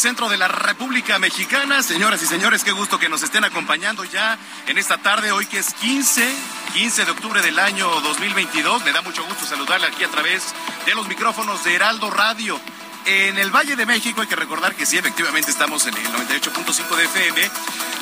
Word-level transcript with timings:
Centro 0.00 0.30
de 0.30 0.38
la 0.38 0.48
República 0.48 1.18
Mexicana. 1.18 1.82
Señoras 1.82 2.22
y 2.22 2.26
señores, 2.26 2.64
qué 2.64 2.72
gusto 2.72 2.98
que 2.98 3.10
nos 3.10 3.22
estén 3.22 3.44
acompañando 3.44 4.02
ya 4.04 4.38
en 4.66 4.78
esta 4.78 4.96
tarde, 4.96 5.30
hoy 5.30 5.44
que 5.44 5.58
es 5.58 5.74
15, 5.74 6.26
15 6.72 7.04
de 7.04 7.10
octubre 7.10 7.42
del 7.42 7.58
año 7.58 7.86
2022. 8.00 8.82
Me 8.82 8.92
da 8.92 9.02
mucho 9.02 9.22
gusto 9.26 9.44
saludarle 9.44 9.88
aquí 9.88 10.02
a 10.02 10.08
través 10.08 10.54
de 10.86 10.94
los 10.94 11.06
micrófonos 11.06 11.62
de 11.64 11.74
Heraldo 11.74 12.10
Radio. 12.10 12.58
En 13.04 13.36
el 13.36 13.50
Valle 13.50 13.76
de 13.76 13.84
México 13.84 14.22
hay 14.22 14.26
que 14.26 14.36
recordar 14.36 14.74
que 14.74 14.86
sí, 14.86 14.96
efectivamente 14.96 15.50
estamos 15.50 15.86
en 15.86 15.94
el 15.94 16.06
98.5 16.06 16.96
de 16.96 17.04
FM 17.04 17.50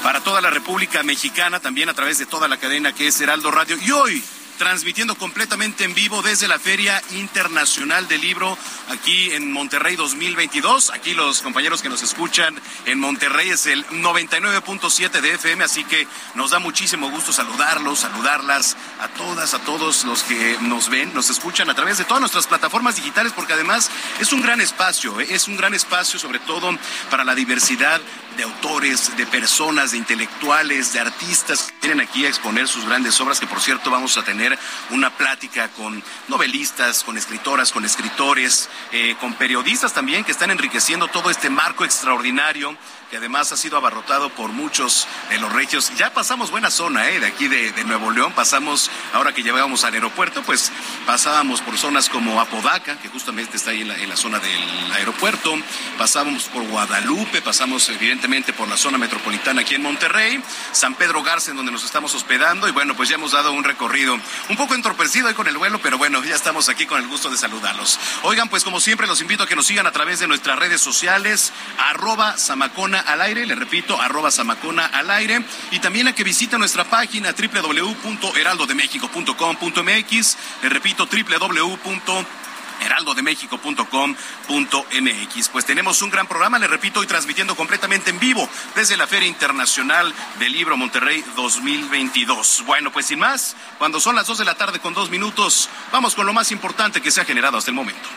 para 0.04 0.20
toda 0.20 0.40
la 0.40 0.50
República 0.50 1.02
Mexicana, 1.02 1.58
también 1.58 1.88
a 1.88 1.94
través 1.94 2.18
de 2.18 2.26
toda 2.26 2.46
la 2.46 2.58
cadena 2.58 2.92
que 2.92 3.08
es 3.08 3.20
Heraldo 3.20 3.50
Radio. 3.50 3.76
Y 3.76 3.90
hoy 3.90 4.24
transmitiendo 4.58 5.14
completamente 5.14 5.84
en 5.84 5.94
vivo 5.94 6.20
desde 6.20 6.48
la 6.48 6.58
Feria 6.58 7.00
Internacional 7.12 8.08
del 8.08 8.20
Libro 8.20 8.58
aquí 8.88 9.30
en 9.30 9.52
Monterrey 9.52 9.96
2022. 9.96 10.90
Aquí 10.90 11.14
los 11.14 11.40
compañeros 11.40 11.80
que 11.80 11.88
nos 11.88 12.02
escuchan 12.02 12.60
en 12.84 12.98
Monterrey 12.98 13.50
es 13.50 13.66
el 13.66 13.86
99.7 13.86 15.20
de 15.20 15.34
FM, 15.34 15.64
así 15.64 15.84
que 15.84 16.06
nos 16.34 16.50
da 16.50 16.58
muchísimo 16.58 17.10
gusto 17.10 17.32
saludarlos, 17.32 18.00
saludarlas 18.00 18.76
a 19.00 19.08
todas, 19.08 19.54
a 19.54 19.60
todos 19.60 20.04
los 20.04 20.22
que 20.22 20.56
nos 20.62 20.88
ven, 20.88 21.14
nos 21.14 21.30
escuchan 21.30 21.70
a 21.70 21.74
través 21.74 21.98
de 21.98 22.04
todas 22.04 22.20
nuestras 22.20 22.46
plataformas 22.46 22.96
digitales, 22.96 23.32
porque 23.32 23.52
además 23.52 23.90
es 24.20 24.32
un 24.32 24.42
gran 24.42 24.60
espacio, 24.60 25.20
¿eh? 25.20 25.26
es 25.30 25.48
un 25.48 25.56
gran 25.56 25.74
espacio 25.74 26.18
sobre 26.18 26.38
todo 26.40 26.76
para 27.10 27.24
la 27.24 27.34
diversidad 27.34 28.00
de 28.36 28.42
autores, 28.44 29.16
de 29.16 29.26
personas, 29.26 29.90
de 29.90 29.98
intelectuales, 29.98 30.92
de 30.92 31.00
artistas 31.00 31.72
que 31.80 31.88
vienen 31.88 32.06
aquí 32.06 32.24
a 32.24 32.28
exponer 32.28 32.68
sus 32.68 32.84
grandes 32.84 33.20
obras, 33.20 33.40
que 33.40 33.46
por 33.46 33.60
cierto 33.60 33.90
vamos 33.90 34.16
a 34.16 34.22
tener 34.22 34.56
una 34.90 35.10
plática 35.10 35.68
con 35.70 36.02
novelistas, 36.28 37.02
con 37.02 37.18
escritoras, 37.18 37.72
con 37.72 37.84
escritores, 37.84 38.68
eh, 38.92 39.16
con 39.20 39.34
periodistas 39.34 39.92
también 39.92 40.24
que 40.24 40.32
están 40.32 40.50
enriqueciendo 40.50 41.08
todo 41.08 41.30
este 41.30 41.50
marco 41.50 41.84
extraordinario 41.84 42.76
que 43.10 43.16
además 43.16 43.52
ha 43.52 43.56
sido 43.56 43.76
abarrotado 43.76 44.28
por 44.30 44.50
muchos 44.50 45.06
de 45.30 45.38
los 45.38 45.52
regios. 45.52 45.90
Ya 45.96 46.12
pasamos 46.12 46.50
buena 46.50 46.70
zona, 46.70 47.08
¿eh? 47.08 47.20
De 47.20 47.26
aquí 47.26 47.48
de, 47.48 47.72
de 47.72 47.84
Nuevo 47.84 48.10
León, 48.10 48.32
pasamos, 48.32 48.87
ahora 49.12 49.32
que 49.32 49.42
llegábamos 49.42 49.84
al 49.84 49.94
aeropuerto, 49.94 50.42
pues 50.42 50.72
pasábamos 51.06 51.60
por 51.60 51.78
zonas 51.78 52.08
como 52.08 52.40
Apodaca, 52.40 52.98
que 52.98 53.08
justamente 53.08 53.56
está 53.56 53.70
ahí 53.70 53.82
en 53.82 54.08
la, 54.08 54.16
zona 54.16 54.38
del 54.38 54.92
aeropuerto, 54.92 55.54
pasábamos 55.96 56.44
por 56.44 56.62
Guadalupe, 56.64 57.40
pasamos 57.42 57.88
evidentemente 57.88 58.52
por 58.52 58.68
la 58.68 58.76
zona 58.76 58.98
metropolitana 58.98 59.62
aquí 59.62 59.74
en 59.74 59.82
Monterrey, 59.82 60.42
San 60.72 60.94
Pedro 60.94 61.22
Garza, 61.22 61.50
en 61.50 61.56
donde 61.56 61.72
nos 61.72 61.84
estamos 61.84 62.14
hospedando, 62.14 62.68
y 62.68 62.72
bueno, 62.72 62.94
pues 62.96 63.08
ya 63.08 63.14
hemos 63.16 63.32
dado 63.32 63.52
un 63.52 63.64
recorrido 63.64 64.18
un 64.48 64.56
poco 64.56 64.74
entorpecido 64.74 65.28
ahí 65.28 65.34
con 65.34 65.46
el 65.46 65.56
vuelo, 65.58 65.80
pero 65.80 65.98
bueno, 65.98 66.22
ya 66.24 66.34
estamos 66.34 66.68
aquí 66.68 66.86
con 66.86 67.00
el 67.00 67.08
gusto 67.08 67.30
de 67.30 67.36
saludarlos. 67.36 67.98
Oigan, 68.22 68.48
pues 68.48 68.64
como 68.64 68.80
siempre, 68.80 69.06
los 69.06 69.20
invito 69.20 69.44
a 69.44 69.46
que 69.46 69.56
nos 69.56 69.66
sigan 69.66 69.86
a 69.86 69.92
través 69.92 70.18
de 70.20 70.28
nuestras 70.28 70.58
redes 70.58 70.80
sociales, 70.80 71.52
arroba 71.78 72.36
Samacona 72.36 73.00
al 73.00 73.20
aire, 73.22 73.46
le 73.46 73.54
repito, 73.54 74.00
arroba 74.00 74.30
Samacona 74.30 74.86
al 74.86 75.10
aire, 75.10 75.42
y 75.70 75.78
también 75.80 76.08
a 76.08 76.14
que 76.14 76.24
visiten 76.24 76.58
nuestra 76.58 76.84
página 76.84 77.32
www.heraldodemexico.com.mx, 77.32 78.77
le 80.62 80.68
repito, 80.68 81.06
www 81.06 82.26
heraldodemexico.com.mx. 82.80 85.48
Pues 85.48 85.64
tenemos 85.64 86.02
un 86.02 86.10
gran 86.10 86.26
programa, 86.26 86.58
le 86.58 86.66
repito, 86.66 87.00
hoy 87.00 87.06
transmitiendo 87.06 87.56
completamente 87.56 88.10
en 88.10 88.18
vivo 88.18 88.48
desde 88.74 88.96
la 88.96 89.06
Feria 89.06 89.28
Internacional 89.28 90.12
del 90.38 90.52
Libro 90.52 90.76
Monterrey 90.76 91.24
2022. 91.36 92.64
Bueno, 92.66 92.92
pues 92.92 93.06
sin 93.06 93.18
más, 93.18 93.56
cuando 93.78 94.00
son 94.00 94.16
las 94.16 94.26
dos 94.26 94.38
de 94.38 94.44
la 94.44 94.54
tarde 94.54 94.80
con 94.80 94.94
dos 94.94 95.10
minutos, 95.10 95.68
vamos 95.92 96.14
con 96.14 96.26
lo 96.26 96.32
más 96.32 96.52
importante 96.52 97.00
que 97.00 97.10
se 97.10 97.20
ha 97.20 97.24
generado 97.24 97.58
hasta 97.58 97.70
el 97.70 97.74
momento. 97.74 98.08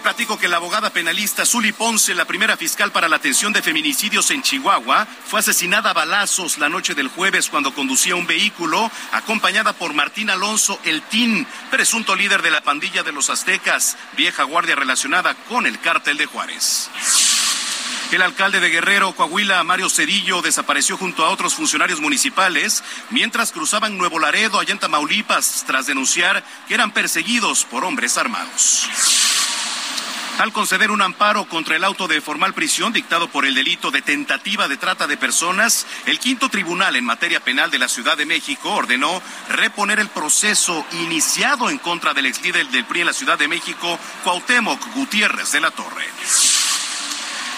Platico 0.00 0.38
que 0.38 0.48
la 0.48 0.56
abogada 0.56 0.90
penalista 0.90 1.44
Zuli 1.44 1.72
Ponce, 1.72 2.14
la 2.14 2.24
primera 2.24 2.56
fiscal 2.56 2.92
para 2.92 3.08
la 3.08 3.16
atención 3.16 3.52
de 3.52 3.62
feminicidios 3.62 4.30
en 4.30 4.42
Chihuahua, 4.42 5.06
fue 5.26 5.40
asesinada 5.40 5.90
a 5.90 5.92
balazos 5.92 6.58
la 6.58 6.68
noche 6.68 6.94
del 6.94 7.08
jueves 7.08 7.48
cuando 7.48 7.74
conducía 7.74 8.14
un 8.14 8.26
vehículo 8.26 8.90
acompañada 9.12 9.72
por 9.72 9.94
Martín 9.94 10.30
Alonso 10.30 10.78
El 10.84 11.02
Tin, 11.02 11.46
presunto 11.70 12.14
líder 12.14 12.42
de 12.42 12.50
la 12.50 12.60
pandilla 12.60 13.02
de 13.02 13.12
los 13.12 13.28
aztecas, 13.28 13.96
vieja 14.16 14.44
guardia 14.44 14.76
relacionada 14.76 15.34
con 15.34 15.66
el 15.66 15.80
cártel 15.80 16.16
de 16.16 16.26
Juárez. 16.26 16.90
El 18.12 18.22
alcalde 18.22 18.60
de 18.60 18.70
Guerrero, 18.70 19.14
Coahuila, 19.14 19.62
Mario 19.64 19.90
Cedillo, 19.90 20.40
desapareció 20.40 20.96
junto 20.96 21.26
a 21.26 21.30
otros 21.30 21.54
funcionarios 21.54 22.00
municipales 22.00 22.82
mientras 23.10 23.52
cruzaban 23.52 23.98
Nuevo 23.98 24.18
Laredo, 24.18 24.58
allá 24.58 24.72
en 24.72 24.78
Tamaulipas, 24.78 25.64
tras 25.66 25.86
denunciar 25.86 26.42
que 26.66 26.74
eran 26.74 26.92
perseguidos 26.92 27.64
por 27.64 27.84
hombres 27.84 28.16
armados. 28.16 28.88
Al 30.38 30.52
conceder 30.52 30.92
un 30.92 31.02
amparo 31.02 31.48
contra 31.48 31.74
el 31.74 31.82
auto 31.82 32.06
de 32.06 32.20
formal 32.20 32.54
prisión 32.54 32.92
dictado 32.92 33.28
por 33.28 33.44
el 33.44 33.56
delito 33.56 33.90
de 33.90 34.02
tentativa 34.02 34.68
de 34.68 34.76
trata 34.76 35.08
de 35.08 35.16
personas, 35.16 35.84
el 36.06 36.20
quinto 36.20 36.48
tribunal 36.48 36.94
en 36.94 37.04
materia 37.04 37.40
penal 37.40 37.72
de 37.72 37.78
la 37.78 37.88
Ciudad 37.88 38.16
de 38.16 38.24
México 38.24 38.70
ordenó 38.70 39.20
reponer 39.48 39.98
el 39.98 40.08
proceso 40.08 40.86
iniciado 40.92 41.70
en 41.70 41.78
contra 41.78 42.14
del 42.14 42.26
ex 42.26 42.40
líder 42.40 42.68
del 42.68 42.84
PRI 42.84 43.00
en 43.00 43.06
la 43.06 43.12
Ciudad 43.12 43.36
de 43.36 43.48
México, 43.48 43.98
Cuauhtémoc 44.22 44.94
Gutiérrez 44.94 45.50
de 45.50 45.60
la 45.60 45.72
Torre. 45.72 46.06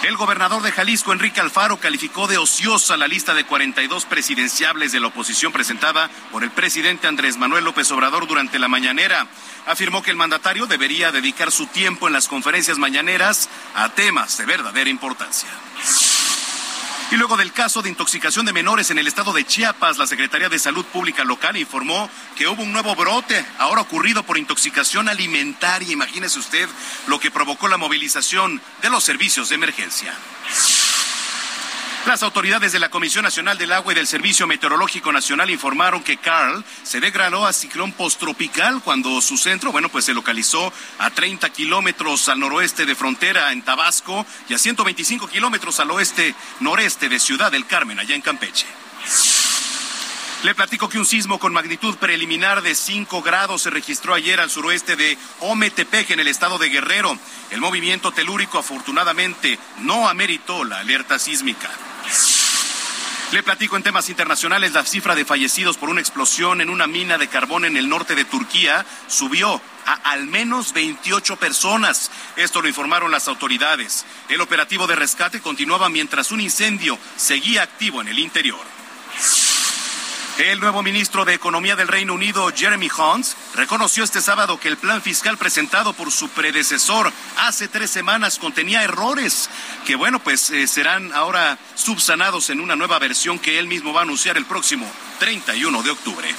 El 0.02 0.16
gobernador 0.16 0.62
de 0.62 0.72
Jalisco, 0.72 1.12
Enrique 1.12 1.42
Alfaro, 1.42 1.78
calificó 1.78 2.26
de 2.26 2.38
ociosa 2.38 2.96
la 2.96 3.06
lista 3.06 3.34
de 3.34 3.44
42 3.44 4.06
presidenciables 4.06 4.92
de 4.92 5.00
la 5.00 5.08
oposición 5.08 5.52
presentada 5.52 6.08
por 6.32 6.42
el 6.42 6.50
presidente 6.50 7.06
Andrés 7.06 7.36
Manuel 7.36 7.64
López 7.64 7.90
Obrador 7.90 8.26
durante 8.26 8.58
la 8.58 8.68
mañanera. 8.68 9.26
Afirmó 9.66 10.02
que 10.02 10.10
el 10.10 10.16
mandatario 10.16 10.66
debería 10.66 11.12
dedicar 11.12 11.52
su 11.52 11.66
tiempo 11.66 12.06
en 12.06 12.14
las 12.14 12.28
conferencias 12.28 12.78
mañaneras 12.78 13.50
a 13.74 13.90
temas 13.90 14.38
de 14.38 14.46
verdadera 14.46 14.88
importancia. 14.88 15.50
Y 17.10 17.16
luego 17.16 17.36
del 17.36 17.52
caso 17.52 17.82
de 17.82 17.88
intoxicación 17.88 18.46
de 18.46 18.52
menores 18.52 18.90
en 18.90 18.98
el 18.98 19.08
estado 19.08 19.32
de 19.32 19.44
Chiapas, 19.44 19.98
la 19.98 20.06
Secretaría 20.06 20.48
de 20.48 20.60
Salud 20.60 20.84
Pública 20.84 21.24
local 21.24 21.56
informó 21.56 22.08
que 22.36 22.46
hubo 22.46 22.62
un 22.62 22.72
nuevo 22.72 22.94
brote, 22.94 23.44
ahora 23.58 23.80
ocurrido 23.80 24.22
por 24.22 24.38
intoxicación 24.38 25.08
alimentaria. 25.08 25.92
Imagínese 25.92 26.38
usted 26.38 26.68
lo 27.08 27.18
que 27.18 27.32
provocó 27.32 27.66
la 27.66 27.78
movilización 27.78 28.62
de 28.80 28.90
los 28.90 29.02
servicios 29.02 29.48
de 29.48 29.56
emergencia. 29.56 30.14
Las 32.06 32.22
autoridades 32.22 32.72
de 32.72 32.78
la 32.78 32.88
Comisión 32.88 33.24
Nacional 33.24 33.58
del 33.58 33.72
Agua 33.72 33.92
y 33.92 33.96
del 33.96 34.06
Servicio 34.06 34.46
Meteorológico 34.46 35.12
Nacional 35.12 35.50
informaron 35.50 36.02
que 36.02 36.16
Carl 36.16 36.64
se 36.82 36.98
degradó 36.98 37.46
a 37.46 37.52
ciclón 37.52 37.92
postropical 37.92 38.80
cuando 38.82 39.20
su 39.20 39.36
centro, 39.36 39.70
bueno, 39.70 39.90
pues 39.90 40.06
se 40.06 40.14
localizó 40.14 40.72
a 40.98 41.10
30 41.10 41.50
kilómetros 41.50 42.30
al 42.30 42.40
noroeste 42.40 42.86
de 42.86 42.94
frontera 42.94 43.52
en 43.52 43.62
Tabasco 43.62 44.24
y 44.48 44.54
a 44.54 44.58
125 44.58 45.28
kilómetros 45.28 45.78
al 45.78 45.90
oeste 45.90 46.34
noreste 46.60 47.10
de 47.10 47.20
Ciudad 47.20 47.52
del 47.52 47.66
Carmen, 47.66 48.00
allá 48.00 48.14
en 48.14 48.22
Campeche. 48.22 48.66
Le 50.42 50.54
platico 50.54 50.88
que 50.88 50.98
un 50.98 51.04
sismo 51.04 51.38
con 51.38 51.52
magnitud 51.52 51.96
preliminar 51.98 52.62
de 52.62 52.74
5 52.74 53.20
grados 53.20 53.60
se 53.60 53.70
registró 53.70 54.14
ayer 54.14 54.40
al 54.40 54.48
suroeste 54.48 54.96
de 54.96 55.18
Ometepec, 55.40 56.10
en 56.10 56.20
el 56.20 56.28
estado 56.28 56.56
de 56.56 56.70
Guerrero. 56.70 57.18
El 57.50 57.60
movimiento 57.60 58.10
telúrico 58.10 58.58
afortunadamente 58.58 59.58
no 59.80 60.08
ameritó 60.08 60.64
la 60.64 60.78
alerta 60.78 61.18
sísmica. 61.18 61.68
Le 63.32 63.44
platico 63.44 63.76
en 63.76 63.84
temas 63.84 64.08
internacionales, 64.08 64.72
la 64.72 64.84
cifra 64.84 65.14
de 65.14 65.24
fallecidos 65.24 65.76
por 65.76 65.88
una 65.88 66.00
explosión 66.00 66.60
en 66.60 66.68
una 66.68 66.88
mina 66.88 67.16
de 67.16 67.28
carbón 67.28 67.64
en 67.64 67.76
el 67.76 67.88
norte 67.88 68.16
de 68.16 68.24
Turquía 68.24 68.84
subió 69.06 69.62
a 69.86 69.92
al 70.10 70.26
menos 70.26 70.72
28 70.72 71.36
personas. 71.36 72.10
Esto 72.34 72.60
lo 72.60 72.66
informaron 72.66 73.12
las 73.12 73.28
autoridades. 73.28 74.04
El 74.28 74.40
operativo 74.40 74.88
de 74.88 74.96
rescate 74.96 75.40
continuaba 75.40 75.88
mientras 75.88 76.32
un 76.32 76.40
incendio 76.40 76.98
seguía 77.16 77.62
activo 77.62 78.00
en 78.00 78.08
el 78.08 78.18
interior. 78.18 78.58
El 80.40 80.58
nuevo 80.58 80.82
ministro 80.82 81.26
de 81.26 81.34
Economía 81.34 81.76
del 81.76 81.86
Reino 81.86 82.14
Unido, 82.14 82.50
Jeremy 82.56 82.88
Hunt, 82.88 83.26
reconoció 83.56 84.04
este 84.04 84.22
sábado 84.22 84.58
que 84.58 84.68
el 84.68 84.78
plan 84.78 85.02
fiscal 85.02 85.36
presentado 85.36 85.92
por 85.92 86.10
su 86.10 86.30
predecesor 86.30 87.12
hace 87.36 87.68
tres 87.68 87.90
semanas 87.90 88.38
contenía 88.38 88.82
errores 88.82 89.50
que, 89.84 89.96
bueno, 89.96 90.18
pues 90.18 90.48
eh, 90.48 90.66
serán 90.66 91.12
ahora 91.12 91.58
subsanados 91.74 92.48
en 92.48 92.60
una 92.60 92.74
nueva 92.74 92.98
versión 92.98 93.38
que 93.38 93.58
él 93.58 93.66
mismo 93.66 93.92
va 93.92 94.00
a 94.00 94.04
anunciar 94.04 94.38
el 94.38 94.46
próximo 94.46 94.90
31 95.18 95.82
de 95.82 95.90
octubre. 95.90 96.34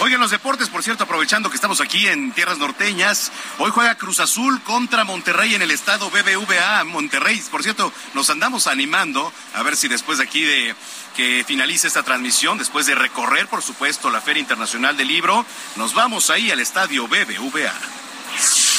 Oigan, 0.00 0.20
los 0.20 0.30
deportes, 0.30 0.68
por 0.68 0.82
cierto, 0.82 1.04
aprovechando 1.04 1.48
que 1.48 1.54
estamos 1.54 1.80
aquí 1.80 2.08
en 2.08 2.32
tierras 2.32 2.58
norteñas, 2.58 3.30
hoy 3.58 3.70
juega 3.70 3.94
Cruz 3.94 4.20
Azul 4.20 4.60
contra 4.62 5.04
Monterrey 5.04 5.54
en 5.54 5.62
el 5.62 5.70
estado 5.70 6.10
BBVA. 6.10 6.82
Monterrey, 6.84 7.40
por 7.50 7.62
cierto, 7.62 7.92
nos 8.14 8.28
andamos 8.30 8.66
animando 8.66 9.32
a 9.54 9.62
ver 9.62 9.76
si 9.76 9.88
después 9.88 10.18
de 10.18 10.24
aquí 10.24 10.42
de 10.42 10.74
que 11.14 11.44
finalice 11.46 11.86
esta 11.86 12.02
transmisión, 12.02 12.58
después 12.58 12.86
de 12.86 12.94
recorrer, 12.94 13.46
por 13.46 13.62
supuesto, 13.62 14.10
la 14.10 14.20
Feria 14.20 14.40
Internacional 14.40 14.96
del 14.96 15.08
Libro, 15.08 15.46
nos 15.76 15.94
vamos 15.94 16.30
ahí 16.30 16.50
al 16.50 16.60
estadio 16.60 17.06
BBVA. 17.06 18.71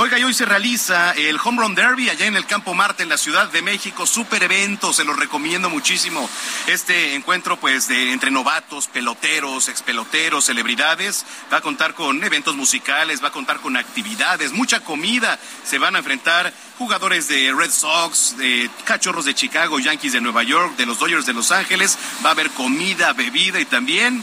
Oiga, 0.00 0.16
y 0.16 0.22
hoy 0.22 0.32
se 0.32 0.44
realiza 0.44 1.10
el 1.10 1.40
Home 1.42 1.60
Run 1.60 1.74
Derby 1.74 2.08
allá 2.08 2.26
en 2.26 2.36
el 2.36 2.46
Campo 2.46 2.72
Marte, 2.72 3.02
en 3.02 3.08
la 3.08 3.18
Ciudad 3.18 3.50
de 3.50 3.62
México. 3.62 4.06
Super 4.06 4.44
evento, 4.44 4.92
se 4.92 5.02
lo 5.02 5.12
recomiendo 5.12 5.70
muchísimo. 5.70 6.30
Este 6.68 7.16
encuentro, 7.16 7.58
pues, 7.58 7.88
de 7.88 8.12
entre 8.12 8.30
novatos, 8.30 8.86
peloteros, 8.86 9.68
expeloteros, 9.68 10.44
celebridades, 10.44 11.26
va 11.52 11.56
a 11.56 11.62
contar 11.62 11.94
con 11.94 12.22
eventos 12.22 12.54
musicales, 12.54 13.20
va 13.24 13.28
a 13.28 13.32
contar 13.32 13.58
con 13.58 13.76
actividades, 13.76 14.52
mucha 14.52 14.78
comida. 14.84 15.36
Se 15.64 15.78
van 15.78 15.96
a 15.96 15.98
enfrentar 15.98 16.52
jugadores 16.78 17.26
de 17.26 17.52
Red 17.52 17.72
Sox, 17.72 18.36
de 18.36 18.70
Cachorros 18.84 19.24
de 19.24 19.34
Chicago, 19.34 19.80
Yankees 19.80 20.12
de 20.12 20.20
Nueva 20.20 20.44
York, 20.44 20.76
de 20.76 20.86
los 20.86 21.00
Dodgers 21.00 21.26
de 21.26 21.32
Los 21.32 21.50
Ángeles. 21.50 21.98
Va 22.24 22.28
a 22.28 22.32
haber 22.34 22.50
comida, 22.50 23.14
bebida 23.14 23.58
y 23.58 23.64
también 23.64 24.22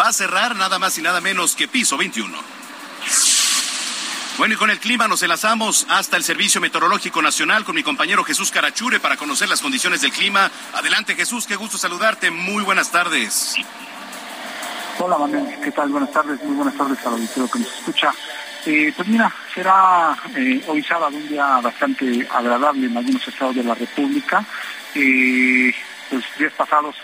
va 0.00 0.10
a 0.10 0.12
cerrar 0.12 0.54
nada 0.54 0.78
más 0.78 0.96
y 0.96 1.02
nada 1.02 1.20
menos 1.20 1.56
que 1.56 1.66
piso 1.66 1.96
21. 1.96 2.57
Bueno, 4.38 4.54
y 4.54 4.56
con 4.56 4.70
el 4.70 4.78
clima 4.78 5.08
nos 5.08 5.20
enlazamos 5.24 5.84
hasta 5.90 6.16
el 6.16 6.22
Servicio 6.22 6.60
Meteorológico 6.60 7.20
Nacional 7.20 7.64
con 7.64 7.74
mi 7.74 7.82
compañero 7.82 8.22
Jesús 8.22 8.52
Carachure 8.52 9.00
para 9.00 9.16
conocer 9.16 9.48
las 9.48 9.60
condiciones 9.60 10.00
del 10.00 10.12
clima. 10.12 10.48
Adelante, 10.74 11.16
Jesús, 11.16 11.44
qué 11.44 11.56
gusto 11.56 11.76
saludarte. 11.76 12.30
Muy 12.30 12.62
buenas 12.62 12.92
tardes. 12.92 13.56
Hola, 15.00 15.18
Manuel, 15.18 15.58
¿qué 15.60 15.72
tal? 15.72 15.88
Buenas 15.88 16.12
tardes, 16.12 16.40
muy 16.44 16.54
buenas 16.54 16.76
tardes 16.76 17.04
al 17.04 17.14
auditorio 17.14 17.50
que 17.50 17.58
nos 17.58 17.78
escucha. 17.78 18.14
Eh, 18.64 18.92
pues 18.94 19.08
mira, 19.08 19.32
será 19.52 20.16
eh, 20.36 20.62
hoy 20.68 20.84
sábado 20.84 21.16
un 21.16 21.28
día 21.28 21.58
bastante 21.60 22.28
agradable 22.32 22.86
en 22.86 22.96
algunos 22.96 23.26
estados 23.26 23.56
de 23.56 23.64
la 23.64 23.74
República. 23.74 24.44
Eh, 24.94 25.74
pues 26.10 26.24
días 26.38 26.52
pasados 26.52 26.94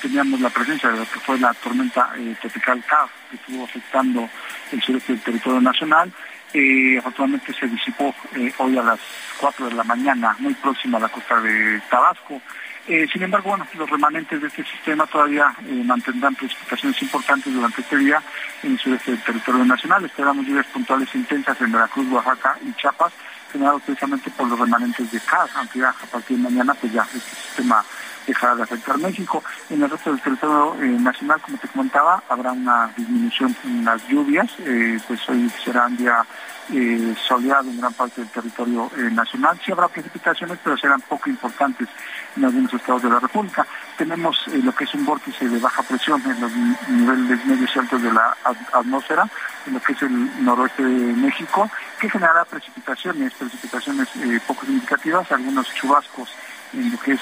teníamos 0.00 0.40
la 0.40 0.48
presencia 0.48 0.88
de 0.88 1.00
lo 1.00 1.10
que 1.10 1.20
fue 1.20 1.38
la 1.38 1.52
tormenta 1.52 2.14
tropical 2.40 2.82
CAF 2.88 3.10
que 3.28 3.36
estuvo 3.36 3.64
afectando 3.64 4.30
el 4.72 4.82
sureste 4.82 5.12
del 5.12 5.22
territorio 5.22 5.60
nacional 5.60 6.10
eh, 6.52 6.98
afortunadamente 6.98 7.52
se 7.52 7.66
disipó 7.66 8.14
eh, 8.34 8.52
hoy 8.58 8.78
a 8.78 8.82
las 8.82 9.00
4 9.40 9.68
de 9.68 9.74
la 9.74 9.84
mañana, 9.84 10.36
muy 10.38 10.54
próxima 10.54 10.98
a 10.98 11.02
la 11.02 11.08
costa 11.08 11.40
de 11.40 11.80
Tabasco. 11.90 12.40
Eh, 12.88 13.06
sin 13.12 13.22
embargo, 13.22 13.50
bueno, 13.50 13.66
los 13.76 13.90
remanentes 13.90 14.40
de 14.40 14.46
este 14.46 14.64
sistema 14.64 15.06
todavía 15.06 15.54
eh, 15.66 15.82
mantendrán 15.84 16.34
precipitaciones 16.34 17.02
importantes 17.02 17.52
durante 17.52 17.82
este 17.82 17.98
día 17.98 18.22
en 18.62 18.72
el 18.72 18.78
sureste 18.78 19.10
del 19.10 19.22
territorio 19.22 19.64
nacional. 19.66 20.06
Esperamos 20.06 20.46
lluvias 20.46 20.66
puntuales 20.68 21.14
intensas 21.14 21.60
en 21.60 21.70
Veracruz, 21.70 22.10
Oaxaca 22.10 22.56
y 22.64 22.72
Chiapas, 22.80 23.12
generados 23.52 23.82
precisamente 23.82 24.30
por 24.30 24.48
los 24.48 24.58
remanentes 24.58 25.12
de 25.12 25.20
CAS, 25.20 25.50
aunque 25.56 25.80
ya 25.80 25.90
a 25.90 26.06
partir 26.06 26.38
de 26.38 26.44
mañana 26.44 26.72
pues 26.72 26.90
ya 26.90 27.02
este 27.02 27.18
sistema 27.18 27.84
dejará 28.28 28.54
de 28.54 28.62
afectar 28.62 28.98
México. 28.98 29.42
En 29.70 29.82
el 29.82 29.90
resto 29.90 30.10
del 30.10 30.20
territorio 30.20 30.74
eh, 30.80 30.86
nacional, 30.86 31.40
como 31.40 31.58
te 31.58 31.68
comentaba, 31.68 32.22
habrá 32.28 32.52
una 32.52 32.90
disminución 32.96 33.56
en 33.64 33.84
las 33.84 34.06
lluvias, 34.06 34.50
eh, 34.60 34.98
pues 35.08 35.28
hoy 35.28 35.50
será 35.64 35.86
un 35.86 35.96
día 35.96 36.24
eh, 36.70 37.14
soleado 37.26 37.70
en 37.70 37.78
gran 37.78 37.94
parte 37.94 38.20
del 38.20 38.30
territorio 38.30 38.90
nacional. 39.12 39.58
Sí 39.64 39.72
habrá 39.72 39.88
precipitaciones, 39.88 40.58
pero 40.62 40.76
serán 40.76 41.00
poco 41.00 41.30
importantes 41.30 41.88
en 42.36 42.44
algunos 42.44 42.72
estados 42.74 43.02
de 43.02 43.08
la 43.08 43.18
República. 43.18 43.66
Tenemos 43.96 44.46
lo 44.48 44.74
que 44.74 44.84
es 44.84 44.94
un 44.94 45.06
vórtice 45.06 45.48
de 45.48 45.58
baja 45.58 45.82
presión 45.82 46.22
en 46.26 46.40
los 46.40 46.52
niveles 46.88 47.46
medios 47.46 47.70
y 47.74 47.78
altos 47.78 48.02
de 48.02 48.12
la 48.12 48.36
atmósfera, 48.74 49.26
en 49.66 49.74
lo 49.74 49.80
que 49.80 49.92
es 49.94 50.02
el 50.02 50.44
noroeste 50.44 50.84
de 50.84 51.12
México, 51.14 51.70
que 51.98 52.10
generará 52.10 52.44
precipitaciones, 52.44 53.32
precipitaciones 53.32 54.08
poco 54.46 54.66
significativas, 54.66 55.32
algunos 55.32 55.72
chubascos 55.74 56.28
en 56.74 56.92
lo 56.92 56.98
que 56.98 57.12
es 57.12 57.20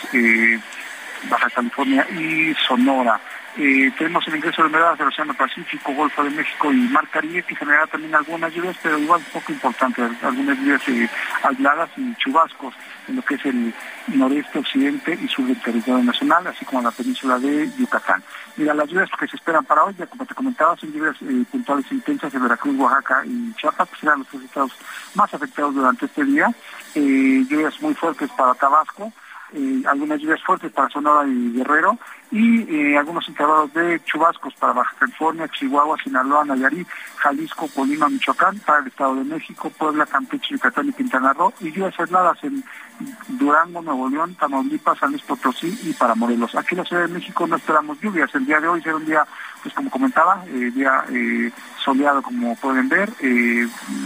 Baja 1.28 1.50
California 1.50 2.06
y 2.10 2.54
Sonora. 2.66 3.20
Eh, 3.58 3.90
tenemos 3.96 4.26
el 4.28 4.36
ingreso 4.36 4.60
de 4.60 4.68
humedad 4.68 4.98
del 4.98 5.08
Océano 5.08 5.32
Pacífico, 5.32 5.90
Golfo 5.94 6.22
de 6.22 6.28
México 6.28 6.70
y 6.70 6.76
Mar 6.76 7.08
Caribe, 7.08 7.42
que 7.42 7.56
generará 7.56 7.86
también 7.86 8.14
algunas 8.14 8.52
lluvias, 8.52 8.76
pero 8.82 8.98
igual 8.98 9.22
poco 9.32 9.50
importante, 9.50 10.02
algunas 10.02 10.58
lluvias 10.58 10.86
eh, 10.88 11.08
aisladas 11.42 11.88
y 11.96 12.14
chubascos 12.16 12.74
en 13.08 13.16
lo 13.16 13.22
que 13.22 13.36
es 13.36 13.46
el 13.46 13.72
noreste, 14.08 14.58
occidente 14.58 15.18
y 15.22 15.26
sur 15.28 15.46
del 15.46 15.58
territorio 15.62 16.04
nacional, 16.04 16.46
así 16.48 16.66
como 16.66 16.82
la 16.82 16.90
península 16.90 17.38
de 17.38 17.70
Yucatán. 17.78 18.22
Mira, 18.58 18.74
las 18.74 18.90
lluvias 18.90 19.08
que 19.18 19.26
se 19.26 19.36
esperan 19.36 19.64
para 19.64 19.84
hoy, 19.84 19.94
ya 19.98 20.06
como 20.06 20.26
te 20.26 20.34
comentaba, 20.34 20.76
son 20.76 20.92
lluvias 20.92 21.16
eh, 21.22 21.44
puntuales 21.50 21.90
intensas 21.90 22.34
en 22.34 22.42
Veracruz, 22.42 22.76
Oaxaca 22.78 23.22
y 23.24 23.54
Chiapas, 23.54 23.88
que 23.88 24.00
serán 24.00 24.18
los 24.18 24.28
tres 24.28 24.42
estados 24.42 24.72
más 25.14 25.32
afectados 25.32 25.74
durante 25.74 26.04
este 26.04 26.24
día. 26.24 26.52
lluvias 26.94 27.80
muy 27.80 27.94
fuertes 27.94 28.28
para 28.36 28.52
Tabasco, 28.52 29.10
eh, 29.56 29.82
algunas 29.86 30.20
lluvias 30.20 30.42
fuertes 30.42 30.70
para 30.70 30.90
Sonora 30.90 31.26
y 31.26 31.52
Guerrero 31.52 31.98
y 32.30 32.62
eh, 32.62 32.98
algunos 32.98 33.26
intervalos 33.28 33.72
de 33.72 34.02
chubascos 34.04 34.52
para 34.54 34.75
Baja 34.75 34.94
California, 34.98 35.48
Chihuahua, 35.48 35.96
Sinaloa, 36.02 36.44
Nayarit, 36.44 36.86
Jalisco, 37.16 37.66
Colima, 37.75 38.08
Michoacán, 38.08 38.58
para 38.60 38.80
el 38.80 38.88
Estado 38.88 39.14
de 39.14 39.25
México, 39.25 39.70
Puebla, 39.70 40.04
Campeche, 40.04 40.54
Yucatán 40.54 40.88
y 40.88 40.92
Quintana 40.92 41.32
Roo 41.32 41.54
y 41.60 41.72
lluvias 41.72 41.98
aisladas 41.98 42.36
en 42.44 42.62
Durango, 43.28 43.80
Nuevo 43.80 44.08
León, 44.08 44.34
Tamaulipas, 44.34 44.98
San 44.98 45.10
Luis 45.10 45.22
Potosí 45.22 45.78
y 45.84 45.92
para 45.94 46.14
Morelos. 46.14 46.54
Aquí 46.54 46.75
en 46.75 46.78
la 46.78 46.84
Ciudad 46.84 47.02
de 47.02 47.14
México 47.14 47.46
no 47.46 47.56
esperamos 47.56 48.00
lluvias. 48.00 48.34
El 48.34 48.44
día 48.44 48.60
de 48.60 48.68
hoy 48.68 48.82
será 48.82 48.96
un 48.96 49.06
día, 49.06 49.26
pues 49.66 49.75
como 49.75 49.90
comentaba, 49.90 50.44
eh, 50.46 50.70
día 50.73 51.04
soleado 51.85 52.23
como 52.23 52.54
pueden 52.56 52.88
ver, 52.88 53.11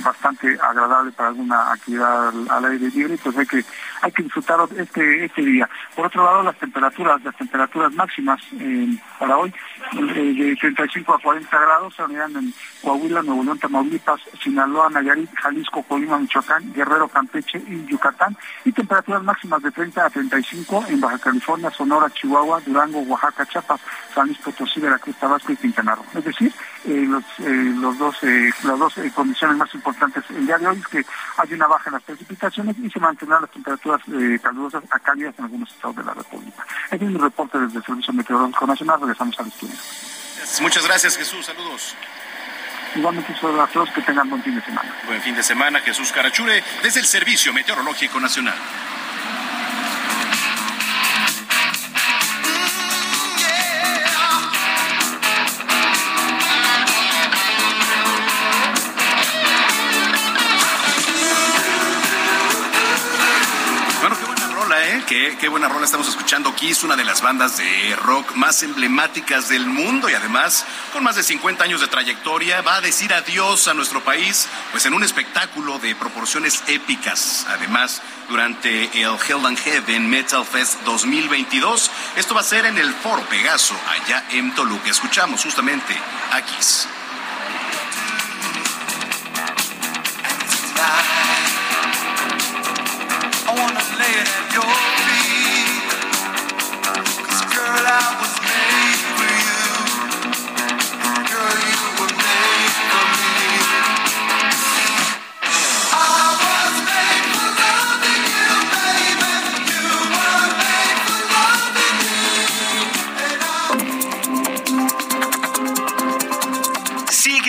bastante 0.02 0.58
agradable 0.58 1.12
para 1.12 1.28
alguna 1.28 1.72
actividad 1.72 2.28
al, 2.48 2.64
aire 2.64 2.90
libre, 2.90 3.18
pues 3.22 3.36
hay 3.36 3.46
que 3.46 3.62
hay 4.00 4.12
que 4.12 4.22
disfrutar 4.22 4.58
este 4.78 5.26
este 5.26 5.42
día. 5.42 5.68
Por 5.94 6.06
otro 6.06 6.24
lado, 6.24 6.42
las 6.42 6.56
temperaturas, 6.56 7.22
las 7.22 7.36
temperaturas 7.36 7.92
máximas 7.92 8.40
eh, 8.58 8.96
para 9.18 9.36
hoy 9.36 9.52
eh, 9.92 10.34
de 10.34 10.56
35 10.56 11.14
a 11.14 11.18
40 11.18 11.58
grados 11.58 11.94
se 11.94 12.04
unirán 12.04 12.36
en 12.36 12.54
Coahuila, 12.82 13.22
Nuevo 13.22 13.44
León, 13.44 13.58
Tamaulipas, 13.58 14.20
Sinaloa, 14.42 14.88
Nayarit, 14.88 15.30
Jalisco, 15.34 15.82
Colima, 15.82 16.18
Michoacán, 16.18 16.72
Guerrero, 16.72 17.08
Campeche 17.08 17.62
y 17.66 17.84
Yucatán 17.84 18.34
y 18.64 18.72
temperaturas 18.72 19.22
máximas 19.22 19.62
de 19.62 19.70
30 19.70 20.06
a 20.06 20.10
35 20.10 20.84
en 20.88 21.00
Baja 21.00 21.18
California, 21.18 21.70
Sonora, 21.70 22.08
Chihuahua, 22.10 22.60
Durango, 22.64 23.00
Oaxaca, 23.00 23.44
Chiapas, 23.46 23.80
San 24.14 24.26
Luis 24.26 24.38
Potosí, 24.38 24.80
Veracruz, 24.80 25.16
Tabasco 25.16 25.49
y 25.52 25.56
Quintana 25.56 25.94
Roo. 25.94 26.04
Es 26.14 26.24
decir, 26.24 26.52
eh, 26.86 27.06
los, 27.08 27.24
los 27.38 27.98
dos, 27.98 28.16
las 28.22 28.78
dos 28.78 28.94
condiciones 29.14 29.56
más 29.56 29.74
importantes 29.74 30.24
el 30.30 30.46
día 30.46 30.58
de 30.58 30.68
hoy 30.68 30.78
es 30.78 30.86
que 30.88 31.04
hay 31.36 31.52
una 31.52 31.66
baja 31.66 31.84
en 31.86 31.94
las 31.94 32.02
precipitaciones 32.02 32.76
y 32.78 32.90
se 32.90 33.00
mantendrán 33.00 33.42
las 33.42 33.50
temperaturas 33.50 34.00
calurosas 34.42 34.82
a 34.90 34.98
cálidas 34.98 35.34
en 35.38 35.44
algunos 35.44 35.70
estados 35.70 35.96
de 35.96 36.04
la 36.04 36.14
República. 36.14 36.66
Este 36.90 37.04
es 37.04 37.10
mi 37.10 37.18
reporte 37.18 37.58
desde 37.58 37.78
el 37.78 37.84
Servicio 37.84 38.12
Meteorológico 38.12 38.66
Nacional. 38.66 39.00
Regresamos 39.00 39.38
al 39.38 39.48
estudio. 39.48 39.76
Muchas 40.60 40.86
gracias, 40.86 41.16
Jesús. 41.16 41.46
Saludos. 41.46 41.94
Igualmente 42.94 43.32
a 43.32 43.66
todos 43.68 43.90
que 43.90 44.02
tengan 44.02 44.28
buen 44.28 44.42
fin 44.42 44.54
de 44.56 44.62
semana. 44.62 44.92
Buen 45.06 45.20
fin 45.22 45.34
de 45.34 45.42
semana, 45.42 45.80
Jesús 45.80 46.10
Carachure, 46.12 46.62
desde 46.82 47.00
el 47.00 47.06
Servicio 47.06 47.52
Meteorológico 47.52 48.18
Nacional. 48.18 48.56
Qué, 65.10 65.48
buena 65.48 65.68
rola 65.68 65.86
estamos 65.86 66.06
escuchando. 66.06 66.54
Kiss, 66.54 66.84
una 66.84 66.94
de 66.94 67.02
las 67.02 67.20
bandas 67.20 67.56
de 67.56 67.96
rock 67.96 68.36
más 68.36 68.62
emblemáticas 68.62 69.48
del 69.48 69.66
mundo 69.66 70.08
y 70.08 70.14
además 70.14 70.64
con 70.92 71.02
más 71.02 71.16
de 71.16 71.24
50 71.24 71.64
años 71.64 71.80
de 71.80 71.88
trayectoria 71.88 72.60
va 72.60 72.76
a 72.76 72.80
decir 72.80 73.12
adiós 73.12 73.66
a 73.66 73.74
nuestro 73.74 74.04
país 74.04 74.46
pues 74.70 74.86
en 74.86 74.94
un 74.94 75.02
espectáculo 75.02 75.80
de 75.80 75.96
proporciones 75.96 76.62
épicas. 76.68 77.44
Además, 77.48 78.00
durante 78.28 78.84
el 79.02 79.16
Hell 79.28 79.46
and 79.46 79.58
Heaven 79.58 80.08
Metal 80.08 80.46
Fest 80.46 80.80
2022. 80.84 81.90
Esto 82.14 82.32
va 82.36 82.42
a 82.42 82.44
ser 82.44 82.66
en 82.66 82.78
el 82.78 82.94
Foro 82.94 83.22
Pegaso, 83.22 83.74
allá 83.88 84.26
en 84.30 84.54
Toluca. 84.54 84.90
Escuchamos 84.90 85.42
justamente 85.42 85.92
a 86.30 86.40
Kiss. 86.40 86.86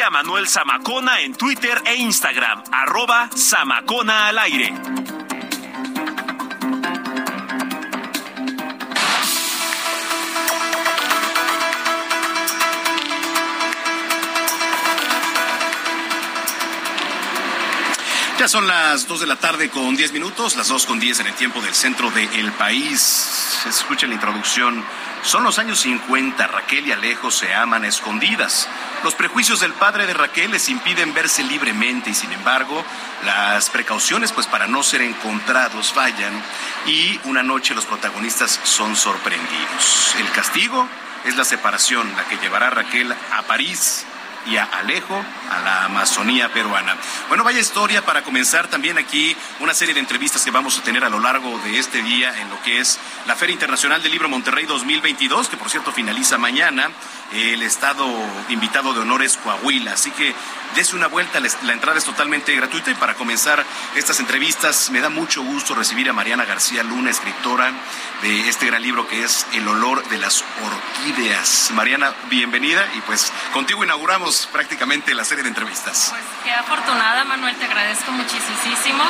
A 0.04 0.10
Manuel 0.10 0.48
Zamacona 0.48 1.22
en 1.22 1.36
Twitter 1.36 1.80
e 1.86 1.94
Instagram, 1.96 2.64
arroba 2.72 3.30
Zamacona 3.38 4.30
al 4.30 4.40
aire. 4.40 4.74
Ya 18.40 18.48
son 18.48 18.66
las 18.66 19.08
2 19.08 19.20
de 19.20 19.28
la 19.28 19.36
tarde 19.36 19.70
con 19.70 19.96
10 19.96 20.14
minutos, 20.14 20.56
las 20.56 20.68
2 20.70 20.88
con 20.88 21.00
10 21.00 21.20
en 21.20 21.28
el 21.28 21.36
tiempo 21.36 21.62
del 21.62 21.76
centro 21.76 22.10
del 22.10 22.52
país. 22.54 23.62
Escuchen 23.68 24.10
la 24.10 24.16
introducción. 24.16 24.84
Son 25.24 25.44
los 25.44 25.60
años 25.60 25.80
50, 25.82 26.48
Raquel 26.48 26.88
y 26.88 26.92
Alejo 26.92 27.30
se 27.30 27.54
aman 27.54 27.84
a 27.84 27.88
escondidas. 27.88 28.68
Los 29.04 29.14
prejuicios 29.14 29.60
del 29.60 29.74
padre 29.74 30.08
de 30.08 30.16
Raquel 30.16 30.52
les 30.52 30.68
impiden 30.68 31.14
verse 31.14 31.44
libremente 31.44 32.10
y 32.10 32.14
sin 32.16 32.32
embargo 32.32 32.84
las 33.24 33.70
precauciones 33.70 34.32
pues 34.32 34.48
para 34.48 34.68
no 34.68 34.82
ser 34.82 35.02
encontrados 35.04 35.94
fallan 35.94 36.34
y 36.88 37.20
una 37.26 37.44
noche 37.44 37.76
los 37.76 37.86
protagonistas 37.86 38.60
son 38.64 38.96
sorprendidos. 38.96 40.16
El 40.18 40.30
castigo 40.32 40.88
es 41.24 41.36
la 41.36 41.46
separación, 41.46 42.12
la 42.16 42.26
que 42.26 42.38
llevará 42.38 42.68
a 42.68 42.72
Raquel 42.72 43.12
a 43.12 43.44
París 43.44 44.06
y 44.48 44.58
a 44.58 44.64
Alejo 44.64 45.24
a 45.52 45.60
la 45.62 45.86
Amazonía 45.86 46.52
peruana. 46.54 46.96
Bueno, 47.28 47.44
vaya 47.44 47.60
historia 47.60 48.06
para 48.06 48.24
comenzar 48.24 48.70
también 48.70 48.98
aquí 48.98 49.36
una 49.60 49.74
serie 49.74 49.94
de 49.94 50.00
entrevistas 50.00 50.44
que 50.44 50.52
vamos 50.52 50.78
a 50.80 50.84
tener 50.84 51.04
a 51.04 51.10
lo 51.10 51.20
largo 51.20 51.60
de 51.60 51.78
este 51.78 52.02
día 52.02 52.40
en 52.40 52.50
lo 52.50 52.62
que 52.64 52.80
es 52.80 53.00
la 53.28 53.36
Feria 53.36 53.54
Internacional 53.54 54.02
del 54.02 54.12
Libro 54.12 54.30
Monterrey 54.30 54.66
2022, 54.66 55.50
que 55.50 55.58
por 55.58 55.70
cierto 55.70 55.92
finaliza 55.92 56.38
mañana. 56.38 56.90
El 57.34 57.62
estado 57.64 58.06
invitado 58.50 58.94
de 58.94 59.00
honor 59.00 59.24
es 59.24 59.38
Coahuila, 59.38 59.94
así 59.94 60.12
que 60.12 60.36
dese 60.76 60.96
una 60.96 61.08
vuelta, 61.08 61.40
la 61.40 61.74
entrada 61.74 61.98
es 61.98 62.04
totalmente 62.04 62.54
gratuita 62.56 62.92
y 62.92 62.96
para 62.96 63.16
comenzar 63.16 63.66
estas 63.96 64.20
entrevistas 64.20 64.90
me 64.90 65.00
da 65.00 65.10
mucho 65.10 65.42
gusto 65.42 65.74
recibir 65.74 66.10
a 66.10 66.14
Mariana 66.14 66.44
García 66.44 66.84
Luna, 66.84 67.10
escritora 67.10 67.72
de 68.22 68.50
este 68.50 68.68
gran 68.68 68.82
libro 68.82 69.08
que 69.08 69.24
es 69.24 69.48
El 69.54 69.68
olor 69.68 70.08
de 70.10 70.18
las 70.18 70.44
orquídeas. 70.64 71.72
Mariana, 71.74 72.14
bienvenida 72.30 72.86
y 72.96 73.02
pues 73.02 73.32
contigo 73.54 73.84
inauguramos 73.84 74.50
prácticamente 74.52 75.14
la 75.14 75.26
serie 75.26 75.41
de 75.44 75.50
entrevistas. 75.50 76.08
Pues 76.12 76.22
qué 76.44 76.52
afortunada, 76.52 77.24
Manuel, 77.24 77.56
te 77.56 77.66
agradezco 77.66 78.12
muchísimo. 78.12 79.04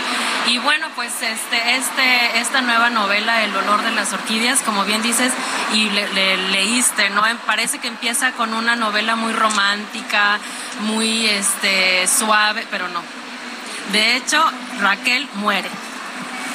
Y 0.48 0.58
bueno, 0.60 0.88
pues 0.96 1.12
este, 1.22 1.76
este, 1.76 2.40
esta 2.40 2.62
nueva 2.62 2.90
novela, 2.90 3.44
El 3.44 3.56
olor 3.56 3.82
de 3.84 3.92
las 3.92 4.14
orquídeas, 4.14 4.60
como 4.62 4.84
bien 4.86 5.02
dices, 5.02 5.32
y 5.74 5.90
le, 5.90 6.08
le- 6.14 6.38
leíste, 6.50 7.10
¿no? 7.12 7.24
Parece 7.46 7.80
que 7.80 7.88
empieza 7.88 8.32
con 8.34 8.54
una 8.54 8.76
novela 8.76 9.16
muy 9.16 9.34
romántica, 9.34 10.40
muy 10.82 11.28
este, 11.28 12.08
suave, 12.08 12.66
pero 12.72 12.88
no. 12.90 13.02
De 13.92 14.16
hecho, 14.16 14.44
Raquel 14.80 15.28
muere. 15.36 15.70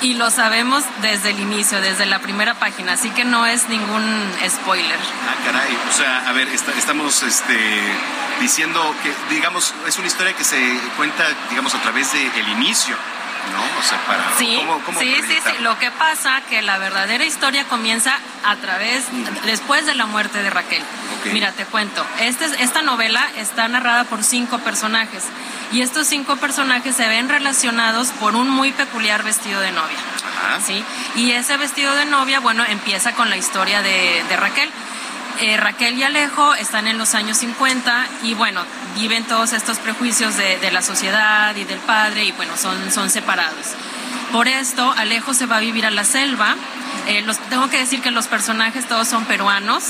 Y 0.03 0.15
lo 0.15 0.31
sabemos 0.31 0.85
desde 1.01 1.31
el 1.31 1.41
inicio, 1.41 1.81
desde 1.81 2.07
la 2.07 2.19
primera 2.21 2.55
página, 2.55 2.93
así 2.93 3.11
que 3.11 3.25
no 3.25 3.47
es 3.47 3.69
ningún 3.69 4.05
spoiler. 4.49 4.99
Ah, 4.99 5.35
caray, 5.45 5.77
o 5.89 5.93
sea, 5.93 6.29
a 6.29 6.33
ver, 6.33 6.49
está- 6.49 6.73
estamos 6.73 7.23
este, 7.23 7.59
diciendo 8.41 8.95
que, 9.03 9.13
digamos, 9.35 9.75
es 9.87 9.97
una 9.99 10.07
historia 10.07 10.35
que 10.35 10.45
se 10.45 10.59
cuenta, 10.97 11.25
digamos, 11.51 11.75
a 11.75 11.81
través 11.81 12.13
del 12.13 12.49
inicio, 12.49 12.95
¿no? 13.53 13.79
O 13.79 13.83
sea, 13.83 13.99
para... 14.07 14.37
Sí, 14.39 14.57
¿cómo- 14.59 14.81
cómo 14.85 14.99
sí, 15.01 15.15
sí? 15.27 15.37
Lo 15.63 15.79
que 15.79 15.91
pasa 15.91 16.41
que 16.49 16.63
la 16.63 16.79
verdadera 16.79 17.25
historia 17.25 17.65
comienza 17.65 18.15
a 18.45 18.57
través, 18.57 19.05
después 19.45 19.87
de 19.87 19.95
la 19.95 20.07
muerte 20.07 20.43
de 20.43 20.51
Raquel. 20.51 20.83
Mira, 21.33 21.53
te 21.53 21.65
cuento. 21.65 22.05
Este, 22.21 22.45
es- 22.47 22.53
esta 22.61 22.83
novela 22.83 23.27
está 23.37 23.67
narrada 23.69 24.05
por 24.05 24.23
cinco 24.23 24.59
personajes 24.61 25.25
y 25.73 25.81
estos 25.83 26.07
cinco 26.07 26.37
personajes 26.37 26.95
se 26.95 27.09
ven 27.09 27.29
relacionados 27.29 28.09
por 28.21 28.37
un 28.37 28.49
muy 28.49 28.73
peculiar 28.73 29.23
vestido 29.25 29.61
de 29.61 29.73
novia. 29.73 29.99
Ajá. 30.39 30.61
¿sí? 30.65 30.85
Y 31.17 31.33
ese 31.33 31.57
vestido 31.57 31.95
de 31.97 32.05
novia, 32.05 32.41
bueno, 32.41 32.65
empieza 32.69 33.13
con 33.15 33.31
la 33.31 33.37
historia 33.37 33.83
de, 33.83 34.23
de 34.29 34.37
Raquel. 34.37 34.71
Eh, 35.41 35.57
Raquel 35.59 35.99
y 35.99 36.03
Alejo 36.03 36.55
están 36.55 36.87
en 36.87 36.97
los 36.97 37.15
años 37.15 37.37
50 37.39 38.07
y 38.23 38.35
bueno, 38.35 38.63
viven 38.97 39.25
todos 39.25 39.53
estos 39.53 39.79
prejuicios 39.79 40.37
de, 40.37 40.59
de 40.59 40.73
la 40.73 40.83
sociedad 40.83 41.55
y 41.55 41.65
del 41.65 41.79
padre 41.81 42.25
y 42.25 42.33
bueno, 42.33 42.57
son, 42.57 42.91
son 42.91 43.11
separados. 43.11 43.77
Por 44.33 44.49
esto, 44.49 44.93
Alejo 44.97 45.35
se 45.35 45.47
va 45.47 45.59
a 45.59 45.61
vivir 45.61 45.87
a 45.87 45.91
la 45.91 46.05
selva. 46.05 46.57
Eh, 47.07 47.23
los, 47.23 47.39
tengo 47.49 47.71
que 47.71 47.79
decir 47.79 48.01
que 48.01 48.11
los 48.11 48.27
personajes 48.27 48.87
todos 48.89 49.07
son 49.07 49.25
peruanos. 49.25 49.85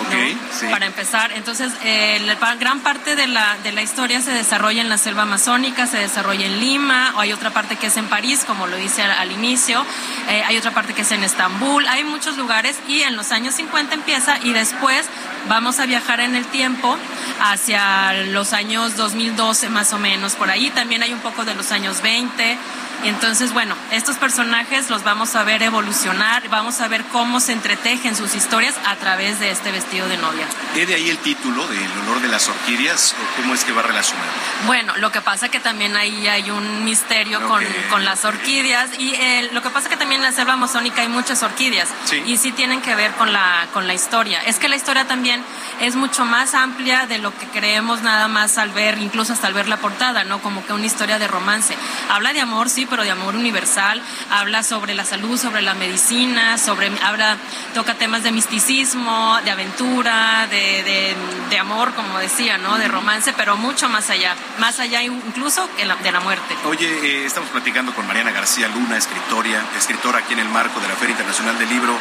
Ok, 0.00 0.14
¿no? 0.14 0.58
sí. 0.58 0.66
Para 0.70 0.86
empezar, 0.86 1.32
entonces 1.32 1.72
eh, 1.84 2.20
la 2.24 2.54
gran 2.54 2.80
parte 2.80 3.14
de 3.16 3.26
la, 3.26 3.56
de 3.62 3.72
la 3.72 3.82
historia 3.82 4.20
se 4.20 4.32
desarrolla 4.32 4.80
en 4.80 4.88
la 4.88 4.98
selva 4.98 5.22
amazónica, 5.22 5.86
se 5.86 5.98
desarrolla 5.98 6.46
en 6.46 6.60
Lima, 6.60 7.12
o 7.16 7.20
hay 7.20 7.32
otra 7.32 7.50
parte 7.50 7.76
que 7.76 7.88
es 7.88 7.96
en 7.96 8.06
París, 8.06 8.44
como 8.46 8.66
lo 8.66 8.76
dice 8.76 9.02
al, 9.02 9.10
al 9.12 9.32
inicio, 9.32 9.84
eh, 10.28 10.42
hay 10.46 10.56
otra 10.56 10.72
parte 10.72 10.94
que 10.94 11.02
es 11.02 11.12
en 11.12 11.24
Estambul, 11.24 11.86
hay 11.86 12.04
muchos 12.04 12.36
lugares 12.36 12.78
y 12.88 13.02
en 13.02 13.16
los 13.16 13.32
años 13.32 13.54
50 13.54 13.94
empieza 13.94 14.38
y 14.42 14.52
después 14.52 15.06
vamos 15.48 15.78
a 15.78 15.86
viajar 15.86 16.20
en 16.20 16.34
el 16.34 16.46
tiempo 16.46 16.96
hacia 17.40 18.12
los 18.12 18.52
años 18.52 18.96
2012 18.96 19.68
más 19.68 19.92
o 19.92 19.98
menos, 19.98 20.34
por 20.34 20.50
ahí 20.50 20.70
también 20.70 21.02
hay 21.02 21.12
un 21.12 21.20
poco 21.20 21.44
de 21.44 21.54
los 21.54 21.72
años 21.72 22.02
20. 22.02 22.58
Y 23.04 23.08
entonces, 23.08 23.52
bueno, 23.52 23.74
estos 23.90 24.16
personajes 24.16 24.88
los 24.88 25.02
vamos 25.02 25.34
a 25.34 25.42
ver 25.42 25.62
evolucionar, 25.62 26.48
vamos 26.48 26.80
a 26.80 26.86
ver 26.88 27.02
cómo 27.06 27.40
se 27.40 27.52
entretejen 27.52 28.14
sus 28.14 28.34
historias 28.36 28.74
a 28.86 28.94
través 28.96 29.40
de 29.40 29.50
este 29.50 29.72
vestido 29.72 30.08
de 30.08 30.16
novia. 30.18 30.46
¿Es 30.76 30.86
de 30.86 30.94
ahí 30.94 31.10
el 31.10 31.18
título 31.18 31.66
del 31.66 31.90
olor 32.04 32.20
de 32.20 32.28
las 32.28 32.48
orquídeas 32.48 33.14
o 33.14 33.36
cómo 33.42 33.54
es 33.54 33.64
que 33.64 33.72
va 33.72 33.82
relacionado? 33.82 34.28
Bueno, 34.66 34.96
lo 34.98 35.10
que 35.10 35.20
pasa 35.20 35.48
que 35.48 35.58
también 35.58 35.96
ahí 35.96 36.28
hay 36.28 36.50
un 36.50 36.84
misterio 36.84 37.46
con, 37.48 37.64
con 37.90 38.04
las 38.04 38.24
orquídeas 38.24 38.90
y 38.98 39.14
eh, 39.14 39.50
lo 39.52 39.62
que 39.62 39.70
pasa 39.70 39.88
que 39.88 39.96
también 39.96 40.20
en 40.20 40.28
la 40.28 40.32
selva 40.32 40.52
amazónica 40.52 41.02
hay 41.02 41.08
muchas 41.08 41.42
orquídeas 41.42 41.88
Sí. 42.04 42.22
y 42.24 42.36
sí 42.36 42.52
tienen 42.52 42.80
que 42.82 42.94
ver 42.94 43.10
con 43.12 43.32
la, 43.32 43.66
con 43.72 43.86
la 43.88 43.94
historia. 43.94 44.40
Es 44.44 44.58
que 44.60 44.68
la 44.68 44.76
historia 44.76 45.06
también 45.08 45.42
es 45.80 45.96
mucho 45.96 46.24
más 46.24 46.54
amplia 46.54 47.06
de 47.06 47.18
lo 47.18 47.36
que 47.36 47.46
creemos 47.48 48.02
nada 48.02 48.28
más 48.28 48.58
al 48.58 48.70
ver, 48.70 48.98
incluso 48.98 49.32
hasta 49.32 49.48
al 49.48 49.54
ver 49.54 49.66
la 49.68 49.78
portada, 49.78 50.22
¿no? 50.24 50.40
Como 50.40 50.64
que 50.64 50.72
una 50.72 50.86
historia 50.86 51.18
de 51.18 51.26
romance. 51.26 51.76
Habla 52.08 52.32
de 52.32 52.40
amor, 52.40 52.70
sí, 52.70 52.86
pero 52.92 53.04
de 53.04 53.10
amor 53.10 53.34
universal. 53.34 54.02
Habla 54.30 54.62
sobre 54.62 54.94
la 54.94 55.06
salud, 55.06 55.38
sobre 55.40 55.62
la 55.62 55.72
medicina, 55.72 56.58
sobre, 56.58 56.92
habla, 57.02 57.38
toca 57.74 57.94
temas 57.94 58.22
de 58.22 58.32
misticismo, 58.32 59.38
de 59.44 59.50
aventura, 59.50 60.46
de, 60.50 60.82
de, 60.82 61.16
de 61.48 61.58
amor, 61.58 61.94
como 61.94 62.18
decía, 62.18 62.58
¿no? 62.58 62.76
De 62.76 62.86
romance, 62.88 63.32
pero 63.34 63.56
mucho 63.56 63.88
más 63.88 64.10
allá. 64.10 64.34
Más 64.58 64.78
allá 64.78 65.02
incluso 65.02 65.66
que 65.76 65.86
la- 65.86 65.96
de 65.96 66.12
la 66.12 66.20
muerte. 66.20 66.54
Oye, 66.66 66.86
eh, 66.86 67.24
estamos 67.24 67.48
platicando 67.48 67.94
con 67.94 68.06
Mariana 68.06 68.30
García 68.30 68.68
Luna, 68.68 68.98
escritora, 68.98 69.62
escritora 69.78 70.18
aquí 70.18 70.34
en 70.34 70.40
el 70.40 70.48
marco 70.50 70.78
de 70.80 70.88
la 70.88 70.94
Feria 70.96 71.12
Internacional 71.12 71.58
del 71.58 71.70
Libro 71.70 71.96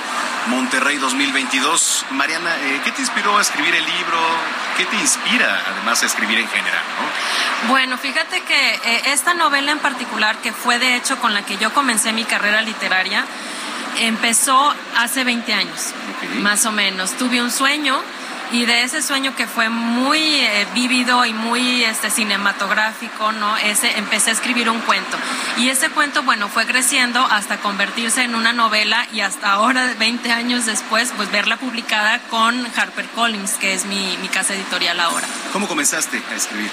Monterrey 0.48 0.98
2022. 0.98 2.06
Mariana, 2.12 2.50
eh, 2.58 2.82
¿qué 2.84 2.92
te 2.92 3.02
inspiró 3.02 3.38
a 3.38 3.42
escribir 3.42 3.74
el 3.76 3.86
libro? 3.86 4.20
¿Qué 4.76 4.86
te 4.86 4.96
inspira 4.98 5.62
además 5.68 6.04
a 6.04 6.06
escribir 6.08 6.40
en 6.40 6.48
general? 6.50 6.82
¿no? 7.00 7.70
Bueno, 7.70 7.98
fíjate 7.98 8.42
que 8.42 8.74
eh, 8.84 9.02
esta 9.08 9.34
novela 9.34 9.72
en 9.72 9.80
particular, 9.80 10.38
que 10.42 10.52
fue 10.52 10.80
de 10.82 10.98
hecho 10.98 11.18
con 11.20 11.34
la 11.34 11.46
que 11.46 11.58
yo 11.58 11.74
comencé 11.74 12.12
mi 12.12 12.26
carrera 12.26 12.62
literaria, 12.62 13.24
empezó 14.00 14.74
hace 14.98 15.24
20 15.24 15.54
años, 15.54 15.94
más 16.42 16.66
o 16.66 16.72
menos. 16.72 17.12
Tuve 17.12 17.42
un 17.42 17.52
sueño 17.52 17.98
y 18.52 18.66
de 18.66 18.84
ese 18.84 19.02
sueño 19.02 19.36
que 19.36 19.48
fue 19.48 19.70
muy 19.70 20.20
eh, 20.20 20.68
vívido 20.74 21.24
y 21.26 21.34
muy 21.34 21.84
este, 21.84 22.10
cinematográfico, 22.10 23.32
¿no? 23.32 23.56
Ese, 23.58 23.98
empecé 23.98 24.32
a 24.32 24.34
escribir 24.34 24.70
un 24.70 24.80
cuento. 24.82 25.18
Y 25.58 25.70
ese 25.70 25.90
cuento, 25.90 26.24
bueno, 26.24 26.50
fue 26.50 26.66
creciendo 26.66 27.24
hasta 27.24 27.58
convertirse 27.58 28.24
en 28.24 28.34
una 28.34 28.52
novela 28.52 29.08
y 29.14 29.22
hasta 29.22 29.52
ahora, 29.52 29.94
20 30.00 30.32
años 30.32 30.66
después, 30.66 31.14
pues 31.16 31.32
verla 31.32 31.58
publicada 31.58 32.20
con 32.30 32.66
HarperCollins, 32.76 33.54
que 33.54 33.74
es 33.74 33.86
mi, 33.86 34.18
mi 34.18 34.28
casa 34.28 34.56
editorial 34.56 35.00
ahora. 35.00 35.28
¿Cómo 35.54 35.68
comenzaste 35.68 36.22
a 36.32 36.36
escribir? 36.36 36.72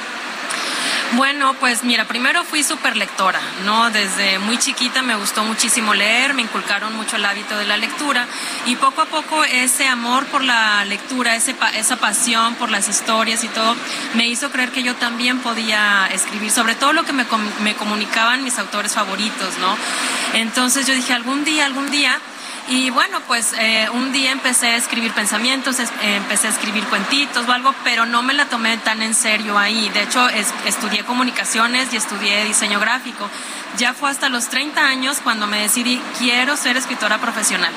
Bueno, 1.12 1.54
pues 1.54 1.84
mira, 1.84 2.04
primero 2.06 2.44
fui 2.44 2.62
súper 2.62 2.94
lectora, 2.94 3.40
¿no? 3.64 3.88
Desde 3.90 4.38
muy 4.40 4.58
chiquita 4.58 5.00
me 5.00 5.14
gustó 5.14 5.42
muchísimo 5.42 5.94
leer, 5.94 6.34
me 6.34 6.42
inculcaron 6.42 6.94
mucho 6.96 7.16
el 7.16 7.24
hábito 7.24 7.56
de 7.56 7.64
la 7.64 7.78
lectura 7.78 8.26
y 8.66 8.76
poco 8.76 9.00
a 9.00 9.06
poco 9.06 9.42
ese 9.44 9.88
amor 9.88 10.26
por 10.26 10.44
la 10.44 10.84
lectura, 10.84 11.34
ese 11.34 11.56
esa 11.74 11.96
pasión 11.96 12.56
por 12.56 12.70
las 12.70 12.88
historias 12.88 13.42
y 13.42 13.48
todo, 13.48 13.74
me 14.14 14.28
hizo 14.28 14.50
creer 14.50 14.70
que 14.70 14.82
yo 14.82 14.94
también 14.96 15.38
podía 15.38 16.08
escribir, 16.12 16.50
sobre 16.50 16.74
todo 16.74 16.92
lo 16.92 17.04
que 17.04 17.14
me, 17.14 17.24
me 17.62 17.74
comunicaban 17.74 18.44
mis 18.44 18.58
autores 18.58 18.92
favoritos, 18.92 19.56
¿no? 19.60 19.76
Entonces 20.34 20.86
yo 20.86 20.94
dije, 20.94 21.14
algún 21.14 21.44
día, 21.44 21.64
algún 21.64 21.90
día... 21.90 22.20
Y 22.70 22.90
bueno, 22.90 23.20
pues 23.26 23.54
eh, 23.58 23.88
un 23.94 24.12
día 24.12 24.30
empecé 24.30 24.68
a 24.68 24.76
escribir 24.76 25.12
pensamientos, 25.12 25.80
eh, 25.80 25.86
empecé 26.02 26.48
a 26.48 26.50
escribir 26.50 26.84
cuentitos 26.84 27.48
o 27.48 27.52
algo, 27.52 27.74
pero 27.82 28.04
no 28.04 28.22
me 28.22 28.34
la 28.34 28.44
tomé 28.46 28.76
tan 28.76 29.00
en 29.00 29.14
serio 29.14 29.56
ahí. 29.58 29.88
De 29.94 30.02
hecho, 30.02 30.28
es- 30.28 30.52
estudié 30.66 31.02
comunicaciones 31.04 31.92
y 31.94 31.96
estudié 31.96 32.44
diseño 32.44 32.78
gráfico. 32.78 33.28
Ya 33.78 33.94
fue 33.94 34.10
hasta 34.10 34.28
los 34.28 34.48
30 34.48 34.86
años 34.86 35.18
cuando 35.24 35.46
me 35.46 35.60
decidí, 35.60 35.98
quiero 36.18 36.56
ser 36.58 36.76
escritora 36.76 37.16
profesional. 37.18 37.72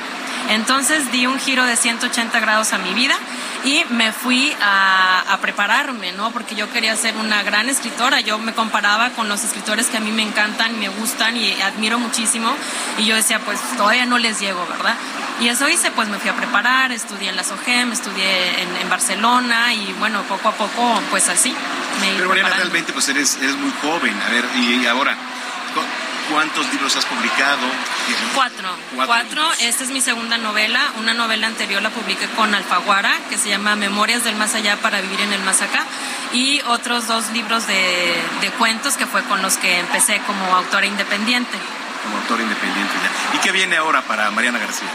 Entonces 0.52 1.12
di 1.12 1.26
un 1.28 1.40
giro 1.40 1.64
de 1.66 1.76
180 1.78 2.40
grados 2.40 2.74
a 2.74 2.78
mi 2.78 2.94
vida 2.94 3.16
y 3.64 3.84
me 3.90 4.12
fui 4.12 4.54
a, 4.62 5.22
a 5.34 5.38
prepararme, 5.38 6.12
¿no? 6.12 6.32
Porque 6.32 6.56
yo 6.56 6.70
quería 6.72 6.96
ser 6.96 7.16
una 7.16 7.42
gran 7.44 7.70
escritora. 7.70 8.20
Yo 8.20 8.38
me 8.38 8.54
comparaba 8.54 9.12
con 9.12 9.30
los 9.30 9.44
escritores 9.44 9.88
que 9.88 9.98
a 9.98 10.00
mí 10.02 10.12
me 10.12 10.24
encantan, 10.24 10.78
me 10.80 10.90
gustan 10.90 11.38
y 11.38 11.62
admiro 11.62 12.00
muchísimo. 12.00 12.54
Y 12.98 13.06
yo 13.06 13.16
decía, 13.16 13.40
pues 13.40 13.60
todavía 13.78 14.06
no 14.06 14.18
les 14.18 14.40
llego, 14.42 14.66
¿verdad? 14.68 14.96
Y 15.40 15.48
eso 15.48 15.68
hice, 15.70 15.90
pues 15.92 16.08
me 16.10 16.20
fui 16.20 16.30
a 16.30 16.36
preparar, 16.36 16.92
estudié 16.92 17.30
en 17.30 17.36
la 17.38 17.44
SOGEM, 17.44 17.92
estudié 17.94 18.62
en, 18.62 18.76
en 18.78 18.90
Barcelona 18.90 19.74
y 19.74 19.96
bueno, 20.00 20.22
poco 20.24 20.50
a 20.50 20.52
poco, 20.52 21.02
pues 21.10 21.30
así. 21.30 21.56
Me 22.02 22.14
Pero 22.18 22.28
Mariana, 22.30 22.50
realmente 22.58 22.92
pues 22.94 23.08
eres, 23.10 23.38
eres 23.42 23.56
muy 23.56 23.72
joven. 23.82 24.14
A 24.28 24.30
ver, 24.30 24.46
y 24.58 24.86
ahora, 24.86 25.16
¿cu- 25.74 25.82
¿cuántos 26.32 26.72
libros 26.72 26.96
has 26.96 27.06
publicado? 27.06 27.68
Cuatro. 28.34 28.70
Cuatro. 28.96 29.44
Esta 29.62 29.84
es 29.84 29.90
mi 29.90 30.02
segunda 30.02 30.38
novela. 30.38 30.80
Una 31.00 31.14
novela 31.14 31.48
anterior 31.48 31.82
la 31.82 31.90
publiqué 31.90 32.28
con 32.36 32.54
Alfaguara, 32.56 33.12
que 33.30 33.38
se 33.38 33.50
llama 33.50 33.76
Memorias 33.76 34.24
del 34.24 34.36
Más 34.36 34.56
Allá 34.56 34.78
para 34.78 35.02
Vivir 35.02 35.22
en 35.22 35.34
el 35.34 35.42
Más 35.42 35.62
Acá. 35.62 35.84
Y 36.34 36.62
otros 36.68 37.08
dos 37.08 37.30
libros 37.32 37.68
de, 37.68 38.16
de 38.42 38.50
cuentos 38.52 38.96
que 38.96 39.06
fue 39.06 39.24
con 39.24 39.42
los 39.42 39.58
que 39.58 39.80
empecé 39.80 40.20
como 40.26 40.56
autora 40.56 40.86
independiente. 40.86 41.58
Como 42.12 42.22
autor 42.24 42.42
independiente 42.42 42.94
ya. 43.02 43.38
¿Y 43.38 43.40
qué 43.42 43.52
viene 43.54 43.78
ahora 43.78 44.02
para 44.02 44.30
Mariana 44.32 44.60
García? 44.60 44.88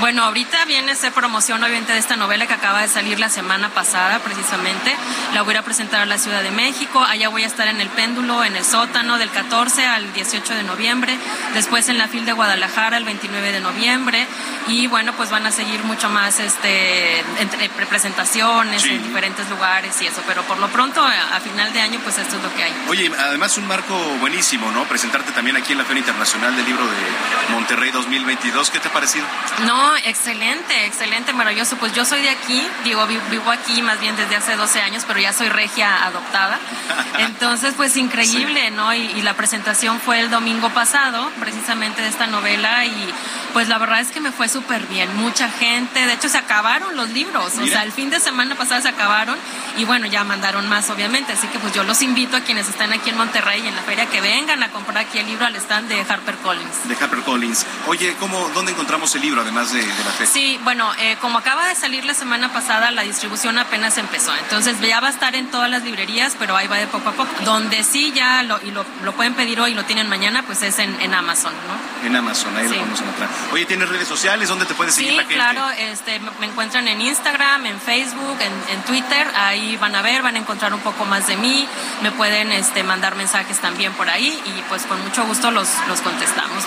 Bueno, 0.00 0.24
ahorita 0.24 0.64
viene 0.64 0.92
a 0.92 0.94
ser 0.96 1.12
promoción 1.12 1.62
obviamente 1.62 1.92
de 1.92 1.98
esta 2.00 2.16
novela 2.16 2.46
que 2.46 2.54
acaba 2.54 2.80
de 2.80 2.88
salir 2.88 3.20
la 3.20 3.28
semana 3.28 3.68
pasada 3.68 4.18
precisamente. 4.20 4.96
La 5.34 5.42
voy 5.42 5.54
a 5.54 5.62
presentar 5.62 6.00
a 6.00 6.06
la 6.06 6.18
Ciudad 6.18 6.42
de 6.42 6.50
México. 6.50 7.00
Allá 7.04 7.28
voy 7.28 7.44
a 7.44 7.46
estar 7.46 7.68
en 7.68 7.80
el 7.80 7.88
péndulo, 7.90 8.42
en 8.44 8.56
el 8.56 8.64
sótano 8.64 9.18
del 9.18 9.30
14 9.30 9.86
al 9.86 10.12
18 10.14 10.54
de 10.54 10.62
noviembre. 10.64 11.16
Después 11.52 11.88
en 11.88 11.98
la 11.98 12.08
FIL 12.08 12.24
de 12.24 12.32
Guadalajara 12.32 12.96
el 12.96 13.04
29 13.04 13.52
de 13.52 13.60
noviembre. 13.60 14.26
Y 14.66 14.86
bueno, 14.88 15.12
pues 15.12 15.30
van 15.30 15.46
a 15.46 15.52
seguir 15.52 15.84
mucho 15.84 16.08
más 16.08 16.40
este 16.40 17.20
entre 17.40 17.68
presentaciones 17.68 18.82
Sí. 18.82 18.90
en 18.90 19.02
diferentes 19.02 19.48
lugares 19.48 20.00
y 20.02 20.06
eso. 20.06 20.22
Pero 20.26 20.42
por 20.42 20.58
lo 20.58 20.68
pronto, 20.68 21.02
a, 21.04 21.36
a 21.36 21.40
final 21.40 21.72
de 21.72 21.80
año, 21.80 22.00
pues 22.02 22.18
esto 22.18 22.36
es 22.36 22.42
lo 22.42 22.52
que 22.54 22.64
hay. 22.64 22.72
Oye, 22.88 23.10
además 23.18 23.56
un 23.58 23.66
marco 23.68 23.94
buenísimo, 24.18 24.70
¿no? 24.72 24.84
Presentarte 24.84 25.32
también 25.32 25.56
aquí 25.56 25.72
en 25.72 25.78
la 25.78 25.84
Feria 25.84 26.00
Internacional 26.00 26.53
del 26.56 26.64
Libro 26.66 26.84
de 26.84 27.52
Monterrey 27.52 27.90
2022. 27.90 28.70
¿Qué 28.70 28.78
te 28.80 28.88
ha 28.88 28.92
parecido? 28.92 29.24
No, 29.66 29.96
excelente, 29.96 30.86
excelente, 30.86 31.32
maravilloso. 31.32 31.76
Pues 31.76 31.92
yo 31.94 32.04
soy 32.04 32.22
de 32.22 32.30
aquí, 32.30 32.66
digo, 32.84 33.06
vi- 33.06 33.20
vivo 33.30 33.50
aquí 33.50 33.82
más 33.82 34.00
bien 34.00 34.16
desde 34.16 34.36
hace 34.36 34.56
12 34.56 34.80
años, 34.80 35.04
pero 35.06 35.20
ya 35.20 35.32
soy 35.32 35.48
regia 35.48 36.04
adoptada. 36.04 36.58
Entonces, 37.18 37.74
pues 37.76 37.96
increíble, 37.96 38.70
¿no? 38.70 38.92
Y, 38.94 38.98
y 39.02 39.22
la 39.22 39.34
presentación 39.34 40.00
fue 40.00 40.20
el 40.20 40.30
domingo 40.30 40.70
pasado, 40.70 41.30
precisamente 41.40 42.02
de 42.02 42.08
esta 42.08 42.26
novela, 42.26 42.84
y 42.84 43.14
pues 43.52 43.68
la 43.68 43.78
verdad 43.78 44.00
es 44.00 44.08
que 44.10 44.20
me 44.20 44.32
fue 44.32 44.48
súper 44.48 44.82
bien. 44.86 45.14
Mucha 45.16 45.48
gente, 45.48 46.06
de 46.06 46.12
hecho 46.14 46.28
se 46.28 46.38
acabaron 46.38 46.96
los 46.96 47.10
libros, 47.10 47.54
o 47.56 47.60
Mira. 47.60 47.72
sea, 47.72 47.82
el 47.84 47.92
fin 47.92 48.10
de 48.10 48.18
semana 48.20 48.54
pasado 48.56 48.80
se 48.82 48.88
acabaron, 48.88 49.36
y 49.76 49.84
bueno, 49.84 50.06
ya 50.06 50.24
mandaron 50.24 50.68
más, 50.68 50.90
obviamente. 50.90 51.32
Así 51.34 51.46
que 51.48 51.58
pues 51.58 51.72
yo 51.72 51.84
los 51.84 52.02
invito 52.02 52.36
a 52.36 52.40
quienes 52.40 52.68
están 52.68 52.92
aquí 52.92 53.10
en 53.10 53.16
Monterrey 53.16 53.62
y 53.64 53.68
en 53.68 53.76
la 53.76 53.82
feria 53.82 54.06
que 54.06 54.20
vengan 54.20 54.62
a 54.62 54.70
comprar 54.70 54.98
aquí 54.98 55.18
el 55.18 55.26
libro 55.26 55.46
al 55.46 55.54
stand 55.56 55.88
de 55.88 56.00
HarperCollins. 56.34 56.88
De 56.88 56.94
HarperCollins. 56.96 57.66
Oye, 57.86 58.14
¿cómo, 58.18 58.48
¿dónde 58.54 58.72
encontramos 58.72 59.14
el 59.14 59.22
libro, 59.22 59.40
además 59.42 59.72
de, 59.72 59.80
de 59.80 59.86
la 60.04 60.10
fe? 60.10 60.26
Sí, 60.26 60.58
bueno, 60.64 60.90
eh, 60.98 61.16
como 61.20 61.38
acaba 61.38 61.68
de 61.68 61.74
salir 61.74 62.04
la 62.04 62.14
semana 62.14 62.52
pasada, 62.52 62.90
la 62.90 63.02
distribución 63.02 63.58
apenas 63.58 63.98
empezó. 63.98 64.34
Entonces 64.36 64.80
ya 64.80 65.00
va 65.00 65.08
a 65.08 65.10
estar 65.10 65.34
en 65.34 65.50
todas 65.50 65.70
las 65.70 65.82
librerías, 65.84 66.34
pero 66.38 66.56
ahí 66.56 66.66
va 66.66 66.76
de 66.76 66.86
poco 66.86 67.08
a 67.10 67.12
poco. 67.12 67.30
Donde 67.44 67.82
sí 67.84 68.12
ya 68.14 68.42
lo, 68.42 68.60
y 68.62 68.70
lo, 68.70 68.84
lo 69.02 69.12
pueden 69.12 69.34
pedir 69.34 69.60
hoy 69.60 69.72
y 69.72 69.74
lo 69.74 69.84
tienen 69.84 70.08
mañana, 70.08 70.42
pues 70.44 70.62
es 70.62 70.78
en, 70.78 71.00
en 71.00 71.14
Amazon, 71.14 71.52
¿no? 71.68 72.06
En 72.06 72.16
Amazon, 72.16 72.56
ahí 72.56 72.64
Sí. 72.68 72.70
lo 72.74 72.78
podemos 72.80 73.00
encontrar. 73.00 73.28
Oye, 73.52 73.66
¿tienes 73.66 73.88
redes 73.88 74.08
sociales? 74.08 74.48
¿Dónde 74.48 74.66
te 74.66 74.74
puede 74.74 74.90
seguir 74.92 75.10
Sí, 75.12 75.16
la 75.16 75.22
gente? 75.22 75.34
claro, 75.34 75.70
este, 75.78 76.20
me 76.40 76.46
encuentran 76.46 76.86
en 76.88 77.00
Instagram, 77.00 77.66
en 77.66 77.80
Facebook, 77.80 78.36
en, 78.40 78.74
en 78.74 78.82
Twitter, 78.84 79.26
ahí 79.36 79.76
van 79.76 79.94
a 79.94 80.02
ver, 80.02 80.22
van 80.22 80.34
a 80.36 80.38
encontrar 80.38 80.72
un 80.74 80.80
poco 80.80 81.04
más 81.04 81.26
de 81.26 81.36
mí, 81.36 81.66
me 82.02 82.10
pueden 82.12 82.52
este, 82.52 82.82
mandar 82.82 83.14
mensajes 83.16 83.58
también 83.60 83.92
por 83.94 84.08
ahí 84.10 84.40
y 84.44 84.62
pues 84.68 84.84
con 84.86 85.02
mucho 85.02 85.24
gusto 85.24 85.50
los, 85.50 85.68
los 85.88 86.00
contestamos. 86.24 86.64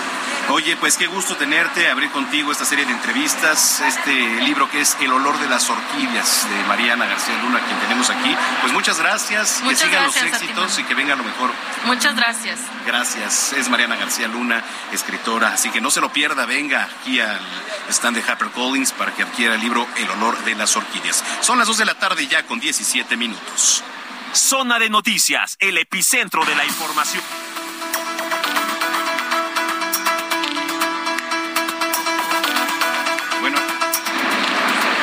Oye, 0.50 0.76
pues 0.76 0.96
qué 0.96 1.06
gusto 1.06 1.36
tenerte, 1.36 1.90
abrir 1.90 2.10
contigo 2.10 2.50
esta 2.52 2.64
serie 2.64 2.86
de 2.86 2.92
entrevistas, 2.92 3.80
este 3.80 4.12
libro 4.40 4.70
que 4.70 4.80
es 4.80 4.96
El 5.02 5.12
olor 5.12 5.38
de 5.38 5.46
las 5.46 5.68
orquídeas 5.68 6.46
de 6.48 6.64
Mariana 6.64 7.04
García 7.04 7.36
Luna, 7.42 7.60
quien 7.60 7.78
tenemos 7.80 8.08
aquí. 8.08 8.34
Pues 8.62 8.72
muchas 8.72 8.98
gracias, 8.98 9.60
Muchas 9.62 9.82
que 9.82 9.88
sigan 9.88 10.04
gracias 10.04 10.24
los 10.24 10.40
éxitos 10.40 10.78
y 10.78 10.84
que 10.84 10.94
venga 10.94 11.16
lo 11.16 11.24
mejor. 11.24 11.52
Muchas 11.84 12.16
gracias. 12.16 12.60
Gracias, 12.86 13.52
es 13.52 13.68
Mariana 13.68 13.96
García 13.96 14.26
Luna, 14.26 14.64
escritora, 14.90 15.52
así 15.52 15.68
que 15.68 15.82
no 15.82 15.90
se 15.90 16.00
lo 16.00 16.10
pierda, 16.12 16.46
venga 16.46 16.84
aquí 16.84 17.20
al 17.20 17.40
stand 17.90 18.16
de 18.16 18.22
HarperCollins 18.22 18.92
para 18.92 19.12
que 19.14 19.24
adquiera 19.24 19.54
el 19.54 19.60
libro 19.60 19.86
El 19.96 20.08
olor 20.10 20.42
de 20.44 20.54
las 20.54 20.74
orquídeas. 20.76 21.22
Son 21.42 21.58
las 21.58 21.66
2 21.66 21.76
de 21.76 21.84
la 21.84 21.94
tarde 21.94 22.26
ya 22.26 22.44
con 22.44 22.58
17 22.58 23.18
minutos. 23.18 23.84
Zona 24.32 24.78
de 24.78 24.88
noticias, 24.88 25.56
el 25.58 25.76
epicentro 25.76 26.44
de 26.46 26.54
la 26.54 26.64
información. 26.64 27.22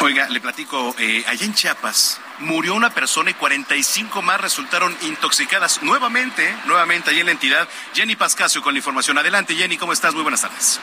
Oiga, 0.06 0.30
le 0.30 0.40
platico, 0.40 0.96
eh, 1.00 1.24
allá 1.28 1.46
en 1.46 1.54
Chiapas 1.54 2.20
murió 2.40 2.76
una 2.76 2.92
persona 2.92 3.32
y 3.32 3.34
45 3.34 4.22
más 4.22 4.40
resultaron 4.40 4.96
intoxicadas 5.02 5.82
nuevamente, 5.82 6.56
nuevamente 6.66 7.10
allí 7.10 7.22
en 7.22 7.26
la 7.26 7.32
entidad. 7.32 7.68
Jenny 7.94 8.16
Pascasio 8.16 8.62
con 8.62 8.74
la 8.74 8.80
información. 8.80 9.18
Adelante, 9.18 9.56
Jenny, 9.56 9.78
¿cómo 9.78 9.94
estás? 9.94 10.14
Muy 10.14 10.22
buenas 10.22 10.42
tardes. 10.42 10.80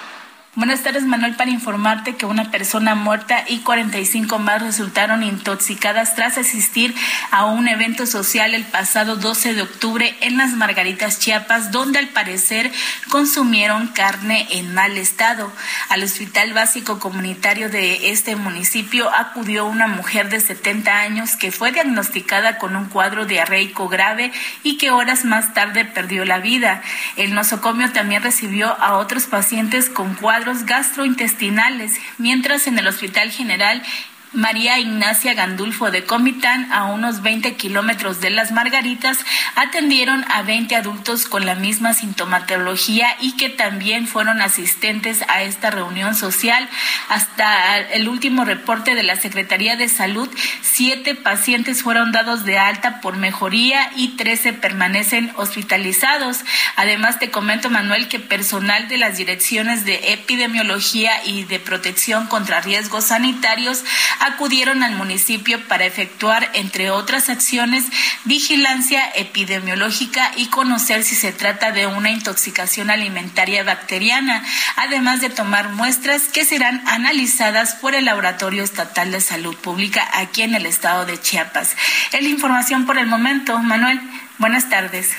Buenas 0.55 0.83
tardes, 0.83 1.05
Manuel, 1.05 1.35
para 1.35 1.51
informarte 1.51 2.15
que 2.15 2.27
una 2.27 2.51
persona 2.51 2.95
muerta 2.95 3.43
y 3.49 3.61
45 3.61 4.38
más 4.38 4.61
resultaron 4.61 5.23
intoxicadas 5.23 6.15
tras 6.15 6.37
asistir 6.37 6.95
a 7.31 7.47
un 7.47 7.69
evento 7.69 8.05
social 8.05 8.55
el 8.55 8.65
pasado 8.65 9.17
12 9.17 9.55
de 9.55 9.62
octubre 9.62 10.15
en 10.21 10.37
las 10.37 10.51
Margaritas, 10.51 11.19
Chiapas, 11.19 11.71
donde 11.71 12.01
al 12.01 12.09
parecer 12.09 12.71
consumieron 13.09 13.88
carne 13.88 14.47
en 14.51 14.75
mal 14.75 14.99
estado. 14.99 15.51
Al 15.88 16.03
Hospital 16.03 16.53
Básico 16.53 16.99
Comunitario 17.01 17.71
de 17.71 18.11
este 18.11 18.37
municipio 18.37 19.09
acudió 19.09 19.65
una 19.65 19.87
mujer 19.87 20.29
de 20.29 20.41
70 20.41 20.95
años 20.95 21.35
que 21.35 21.51
fue 21.51 21.73
diagnosticada 21.73 22.59
con 22.59 22.77
un 22.77 22.91
cuadro 22.91 23.25
diarreico 23.25 23.88
grave 23.88 24.33
y 24.62 24.77
que 24.77 24.91
horas 24.91 25.25
más 25.25 25.55
tarde 25.55 25.87
perdió 25.87 26.27
la 26.27 26.41
vida. 26.41 26.83
El 27.17 27.33
nosocomio 27.33 27.91
también 27.93 28.23
recibió 28.23 28.79
a 28.79 28.99
otros 28.99 29.25
pacientes 29.25 29.88
con 29.88 30.15
cuadros 30.15 30.41
gastrointestinales, 30.64 31.98
mientras 32.18 32.66
en 32.66 32.78
el 32.78 32.87
Hospital 32.87 33.31
General 33.31 33.83
María 34.33 34.79
Ignacia 34.79 35.35
Gandulfo 35.35 35.90
de 35.90 36.05
Comitán, 36.05 36.73
a 36.73 36.85
unos 36.85 37.21
20 37.21 37.55
kilómetros 37.57 38.21
de 38.23 38.31
Las 38.31 38.51
Margaritas, 38.51 39.18
atendieron 39.57 40.25
a 40.31 40.42
20 40.42 40.75
adultos 40.75 41.27
con 41.27 41.45
la 41.45 41.55
misma 41.55 41.92
sintomatología 41.92 43.14
y 43.21 43.37
que 43.37 43.51
también 43.51 44.07
fueron 44.07 44.40
asistentes 44.40 45.23
a 45.29 45.42
esta 45.42 45.71
reunión 45.71 46.14
social. 46.14 46.66
Hasta 47.11 47.79
el 47.79 48.09
último 48.09 48.47
reporte 48.47 48.95
de 48.95 49.03
la 49.03 49.16
Secretaría 49.16 49.77
de 49.77 49.90
Salud, 49.90 50.31
siete 50.62 51.14
pacientes 51.14 51.83
fueron 51.83 52.11
dados 52.11 52.47
de 52.47 52.57
alta 52.59 53.03
por 53.03 53.18
mejoría 53.18 53.90
y 53.97 54.16
13 54.16 54.55
permanecen 54.55 55.31
hospitalizados. 55.37 56.40
Además, 56.77 57.18
te 57.18 57.31
comento, 57.31 57.68
Manuel, 57.68 58.09
que 58.09 58.18
personal 58.18 58.88
de 58.88 58.97
las 58.97 59.18
direcciones 59.18 59.85
de 59.85 60.14
epidemiología 60.14 61.12
y 61.27 61.45
de 61.45 61.61
protección 61.61 62.29
contra 62.29 62.62
riesgos 62.62 63.05
sanitarios 63.05 63.85
acudieron 64.23 64.83
al 64.83 64.95
municipio 64.95 65.67
para 65.67 65.85
efectuar, 65.85 66.51
entre 66.55 66.91
otras 66.91 67.29
acciones, 67.29 67.85
vigilancia 68.25 69.03
epidemiológica 69.15 70.31
y 70.37 70.47
conocer 70.47 71.03
si 71.03 71.15
se 71.15 71.33
trata 71.33 71.73
de 71.73 71.87
una 71.87 72.11
intoxicación 72.11 72.91
alimentaria 72.91 73.65
bacteriana, 73.65 74.45
además 74.77 75.21
de 75.21 75.31
tomar 75.31 75.71
muestras 75.71 76.23
que 76.29 76.45
serán 76.45 76.83
analizadas 76.87 77.75
por 77.75 77.95
el 77.95 78.05
Laboratorio 78.05 78.63
Estatal 78.63 79.11
de 79.11 79.21
Salud 79.21 79.57
Pública 79.57 80.09
aquí 80.15 80.43
en 80.43 80.55
el 80.55 80.67
estado 80.67 81.05
de 81.05 81.21
Chiapas. 81.21 81.77
Es 82.13 82.23
la 82.23 82.29
información 82.29 82.87
por 82.87 82.99
el 82.99 83.07
momento. 83.07 83.59
Manuel, 83.59 84.01
buenas 84.39 84.69
tardes. 84.69 85.11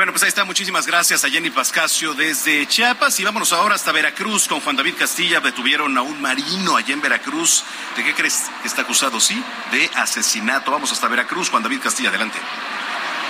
Bueno, 0.00 0.12
pues 0.12 0.22
ahí 0.22 0.30
está. 0.30 0.46
Muchísimas 0.46 0.86
gracias 0.86 1.26
a 1.26 1.28
Jenny 1.28 1.50
Pascasio 1.50 2.14
desde 2.14 2.66
Chiapas. 2.66 3.20
Y 3.20 3.24
vámonos 3.24 3.52
ahora 3.52 3.74
hasta 3.74 3.92
Veracruz 3.92 4.48
con 4.48 4.60
Juan 4.60 4.74
David 4.74 4.94
Castilla. 4.98 5.40
Detuvieron 5.40 5.94
a 5.98 6.00
un 6.00 6.22
marino 6.22 6.74
allá 6.74 6.94
en 6.94 7.02
Veracruz. 7.02 7.64
¿De 7.98 8.02
qué 8.02 8.14
crees 8.14 8.46
que 8.62 8.68
está 8.68 8.80
acusado? 8.80 9.20
Sí, 9.20 9.44
de 9.72 9.90
asesinato. 9.96 10.70
Vamos 10.70 10.90
hasta 10.90 11.06
Veracruz. 11.06 11.50
Juan 11.50 11.62
David 11.62 11.80
Castilla, 11.82 12.08
adelante. 12.08 12.38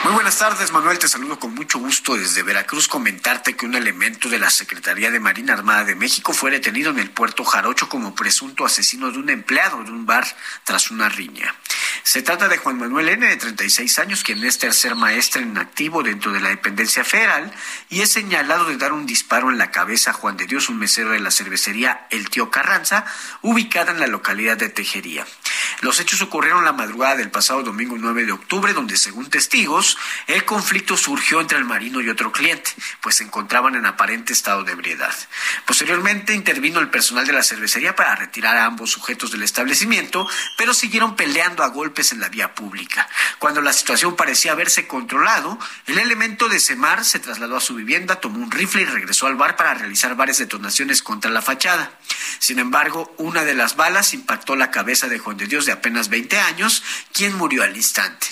Muy 0.02 0.14
buenas 0.14 0.38
tardes, 0.38 0.72
Manuel. 0.72 0.98
Te 0.98 1.08
saludo 1.08 1.38
con 1.38 1.54
mucho 1.54 1.78
gusto 1.78 2.16
desde 2.16 2.42
Veracruz. 2.42 2.88
Comentarte 2.88 3.54
que 3.54 3.66
un 3.66 3.74
elemento 3.74 4.30
de 4.30 4.38
la 4.38 4.48
Secretaría 4.48 5.10
de 5.10 5.20
Marina 5.20 5.52
Armada 5.52 5.84
de 5.84 5.94
México 5.94 6.32
fue 6.32 6.50
detenido 6.50 6.90
en 6.90 6.98
el 6.98 7.10
puerto 7.10 7.44
Jarocho 7.44 7.90
como 7.90 8.14
presunto 8.14 8.64
asesino 8.64 9.10
de 9.10 9.18
un 9.18 9.28
empleado 9.28 9.84
de 9.84 9.90
un 9.90 10.06
bar 10.06 10.26
tras 10.64 10.90
una 10.90 11.10
riña. 11.10 11.54
Se 12.02 12.22
trata 12.22 12.48
de 12.48 12.56
Juan 12.56 12.78
Manuel 12.78 13.10
N., 13.10 13.26
de 13.26 13.36
36 13.36 13.98
años, 13.98 14.22
quien 14.22 14.42
es 14.42 14.58
tercer 14.58 14.94
maestre 14.94 15.42
en 15.42 15.58
activo 15.58 16.02
dentro 16.02 16.32
de 16.32 16.40
la 16.40 16.48
dependencia 16.48 17.04
federal 17.04 17.52
y 17.90 18.00
es 18.00 18.10
señalado 18.10 18.64
de 18.64 18.78
dar 18.78 18.94
un 18.94 19.04
disparo 19.04 19.50
en 19.50 19.58
la 19.58 19.70
cabeza 19.70 20.10
a 20.10 20.14
Juan 20.14 20.38
de 20.38 20.46
Dios, 20.46 20.70
un 20.70 20.78
mesero 20.78 21.10
de 21.10 21.20
la 21.20 21.30
cervecería 21.30 22.06
El 22.10 22.30
Tío 22.30 22.50
Carranza, 22.50 23.04
ubicada 23.42 23.92
en 23.92 24.00
la 24.00 24.06
localidad 24.06 24.56
de 24.56 24.70
Tejería. 24.70 25.26
Los 25.82 26.00
hechos 26.00 26.22
ocurrieron 26.22 26.64
la 26.64 26.72
madrugada 26.72 27.16
del 27.16 27.30
pasado 27.30 27.62
domingo 27.62 27.96
9 27.98 28.24
de 28.24 28.32
octubre, 28.32 28.72
donde 28.72 28.96
según 28.96 29.30
testigos, 29.30 29.89
el 30.26 30.44
conflicto 30.44 30.96
surgió 30.96 31.40
entre 31.40 31.58
el 31.58 31.64
marino 31.64 32.00
y 32.00 32.08
otro 32.08 32.32
cliente, 32.32 32.70
pues 33.00 33.16
se 33.16 33.24
encontraban 33.24 33.74
en 33.74 33.86
aparente 33.86 34.32
estado 34.32 34.64
de 34.64 34.72
ebriedad. 34.72 35.14
Posteriormente 35.66 36.34
intervino 36.34 36.80
el 36.80 36.90
personal 36.90 37.26
de 37.26 37.32
la 37.32 37.42
cervecería 37.42 37.94
para 37.94 38.16
retirar 38.16 38.56
a 38.56 38.64
ambos 38.64 38.90
sujetos 38.90 39.30
del 39.30 39.42
establecimiento, 39.42 40.28
pero 40.56 40.74
siguieron 40.74 41.16
peleando 41.16 41.62
a 41.62 41.68
golpes 41.68 42.12
en 42.12 42.20
la 42.20 42.28
vía 42.28 42.54
pública. 42.54 43.08
Cuando 43.38 43.60
la 43.60 43.72
situación 43.72 44.16
parecía 44.16 44.52
haberse 44.52 44.86
controlado, 44.86 45.58
el 45.86 45.98
elemento 45.98 46.48
de 46.48 46.60
Semar 46.60 47.04
se 47.04 47.18
trasladó 47.18 47.56
a 47.56 47.60
su 47.60 47.74
vivienda, 47.74 48.20
tomó 48.20 48.38
un 48.38 48.50
rifle 48.50 48.82
y 48.82 48.86
regresó 48.86 49.26
al 49.26 49.36
bar 49.36 49.56
para 49.56 49.74
realizar 49.74 50.14
varias 50.16 50.38
detonaciones 50.38 51.02
contra 51.02 51.30
la 51.30 51.42
fachada. 51.42 51.92
Sin 52.38 52.58
embargo, 52.58 53.14
una 53.18 53.44
de 53.44 53.54
las 53.54 53.76
balas 53.76 54.14
impactó 54.14 54.56
la 54.56 54.70
cabeza 54.70 55.08
de 55.08 55.18
Juan 55.18 55.36
de 55.36 55.46
Dios 55.46 55.66
de 55.66 55.72
apenas 55.72 56.08
20 56.08 56.38
años, 56.38 56.82
quien 57.12 57.34
murió 57.34 57.62
al 57.62 57.76
instante. 57.76 58.26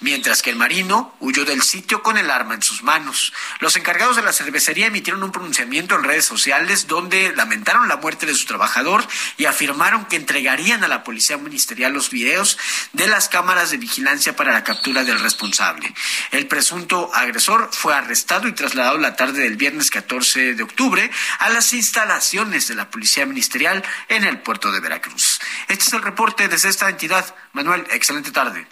Mientras 0.00 0.42
que 0.42 0.50
el 0.50 0.56
marino 0.56 0.99
huyó 1.20 1.44
del 1.44 1.62
sitio 1.62 2.02
con 2.02 2.18
el 2.18 2.30
arma 2.30 2.54
en 2.54 2.62
sus 2.62 2.82
manos. 2.82 3.32
Los 3.60 3.76
encargados 3.76 4.16
de 4.16 4.22
la 4.22 4.32
cervecería 4.32 4.86
emitieron 4.86 5.22
un 5.22 5.32
pronunciamiento 5.32 5.94
en 5.94 6.04
redes 6.04 6.24
sociales 6.24 6.86
donde 6.86 7.34
lamentaron 7.34 7.88
la 7.88 7.96
muerte 7.96 8.26
de 8.26 8.34
su 8.34 8.46
trabajador 8.46 9.06
y 9.36 9.44
afirmaron 9.44 10.06
que 10.06 10.16
entregarían 10.16 10.84
a 10.84 10.88
la 10.88 11.04
policía 11.04 11.36
ministerial 11.36 11.92
los 11.92 12.10
videos 12.10 12.58
de 12.92 13.06
las 13.06 13.28
cámaras 13.28 13.70
de 13.70 13.78
vigilancia 13.78 14.36
para 14.36 14.52
la 14.52 14.64
captura 14.64 15.04
del 15.04 15.20
responsable. 15.20 15.92
El 16.30 16.46
presunto 16.46 17.10
agresor 17.14 17.70
fue 17.72 17.94
arrestado 17.94 18.48
y 18.48 18.52
trasladado 18.52 18.98
la 18.98 19.16
tarde 19.16 19.42
del 19.42 19.56
viernes 19.56 19.90
14 19.90 20.54
de 20.54 20.62
octubre 20.62 21.10
a 21.38 21.50
las 21.50 21.72
instalaciones 21.72 22.68
de 22.68 22.74
la 22.74 22.90
policía 22.90 23.26
ministerial 23.26 23.84
en 24.08 24.24
el 24.24 24.40
puerto 24.40 24.72
de 24.72 24.80
Veracruz. 24.80 25.40
Este 25.68 25.84
es 25.84 25.92
el 25.92 26.02
reporte 26.02 26.48
desde 26.48 26.68
esta 26.68 26.88
entidad. 26.88 27.34
Manuel, 27.52 27.86
excelente 27.90 28.30
tarde. 28.30 28.66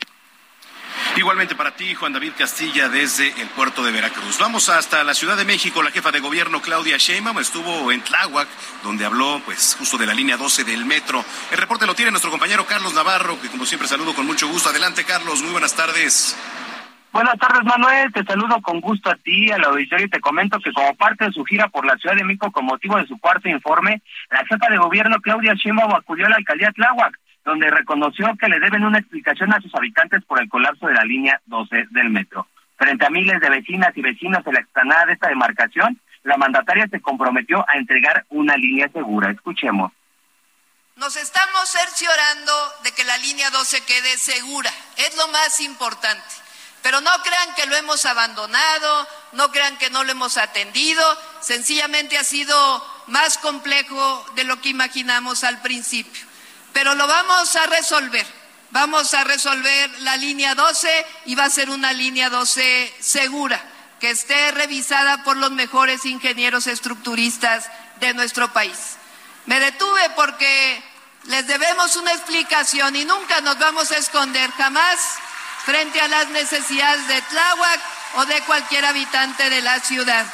Igualmente 1.17 1.55
para 1.55 1.73
ti, 1.73 1.95
Juan 1.95 2.13
David 2.13 2.33
Castilla, 2.37 2.89
desde 2.89 3.29
el 3.41 3.49
puerto 3.49 3.83
de 3.83 3.93
Veracruz. 3.93 4.39
Vamos 4.39 4.69
hasta 4.69 5.03
la 5.05 5.15
Ciudad 5.15 5.37
de 5.37 5.45
México. 5.45 5.83
La 5.83 5.91
jefa 5.91 6.11
de 6.11 6.21
gobierno, 6.21 6.61
Claudia 6.61 6.97
Sheinbaum, 6.97 7.39
estuvo 7.39 7.91
en 7.93 8.03
Tláhuac, 8.03 8.49
donde 8.83 9.05
habló, 9.05 9.41
pues, 9.45 9.77
justo 9.79 9.99
de 9.99 10.07
la 10.07 10.15
línea 10.15 10.37
12 10.37 10.65
del 10.65 10.85
metro. 10.85 11.25
El 11.51 11.59
reporte 11.59 11.87
lo 11.87 11.95
tiene 11.95 12.11
nuestro 12.11 12.31
compañero 12.31 12.67
Carlos 12.67 12.95
Navarro, 12.95 13.41
que 13.41 13.49
como 13.49 13.67
siempre 13.67 13.89
saludo 13.89 14.15
con 14.15 14.27
mucho 14.27 14.49
gusto. 14.49 14.69
Adelante, 14.69 15.05
Carlos. 15.05 15.43
Muy 15.43 15.53
buenas 15.53 15.75
tardes. 15.75 16.37
Buenas 17.11 17.39
tardes, 17.39 17.65
Manuel. 17.65 18.13
Te 18.13 18.23
saludo 18.25 18.61
con 18.61 18.81
gusto 18.81 19.11
a 19.11 19.17
ti, 19.17 19.51
al 19.51 19.65
auditorio, 19.65 20.07
y 20.07 20.11
te 20.11 20.21
comento 20.21 20.59
que 20.61 20.73
como 20.73 20.95
parte 20.95 21.25
de 21.25 21.33
su 21.33 21.45
gira 21.45 21.69
por 21.69 21.87
la 21.87 21.97
Ciudad 21.97 22.15
de 22.15 22.25
México 22.25 22.53
con 22.53 22.67
motivo 22.67 22.97
de 22.97 23.07
su 23.07 23.19
cuarto 23.19 23.49
informe, 23.49 24.03
la 24.31 24.45
jefa 24.47 24.69
de 24.71 24.77
gobierno, 24.77 25.21
Claudia 25.21 25.55
Sheinbaum, 25.55 25.95
acudió 25.95 26.27
a 26.27 26.31
la 26.31 26.37
alcaldía 26.37 26.71
Tláhuac, 26.73 27.19
donde 27.49 27.71
reconoció 27.71 28.37
que 28.39 28.49
le 28.49 28.61
deben 28.61 28.85
una 28.85 28.99
explicación 28.99 29.55
a 29.55 29.61
sus 29.61 29.75
habitantes 29.75 30.23
por 30.25 30.39
el 30.39 30.51
colapso 30.51 30.87
de 30.87 30.93
la 30.93 31.05
línea 31.05 31.41
12 31.47 31.87
del 31.91 32.11
metro. 32.11 32.47
Frente 32.77 33.07
a 33.07 33.11
miles 33.11 33.41
de 33.41 33.49
vecinas 33.49 33.97
y 33.97 34.03
vecinos 34.03 34.47
en 34.47 34.53
la 34.53 34.61
explanada 34.61 35.07
de 35.07 35.15
esta 35.15 35.29
demarcación, 35.29 35.99
la 36.25 36.37
mandataria 36.37 36.87
se 36.89 37.01
comprometió 37.01 37.65
a 37.67 37.79
entregar 37.79 38.27
una 38.29 38.55
línea 38.57 38.91
segura. 38.91 39.31
Escuchemos. 39.31 39.93
Nos 40.97 41.17
estamos 41.17 41.69
cerciorando 41.71 42.53
de 42.85 42.93
que 42.93 43.05
la 43.05 43.17
línea 43.17 43.49
12 43.49 43.81
quede 43.87 44.19
segura. 44.19 44.71
Es 44.99 45.17
lo 45.17 45.27
más 45.29 45.61
importante. 45.61 46.35
Pero 46.83 47.01
no 47.01 47.11
crean 47.25 47.55
que 47.57 47.67
lo 47.67 47.77
hemos 47.77 48.05
abandonado, 48.05 49.09
no 49.33 49.51
crean 49.51 49.79
que 49.79 49.89
no 49.89 50.05
lo 50.05 50.13
hemos 50.13 50.37
atendido. 50.37 51.03
Sencillamente 51.41 52.19
ha 52.19 52.25
sido 52.25 52.55
más 53.07 53.39
complejo 53.39 54.27
de 54.35 54.45
lo 54.45 54.61
que 54.61 54.69
imaginamos 54.69 55.45
al 55.45 55.63
principio. 55.63 56.28
Pero 56.79 56.95
lo 56.95 57.09
vamos 57.09 57.57
a 57.57 57.67
resolver. 57.67 58.25
Vamos 58.71 59.13
a 59.13 59.25
resolver 59.25 59.91
la 60.03 60.17
línea 60.17 60.55
12 60.55 61.07
y 61.25 61.35
va 61.35 61.47
a 61.47 61.51
ser 61.51 61.71
una 61.71 61.93
línea 61.93 62.31
12 62.31 62.95
segura, 63.01 63.61
que 63.99 64.11
esté 64.11 64.53
revisada 64.53 65.25
por 65.25 65.37
los 65.37 65.51
mejores 65.51 66.05
ingenieros 66.05 66.69
estructuristas 66.69 67.69
de 67.99 68.15
nuestro 68.15 68.53
país. 68.53 68.97
Me 69.47 69.59
detuve 69.59 70.11
porque 70.11 70.81
les 71.25 71.49
debemos 71.49 71.97
una 71.97 72.13
explicación 72.13 72.95
y 72.95 73.05
nunca 73.05 73.41
nos 73.41 73.59
vamos 73.59 73.91
a 73.91 73.97
esconder 73.97 74.49
jamás 74.53 75.01
frente 75.65 76.01
a 76.01 76.07
las 76.07 76.29
necesidades 76.29 77.09
de 77.09 77.21
Tláhuac 77.23 77.81
o 78.19 78.27
de 78.27 78.41
cualquier 78.43 78.85
habitante 78.85 79.51
de 79.51 79.63
la 79.63 79.81
ciudad. 79.81 80.27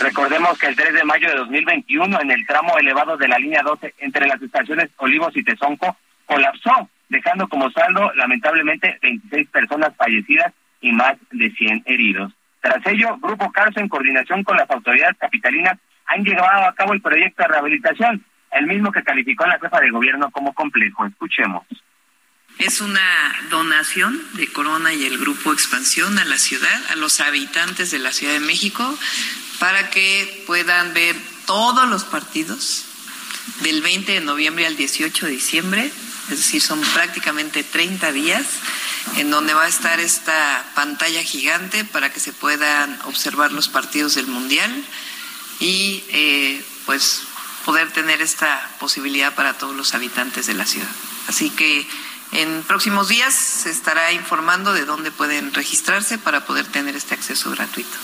Recordemos 0.00 0.58
que 0.58 0.66
el 0.66 0.76
3 0.76 0.94
de 0.94 1.04
mayo 1.04 1.28
de 1.28 1.36
2021, 1.36 2.20
en 2.22 2.30
el 2.30 2.46
tramo 2.46 2.78
elevado 2.78 3.18
de 3.18 3.28
la 3.28 3.38
línea 3.38 3.60
12 3.62 3.94
entre 3.98 4.26
las 4.26 4.40
estaciones 4.40 4.88
Olivos 4.96 5.36
y 5.36 5.44
Tezonco, 5.44 5.94
colapsó, 6.24 6.88
dejando 7.10 7.46
como 7.48 7.70
saldo, 7.70 8.10
lamentablemente, 8.14 8.98
26 9.02 9.50
personas 9.50 9.94
fallecidas 9.96 10.54
y 10.80 10.92
más 10.92 11.16
de 11.30 11.50
100 11.50 11.82
heridos. 11.84 12.32
Tras 12.62 12.84
ello, 12.86 13.18
Grupo 13.18 13.52
Carso, 13.52 13.78
en 13.78 13.88
coordinación 13.88 14.42
con 14.42 14.56
las 14.56 14.70
autoridades 14.70 15.18
capitalinas, 15.18 15.78
han 16.06 16.24
llevado 16.24 16.64
a 16.64 16.74
cabo 16.74 16.94
el 16.94 17.02
proyecto 17.02 17.42
de 17.42 17.48
rehabilitación, 17.48 18.24
el 18.52 18.66
mismo 18.66 18.90
que 18.92 19.02
calificó 19.02 19.46
la 19.46 19.58
jefa 19.58 19.80
de 19.80 19.90
gobierno 19.90 20.30
como 20.30 20.54
complejo. 20.54 21.04
Escuchemos. 21.04 21.66
Es 22.60 22.82
una 22.82 23.46
donación 23.48 24.22
de 24.34 24.52
Corona 24.52 24.92
y 24.92 25.06
el 25.06 25.16
Grupo 25.16 25.50
Expansión 25.50 26.18
a 26.18 26.26
la 26.26 26.36
ciudad, 26.36 26.84
a 26.90 26.96
los 26.96 27.20
habitantes 27.20 27.90
de 27.90 27.98
la 27.98 28.12
Ciudad 28.12 28.34
de 28.34 28.40
México, 28.40 28.98
para 29.58 29.88
que 29.88 30.44
puedan 30.46 30.92
ver 30.92 31.16
todos 31.46 31.88
los 31.88 32.04
partidos 32.04 32.84
del 33.62 33.80
20 33.80 34.12
de 34.12 34.20
noviembre 34.20 34.66
al 34.66 34.76
18 34.76 35.24
de 35.24 35.32
diciembre, 35.32 35.90
es 36.30 36.36
decir, 36.36 36.60
son 36.60 36.82
prácticamente 36.92 37.64
30 37.64 38.12
días 38.12 38.44
en 39.16 39.30
donde 39.30 39.54
va 39.54 39.64
a 39.64 39.68
estar 39.68 39.98
esta 39.98 40.62
pantalla 40.74 41.22
gigante 41.22 41.86
para 41.86 42.12
que 42.12 42.20
se 42.20 42.34
puedan 42.34 43.00
observar 43.04 43.52
los 43.52 43.68
partidos 43.68 44.16
del 44.16 44.26
Mundial 44.26 44.70
y 45.60 46.04
eh, 46.10 46.62
pues 46.84 47.22
poder 47.64 47.90
tener 47.90 48.20
esta 48.20 48.70
posibilidad 48.78 49.34
para 49.34 49.56
todos 49.56 49.74
los 49.74 49.94
habitantes 49.94 50.46
de 50.46 50.54
la 50.54 50.66
ciudad. 50.66 50.90
Así 51.26 51.48
que 51.48 51.86
en 52.32 52.62
próximos 52.62 53.08
días 53.08 53.34
se 53.34 53.70
estará 53.70 54.12
informando 54.12 54.72
de 54.72 54.84
dónde 54.84 55.10
pueden 55.10 55.52
registrarse 55.52 56.18
para 56.18 56.40
poder 56.40 56.66
tener 56.66 56.96
este 56.96 57.14
acceso 57.14 57.50
gratuito. 57.50 57.96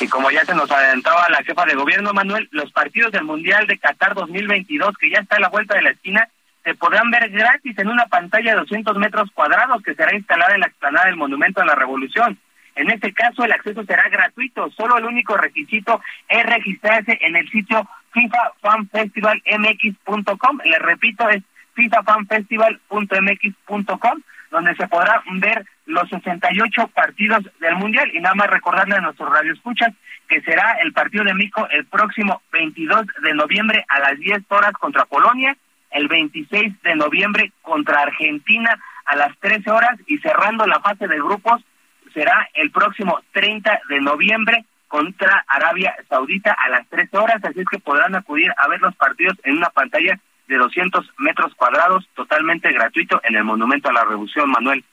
Y 0.00 0.06
como 0.06 0.30
ya 0.30 0.44
se 0.44 0.54
nos 0.54 0.70
adelantaba 0.70 1.28
la 1.28 1.42
jefa 1.42 1.64
de 1.64 1.74
gobierno, 1.74 2.12
Manuel, 2.12 2.48
los 2.52 2.70
partidos 2.70 3.10
del 3.10 3.24
Mundial 3.24 3.66
de 3.66 3.78
Qatar 3.78 4.14
2022, 4.14 4.96
que 4.96 5.10
ya 5.10 5.18
está 5.18 5.36
a 5.36 5.40
la 5.40 5.48
vuelta 5.48 5.74
de 5.74 5.82
la 5.82 5.90
esquina, 5.90 6.28
se 6.62 6.74
podrán 6.74 7.10
ver 7.10 7.30
gratis 7.30 7.76
en 7.78 7.88
una 7.88 8.06
pantalla 8.06 8.52
de 8.52 8.58
200 8.58 8.96
metros 8.96 9.28
cuadrados 9.32 9.82
que 9.82 9.94
será 9.94 10.14
instalada 10.14 10.54
en 10.54 10.60
la 10.60 10.68
explanada 10.68 11.06
del 11.06 11.16
Monumento 11.16 11.60
a 11.60 11.64
la 11.64 11.74
Revolución. 11.74 12.38
En 12.76 12.90
este 12.90 13.12
caso, 13.12 13.44
el 13.44 13.50
acceso 13.50 13.82
será 13.84 14.08
gratuito. 14.08 14.70
Solo 14.70 14.98
el 14.98 15.04
único 15.04 15.36
requisito 15.36 16.00
es 16.28 16.46
registrarse 16.46 17.18
en 17.22 17.34
el 17.34 17.50
sitio 17.50 17.88
fifafanfestivalmx.com. 18.12 20.60
Les 20.64 20.78
repito, 20.78 21.28
es 21.28 21.42
fifafanfestival.mx.com. 21.78 24.22
donde 24.50 24.74
se 24.76 24.88
podrán 24.88 25.20
ver 25.40 25.66
los 25.86 26.08
68 26.08 26.88
partidos 26.88 27.44
del 27.60 27.76
Mundial. 27.76 28.10
Y 28.14 28.20
nada 28.20 28.34
más 28.34 28.50
recordarle 28.50 28.96
a 28.96 29.00
nuestros 29.00 29.30
radioescuchas 29.30 29.94
que 30.28 30.40
será 30.42 30.72
el 30.82 30.92
partido 30.92 31.22
de 31.24 31.34
México 31.34 31.66
el 31.70 31.86
próximo 31.86 32.42
22 32.52 33.06
de 33.22 33.34
noviembre 33.34 33.86
a 33.88 34.00
las 34.00 34.18
10 34.18 34.42
horas 34.48 34.72
contra 34.72 35.06
Polonia, 35.06 35.56
el 35.90 36.08
26 36.08 36.82
de 36.82 36.96
noviembre 36.96 37.52
contra 37.62 38.02
Argentina 38.02 38.78
a 39.06 39.16
las 39.16 39.38
13 39.38 39.70
horas 39.70 39.98
y 40.06 40.18
cerrando 40.18 40.66
la 40.66 40.80
fase 40.80 41.08
de 41.08 41.16
grupos 41.16 41.64
será 42.12 42.46
el 42.54 42.70
próximo 42.70 43.20
30 43.32 43.80
de 43.88 44.00
noviembre 44.00 44.64
contra 44.88 45.44
Arabia 45.46 45.94
Saudita 46.08 46.52
a 46.52 46.68
las 46.70 46.88
13 46.88 47.16
horas, 47.16 47.44
así 47.44 47.60
es 47.60 47.66
que 47.70 47.78
podrán 47.78 48.14
acudir 48.14 48.52
a 48.56 48.68
ver 48.68 48.80
los 48.80 48.96
partidos 48.96 49.36
en 49.44 49.58
una 49.58 49.70
pantalla 49.70 50.18
de 50.48 50.56
200 50.56 51.12
metros 51.18 51.54
cuadrados 51.54 52.08
totalmente 52.14 52.72
gratuito 52.72 53.20
en 53.22 53.36
el 53.36 53.44
Monumento 53.44 53.88
a 53.88 53.92
la 53.92 54.04
Revolución, 54.04 54.50
Manuel. 54.50 54.84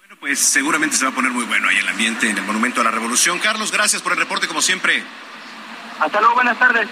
Bueno, 0.00 0.16
pues 0.20 0.38
seguramente 0.40 0.96
se 0.96 1.04
va 1.04 1.12
a 1.12 1.14
poner 1.14 1.30
muy 1.30 1.44
bueno 1.44 1.68
ahí 1.68 1.76
el 1.76 1.88
ambiente 1.88 2.28
en 2.28 2.36
el 2.36 2.44
Monumento 2.44 2.80
a 2.80 2.84
la 2.84 2.90
Revolución. 2.90 3.38
Carlos, 3.38 3.72
gracias 3.72 4.02
por 4.02 4.12
el 4.12 4.18
reporte 4.18 4.48
como 4.48 4.60
siempre. 4.60 5.02
Hasta 6.02 6.18
luego, 6.18 6.34
buenas 6.34 6.58
tardes. 6.58 6.88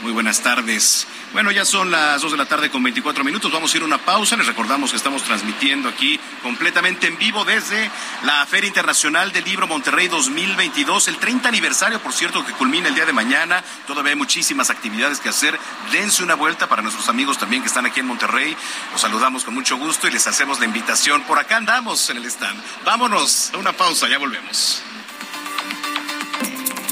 Muy 0.00 0.12
buenas 0.12 0.40
tardes. 0.40 1.06
Bueno, 1.34 1.50
ya 1.50 1.66
son 1.66 1.90
las 1.90 2.22
2 2.22 2.32
de 2.32 2.38
la 2.38 2.46
tarde 2.46 2.70
con 2.70 2.82
24 2.82 3.22
minutos. 3.22 3.52
Vamos 3.52 3.74
a 3.74 3.76
ir 3.76 3.82
a 3.82 3.86
una 3.86 3.98
pausa. 3.98 4.38
Les 4.38 4.46
recordamos 4.46 4.90
que 4.90 4.96
estamos 4.96 5.22
transmitiendo 5.22 5.90
aquí 5.90 6.18
completamente 6.42 7.06
en 7.06 7.18
vivo 7.18 7.44
desde 7.44 7.90
la 8.22 8.46
Feria 8.46 8.68
Internacional 8.68 9.32
del 9.32 9.44
Libro 9.44 9.66
Monterrey 9.66 10.08
2022, 10.08 11.08
el 11.08 11.18
30 11.18 11.48
aniversario, 11.48 12.00
por 12.00 12.14
cierto, 12.14 12.42
que 12.42 12.52
culmina 12.52 12.88
el 12.88 12.94
día 12.94 13.04
de 13.04 13.12
mañana. 13.12 13.62
Todavía 13.86 14.12
hay 14.12 14.18
muchísimas 14.18 14.70
actividades 14.70 15.20
que 15.20 15.28
hacer. 15.28 15.58
Dense 15.92 16.22
una 16.22 16.36
vuelta 16.36 16.66
para 16.66 16.80
nuestros 16.80 17.10
amigos 17.10 17.36
también 17.36 17.60
que 17.60 17.68
están 17.68 17.84
aquí 17.84 18.00
en 18.00 18.06
Monterrey. 18.06 18.56
Los 18.92 19.02
saludamos 19.02 19.44
con 19.44 19.52
mucho 19.52 19.76
gusto 19.76 20.08
y 20.08 20.10
les 20.10 20.26
hacemos 20.26 20.58
la 20.58 20.64
invitación. 20.64 21.20
Por 21.24 21.38
acá 21.38 21.58
andamos 21.58 22.08
en 22.08 22.16
el 22.16 22.24
stand. 22.26 22.58
Vámonos 22.82 23.50
a 23.52 23.58
una 23.58 23.74
pausa, 23.74 24.08
ya 24.08 24.16
volvemos. 24.16 24.82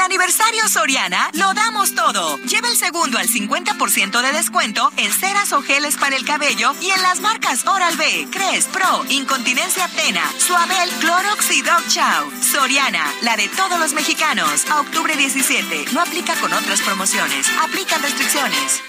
Aniversario 0.00 0.68
Soriana 0.68 1.30
lo 1.34 1.52
damos 1.54 1.94
todo. 1.94 2.38
Lleva 2.38 2.68
el 2.68 2.76
segundo 2.76 3.18
al 3.18 3.28
50% 3.28 4.22
de 4.22 4.32
descuento 4.32 4.90
en 4.96 5.12
ceras 5.12 5.52
o 5.52 5.62
geles 5.62 5.96
para 5.96 6.16
el 6.16 6.24
cabello 6.24 6.72
y 6.80 6.90
en 6.90 7.02
las 7.02 7.20
marcas 7.20 7.66
Oral-B, 7.66 8.28
Cres, 8.30 8.66
Pro, 8.66 9.04
Incontinencia 9.08 9.88
Tena, 9.88 10.22
Suabel, 10.38 10.90
Clorox 11.00 11.50
y 11.50 11.62
Dog 11.62 11.86
Chow. 11.88 12.30
Soriana, 12.42 13.06
la 13.22 13.36
de 13.36 13.48
todos 13.48 13.78
los 13.78 13.92
mexicanos. 13.92 14.66
A 14.70 14.80
octubre 14.80 15.16
17. 15.16 15.92
No 15.92 16.00
aplica 16.00 16.34
con 16.36 16.52
otras 16.52 16.80
promociones. 16.82 17.46
Aplican 17.62 18.02
restricciones. 18.02 18.82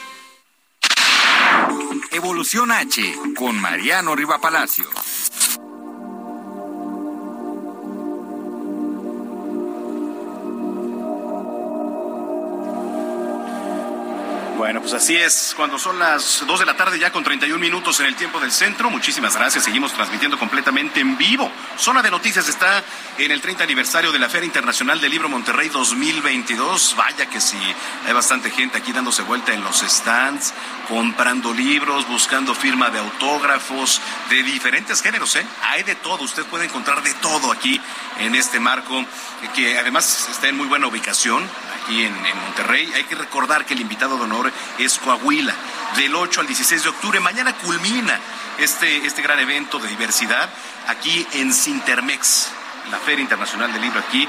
Evolución 2.12 2.72
H 2.72 3.16
con 3.38 3.60
Mariano 3.60 4.16
Riva 4.16 4.40
Palacio. 4.40 4.90
Bueno, 14.72 14.84
pues 14.88 14.94
así 14.94 15.18
es, 15.18 15.54
cuando 15.58 15.78
son 15.78 16.00
las 16.00 16.46
2 16.48 16.60
de 16.62 16.66
la 16.66 16.78
tarde 16.78 16.98
ya 16.98 17.12
con 17.12 17.26
31 17.26 17.60
minutos 17.60 18.00
en 18.00 18.06
el 18.06 18.16
tiempo 18.16 18.40
del 18.40 18.54
centro. 18.54 18.90
Muchísimas 18.90 19.36
gracias, 19.36 19.66
seguimos 19.66 19.92
transmitiendo 19.92 20.40
completamente 20.40 21.02
en 21.02 21.18
vivo. 21.18 21.52
Zona 21.78 22.02
de 22.02 22.10
Noticias 22.10 22.48
está 22.48 22.82
en 23.18 23.32
el 23.32 23.42
30 23.42 23.66
aniversario 23.66 24.14
de 24.14 24.20
la 24.20 24.30
Feria 24.30 24.46
Internacional 24.46 25.02
del 25.02 25.12
Libro 25.12 25.28
Monterrey 25.28 25.68
2022. 25.68 26.96
Vaya 26.96 27.26
que 27.26 27.42
sí, 27.42 27.60
hay 28.08 28.14
bastante 28.14 28.50
gente 28.50 28.78
aquí 28.78 28.94
dándose 28.94 29.24
vuelta 29.24 29.52
en 29.52 29.62
los 29.62 29.82
stands, 29.82 30.54
comprando 30.88 31.54
libros, 31.54 32.08
buscando 32.08 32.56
firma 32.56 32.90
de 32.90 33.00
autógrafos 33.00 34.02
de 34.30 34.42
diferentes 34.42 35.02
géneros, 35.02 35.36
¿eh? 35.36 35.46
Hay 35.64 35.84
de 35.84 35.96
todo, 35.96 36.24
usted 36.24 36.46
puede 36.46 36.64
encontrar 36.64 37.04
de 37.04 37.14
todo 37.16 37.52
aquí 37.52 37.82
en 38.20 38.36
este 38.36 38.62
marco, 38.62 39.04
que 39.54 39.78
además 39.78 40.30
está 40.32 40.48
en 40.48 40.56
muy 40.56 40.68
buena 40.68 40.88
ubicación, 40.88 41.44
aquí 41.84 42.04
en, 42.04 42.26
en, 42.26 42.42
Monterrey. 42.42 42.92
Hay 42.96 43.04
que 43.04 43.16
recordar 43.16 43.66
que 43.66 43.74
el 43.74 43.82
invitado 43.82 44.18
de 44.18 44.24
honor 44.24 44.52
es 44.80 44.98
Coahuila, 45.00 45.56
del 45.96 46.16
8 46.16 46.42
al 46.42 46.48
16 46.48 46.84
de 46.84 46.90
octubre. 46.90 47.20
Mañana 47.20 47.56
culmina 47.58 48.20
este, 48.60 49.06
este 49.06 49.22
gran 49.22 49.40
evento 49.40 49.80
de 49.80 49.90
diversidad 49.90 50.50
aquí 50.88 51.26
en 51.34 51.54
Sintermex, 51.54 52.50
la 52.92 53.00
Feria 53.00 53.22
Internacional 53.22 53.72
del 53.72 53.82
Libro 53.82 54.00
aquí, 54.00 54.28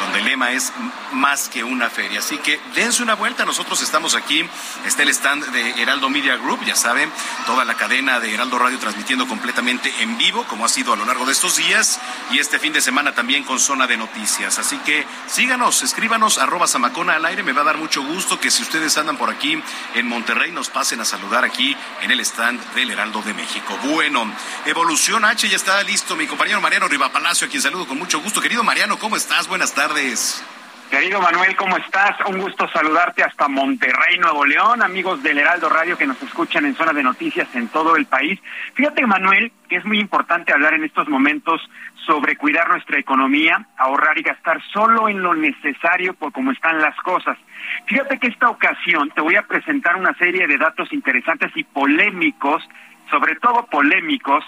donde 0.00 0.20
el 0.20 0.24
lema 0.24 0.52
es 0.52 0.72
más 1.12 1.48
que 1.48 1.64
una 1.64 1.90
feria. 1.90 2.20
Así 2.20 2.38
que 2.38 2.60
dense 2.74 3.02
una 3.02 3.14
vuelta, 3.14 3.44
nosotros 3.44 3.82
estamos 3.82 4.14
aquí, 4.14 4.44
está 4.84 5.02
el 5.02 5.08
stand 5.10 5.46
de 5.50 5.82
Heraldo 5.82 6.08
Media 6.08 6.36
Group, 6.36 6.64
ya 6.64 6.74
saben, 6.74 7.12
toda 7.46 7.64
la 7.64 7.74
cadena 7.74 8.20
de 8.20 8.32
Heraldo 8.32 8.58
Radio 8.58 8.78
transmitiendo 8.78 9.26
completamente 9.26 9.92
en 10.00 10.16
vivo, 10.18 10.44
como 10.44 10.64
ha 10.64 10.68
sido 10.68 10.92
a 10.92 10.96
lo 10.96 11.04
largo 11.04 11.26
de 11.26 11.32
estos 11.32 11.56
días, 11.56 12.00
y 12.30 12.38
este 12.38 12.58
fin 12.58 12.72
de 12.72 12.80
semana 12.80 13.14
también 13.14 13.44
con 13.44 13.58
zona 13.58 13.86
de 13.86 13.96
noticias. 13.96 14.58
Así 14.58 14.78
que 14.78 15.06
síganos, 15.26 15.82
escríbanos, 15.82 16.38
arroba 16.38 16.66
Samacona 16.66 17.14
al 17.14 17.24
aire, 17.24 17.42
me 17.42 17.52
va 17.52 17.62
a 17.62 17.64
dar 17.64 17.76
mucho 17.76 18.02
gusto 18.02 18.40
que 18.40 18.50
si 18.50 18.62
ustedes 18.62 18.96
andan 18.98 19.16
por 19.16 19.30
aquí 19.30 19.60
en 19.94 20.08
Monterrey 20.08 20.52
nos 20.52 20.68
pasen 20.68 21.00
a 21.00 21.04
saludar 21.04 21.44
aquí 21.44 21.76
en 22.02 22.10
el 22.10 22.20
stand 22.20 22.60
del 22.74 22.90
Heraldo 22.90 23.22
de 23.22 23.34
México. 23.34 23.78
Bueno, 23.84 24.32
Evolución 24.66 25.24
H 25.24 25.48
ya 25.48 25.56
está 25.56 25.82
listo, 25.82 26.16
mi 26.16 26.26
compañero 26.26 26.60
Mariano 26.60 26.88
Rivapalacio, 26.88 27.46
a 27.46 27.50
quien 27.50 27.62
saludo 27.62 27.86
con 27.86 27.98
mucho 27.98 28.03
gusto. 28.12 28.40
Querido 28.40 28.62
Mariano, 28.62 28.98
¿cómo 28.98 29.16
estás? 29.16 29.48
Buenas 29.48 29.74
tardes. 29.74 30.44
Querido 30.90 31.20
Manuel, 31.20 31.56
¿cómo 31.56 31.76
estás? 31.78 32.16
Un 32.28 32.38
gusto 32.38 32.68
saludarte 32.68 33.24
hasta 33.24 33.48
Monterrey, 33.48 34.18
Nuevo 34.18 34.44
León, 34.44 34.82
amigos 34.82 35.22
del 35.22 35.38
Heraldo 35.38 35.68
Radio 35.68 35.96
que 35.96 36.06
nos 36.06 36.22
escuchan 36.22 36.66
en 36.66 36.76
zona 36.76 36.92
de 36.92 37.02
noticias 37.02 37.48
en 37.54 37.68
todo 37.68 37.96
el 37.96 38.06
país. 38.06 38.38
Fíjate, 38.74 39.04
Manuel, 39.06 39.50
que 39.68 39.76
es 39.76 39.84
muy 39.84 39.98
importante 39.98 40.52
hablar 40.52 40.74
en 40.74 40.84
estos 40.84 41.08
momentos 41.08 41.60
sobre 42.06 42.36
cuidar 42.36 42.68
nuestra 42.68 42.98
economía, 42.98 43.66
ahorrar 43.76 44.18
y 44.18 44.22
gastar 44.22 44.62
solo 44.72 45.08
en 45.08 45.22
lo 45.22 45.34
necesario 45.34 46.14
por 46.14 46.30
cómo 46.32 46.52
están 46.52 46.80
las 46.80 46.96
cosas. 46.98 47.38
Fíjate 47.86 48.18
que 48.18 48.28
esta 48.28 48.50
ocasión 48.50 49.10
te 49.14 49.22
voy 49.22 49.36
a 49.36 49.46
presentar 49.46 49.96
una 49.96 50.14
serie 50.14 50.46
de 50.46 50.58
datos 50.58 50.92
interesantes 50.92 51.50
y 51.56 51.64
polémicos, 51.64 52.62
sobre 53.10 53.34
todo 53.36 53.66
polémicos, 53.66 54.44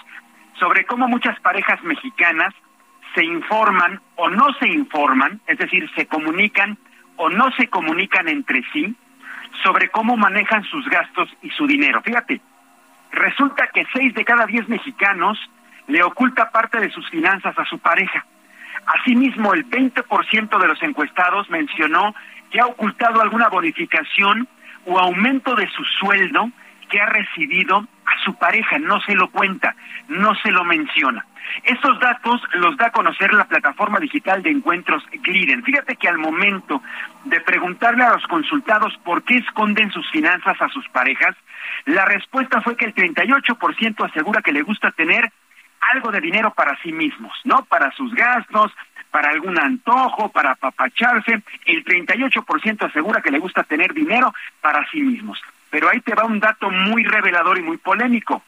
sobre 0.59 0.85
cómo 0.85 1.07
muchas 1.07 1.37
parejas 1.41 1.83
mexicanas 1.83 2.53
se 3.17 3.25
informan 3.25 3.99
o 4.15 4.29
no 4.29 4.53
se 4.59 4.67
informan, 4.67 5.41
es 5.47 5.57
decir, 5.57 5.89
se 5.95 6.05
comunican 6.05 6.77
o 7.15 7.29
no 7.29 7.49
se 7.53 7.67
comunican 7.67 8.27
entre 8.27 8.61
sí 8.71 8.95
sobre 9.63 9.89
cómo 9.89 10.15
manejan 10.15 10.63
sus 10.65 10.87
gastos 10.87 11.27
y 11.41 11.49
su 11.49 11.65
dinero. 11.65 12.03
Fíjate, 12.03 12.39
resulta 13.11 13.69
que 13.73 13.87
seis 13.91 14.13
de 14.13 14.23
cada 14.23 14.45
diez 14.45 14.69
mexicanos 14.69 15.39
le 15.87 16.03
oculta 16.03 16.51
parte 16.51 16.79
de 16.79 16.91
sus 16.91 17.09
finanzas 17.09 17.57
a 17.57 17.65
su 17.65 17.79
pareja. 17.79 18.23
Asimismo, 18.85 19.55
el 19.55 19.67
20% 19.67 20.59
de 20.59 20.67
los 20.67 20.83
encuestados 20.83 21.49
mencionó 21.49 22.13
que 22.51 22.59
ha 22.59 22.67
ocultado 22.67 23.19
alguna 23.19 23.49
bonificación 23.49 24.47
o 24.85 24.99
aumento 24.99 25.55
de 25.55 25.67
su 25.69 25.83
sueldo 25.99 26.51
que 26.87 26.99
ha 26.99 27.05
recibido 27.05 27.87
a 28.05 28.23
su 28.23 28.35
pareja, 28.35 28.79
no 28.79 28.99
se 29.01 29.15
lo 29.15 29.29
cuenta, 29.29 29.75
no 30.07 30.35
se 30.35 30.51
lo 30.51 30.63
menciona. 30.63 31.25
Estos 31.63 31.99
datos 31.99 32.41
los 32.53 32.75
da 32.77 32.87
a 32.87 32.91
conocer 32.91 33.33
la 33.33 33.45
plataforma 33.45 33.99
digital 33.99 34.43
de 34.43 34.51
encuentros 34.51 35.03
Gliden. 35.11 35.63
Fíjate 35.63 35.95
que 35.95 36.07
al 36.07 36.17
momento 36.17 36.81
de 37.25 37.39
preguntarle 37.41 38.03
a 38.03 38.13
los 38.13 38.23
consultados 38.27 38.93
por 39.03 39.23
qué 39.23 39.37
esconden 39.37 39.91
sus 39.91 40.09
finanzas 40.11 40.61
a 40.61 40.69
sus 40.69 40.87
parejas, 40.89 41.35
la 41.85 42.05
respuesta 42.05 42.61
fue 42.61 42.75
que 42.75 42.85
el 42.85 42.95
38% 42.95 44.09
asegura 44.09 44.41
que 44.41 44.51
le 44.51 44.61
gusta 44.61 44.91
tener 44.91 45.31
algo 45.93 46.11
de 46.11 46.21
dinero 46.21 46.51
para 46.53 46.77
sí 46.81 46.91
mismos, 46.91 47.33
¿no? 47.43 47.63
Para 47.65 47.91
sus 47.91 48.13
gastos, 48.13 48.71
para 49.11 49.29
algún 49.29 49.57
antojo, 49.57 50.29
para 50.29 50.51
apapacharse. 50.51 51.41
El 51.65 51.83
38% 51.83 52.89
asegura 52.89 53.21
que 53.21 53.31
le 53.31 53.39
gusta 53.39 53.63
tener 53.63 53.93
dinero 53.93 54.33
para 54.61 54.87
sí 54.89 55.01
mismos. 55.01 55.39
Pero 55.69 55.89
ahí 55.89 56.01
te 56.01 56.15
va 56.15 56.25
un 56.25 56.39
dato 56.39 56.69
muy 56.69 57.03
revelador 57.03 57.57
y 57.57 57.61
muy 57.61 57.77
polémico. 57.77 58.43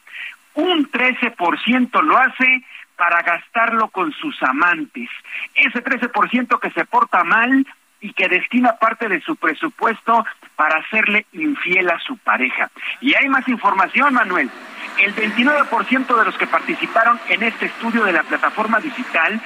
Un 0.54 0.90
13% 0.90 2.02
lo 2.02 2.18
hace 2.18 2.64
para 2.96 3.22
gastarlo 3.22 3.88
con 3.88 4.12
sus 4.12 4.42
amantes. 4.42 5.08
Ese 5.54 5.82
13% 5.82 6.58
que 6.60 6.70
se 6.70 6.84
porta 6.84 7.24
mal 7.24 7.66
y 8.00 8.12
que 8.12 8.28
destina 8.28 8.76
parte 8.76 9.08
de 9.08 9.20
su 9.20 9.36
presupuesto 9.36 10.24
para 10.56 10.78
hacerle 10.80 11.26
infiel 11.32 11.90
a 11.90 11.98
su 12.00 12.16
pareja. 12.18 12.70
Y 13.00 13.14
hay 13.14 13.28
más 13.28 13.46
información, 13.48 14.14
Manuel. 14.14 14.50
El 14.98 15.14
29% 15.14 16.18
de 16.18 16.24
los 16.24 16.36
que 16.36 16.46
participaron 16.46 17.18
en 17.28 17.42
este 17.42 17.66
estudio 17.66 18.04
de 18.04 18.12
la 18.12 18.22
plataforma 18.22 18.80
digital 18.80 19.40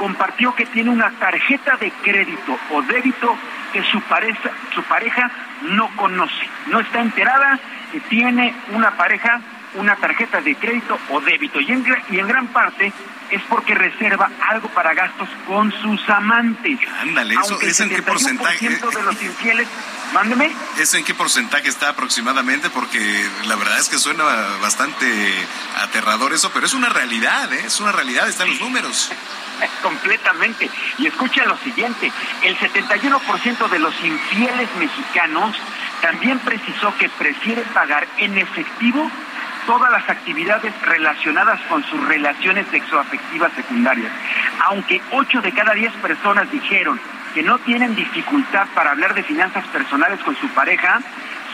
compartió 0.00 0.54
que 0.54 0.64
tiene 0.64 0.88
una 0.88 1.10
tarjeta 1.10 1.76
de 1.76 1.92
crédito 2.02 2.58
o 2.70 2.80
débito 2.80 3.36
que 3.70 3.82
su 3.84 4.00
pareja, 4.00 4.50
su 4.74 4.82
pareja 4.84 5.30
no 5.60 5.94
conoce, 5.94 6.48
no 6.68 6.80
está 6.80 7.02
enterada 7.02 7.60
que 7.92 8.00
tiene 8.00 8.54
una 8.72 8.96
pareja 8.96 9.42
una 9.74 9.94
tarjeta 9.96 10.40
de 10.40 10.56
crédito 10.56 10.98
o 11.10 11.20
débito 11.20 11.60
y 11.60 11.70
en, 11.70 11.84
y 12.10 12.18
en 12.18 12.26
gran 12.26 12.48
parte 12.48 12.92
es 13.30 13.42
porque 13.42 13.74
reserva 13.74 14.30
algo 14.48 14.68
para 14.70 14.94
gastos 14.94 15.28
con 15.46 15.70
sus 15.80 16.08
amantes. 16.08 16.80
Ándale, 17.00 17.34
eso 17.34 17.52
Aunque 17.52 17.68
es 17.68 17.78
en 17.78 17.90
qué 17.90 18.02
71% 18.02 18.04
porcentaje. 18.04 18.68
de 18.68 19.02
los 19.02 19.22
infieles, 19.22 19.68
mándeme. 20.12 20.50
¿Eso 20.78 20.96
en 20.96 21.04
qué 21.04 21.14
porcentaje 21.14 21.68
está 21.68 21.90
aproximadamente? 21.90 22.70
Porque 22.70 22.98
la 23.46 23.54
verdad 23.54 23.78
es 23.78 23.88
que 23.88 23.98
suena 23.98 24.24
bastante 24.60 25.06
aterrador 25.76 26.32
eso, 26.32 26.50
pero 26.52 26.66
es 26.66 26.74
una 26.74 26.88
realidad, 26.88 27.52
¿eh? 27.52 27.62
es 27.66 27.78
una 27.80 27.92
realidad, 27.92 28.28
están 28.28 28.48
los 28.48 28.60
números. 28.60 29.12
Completamente. 29.82 30.70
Y 30.98 31.06
escucha 31.06 31.44
lo 31.44 31.56
siguiente, 31.58 32.10
el 32.42 32.56
71% 32.56 33.68
de 33.68 33.78
los 33.78 33.94
infieles 34.04 34.68
mexicanos 34.78 35.56
también 36.00 36.38
precisó 36.40 36.94
que 36.98 37.08
prefiere 37.08 37.62
pagar 37.74 38.06
en 38.18 38.38
efectivo 38.38 39.10
todas 39.66 39.90
las 39.92 40.08
actividades 40.08 40.72
relacionadas 40.82 41.60
con 41.68 41.84
sus 41.84 42.00
relaciones 42.06 42.66
sexoafectivas 42.70 43.52
secundarias. 43.52 44.10
Aunque 44.66 45.00
8 45.12 45.40
de 45.42 45.52
cada 45.52 45.74
10 45.74 45.92
personas 45.94 46.50
dijeron 46.50 47.00
que 47.34 47.42
no 47.42 47.58
tienen 47.60 47.94
dificultad 47.94 48.66
para 48.74 48.90
hablar 48.90 49.14
de 49.14 49.22
finanzas 49.22 49.66
personales 49.68 50.20
con 50.20 50.36
su 50.36 50.48
pareja, 50.48 51.00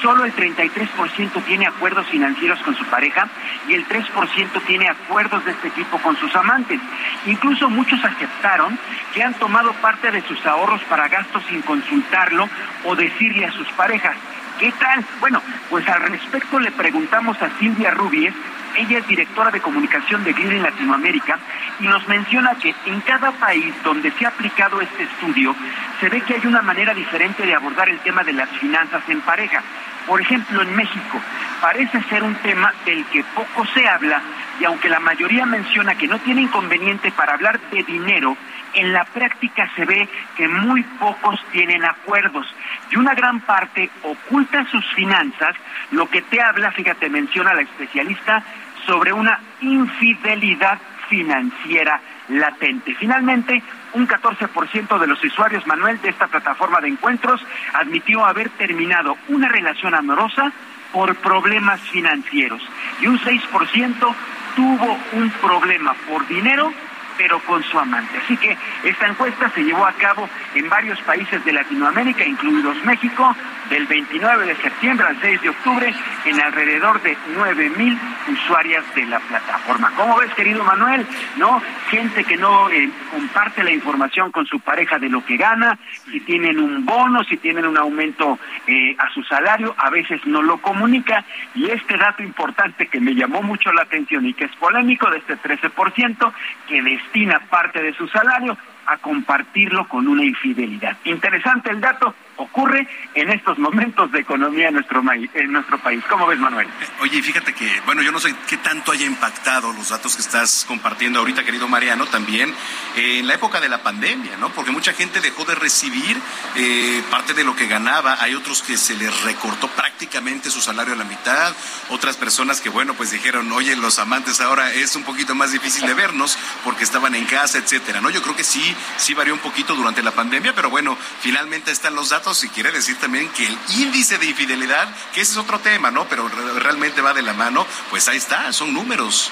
solo 0.01 0.25
el 0.25 0.35
33% 0.35 1.45
tiene 1.45 1.67
acuerdos 1.67 2.07
financieros 2.07 2.61
con 2.61 2.77
su 2.77 2.85
pareja 2.87 3.29
y 3.69 3.75
el 3.75 3.87
3% 3.89 4.63
tiene 4.67 4.89
acuerdos 4.89 5.45
de 5.45 5.53
este 5.53 5.71
tipo 5.71 5.99
con 5.99 6.17
sus 6.17 6.35
amantes. 6.37 6.81
Incluso 7.27 7.69
muchos 7.71 8.03
aceptaron 8.05 8.79
que 9.15 9.23
han 9.23 9.35
tomado 9.35 9.73
parte 9.75 10.11
de 10.11 10.23
sus 10.23 10.45
ahorros 10.47 10.83
para 10.85 11.09
gastos 11.09 11.43
sin 11.49 11.63
consultarlo 11.63 12.49
o 12.85 12.95
decirle 12.95 13.47
a 13.47 13.53
sus 13.53 13.69
parejas. 13.73 14.17
¿Qué 14.59 14.73
tal? 14.73 15.05
Bueno, 15.21 15.43
pues 15.69 15.87
al 15.89 16.01
respecto 16.03 16.59
le 16.59 16.71
preguntamos 16.71 17.41
a 17.43 17.51
Silvia 17.59 17.91
Rubies, 17.91 18.35
ella 18.77 18.99
es 18.99 19.07
directora 19.09 19.51
de 19.51 19.61
comunicación 19.61 20.25
de 20.25 20.33
Glir 20.33 20.53
en 20.53 20.63
Latinoamérica, 20.63 21.39
y 21.81 21.85
nos 21.85 22.07
menciona 22.09 22.55
que 22.55 22.75
en 22.87 23.01
cada 23.01 23.33
país 23.33 23.75
donde 23.83 24.11
se 24.13 24.25
ha 24.25 24.29
aplicado 24.29 24.81
este 24.81 25.03
estudio, 25.03 25.55
se 26.01 26.09
ve 26.09 26.21
que 26.23 26.35
hay 26.35 26.47
una 26.47 26.63
manera 26.63 26.95
diferente 26.95 27.45
de 27.45 27.55
abordar 27.55 27.89
el 27.89 27.99
tema 28.01 28.23
de 28.23 28.33
las 28.33 28.49
finanzas 28.51 29.03
en 29.09 29.21
pareja. 29.21 29.63
Por 30.07 30.21
ejemplo, 30.21 30.63
en 30.63 30.75
México 30.77 31.21
parece 31.61 32.01
ser 32.05 32.23
un 32.23 32.35
tema 32.37 32.73
del 32.85 33.05
que 33.07 33.25
poco 33.35 33.67
se 33.75 33.89
habla 33.89 34.23
y 34.61 34.65
aunque 34.65 34.89
la 34.89 35.01
mayoría 35.01 35.45
menciona 35.45 35.97
que 35.97 36.07
no 36.07 36.19
tiene 36.21 36.43
inconveniente 36.43 37.11
para 37.11 37.35
hablar 37.35 37.59
de 37.71 37.83
dinero, 37.83 38.37
en 38.75 38.93
la 38.93 39.05
práctica 39.05 39.69
se 39.75 39.85
ve 39.85 40.09
que 40.37 40.49
muy 40.49 40.83
pocos 40.83 41.41
tienen 41.51 41.85
acuerdos 41.85 42.47
y 42.91 42.97
una 42.97 43.15
gran 43.15 43.41
parte 43.41 43.91
oculta 44.03 44.65
sus 44.71 44.87
finanzas, 44.95 45.57
lo 45.91 46.09
que 46.09 46.23
te 46.23 46.41
habla, 46.41 46.71
fíjate, 46.73 47.09
menciona 47.09 47.55
la 47.55 47.63
especialista, 47.63 48.43
sobre 48.87 49.13
una 49.13 49.41
infidelidad 49.61 50.79
financiera 51.09 52.01
latente. 52.29 52.95
Finalmente, 52.95 53.63
un 53.93 54.07
14% 54.07 54.99
de 54.99 55.07
los 55.07 55.23
usuarios, 55.23 55.67
Manuel, 55.67 56.01
de 56.01 56.11
esta 56.11 56.27
plataforma 56.27 56.81
de 56.81 56.89
encuentros 56.89 57.45
admitió 57.75 58.25
haber 58.25 58.51
terminado 58.51 59.17
una 59.29 59.49
relación 59.49 59.95
amorosa 59.95 60.53
por 60.93 61.15
problemas 61.17 61.81
financieros 61.81 62.63
y 63.01 63.07
un 63.07 63.19
6% 63.19 64.15
tuvo 64.55 64.99
un 65.13 65.31
problema 65.43 65.95
por 66.09 66.27
dinero 66.27 66.73
pero 67.17 67.39
con 67.41 67.63
su 67.65 67.79
amante. 67.79 68.19
Así 68.19 68.37
que 68.37 68.57
esta 68.85 69.07
encuesta 69.07 69.51
se 69.51 69.63
llevó 69.63 69.87
a 69.87 69.93
cabo 69.93 70.29
en 70.55 70.69
varios 70.69 71.01
países 71.03 71.45
de 71.45 71.53
Latinoamérica, 71.53 72.25
incluidos 72.25 72.77
México, 72.85 73.35
del 73.71 73.87
29 73.87 74.47
de 74.47 74.57
septiembre 74.57 75.07
al 75.07 75.21
6 75.21 75.43
de 75.43 75.49
octubre, 75.49 75.95
en 76.25 76.41
alrededor 76.41 77.03
de 77.03 77.17
9 77.35 77.71
mil 77.77 77.99
usuarias 78.29 78.85
de 78.95 79.07
la 79.07 79.19
plataforma. 79.21 79.93
¿Cómo 79.97 80.17
ves, 80.19 80.33
querido 80.35 80.63
Manuel? 80.65 81.07
¿No? 81.37 81.61
Gente 81.91 82.25
que 82.25 82.37
no 82.37 82.71
eh, 82.71 82.91
comparte 83.11 83.65
la 83.65 83.73
información 83.73 84.31
con 84.31 84.47
su 84.47 84.61
pareja 84.61 84.99
de 84.99 85.09
lo 85.09 85.25
que 85.25 85.37
gana, 85.37 85.79
si 86.11 86.21
tienen 86.21 86.59
un 86.61 86.85
bono, 86.85 87.25
si 87.25 87.37
tienen 87.37 87.67
un 87.67 87.77
aumento 87.77 88.39
eh, 88.67 88.97
a 88.99 89.11
su 89.13 89.23
salario, 89.25 89.75
a 89.79 89.91
veces 89.91 90.25
no 90.27 90.43
lo 90.43 90.59
comunica. 90.59 91.25
Y 91.55 91.71
este 91.71 91.97
dato 91.97 92.23
importante 92.23 92.87
que 92.89 93.01
me 93.01 93.15
llamó 93.15 93.43
mucho 93.43 93.73
la 93.73 93.83
atención 93.83 94.27
y 94.27 94.35
que 94.35 94.45
es 94.45 94.57
polémico, 94.57 95.11
de 95.11 95.19
este 95.19 95.37
13%, 95.37 96.33
que 96.69 96.83
destina 97.07 97.41
parte 97.51 97.83
de 97.83 97.93
su 97.95 98.07
salario 98.09 98.57
a 98.87 98.97
compartirlo 98.99 99.89
con 99.89 100.07
una 100.07 100.25
infidelidad. 100.25 100.97
Interesante 101.05 101.71
el 101.71 101.81
dato, 101.81 102.15
ocurre 102.37 102.87
en 103.15 103.31
estos 103.31 103.59
momentos 103.59 104.11
de 104.13 104.21
economía 104.21 104.69
en 104.69 104.75
nuestro, 104.75 105.03
en 105.11 105.53
nuestro 105.53 105.79
país. 105.79 106.03
¿Cómo 106.09 106.27
ves, 106.27 106.39
Manuel? 106.39 106.69
Oye, 107.01 107.19
y 107.19 107.23
fíjate 107.23 107.53
que, 107.53 107.81
bueno, 107.87 108.03
yo 108.03 108.13
no 108.13 108.21
sé 108.21 108.35
qué 108.47 108.57
tanto 108.59 108.93
haya 108.93 109.07
impactado 109.07 109.73
los 109.73 109.89
datos 109.89 110.17
que 110.17 110.23
estás 110.23 110.65
compartiendo 110.67 111.19
ahorita, 111.21 111.45
querido 111.45 111.69
Mariano, 111.69 112.07
también 112.07 112.55
eh, 112.97 113.19
en 113.19 113.27
la 113.27 113.35
época 113.35 113.61
de 113.61 113.69
la 113.69 113.83
pandemia, 113.83 114.37
¿no? 114.37 114.51
Porque 114.51 114.71
mucha 114.71 114.93
gente 114.93 115.21
dejó 115.21 115.45
de 115.45 115.55
recibir 115.55 116.21
eh, 116.57 117.03
parte 117.11 117.35
de 117.35 117.45
lo 117.45 117.57
que 117.57 117.67
ganaba. 117.67 118.19
Hay 118.21 118.35
otros 118.35 118.63
que 118.63 118.77
se 118.77 118.95
les 118.95 119.23
recortó 119.23 119.69
prácticamente 119.69 120.51
su 120.51 120.61
salario 120.61 120.95
a 120.95 120.97
la 120.97 121.05
mitad. 121.05 121.55
Otras 121.91 122.17
personas 122.17 122.61
que, 122.61 122.69
bueno, 122.69 122.95
pues 122.95 123.11
dijeron, 123.11 123.51
oye, 123.53 123.77
los 123.77 123.99
amantes 123.99 124.41
ahora 124.41 124.73
es 124.73 124.95
un 124.97 125.05
poquito 125.05 125.35
más 125.35 125.53
difícil 125.53 125.87
de 125.87 125.95
vernos 125.95 126.39
porque 126.65 126.85
estaban 126.85 127.15
en 127.15 127.25
casa, 127.25 127.59
etcétera, 127.59 128.01
¿no? 128.01 128.11
Yo 128.11 128.23
creo 128.23 128.37
que 128.37 128.45
sí, 128.45 128.75
sí 128.97 129.15
varió 129.15 129.35
un 129.35 129.41
poquito 129.41 129.75
durante 129.75 130.03
la 130.03 130.11
pandemia, 130.11 130.55
pero 130.55 130.71
bueno, 130.71 130.99
finalmente 131.21 131.71
están 131.71 131.95
los 131.95 132.11
datos 132.11 132.26
y 132.45 132.49
quiere 132.49 132.73
decir 132.73 132.97
también 132.97 133.29
que 133.31 133.47
el 133.47 133.57
índice 133.79 134.19
de 134.19 134.27
infidelidad, 134.27 134.89
que 135.15 135.21
ese 135.21 135.33
es 135.33 135.39
otro 135.39 135.61
tema, 135.61 135.91
¿no? 135.93 136.07
Pero 136.07 136.29
re- 136.29 136.59
realmente 136.61 137.01
va 137.01 137.13
de 137.15 137.23
la 137.23 137.33
mano, 137.35 137.65
pues 137.89 138.09
ahí 138.09 138.17
está, 138.17 138.53
son 138.53 138.75
números. 138.75 139.31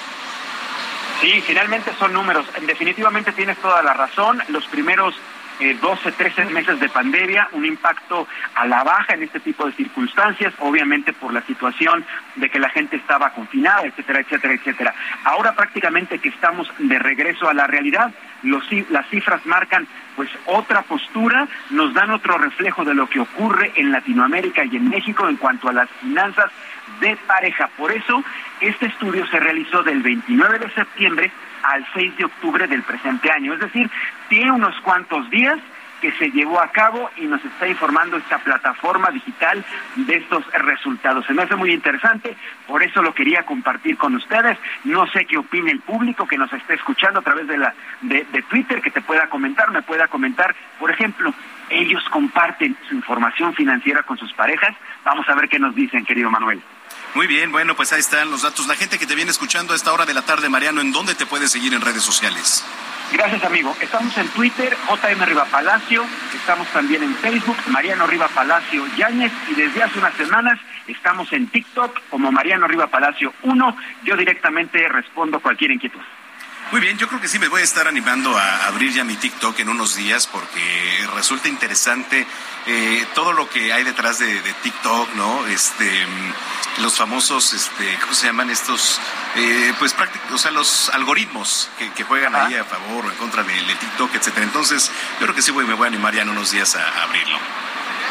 Sí, 1.21 1.43
finalmente 1.47 1.93
son 1.99 2.13
números. 2.13 2.47
Definitivamente 2.67 3.33
tienes 3.33 3.59
toda 3.59 3.83
la 3.83 3.95
razón. 3.95 4.43
Los 4.49 4.65
primeros 4.67 5.15
eh, 5.61 5.77
12, 5.81 6.13
13 6.13 6.45
meses 6.47 6.79
de 6.81 6.89
pandemia, 6.89 7.49
un 7.53 7.65
impacto 7.65 8.27
a 8.55 8.67
la 8.67 8.83
baja 8.85 9.15
en 9.15 9.23
este 9.25 9.41
tipo 9.41 9.67
de 9.67 9.73
circunstancias, 9.73 10.53
obviamente 10.59 11.13
por 11.13 11.33
la 11.33 11.43
situación 11.47 12.05
de 12.37 12.51
que 12.51 12.59
la 12.59 12.69
gente 12.71 12.97
estaba 12.97 13.31
confinada, 13.31 13.83
etcétera, 13.87 14.21
etcétera, 14.21 14.55
etcétera. 14.55 14.95
Ahora 15.25 15.55
prácticamente 15.55 16.19
que 16.19 16.29
estamos 16.29 16.69
de 16.79 16.99
regreso 16.99 17.49
a 17.49 17.55
la 17.55 17.67
realidad, 17.67 18.13
los, 18.43 18.65
las 18.91 19.09
cifras 19.09 19.45
marcan 19.47 19.87
pues 20.17 20.31
otra 20.47 20.83
postura, 20.83 21.49
nos 21.71 21.93
dan 21.95 22.11
otro 22.11 22.39
reflejo 22.39 22.85
de 22.85 22.95
lo 22.95 23.09
que 23.09 23.21
ocurre 23.21 23.73
en 23.77 23.93
Latinoamérica 23.93 24.65
y 24.65 24.77
en 24.77 24.89
México 24.89 25.29
en 25.29 25.37
cuanto 25.37 25.69
a 25.69 25.73
las 25.73 25.91
finanzas 26.01 26.51
de 27.01 27.17
pareja. 27.27 27.69
Por 27.77 27.93
eso, 27.93 28.23
este 28.61 28.87
estudio 28.87 29.27
se 29.27 29.41
realizó 29.41 29.83
del 29.83 30.03
29 30.03 30.59
de 30.59 30.71
septiembre 30.71 31.33
al 31.63 31.87
6 31.95 32.17
de 32.17 32.25
octubre 32.25 32.67
del 32.67 32.83
presente 32.83 33.31
año. 33.31 33.55
Es 33.55 33.61
decir, 33.61 33.91
tiene 34.29 34.53
unos 34.53 34.79
cuantos 34.81 35.29
días 35.31 35.59
que 36.05 36.13
se 36.19 36.31
llevó 36.33 36.61
a 36.61 36.69
cabo 36.69 37.11
y 37.17 37.23
nos 37.23 37.43
está 37.43 37.67
informando 37.67 38.19
esta 38.19 38.37
plataforma 38.37 39.09
digital 39.11 39.65
de 39.97 40.17
estos 40.17 40.45
resultados. 40.53 41.25
Se 41.25 41.33
me 41.33 41.45
hace 41.45 41.57
muy 41.57 41.73
interesante, 41.73 42.37
por 42.67 42.83
eso 42.83 43.01
lo 43.01 43.15
quería 43.15 43.45
compartir 43.47 43.97
con 43.97 44.15
ustedes. 44.15 44.59
No 44.85 45.07
sé 45.07 45.25
qué 45.25 45.39
opine 45.39 45.71
el 45.71 45.81
público 45.81 46.27
que 46.27 46.37
nos 46.37 46.53
esté 46.53 46.75
escuchando 46.75 47.21
a 47.21 47.23
través 47.23 47.47
de, 47.47 47.57
la, 47.57 47.73
de, 48.03 48.27
de 48.31 48.43
Twitter, 48.43 48.83
que 48.83 48.91
te 48.91 49.01
pueda 49.01 49.31
comentar, 49.31 49.71
me 49.71 49.81
pueda 49.81 50.07
comentar, 50.09 50.55
por 50.79 50.91
ejemplo, 50.91 51.33
ellos 51.71 52.05
comparten 52.11 52.77
su 52.87 52.97
información 52.97 53.55
financiera 53.55 54.03
con 54.03 54.19
sus 54.19 54.31
parejas. 54.35 54.77
Vamos 55.07 55.27
a 55.31 55.35
ver 55.35 55.49
qué 55.49 55.59
nos 55.59 55.75
dicen, 55.75 56.05
querido 56.05 56.31
Manuel. 56.31 56.61
Muy 57.15 57.27
bien, 57.27 57.51
bueno, 57.51 57.75
pues 57.77 57.95
ahí 57.95 58.01
están 58.01 58.31
los 58.31 58.43
datos. 58.43 58.67
La 58.67 58.77
gente 58.77 58.99
que 58.99 59.07
te 59.07 59.15
viene 59.15 59.31
escuchando 59.31 59.73
a 59.73 59.77
esta 59.77 59.91
hora 59.91 60.05
de 60.05 60.13
la 60.13 60.21
tarde, 60.21 60.51
Mariano, 60.51 60.83
¿en 60.83 60.93
dónde 60.93 61.15
te 61.15 61.25
puede 61.25 61.49
seguir 61.49 61.73
en 61.73 61.81
redes 61.81 62.03
sociales? 62.03 62.63
Gracias, 63.13 63.45
amigo. 63.45 63.75
Estamos 63.81 64.17
en 64.19 64.29
Twitter, 64.29 64.77
JM 64.89 65.25
Riva 65.25 65.45
Palacio. 65.45 66.05
Estamos 66.35 66.67
también 66.69 67.03
en 67.03 67.15
Facebook, 67.17 67.57
Mariano 67.69 68.07
Riva 68.07 68.29
Palacio 68.29 68.85
Yáñez. 68.97 69.33
Y 69.51 69.55
desde 69.55 69.83
hace 69.83 69.99
unas 69.99 70.15
semanas 70.15 70.59
estamos 70.87 71.33
en 71.33 71.47
TikTok 71.49 72.01
como 72.11 72.33
Mariano 72.33 72.67
Riva 72.67 72.87
Palacio 72.89 73.33
1. 73.43 73.77
Yo 74.05 74.17
directamente 74.17 74.89
respondo 74.89 75.41
cualquier 75.41 75.71
inquietud. 75.73 76.01
Muy 76.75 76.81
bien, 76.81 76.99
yo 76.99 77.07
creo 77.07 77.21
que 77.21 77.29
sí 77.29 77.39
me 77.39 77.47
voy 77.47 77.61
a 77.61 77.65
estar 77.65 77.87
animando 77.87 78.37
a 78.37 78.67
abrir 78.67 78.93
ya 78.93 79.05
mi 79.05 79.15
TikTok 79.15 79.61
en 79.61 79.69
unos 79.69 79.95
días 79.95 80.27
porque 80.27 81.07
resulta 81.15 81.47
interesante 81.47 82.27
eh, 82.67 83.07
todo 83.15 83.33
lo 83.33 83.49
que 83.49 83.73
hay 83.73 83.85
detrás 83.85 84.19
de, 84.19 84.43
de 84.43 84.53
TikTok, 84.55 85.15
¿no? 85.15 85.47
Este, 85.47 85.85
mm, 86.05 86.83
los 86.83 86.99
famosos, 86.99 87.53
este, 87.53 87.97
¿cómo 88.01 88.13
se 88.13 88.27
llaman 88.27 88.51
estos? 88.51 89.01
Eh, 89.37 89.73
pues 89.79 89.95
prácticos, 89.95 90.33
o 90.33 90.37
sea, 90.39 90.51
los 90.51 90.91
algoritmos 90.91 91.71
que, 91.79 91.93
que 91.93 92.03
juegan 92.03 92.35
ahí 92.35 92.57
a 92.57 92.65
favor 92.65 93.07
o 93.07 93.11
en 93.13 93.17
contra 93.19 93.45
de, 93.45 93.55
de 93.55 93.75
TikTok, 93.77 94.13
etcétera. 94.13 94.43
Entonces, 94.43 94.91
yo 95.21 95.27
creo 95.27 95.35
que 95.37 95.43
sí 95.43 95.53
voy, 95.53 95.67
me 95.67 95.75
voy 95.75 95.85
a 95.85 95.89
animar 95.91 96.13
ya 96.13 96.23
en 96.23 96.31
unos 96.31 96.51
días 96.51 96.75
a, 96.75 96.83
a 96.83 97.03
abrirlo. 97.05 97.39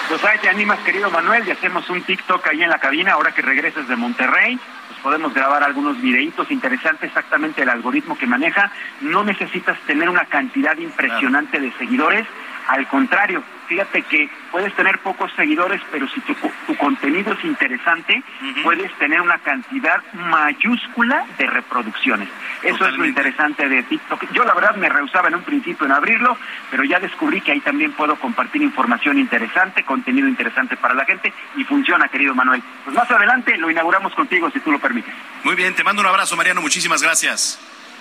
Pues 0.07 0.23
ahí 0.23 0.37
te 0.39 0.47
animas, 0.47 0.79
querido 0.85 1.09
Manuel, 1.09 1.45
y 1.47 1.51
hacemos 1.51 1.89
un 1.89 2.01
TikTok 2.01 2.47
ahí 2.47 2.63
en 2.63 2.69
la 2.69 2.79
cabina 2.79 3.13
ahora 3.13 3.33
que 3.33 3.41
regreses 3.41 3.89
de 3.89 3.95
Monterrey. 3.97 4.57
Podemos 5.03 5.33
grabar 5.33 5.63
algunos 5.63 6.01
videitos 6.01 6.49
interesantes, 6.49 7.09
exactamente 7.09 7.61
el 7.61 7.69
algoritmo 7.69 8.17
que 8.17 8.25
maneja. 8.25 8.71
No 9.01 9.25
necesitas 9.25 9.77
tener 9.81 10.09
una 10.09 10.25
cantidad 10.25 10.77
impresionante 10.77 11.59
de 11.59 11.73
seguidores. 11.73 12.25
Al 12.67 12.87
contrario, 12.87 13.43
fíjate 13.67 14.01
que 14.03 14.29
puedes 14.51 14.73
tener 14.75 14.99
pocos 14.99 15.31
seguidores, 15.35 15.81
pero 15.91 16.07
si 16.07 16.21
tu, 16.21 16.33
tu 16.67 16.75
contenido 16.77 17.33
es 17.33 17.43
interesante, 17.43 18.23
puedes 18.63 18.91
tener 18.97 19.21
una 19.21 19.37
cantidad 19.39 20.01
mayúscula 20.13 21.25
de 21.37 21.47
reproducciones. 21.47 22.29
Eso 22.61 22.87
es 22.87 22.93
lo 22.95 23.05
interesante 23.05 23.67
de 23.67 23.83
TikTok. 23.83 24.31
Yo 24.31 24.45
la 24.45 24.53
verdad 24.53 24.75
me 24.75 24.89
rehusaba 24.89 25.27
en 25.27 25.35
un 25.35 25.43
principio 25.43 25.85
en 25.85 25.91
abrirlo, 25.91 26.37
pero 26.71 26.83
ya 26.83 26.99
descubrí 26.99 27.41
que 27.41 27.51
ahí 27.51 27.59
también 27.59 27.91
puedo 27.91 28.15
compartir 28.15 28.61
información 28.61 29.19
interesante, 29.19 29.83
contenido 29.83 30.27
interesante 30.27 30.77
para 30.77 30.93
la 30.93 31.05
gente 31.05 31.33
y 31.57 31.63
funciona, 31.63 32.07
querido 32.07 32.33
Manuel. 32.33 32.63
Pues 32.83 32.95
más 32.95 33.09
adelante 33.11 33.57
lo 33.57 33.69
inauguramos 33.69 34.13
contigo, 34.15 34.49
si 34.51 34.59
tú 34.59 34.71
lo 34.71 34.79
permites. 34.79 35.13
Muy 35.43 35.55
bien, 35.55 35.75
te 35.75 35.83
mando 35.83 36.01
un 36.01 36.07
abrazo, 36.07 36.35
Mariano, 36.37 36.61
muchísimas 36.61 37.01
gracias. 37.01 37.59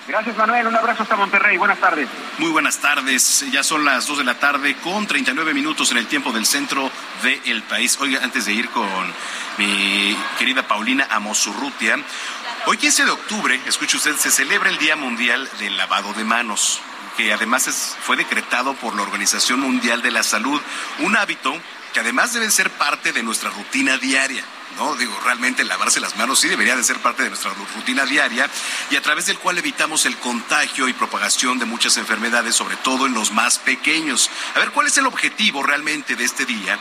Gracias, 0.08 0.36
Manuel. 0.36 0.66
Un 0.66 0.74
abrazo 0.76 1.04
hasta 1.04 1.14
Monterrey. 1.16 1.56
Buenas 1.56 1.78
tardes. 1.78 2.08
Muy 2.38 2.50
buenas 2.50 2.78
tardes. 2.78 3.44
Ya 3.52 3.62
son 3.62 3.84
las 3.84 4.06
2 4.06 4.18
de 4.18 4.24
la 4.24 4.34
tarde 4.34 4.74
con 4.82 5.06
39 5.06 5.54
minutos 5.54 5.90
en 5.92 5.98
el 5.98 6.06
tiempo 6.06 6.32
del 6.32 6.44
centro 6.44 6.90
del 7.22 7.62
país. 7.62 7.96
Oiga, 8.00 8.20
antes 8.22 8.44
de 8.46 8.52
ir 8.52 8.68
con 8.70 8.88
mi 9.58 10.16
querida 10.38 10.66
Paulina 10.66 11.06
Amosurrutia, 11.10 11.98
hoy 12.66 12.76
15 12.78 13.04
de 13.04 13.10
octubre, 13.12 13.60
escuche 13.66 13.96
usted, 13.96 14.16
se 14.16 14.30
celebra 14.32 14.70
el 14.70 14.78
Día 14.78 14.96
Mundial 14.96 15.48
del 15.60 15.76
Lavado 15.76 16.12
de 16.14 16.24
Manos 16.24 16.80
que 17.16 17.30
además 17.30 17.66
es- 17.68 17.94
fue 18.00 18.16
decretado 18.16 18.72
por 18.72 18.96
la 18.96 19.02
Organización 19.02 19.60
Mundial 19.60 20.00
de 20.00 20.10
la 20.10 20.22
Salud, 20.22 20.58
un 21.00 21.14
hábito 21.14 21.54
que 21.92 22.00
además 22.00 22.32
debe 22.32 22.50
ser 22.50 22.70
parte 22.70 23.12
de 23.12 23.22
nuestra 23.22 23.50
rutina 23.50 23.98
diaria. 23.98 24.42
No, 24.76 24.94
digo, 24.96 25.18
realmente 25.24 25.64
lavarse 25.64 26.00
las 26.00 26.16
manos 26.16 26.40
sí 26.40 26.48
debería 26.48 26.76
de 26.76 26.84
ser 26.84 26.98
parte 26.98 27.22
de 27.22 27.28
nuestra 27.28 27.52
rutina 27.76 28.06
diaria 28.06 28.48
y 28.90 28.96
a 28.96 29.02
través 29.02 29.26
del 29.26 29.38
cual 29.38 29.58
evitamos 29.58 30.06
el 30.06 30.16
contagio 30.16 30.88
y 30.88 30.92
propagación 30.92 31.58
de 31.58 31.66
muchas 31.66 31.96
enfermedades, 31.96 32.56
sobre 32.56 32.76
todo 32.76 33.06
en 33.06 33.14
los 33.14 33.32
más 33.32 33.58
pequeños. 33.58 34.30
A 34.54 34.60
ver, 34.60 34.70
¿cuál 34.70 34.86
es 34.86 34.96
el 34.98 35.06
objetivo 35.06 35.62
realmente 35.62 36.16
de 36.16 36.24
este 36.24 36.46
día? 36.46 36.78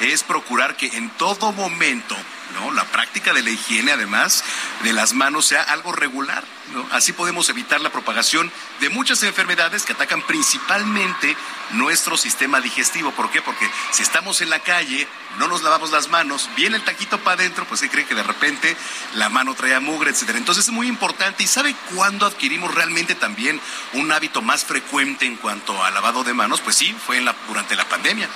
Es 0.00 0.22
procurar 0.22 0.76
que 0.76 0.86
en 0.86 1.10
todo 1.10 1.52
momento, 1.52 2.16
¿no? 2.54 2.72
La 2.72 2.84
práctica 2.84 3.32
de 3.32 3.42
la 3.42 3.50
higiene, 3.50 3.92
además, 3.92 4.44
de 4.82 4.92
las 4.92 5.12
manos 5.12 5.46
sea 5.46 5.62
algo 5.62 5.92
regular. 5.92 6.44
Así 6.92 7.12
podemos 7.12 7.48
evitar 7.50 7.80
la 7.80 7.90
propagación 7.90 8.50
de 8.80 8.88
muchas 8.88 9.22
enfermedades 9.22 9.84
que 9.84 9.92
atacan 9.92 10.22
principalmente 10.22 11.36
nuestro 11.72 12.16
sistema 12.16 12.60
digestivo. 12.60 13.10
¿Por 13.12 13.30
qué? 13.30 13.42
Porque 13.42 13.70
si 13.90 14.02
estamos 14.02 14.40
en 14.40 14.50
la 14.50 14.60
calle, 14.60 15.06
no 15.38 15.48
nos 15.48 15.62
lavamos 15.62 15.90
las 15.90 16.08
manos, 16.08 16.48
viene 16.56 16.76
el 16.76 16.84
taquito 16.84 17.18
para 17.18 17.34
adentro, 17.34 17.64
pues 17.66 17.80
se 17.80 17.90
cree 17.90 18.06
que 18.06 18.14
de 18.14 18.22
repente 18.22 18.76
la 19.14 19.28
mano 19.28 19.54
trae 19.54 19.78
mugre, 19.80 20.10
etcétera. 20.10 20.38
Entonces 20.38 20.66
es 20.66 20.72
muy 20.72 20.88
importante. 20.88 21.42
¿Y 21.42 21.46
sabe 21.46 21.74
cuándo 21.94 22.26
adquirimos 22.26 22.74
realmente 22.74 23.14
también 23.14 23.60
un 23.92 24.10
hábito 24.12 24.42
más 24.42 24.64
frecuente 24.64 25.26
en 25.26 25.36
cuanto 25.36 25.84
al 25.84 25.94
lavado 25.94 26.24
de 26.24 26.34
manos? 26.34 26.60
Pues 26.60 26.76
sí, 26.76 26.94
fue 27.06 27.18
en 27.18 27.24
durante 27.48 27.76
la 27.76 27.88
pandemia. 27.88 28.28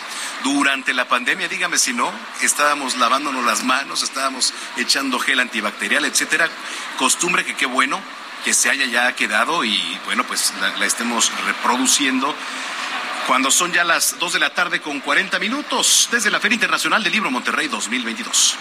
Durante 0.43 0.95
la 0.95 1.09
pandemia, 1.09 1.49
dígame 1.49 1.79
si 1.79 1.93
no, 1.93 2.13
estábamos 2.43 2.97
lavándonos 2.97 3.45
las 3.45 3.65
manos, 3.65 4.03
estábamos 4.09 4.53
echando 4.77 5.19
gel 5.19 5.41
antibacterial, 5.41 6.05
etcétera. 6.05 6.49
Costumbre 6.99 7.45
que 7.45 7.55
qué 7.55 7.67
bueno 7.67 8.01
que 8.45 8.55
se 8.55 8.71
haya 8.71 8.87
ya 8.87 9.13
quedado 9.15 9.65
y 9.65 9.99
bueno, 10.05 10.25
pues 10.25 10.53
la, 10.61 10.87
estemos 10.87 11.31
reproduciendo 11.47 12.35
cuando 13.27 13.51
son 13.51 13.73
ya 13.73 13.85
las 13.85 14.19
2 14.19 14.33
de 14.33 14.39
la 14.39 14.55
tarde 14.55 14.81
con 14.81 15.01
40 15.01 15.39
minutos 15.39 16.09
desde 16.11 16.31
la 16.31 16.41
Feria 16.41 16.55
Internacional 16.55 17.03
del 17.03 17.13
Libro 17.13 17.31
Monterrey 17.31 17.69
2022. 17.69 18.57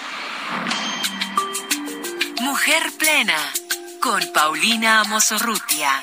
Mujer 2.41 2.91
Plena 2.97 3.37
con 4.01 4.21
Paulina 4.33 5.01
Amosorrutia. 5.01 6.01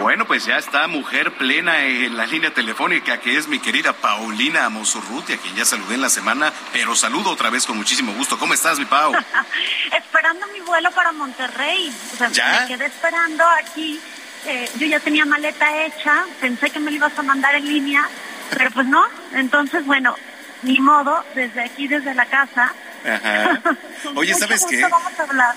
Bueno, 0.00 0.26
pues 0.26 0.44
ya 0.44 0.56
está 0.58 0.86
mujer 0.86 1.32
plena 1.36 1.84
en 1.84 2.16
la 2.16 2.26
línea 2.26 2.52
telefónica, 2.52 3.18
que 3.18 3.36
es 3.36 3.48
mi 3.48 3.58
querida 3.58 3.92
Paulina 3.92 4.64
Amosurruti, 4.66 5.32
a 5.32 5.36
quien 5.38 5.54
ya 5.56 5.64
saludé 5.64 5.94
en 5.94 6.02
la 6.02 6.10
semana, 6.10 6.52
pero 6.72 6.94
saludo 6.94 7.30
otra 7.30 7.50
vez 7.50 7.66
con 7.66 7.76
muchísimo 7.76 8.12
gusto. 8.12 8.38
¿Cómo 8.38 8.54
estás, 8.54 8.78
mi 8.78 8.84
Pau? 8.84 9.12
esperando 9.96 10.46
mi 10.48 10.60
vuelo 10.60 10.90
para 10.92 11.12
Monterrey. 11.12 11.92
O 12.12 12.16
sea, 12.16 12.28
¿Ya? 12.30 12.60
me 12.60 12.66
quedé 12.68 12.86
esperando 12.86 13.44
aquí. 13.62 13.98
Eh, 14.46 14.70
yo 14.78 14.86
ya 14.86 15.00
tenía 15.00 15.24
maleta 15.24 15.84
hecha, 15.84 16.24
pensé 16.40 16.70
que 16.70 16.78
me 16.78 16.90
la 16.92 16.98
ibas 16.98 17.18
a 17.18 17.22
mandar 17.22 17.54
en 17.56 17.66
línea, 17.66 18.06
pero 18.50 18.70
pues 18.70 18.86
no. 18.86 19.04
Entonces, 19.32 19.84
bueno, 19.86 20.14
ni 20.62 20.78
modo, 20.78 21.24
desde 21.34 21.62
aquí, 21.64 21.88
desde 21.88 22.14
la 22.14 22.26
casa. 22.26 22.72
Ajá. 23.04 23.60
Oye, 24.14 24.34
¿sabes 24.34 24.64
qué? 24.68 24.82
Vamos 24.82 25.12
a 25.18 25.22
hablar. 25.22 25.54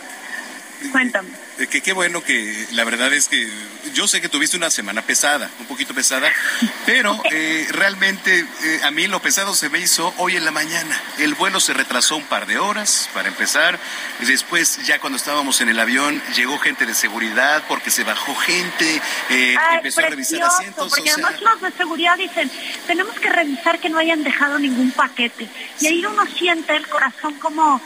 Cuéntame. 0.91 1.29
Eh, 1.59 1.67
Que 1.67 1.81
qué 1.81 1.91
bueno 1.93 2.23
que 2.23 2.67
la 2.71 2.85
verdad 2.85 3.11
es 3.13 3.27
que 3.27 3.47
yo 3.93 4.07
sé 4.07 4.21
que 4.21 4.29
tuviste 4.29 4.57
una 4.57 4.69
semana 4.69 5.01
pesada, 5.01 5.49
un 5.59 5.65
poquito 5.65 5.93
pesada, 5.93 6.31
pero 6.85 7.21
eh, 7.31 7.67
realmente 7.71 8.45
eh, 8.63 8.81
a 8.83 8.91
mí 8.91 9.07
lo 9.07 9.21
pesado 9.21 9.53
se 9.53 9.69
me 9.69 9.79
hizo 9.79 10.13
hoy 10.17 10.35
en 10.35 10.45
la 10.45 10.51
mañana. 10.51 11.01
El 11.17 11.33
vuelo 11.35 11.59
se 11.59 11.73
retrasó 11.73 12.17
un 12.17 12.25
par 12.25 12.45
de 12.45 12.57
horas 12.57 13.09
para 13.13 13.27
empezar. 13.27 13.79
y 14.21 14.25
Después, 14.25 14.85
ya 14.85 14.99
cuando 14.99 15.17
estábamos 15.17 15.61
en 15.61 15.69
el 15.69 15.79
avión, 15.79 16.21
llegó 16.35 16.57
gente 16.59 16.85
de 16.85 16.93
seguridad 16.93 17.63
porque 17.67 17.91
se 17.91 18.03
bajó 18.03 18.35
gente, 18.35 19.01
eh, 19.29 19.55
Ay, 19.57 19.77
empezó 19.77 20.01
a 20.01 20.09
revisar 20.09 20.39
precioso, 20.39 20.57
asientos. 20.57 20.89
Porque 20.89 21.11
o 21.11 21.15
sea, 21.15 21.25
además 21.25 21.41
los 21.41 21.61
de 21.61 21.71
seguridad 21.77 22.17
dicen, 22.17 22.51
tenemos 22.87 23.15
que 23.19 23.29
revisar 23.29 23.79
que 23.79 23.89
no 23.89 23.99
hayan 23.99 24.23
dejado 24.23 24.59
ningún 24.59 24.91
paquete. 24.91 25.47
Y 25.79 25.87
ahí 25.87 26.05
uno 26.05 26.25
siente 26.27 26.75
el 26.75 26.87
corazón 26.87 27.33
como 27.35 27.81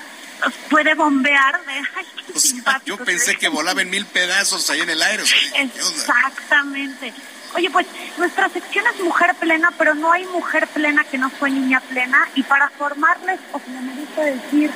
puede 0.70 0.94
bombear 0.96 1.66
de, 1.66 1.74
ay, 1.96 2.06
qué 2.26 2.34
o 2.34 2.40
sea, 2.40 2.42
simpático, 2.42 2.98
yo 2.98 3.06
pensé 3.06 3.36
que 3.36 3.50
volaba 3.50 3.82
en 3.82 3.90
mil 3.90 4.06
pedazos 4.06 4.70
ahí 4.70 4.82
en 4.82 4.90
el 4.90 5.02
aire. 5.02 5.24
Exactamente. 5.56 7.14
Oye, 7.56 7.70
pues 7.70 7.86
nuestra 8.18 8.50
sección 8.50 8.86
es 8.94 9.04
mujer 9.04 9.36
plena, 9.40 9.72
pero 9.78 9.94
no 9.94 10.12
hay 10.12 10.26
mujer 10.26 10.68
plena 10.68 11.04
que 11.04 11.18
no 11.18 11.30
fue 11.30 11.52
niña 11.52 11.82
plena. 11.82 12.28
Y 12.36 12.44
para 12.44 12.70
formarles, 12.70 13.40
o 13.52 13.60
como 13.60 13.82
me 13.82 13.94
gusta 13.94 14.24
decir, 14.24 14.72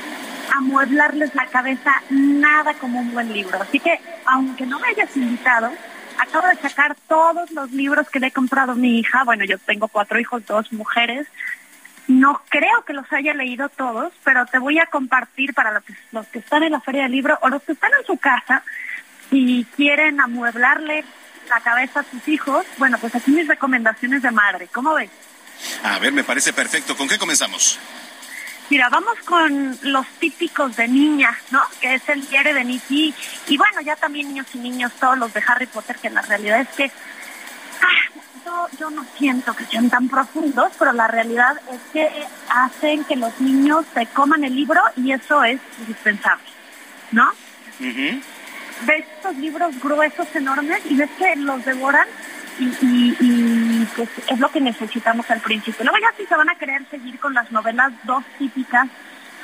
amueblarles 0.56 1.34
la 1.34 1.48
cabeza, 1.48 2.04
nada 2.10 2.74
como 2.76 3.00
un 3.00 3.14
buen 3.14 3.34
libro. 3.34 3.62
Así 3.62 3.80
que, 3.80 4.00
aunque 4.26 4.66
no 4.66 4.80
me 4.80 4.90
hayas 4.90 5.16
invitado, 5.18 5.72
acabo 6.20 6.48
de 6.48 6.56
sacar 6.56 6.96
todos 7.08 7.50
los 7.52 7.72
libros 7.72 8.10
que 8.10 8.20
le 8.20 8.28
he 8.28 8.32
comprado 8.32 8.74
a 8.74 8.76
mi 8.76 9.00
hija. 9.00 9.24
Bueno, 9.24 9.44
yo 9.46 9.58
tengo 9.58 9.88
cuatro 9.88 10.20
hijos, 10.20 10.46
dos 10.46 10.72
mujeres. 10.72 11.28
No 12.08 12.42
creo 12.48 12.84
que 12.86 12.94
los 12.94 13.12
haya 13.12 13.34
leído 13.34 13.68
todos, 13.70 14.14
pero 14.24 14.46
te 14.46 14.60
voy 14.60 14.80
a 14.80 14.86
compartir 14.86 15.54
para 15.54 15.72
los 15.72 15.84
que, 15.84 15.94
los 16.12 16.26
que 16.28 16.40
están 16.40 16.64
en 16.64 16.72
la 16.72 16.82
feria 16.82 17.04
del 17.04 17.12
libro 17.12 17.38
o 17.42 17.50
los 17.50 17.62
que 17.64 17.74
están 17.74 17.92
en 18.00 18.06
su 18.06 18.18
casa 18.18 18.64
y 19.30 19.66
quieren 19.76 20.22
amueblarle 20.22 21.04
la 21.50 21.60
cabeza 21.60 22.02
a 22.02 22.04
sus 22.04 22.26
hijos. 22.28 22.66
Bueno, 22.78 22.98
pues 22.98 23.14
aquí 23.16 23.32
mis 23.32 23.48
recomendaciones 23.48 24.22
de 24.22 24.32
madre. 24.32 24.70
¿Cómo 24.72 24.94
ves? 24.94 25.10
A 25.84 26.00
ver, 26.00 26.14
me 26.14 26.24
parece 26.24 26.54
perfecto. 26.54 26.96
¿Con 26.96 27.08
qué 27.08 27.18
comenzamos? 27.18 27.80
Mira, 28.70 28.90
vamos 28.90 29.18
con 29.24 29.78
los 29.82 30.06
típicos 30.20 30.76
de 30.76 30.88
niña, 30.88 31.38
¿no? 31.52 31.62
Que 31.80 31.96
es 31.96 32.10
el 32.10 32.28
diario 32.28 32.54
de 32.54 32.66
Nicky. 32.66 33.14
Y 33.48 33.58
bueno, 33.58 33.82
ya 33.82 33.96
también 33.96 34.28
niños 34.28 34.48
y 34.54 34.58
niños, 34.58 34.92
todos 35.00 35.18
los 35.18 35.34
de 35.34 35.42
Harry 35.48 35.68
Potter, 35.68 35.96
que 35.98 36.10
la 36.10 36.22
realidad 36.22 36.62
es 36.62 36.70
que 36.70 36.92
ah, 37.82 38.20
yo, 38.48 38.68
yo 38.80 38.90
no 38.90 39.06
siento 39.18 39.54
que 39.54 39.66
sean 39.66 39.90
tan 39.90 40.08
profundos, 40.08 40.72
pero 40.80 40.94
la 40.94 41.08
realidad 41.08 41.58
es 41.72 41.82
que 41.92 42.10
hacen 42.50 43.04
que 43.04 43.16
los 43.18 43.40
niños 43.42 43.86
se 43.94 44.06
coman 44.08 44.44
el 44.46 44.56
libro 44.56 44.82
y 44.96 45.12
eso 45.12 45.44
es 45.44 45.60
indispensable, 45.80 46.44
¿no? 47.12 47.30
ves 48.86 49.06
estos 49.18 49.36
libros 49.38 49.78
gruesos, 49.82 50.28
enormes, 50.36 50.80
y 50.90 50.96
ves 50.96 51.10
que 51.18 51.36
los 51.36 51.64
devoran 51.66 52.08
y, 52.60 52.66
y- 52.86 53.18
y, 53.20 53.88
pues 53.96 54.10
es 54.28 54.40
lo 54.40 54.50
que 54.50 54.62
necesitamos 54.62 55.30
al 55.30 55.42
principio. 55.42 55.84
Luego 55.84 55.98
ya 56.00 56.16
si 56.18 56.26
se 56.26 56.36
van 56.36 56.50
a 56.50 56.56
querer 56.56 56.82
seguir 56.90 57.20
con 57.20 57.34
las 57.34 57.52
novelas 57.52 57.92
dos 58.06 58.24
típicas 58.40 58.88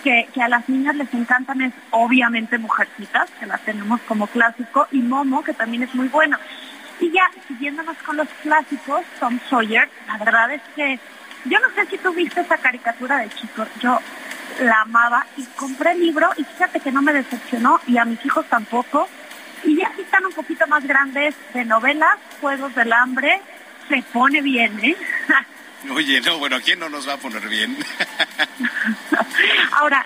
que, 0.03 0.27
que 0.33 0.41
a 0.41 0.47
las 0.49 0.67
niñas 0.69 0.95
les 0.95 1.13
encantan 1.13 1.61
es 1.61 1.73
obviamente 1.91 2.57
Mujercitas, 2.57 3.29
que 3.39 3.45
la 3.45 3.57
tenemos 3.59 4.01
como 4.01 4.27
clásico, 4.27 4.87
y 4.91 4.99
Momo, 4.99 5.43
que 5.43 5.53
también 5.53 5.83
es 5.83 5.93
muy 5.93 6.07
bueno. 6.09 6.37
Y 6.99 7.11
ya, 7.11 7.29
siguiéndonos 7.47 7.97
con 7.99 8.17
los 8.17 8.27
clásicos, 8.41 9.01
Tom 9.19 9.39
Sawyer, 9.49 9.89
la 10.07 10.17
verdad 10.17 10.51
es 10.51 10.61
que 10.75 10.99
yo 11.45 11.59
no 11.59 11.69
sé 11.75 11.85
si 11.87 11.97
tú 11.97 12.13
viste 12.13 12.41
esa 12.41 12.57
caricatura 12.57 13.17
de 13.17 13.29
chico, 13.29 13.65
yo 13.81 13.99
la 14.61 14.81
amaba 14.81 15.25
y 15.35 15.43
compré 15.57 15.91
el 15.91 15.99
libro 15.99 16.29
y 16.37 16.43
fíjate 16.43 16.79
que 16.79 16.91
no 16.91 17.01
me 17.01 17.13
decepcionó 17.13 17.81
y 17.87 17.97
a 17.97 18.05
mis 18.05 18.23
hijos 18.25 18.45
tampoco. 18.47 19.07
Y 19.63 19.77
ya 19.77 19.91
que 19.91 20.01
están 20.01 20.25
un 20.25 20.33
poquito 20.33 20.67
más 20.67 20.85
grandes 20.85 21.35
de 21.53 21.65
novelas, 21.65 22.17
Juegos 22.41 22.75
del 22.75 22.91
Hambre, 22.91 23.41
se 23.89 24.01
pone 24.13 24.41
bien, 24.41 24.77
¿eh? 24.83 24.95
Oye, 25.91 26.21
no, 26.21 26.37
bueno, 26.37 26.57
¿a 26.57 26.61
quién 26.61 26.79
no 26.79 26.89
nos 26.89 27.07
va 27.07 27.13
a 27.13 27.17
poner 27.17 27.47
bien? 27.49 27.77
Ahora, 29.73 30.05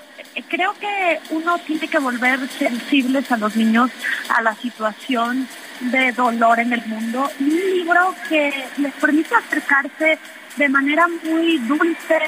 creo 0.50 0.74
que 0.80 1.20
uno 1.30 1.58
tiene 1.60 1.88
que 1.88 2.00
volver 2.00 2.40
sensibles 2.50 3.32
a 3.32 3.38
los 3.38 3.56
niños 3.56 3.92
a 4.30 4.42
la 4.42 4.56
situación 4.56 5.48
de 5.80 6.12
dolor 6.12 6.60
en 6.60 6.74
el 6.74 6.86
mundo. 6.86 7.30
Y 7.40 7.44
un 7.44 7.72
libro 7.78 8.16
que 8.28 8.66
les 8.78 8.94
permite 8.94 9.36
acercarse 9.36 10.20
de 10.56 10.70
manera 10.70 11.08
muy 11.24 11.58
dulce, 11.60 12.20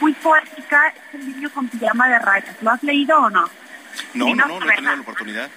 muy 0.00 0.12
poética, 0.14 0.88
es 0.88 1.20
El 1.20 1.28
niño 1.28 1.50
con 1.50 1.68
pijama 1.68 2.08
de 2.08 2.18
rayas. 2.18 2.56
¿Lo 2.60 2.70
has 2.70 2.82
leído 2.82 3.18
o 3.18 3.30
no? 3.30 3.48
No, 4.14 4.26
no, 4.26 4.34
no, 4.34 4.48
no, 4.48 4.60
no 4.60 4.70
he 4.70 4.74
tenido 4.74 4.96
la 4.96 5.02
oportunidad. 5.02 5.48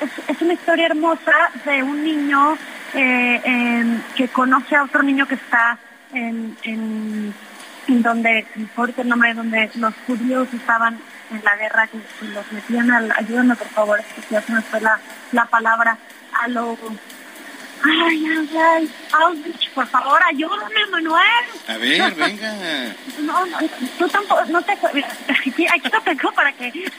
es, 0.00 0.10
es 0.28 0.42
una 0.42 0.52
historia 0.54 0.86
hermosa 0.86 1.50
de 1.64 1.82
un 1.82 2.02
niño 2.02 2.56
eh, 2.94 3.40
em, 3.44 4.02
que 4.14 4.28
conoce 4.28 4.76
a 4.76 4.84
otro 4.84 5.02
niño 5.02 5.26
que 5.26 5.34
está 5.34 5.78
en, 6.12 6.56
en, 6.62 7.34
en 7.88 8.02
donde, 8.02 8.46
ahorita 8.76 9.02
el 9.02 9.08
nombre, 9.08 9.34
donde 9.34 9.70
los 9.76 9.94
judíos 10.06 10.48
estaban 10.52 10.98
en 11.30 11.42
la 11.44 11.56
guerra, 11.56 11.86
que, 11.86 11.98
que 11.98 12.32
los 12.32 12.52
metían 12.52 12.90
al, 12.90 13.12
ayúdame 13.16 13.56
por 13.56 13.68
favor, 13.68 14.00
que 14.14 14.22
ya 14.30 14.42
se 14.42 14.52
me 14.52 14.62
fue 14.62 14.80
la, 14.80 15.00
la 15.32 15.46
palabra, 15.46 15.96
a 16.32 16.48
lo, 16.48 16.76
ay, 17.84 18.26
ay, 18.26 18.90
ay, 19.12 19.56
por 19.74 19.86
favor, 19.86 20.20
ayúdame 20.26 20.86
Manuel. 20.90 21.44
A 21.68 21.76
ver, 21.78 22.14
venga. 22.16 22.54
No, 23.20 23.46
no, 23.46 23.58
tú 23.98 24.08
tampoco, 24.08 24.44
no 24.46 24.62
te 24.62 24.72
aquí, 24.72 25.50
te 25.50 26.00
tengo 26.04 26.32
para 26.32 26.52
que. 26.52 26.72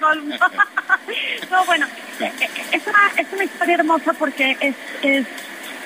No, 1.50 1.64
bueno, 1.64 1.86
eh, 2.20 2.32
eh, 2.40 2.50
es 2.72 2.86
una, 2.86 3.10
es 3.16 3.26
una 3.32 3.44
historia 3.44 3.74
hermosa 3.74 4.12
porque 4.12 4.56
es, 4.60 4.76
es 5.02 5.26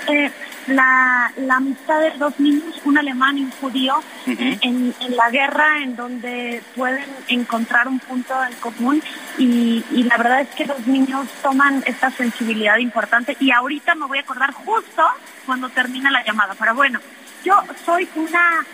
eh, 0.08 0.30
la, 0.66 1.32
la 1.36 1.56
amistad 1.56 2.00
de 2.00 2.12
dos 2.18 2.38
niños, 2.40 2.80
un 2.84 2.98
alemán 2.98 3.38
y 3.38 3.42
un 3.42 3.50
judío, 3.52 4.02
en, 4.26 4.94
en 5.00 5.16
la 5.16 5.30
guerra 5.30 5.82
en 5.82 5.96
donde 5.96 6.62
pueden 6.74 7.06
encontrar 7.28 7.88
un 7.88 7.98
punto 7.98 8.34
en 8.44 8.54
común. 8.56 9.02
Y, 9.38 9.84
y 9.90 10.02
la 10.04 10.16
verdad 10.16 10.40
es 10.42 10.48
que 10.50 10.64
los 10.64 10.86
niños 10.86 11.26
toman 11.42 11.82
esta 11.86 12.10
sensibilidad 12.10 12.78
importante. 12.78 13.36
Y 13.40 13.50
ahorita 13.50 13.94
me 13.94 14.06
voy 14.06 14.18
a 14.18 14.22
acordar 14.22 14.52
justo 14.52 15.02
cuando 15.46 15.68
termina 15.68 16.10
la 16.10 16.24
llamada, 16.24 16.54
pero 16.58 16.74
bueno, 16.74 17.00
yo 17.44 17.62
soy 17.84 18.08
una 18.14 18.64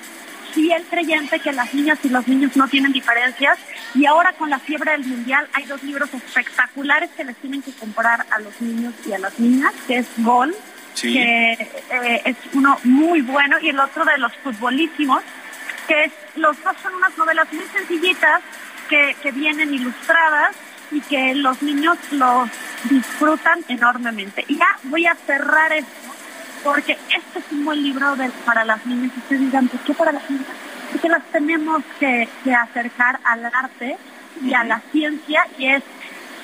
fiel 0.53 0.85
creyente 0.91 1.39
que 1.39 1.53
las 1.53 1.73
niñas 1.73 1.99
y 2.03 2.09
los 2.09 2.27
niños 2.27 2.57
no 2.57 2.69
tienen 2.69 2.93
diferencias. 2.93 3.59
Y 3.95 4.07
ahora 4.07 4.33
con 4.33 4.51
la 4.51 4.59
fiebre 4.59 4.93
del 4.93 5.05
mundial 5.05 5.49
hay 5.53 5.65
dos 5.65 5.83
libros 5.83 6.13
espectaculares 6.13 7.11
que 7.17 7.25
les 7.25 7.37
tienen 7.37 7.63
que 7.63 7.73
comprar 7.73 8.27
a 8.31 8.39
los 8.41 8.61
niños 8.61 8.95
y 9.07 9.13
a 9.13 9.19
las 9.19 9.39
niñas, 9.39 9.73
que 9.87 9.99
es 9.99 10.07
Gol, 10.19 10.55
Sí. 10.95 11.13
que 11.15 11.53
eh, 11.91 12.23
es 12.25 12.37
uno 12.53 12.79
muy 12.85 13.21
bueno, 13.23 13.59
y 13.61 13.69
el 13.71 13.79
otro 13.81 14.05
de 14.05 14.19
los 14.19 14.35
futbolísimos, 14.39 15.23
que 15.89 16.05
es, 16.05 16.13
los 16.37 16.63
dos 16.63 16.75
son 16.83 16.95
unas 16.95 17.17
novelas 17.17 17.53
muy 17.53 17.65
sencillitas 17.73 18.41
que, 18.89 19.17
que 19.23 19.31
vienen 19.33 19.73
ilustradas 19.73 20.51
y 20.91 21.01
que 21.03 21.35
los 21.37 21.63
niños 21.63 21.97
los 22.11 22.49
disfrutan 22.85 23.61
enormemente. 23.69 24.45
Y 24.49 24.57
ya 24.59 24.67
voy 24.85 25.07
a 25.07 25.15
cerrar 25.15 25.73
esto, 25.73 25.91
porque 26.65 26.93
este 27.15 27.39
es 27.39 27.45
un 27.53 27.65
buen 27.65 27.83
libro 27.83 28.17
de- 28.17 28.31
para 28.45 28.65
las 28.65 28.85
niñas. 28.87 29.13
Y 29.17 29.19
ustedes 29.21 29.41
dirán, 29.43 29.69
¿por 29.69 29.81
qué 29.81 29.95
para 29.95 30.13
las 30.13 30.29
niñas? 30.29 30.47
Porque 30.91 31.09
las 31.09 31.23
tenemos 31.33 31.83
que, 32.01 32.29
que 32.45 32.55
acercar 32.55 33.21
al 33.25 33.45
arte 33.47 33.97
y 34.43 34.53
a 34.55 34.65
la 34.65 34.81
ciencia, 34.93 35.47
y 35.59 35.67
es 35.67 35.83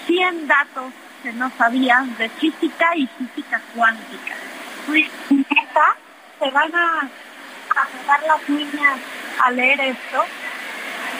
100 0.07 0.47
datos 0.47 0.93
que 1.27 1.33
no 1.33 1.51
sabías 1.59 2.07
de 2.19 2.29
física 2.29 2.87
y 2.95 3.05
física 3.19 3.61
cuántica. 3.75 4.35
Neta, 5.29 5.97
se 6.39 6.51
van 6.53 6.73
a, 6.73 7.01
a 7.01 7.87
pegar 7.87 8.23
las 8.29 8.49
niñas 8.49 8.99
a 9.43 9.51
leer 9.51 9.81
esto. 9.81 10.23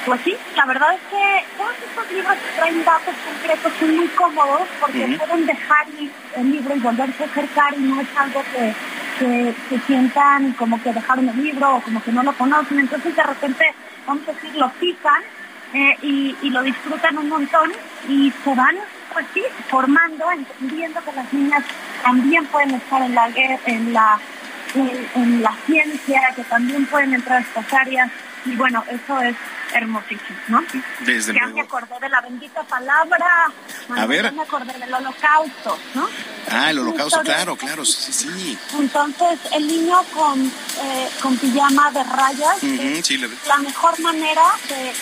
Pues 0.05 0.21
sí, 0.23 0.37
la 0.55 0.65
verdad 0.67 0.95
es 0.95 1.01
que 1.11 1.45
todos 1.59 1.75
estos 1.89 2.13
libros 2.13 2.37
que 2.37 2.57
traen 2.57 2.85
datos 2.85 3.15
concretos 3.27 3.73
son 3.81 3.97
muy 3.97 4.07
cómodos 4.09 4.69
porque 4.81 5.19
pueden 5.19 5.47
dejar 5.47 5.87
el, 6.37 6.53
libro 6.53 6.77
y 6.77 6.79
volverse 6.79 7.25
a 7.25 7.27
acercar 7.27 7.75
y 7.77 7.81
no 7.81 8.01
es 8.01 8.09
algo 8.17 8.45
que, 8.53 8.75
que, 9.19 9.55
que 9.69 9.79
sientan 9.87 10.53
como 10.53 10.81
que 10.85 10.93
dejaron 10.93 11.29
el 11.29 11.43
libro 11.43 11.75
o 11.75 11.81
como 11.81 12.01
que 12.01 12.13
no 12.13 12.23
lo 12.23 12.33
conocen. 12.35 12.79
Entonces 12.79 13.17
de 13.17 13.23
repente, 13.25 13.75
vamos 14.07 14.23
a 14.29 14.33
decir, 14.33 14.55
lo 14.55 14.71
pican 14.75 15.23
eh, 15.75 15.97
y, 16.03 16.37
y 16.43 16.51
lo 16.51 16.63
disfrutan 16.63 17.19
un 17.19 17.29
montón 17.29 17.73
y 18.09 18.33
se 18.45 18.55
van, 18.55 18.77
pues 19.17 19.27
sí, 19.33 19.43
formando, 19.71 20.31
entendiendo 20.31 21.03
que 21.03 21.13
las 21.13 21.33
niñas 21.33 21.65
también 22.03 22.45
pueden 22.49 22.73
estar 22.75 23.01
en 23.01 23.15
la 23.15 23.31
guerra, 23.31 23.59
en 23.65 23.93
la, 23.95 24.19
en, 24.75 25.09
en 25.15 25.43
la 25.43 25.57
ciencia, 25.65 26.21
que 26.37 26.45
también 26.45 26.85
pueden 26.85 27.15
entrar 27.15 27.39
a 27.39 27.41
estas 27.41 27.73
áreas. 27.73 28.11
Y 28.45 28.55
bueno, 28.57 28.85
eso 28.91 29.19
es 29.23 29.35
hermosísimo, 29.73 30.39
¿no? 30.49 30.63
Desde 31.01 31.33
ya 31.33 31.41
luego. 31.41 31.57
me 31.57 31.63
acordé 31.63 31.99
de 31.99 32.09
la 32.11 32.21
bendita 32.21 32.63
palabra, 32.65 33.27
A 33.97 34.07
ver. 34.07 34.25
ya 34.27 34.31
me 34.33 34.43
acordé 34.43 34.73
del 34.79 34.93
holocausto, 34.93 35.79
¿no? 35.95 36.09
Ah, 36.53 36.71
el 36.71 36.79
holocausto, 36.79 37.23
claro, 37.23 37.57
claro, 37.57 37.85
sí, 37.87 38.13
sí, 38.13 38.29
sí. 38.29 38.59
Entonces, 38.79 39.41
el 39.53 39.67
niño 39.67 39.97
con, 40.15 40.47
eh, 40.47 41.09
con 41.23 41.37
pijama 41.39 41.91
de 41.91 42.05
rayas 42.05 42.59
sí, 42.61 43.17
le- 43.17 43.29
la 43.49 43.57
mejor 43.59 43.99
manera 44.01 44.45
de 44.69 44.93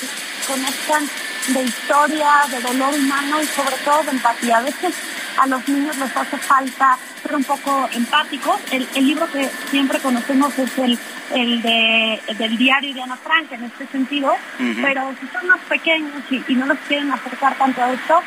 conozcan 0.47 1.11
de 1.49 1.63
historia, 1.63 2.31
de 2.51 2.61
dolor 2.61 2.95
humano 2.95 3.43
y 3.43 3.47
sobre 3.47 3.77
todo 3.85 4.03
de 4.05 4.11
empatía. 4.11 4.59
A 4.59 4.63
veces 4.63 4.95
a 5.37 5.47
los 5.47 5.67
niños 5.69 5.97
les 5.99 6.17
hace 6.17 6.39
falta 6.39 6.97
ser 7.23 7.35
un 7.35 7.45
poco 7.45 7.89
empáticos. 7.93 8.61
El, 8.71 8.89
el 8.95 9.07
libro 9.07 9.31
que 9.31 9.49
siempre 9.71 9.99
conocemos 9.99 10.59
es 10.59 10.79
el, 10.79 10.99
el 11.35 11.63
de, 11.63 12.21
del 12.39 12.57
diario 12.57 12.95
de 12.95 13.03
Ana 13.03 13.17
Frank 13.17 13.51
en 13.53 13.65
este 13.65 13.87
sentido, 13.89 14.35
pero 14.83 15.13
si 15.21 15.27
son 15.29 15.49
más 15.49 15.61
pequeños 15.69 16.23
y, 16.31 16.43
y 16.49 16.55
no 16.55 16.67
los 16.67 16.79
quieren 16.89 17.11
acercar 17.13 17.57
tanto 17.57 17.83
a 17.83 17.93
esto, 17.93 18.23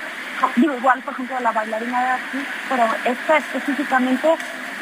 digo 0.56 0.76
igual 0.76 1.02
por 1.02 1.14
ejemplo 1.14 1.40
la 1.40 1.52
bailarina 1.52 2.04
de 2.04 2.12
aquí, 2.12 2.48
pero 2.70 2.86
esta 3.06 3.38
específicamente 3.38 4.28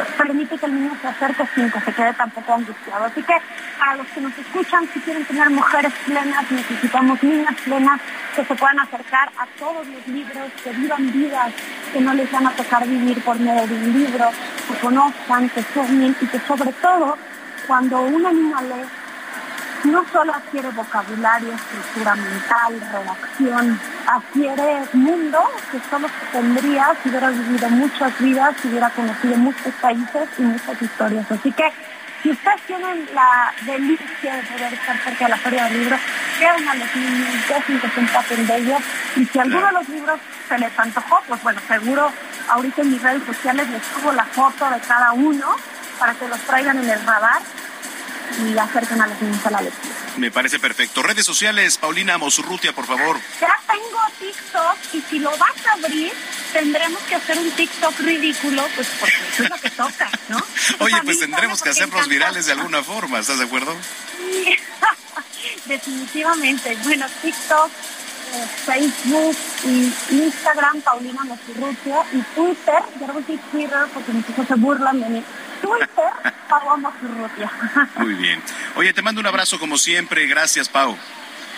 permite 0.03 0.57
que 0.57 0.65
el 0.65 0.75
niño 0.75 0.91
se 1.01 1.07
acerque 1.07 1.43
sin 1.55 1.71
que 1.71 1.79
se 1.79 1.93
quede 1.93 2.13
tampoco 2.13 2.53
angustiado. 2.53 3.05
Así 3.05 3.21
que 3.23 3.33
a 3.33 3.95
los 3.95 4.07
que 4.07 4.21
nos 4.21 4.37
escuchan, 4.37 4.87
si 4.93 4.99
quieren 4.99 5.25
tener 5.25 5.49
mujeres 5.49 5.93
plenas, 6.05 6.51
necesitamos 6.51 7.21
niñas 7.23 7.55
plenas 7.63 8.01
que 8.35 8.45
se 8.45 8.55
puedan 8.55 8.79
acercar 8.79 9.29
a 9.37 9.45
todos 9.57 9.87
los 9.87 10.07
libros, 10.07 10.51
que 10.63 10.71
vivan 10.71 11.11
vidas 11.11 11.53
que 11.93 12.01
no 12.01 12.13
les 12.13 12.31
van 12.31 12.47
a 12.47 12.51
tocar 12.51 12.85
vivir 12.87 13.23
por 13.23 13.39
medio 13.39 13.65
de 13.67 13.73
un 13.73 13.93
libro, 13.93 14.29
que 14.67 14.79
conozcan, 14.79 15.49
que 15.49 15.63
sueñen 15.73 16.15
y 16.19 16.25
que 16.27 16.39
sobre 16.39 16.73
todo 16.73 17.17
cuando 17.67 18.01
una 18.01 18.31
niña 18.31 18.61
lee 18.61 19.04
no 19.83 20.05
solo 20.11 20.33
adquiere 20.33 20.69
vocabulario, 20.69 21.53
estructura 21.53 22.15
mental, 22.15 22.81
redacción, 22.91 23.79
adquiere 24.07 24.83
mundo 24.93 25.39
que 25.71 25.79
solo 25.89 26.07
se 26.07 26.37
tendría 26.37 26.95
si 27.01 27.09
hubiera 27.09 27.29
vivido 27.29 27.69
muchas 27.69 28.19
vidas, 28.19 28.55
si 28.61 28.67
hubiera 28.69 28.89
conocido 28.89 29.37
muchos 29.37 29.73
países 29.81 30.29
y 30.37 30.41
muchas 30.41 30.81
historias. 30.81 31.31
Así 31.31 31.51
que 31.51 31.71
si 32.23 32.31
ustedes 32.31 32.61
tienen 32.65 33.07
la 33.13 33.53
delicia 33.65 34.35
de 34.35 34.41
poder 34.43 34.73
estar 34.73 34.97
cerca 34.97 35.25
de 35.25 35.29
la 35.29 35.37
feria 35.37 35.65
del 35.65 35.79
libro, 35.79 35.97
vean 36.39 36.67
a 36.67 36.75
los 36.75 36.95
niños, 36.95 37.47
dejen 37.47 37.79
que 37.79 37.89
se 37.89 37.99
empapen 37.99 38.47
de 38.47 38.57
ellos 38.57 38.81
y 39.15 39.25
si 39.25 39.39
alguno 39.39 39.67
de 39.67 39.73
los 39.73 39.89
libros 39.89 40.19
se 40.49 40.57
les 40.57 40.79
antojó, 40.79 41.21
pues 41.27 41.43
bueno, 41.43 41.61
seguro 41.67 42.11
ahorita 42.49 42.81
en 42.81 42.91
mis 42.91 43.01
redes 43.01 43.23
sociales 43.25 43.69
les 43.69 43.83
subo 43.83 44.11
la 44.11 44.25
foto 44.25 44.69
de 44.71 44.79
cada 44.79 45.11
uno 45.11 45.45
para 45.99 46.13
que 46.13 46.27
los 46.27 46.39
traigan 46.39 46.79
en 46.79 46.89
el 46.89 47.05
radar 47.05 47.41
y 48.43 48.57
acerquen 48.57 49.01
a 49.01 49.07
los 49.07 49.21
niños 49.21 49.45
a 49.45 49.51
la 49.51 49.61
lectura. 49.61 49.95
Me 50.17 50.31
parece 50.31 50.59
perfecto. 50.59 51.01
Redes 51.03 51.25
sociales, 51.25 51.77
Paulina 51.77 52.17
Mosurrutia, 52.17 52.73
por 52.73 52.85
favor. 52.85 53.19
Ya 53.39 53.55
tengo 53.67 53.99
TikTok 54.19 54.77
y 54.93 55.01
si 55.01 55.19
lo 55.19 55.31
vas 55.37 55.65
a 55.67 55.73
abrir, 55.73 56.11
tendremos 56.53 57.01
que 57.03 57.15
hacer 57.15 57.37
un 57.37 57.51
TikTok 57.51 57.99
ridículo, 57.99 58.65
pues 58.75 58.87
porque 58.99 59.15
eso 59.33 59.43
es 59.43 59.49
lo 59.49 59.55
que 59.57 59.69
toca, 59.71 60.09
¿no? 60.29 60.37
Oye, 60.79 60.95
pues 61.03 61.19
tendremos 61.19 61.61
que 61.61 61.69
hacernos 61.69 62.07
virales 62.07 62.45
de 62.45 62.53
alguna 62.53 62.83
forma, 62.83 63.19
¿estás 63.19 63.39
de 63.39 63.45
acuerdo? 63.45 63.75
Sí, 64.17 64.55
definitivamente. 65.65 66.77
Bueno, 66.83 67.05
TikTok, 67.21 67.69
eh, 68.33 68.47
Facebook 68.65 69.37
y 69.65 69.91
Instagram, 70.15 70.81
Paulina 70.81 71.23
Mosurrutia, 71.23 72.05
y 72.13 72.21
Twitter, 72.35 72.79
yo 72.99 73.37
Twitter 73.51 73.87
porque 73.93 74.13
mis 74.13 74.29
hijos 74.29 74.47
se 74.47 74.55
burlan 74.55 74.99
de 74.99 75.09
mí. 75.09 75.23
Twitter. 75.65 76.33
Muy 77.97 78.13
bien. 78.13 78.41
Oye, 78.75 78.93
te 78.93 79.01
mando 79.01 79.21
un 79.21 79.27
abrazo 79.27 79.59
como 79.59 79.77
siempre. 79.77 80.27
Gracias, 80.27 80.69
Pau. 80.69 80.97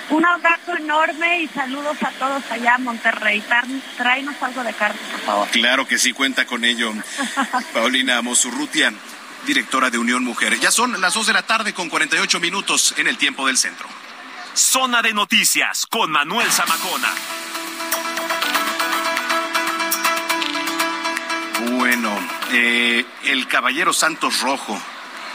Un 0.09 0.25
abrazo 0.25 0.77
enorme 0.77 1.41
y 1.41 1.47
saludos 1.49 1.97
a 2.01 2.11
todos 2.11 2.43
allá 2.49 2.75
en 2.77 2.83
Monterrey. 2.85 3.43
Tráenos 3.97 4.35
algo 4.41 4.63
de 4.63 4.73
carne, 4.73 4.99
por 5.11 5.19
favor. 5.21 5.47
Claro 5.49 5.85
que 5.85 5.97
sí, 5.97 6.13
cuenta 6.13 6.45
con 6.45 6.63
ello. 6.63 6.93
Paulina 7.73 8.21
Mosurrutia, 8.21 8.93
directora 9.45 9.89
de 9.89 9.97
Unión 9.97 10.23
Mujer. 10.23 10.57
Ya 10.59 10.71
son 10.71 10.99
las 11.01 11.13
2 11.13 11.27
de 11.27 11.33
la 11.33 11.41
tarde 11.43 11.73
con 11.73 11.89
48 11.89 12.39
minutos 12.39 12.93
en 12.97 13.07
el 13.07 13.17
tiempo 13.17 13.47
del 13.47 13.57
centro. 13.57 13.87
Zona 14.53 15.01
de 15.01 15.13
Noticias 15.13 15.85
con 15.85 16.09
Manuel 16.09 16.49
Zamacona. 16.51 17.09
Bueno, 21.71 22.17
eh, 22.51 23.05
El 23.23 23.47
Caballero 23.47 23.93
Santos 23.93 24.41
Rojo, 24.41 24.79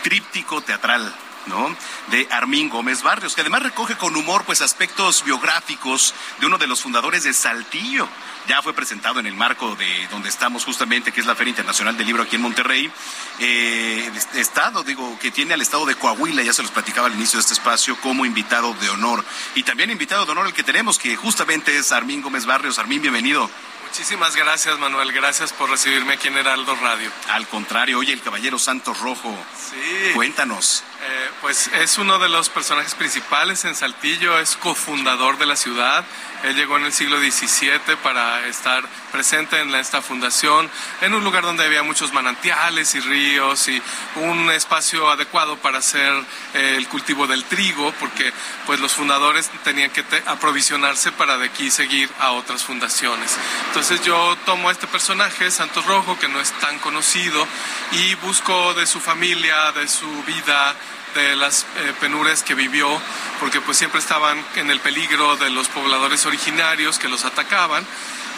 tríptico 0.02 0.60
teatral. 0.60 1.14
¿no? 1.46 1.74
de 2.08 2.28
Armín 2.30 2.68
Gómez 2.68 3.02
Barrios, 3.02 3.34
que 3.34 3.40
además 3.40 3.62
recoge 3.62 3.96
con 3.96 4.14
humor 4.16 4.44
pues 4.44 4.62
aspectos 4.62 5.24
biográficos 5.24 6.14
de 6.40 6.46
uno 6.46 6.58
de 6.58 6.66
los 6.66 6.82
fundadores 6.82 7.24
de 7.24 7.32
Saltillo. 7.32 8.08
Ya 8.48 8.60
fue 8.60 8.74
presentado 8.74 9.20
en 9.20 9.26
el 9.26 9.34
marco 9.34 9.76
de 9.76 10.08
donde 10.10 10.28
estamos 10.28 10.64
justamente, 10.64 11.12
que 11.12 11.20
es 11.20 11.26
la 11.26 11.36
Feria 11.36 11.50
Internacional 11.50 11.96
del 11.96 12.06
Libro 12.06 12.22
aquí 12.22 12.36
en 12.36 12.42
Monterrey. 12.42 12.90
Eh, 13.38 14.10
estado, 14.34 14.82
digo, 14.82 15.18
que 15.20 15.30
tiene 15.30 15.54
al 15.54 15.62
estado 15.62 15.86
de 15.86 15.94
Coahuila, 15.94 16.42
ya 16.42 16.52
se 16.52 16.62
los 16.62 16.72
platicaba 16.72 17.06
al 17.06 17.14
inicio 17.14 17.38
de 17.38 17.42
este 17.42 17.54
espacio, 17.54 17.96
como 18.00 18.26
invitado 18.26 18.74
de 18.74 18.90
honor. 18.90 19.24
Y 19.54 19.62
también 19.62 19.90
invitado 19.90 20.26
de 20.26 20.32
honor 20.32 20.46
el 20.46 20.52
que 20.52 20.64
tenemos, 20.64 20.98
que 20.98 21.14
justamente 21.16 21.76
es 21.76 21.92
Armín 21.92 22.20
Gómez 22.20 22.46
Barrios. 22.46 22.78
Armín, 22.78 23.00
bienvenido. 23.00 23.48
Muchísimas 23.92 24.36
gracias, 24.36 24.78
Manuel. 24.78 25.12
Gracias 25.12 25.52
por 25.52 25.68
recibirme 25.68 26.14
aquí 26.14 26.28
en 26.28 26.38
Heraldo 26.38 26.74
Radio. 26.76 27.10
Al 27.28 27.46
contrario, 27.46 27.98
oye, 27.98 28.14
el 28.14 28.22
Caballero 28.22 28.58
Santos 28.58 28.98
Rojo. 29.00 29.36
Sí. 29.70 30.12
Cuéntanos. 30.14 30.82
Eh, 31.04 31.30
pues 31.42 31.68
es 31.74 31.98
uno 31.98 32.18
de 32.18 32.28
los 32.28 32.48
personajes 32.48 32.94
principales 32.94 33.64
en 33.64 33.74
Saltillo, 33.74 34.38
es 34.38 34.56
cofundador 34.56 35.36
de 35.36 35.46
la 35.46 35.56
ciudad. 35.56 36.04
Él 36.44 36.56
llegó 36.56 36.76
en 36.76 36.84
el 36.84 36.92
siglo 36.92 37.18
XVII 37.18 37.96
para 38.02 38.46
estar 38.46 38.84
presente 39.10 39.60
en 39.60 39.74
esta 39.74 40.00
fundación, 40.00 40.70
en 41.00 41.14
un 41.14 41.22
lugar 41.22 41.42
donde 41.42 41.64
había 41.64 41.82
muchos 41.82 42.12
manantiales 42.12 42.94
y 42.94 43.00
ríos 43.00 43.68
y 43.68 43.82
un 44.16 44.50
espacio 44.50 45.10
adecuado 45.10 45.56
para 45.56 45.78
hacer 45.78 46.12
eh, 46.54 46.74
el 46.76 46.88
cultivo 46.88 47.26
del 47.26 47.44
trigo, 47.44 47.92
porque 47.98 48.32
pues 48.66 48.80
los 48.80 48.92
fundadores 48.92 49.50
tenían 49.64 49.90
que 49.90 50.04
aprovisionarse 50.26 51.12
para 51.12 51.36
de 51.36 51.46
aquí 51.46 51.70
seguir 51.70 52.08
a 52.20 52.30
otras 52.30 52.62
fundaciones. 52.62 53.36
Entonces 53.66 53.81
yo 54.04 54.36
tomo 54.46 54.68
a 54.68 54.72
este 54.72 54.86
personaje, 54.86 55.50
Santos 55.50 55.84
Rojo, 55.86 56.16
que 56.16 56.28
no 56.28 56.40
es 56.40 56.52
tan 56.60 56.78
conocido, 56.78 57.46
y 57.90 58.14
busco 58.16 58.74
de 58.74 58.86
su 58.86 59.00
familia, 59.00 59.72
de 59.72 59.88
su 59.88 60.08
vida, 60.22 60.76
de 61.16 61.34
las 61.34 61.66
eh, 61.76 61.92
penurias 62.00 62.44
que 62.44 62.54
vivió, 62.54 62.88
porque 63.40 63.60
pues 63.60 63.76
siempre 63.76 63.98
estaban 63.98 64.42
en 64.54 64.70
el 64.70 64.78
peligro 64.78 65.36
de 65.36 65.50
los 65.50 65.68
pobladores 65.68 66.24
originarios 66.26 66.98
que 67.00 67.08
los 67.08 67.24
atacaban, 67.24 67.84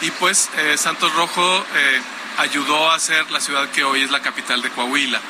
y 0.01 0.09
pues 0.11 0.49
eh, 0.57 0.77
Santos 0.77 1.13
Rojo 1.13 1.65
eh, 1.75 2.01
ayudó 2.39 2.89
a 2.89 2.95
hacer 2.95 3.29
la 3.29 3.39
ciudad 3.39 3.69
que 3.69 3.83
hoy 3.83 4.01
es 4.01 4.09
la 4.09 4.21
capital 4.21 4.63
de 4.63 4.71
Coahuila. 4.71 5.21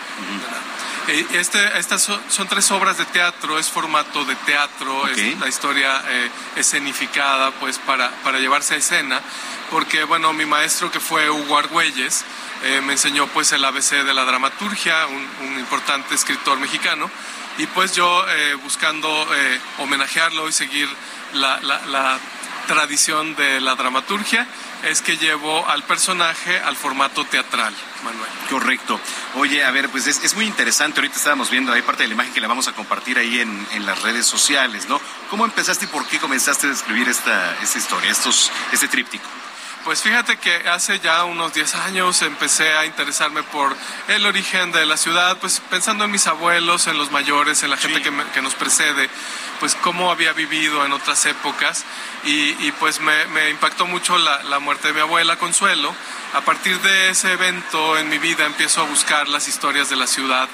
Este, 1.08 1.78
estas 1.78 2.02
son, 2.02 2.48
tres 2.48 2.72
obras 2.72 2.98
de 2.98 3.06
teatro, 3.06 3.60
es 3.60 3.70
formato 3.70 4.26
de 4.26 4.36
teatro, 4.38 5.08
es 5.08 5.40
la 5.40 5.48
historia 5.48 6.04
escenificada 6.56 7.52
pues 7.52 7.78
para, 7.80 8.10
para 8.24 8.40
llevarse 8.40 8.74
a 8.74 8.78
escena, 8.78 9.22
porque 9.70 10.04
bueno, 10.04 10.34
mi 10.34 10.46
maestro 10.46 10.92
que 10.92 11.00
fue 11.00 11.30
Hugo 11.30 11.58
Argüelles, 11.58 12.26
me 12.84 12.94
enseñó 12.94 13.28
pues 13.28 13.52
el 13.52 13.64
ABC 13.64 14.04
de 14.04 14.14
la 14.14 14.26
dramaturgia, 14.26 15.06
un, 15.06 15.48
un 15.48 15.60
importante 15.60 16.16
escritor 16.16 16.58
mexicano, 16.60 17.12
y 17.58 17.68
pues 17.68 17.94
yo 17.94 18.26
eh, 18.30 18.56
buscando 18.56 19.08
eh, 19.34 19.60
homenajearlo 19.80 20.50
y 20.50 20.52
seguir 20.52 20.90
la, 21.34 21.60
la, 21.62 22.20
tradición 22.66 23.36
de 23.36 23.62
la 23.62 23.76
dramaturgia, 23.76 24.48
es 24.84 25.02
que 25.02 25.18
llevo 25.18 25.68
al 25.68 25.84
personaje 25.84 26.60
al 26.60 26.76
formato 26.76 27.26
teatral, 27.26 27.74
Manuel. 28.04 28.30
Correcto. 28.50 29.00
Oye, 29.36 29.64
a 29.64 29.72
ver, 29.72 29.90
pues 29.90 30.08
es, 30.08 30.24
es, 30.24 30.36
muy 30.36 30.46
interesante. 30.46 31.00
Ahorita 31.00 31.18
estábamos 31.18 31.50
viendo 31.50 31.72
ahí 31.72 31.82
parte 31.82 32.04
de 32.04 32.10
la 32.10 32.14
imagen 32.14 32.34
que 32.34 32.42
la 32.42 32.48
vamos 32.48 32.68
a 32.68 32.74
compartir 32.74 33.18
ahí 33.18 33.40
en, 33.40 33.68
en 33.74 33.86
las 33.86 34.02
redes 34.02 34.26
sociales, 34.26 34.88
¿no? 34.88 35.02
¿Cómo 35.30 35.46
empezaste 35.46 35.86
y 35.86 35.88
por 35.88 36.06
qué 36.08 36.20
comenzaste 36.20 36.68
a 36.68 36.72
escribir 36.72 37.10
esta, 37.10 37.56
esta 37.62 37.78
historia, 37.78 38.12
estos, 38.12 38.52
este 38.72 38.88
tríptico? 38.88 39.28
Pues 39.86 40.02
fíjate 40.02 40.38
que 40.38 40.68
hace 40.68 41.00
ya 41.00 41.26
unos 41.26 41.54
10 41.54 41.76
años 41.76 42.20
empecé 42.24 42.74
a 42.74 42.88
interesarme 42.88 43.44
por 43.44 43.78
el 44.08 44.26
origen 44.26 44.72
de 44.72 44.84
la 44.84 44.98
ciudad, 44.98 45.38
pues 45.38 45.62
pensando 45.70 46.06
en 46.06 46.10
mis 46.10 46.26
abuelos, 46.26 46.88
en 46.88 46.98
los 46.98 47.12
mayores, 47.12 47.62
en 47.62 47.70
la 47.70 47.78
gente 47.78 48.02
que, 48.02 48.12
que, 48.34 48.42
nos 48.42 48.56
precede, 48.56 49.08
pues 49.60 49.76
cómo 49.76 50.12
había 50.12 50.34
vivido 50.34 50.86
en 50.86 50.94
otras 50.94 51.26
épocas 51.26 51.86
y, 52.24 52.72
pues 52.74 53.00
me, 53.00 53.50
impactó 53.50 53.86
mucho 53.86 54.18
la, 54.18 54.42
la 54.44 54.60
muerte 54.60 54.88
de 54.88 54.94
mi 54.96 55.00
abuela 55.00 55.38
Consuelo. 55.38 55.94
A 56.34 56.42
partir 56.42 56.80
de 56.82 57.10
ese 57.10 57.32
evento 57.32 57.98
en 57.98 58.10
mi 58.10 58.18
vida 58.18 58.46
empiezo 58.46 58.82
a 58.82 58.86
buscar 58.86 59.28
las 59.28 59.48
historias 59.48 59.90
de 59.90 59.96
la 59.96 60.08
ciudad 60.08 60.50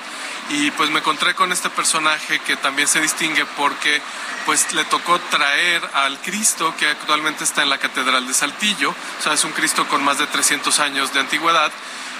y 0.50 0.70
pues 0.72 0.90
me 0.90 1.00
encontré 1.00 1.34
con 1.34 1.52
este 1.52 1.70
personaje 1.70 2.40
que 2.40 2.58
también 2.58 2.88
se 2.88 3.00
distingue 3.00 3.46
porque 3.58 4.02
pues 4.46 4.74
le 4.74 4.84
tocó 4.86 5.20
traer 5.20 5.82
al 5.94 6.20
Cristo 6.20 6.74
que 6.78 6.88
actualmente 6.88 7.44
está 7.44 7.64
en 7.64 7.70
la 7.70 7.78
Catedral 7.78 8.28
de 8.28 8.34
Saltillo, 8.34 8.90
o 8.90 9.22
sea, 9.22 9.34
es 9.34 9.44
un 9.44 9.52
Cristo 9.52 9.88
con 9.88 10.04
más 10.04 10.18
de 10.18 10.28
300 10.28 10.80
años 10.80 11.14
de 11.14 11.20
antigüedad. 11.20 11.72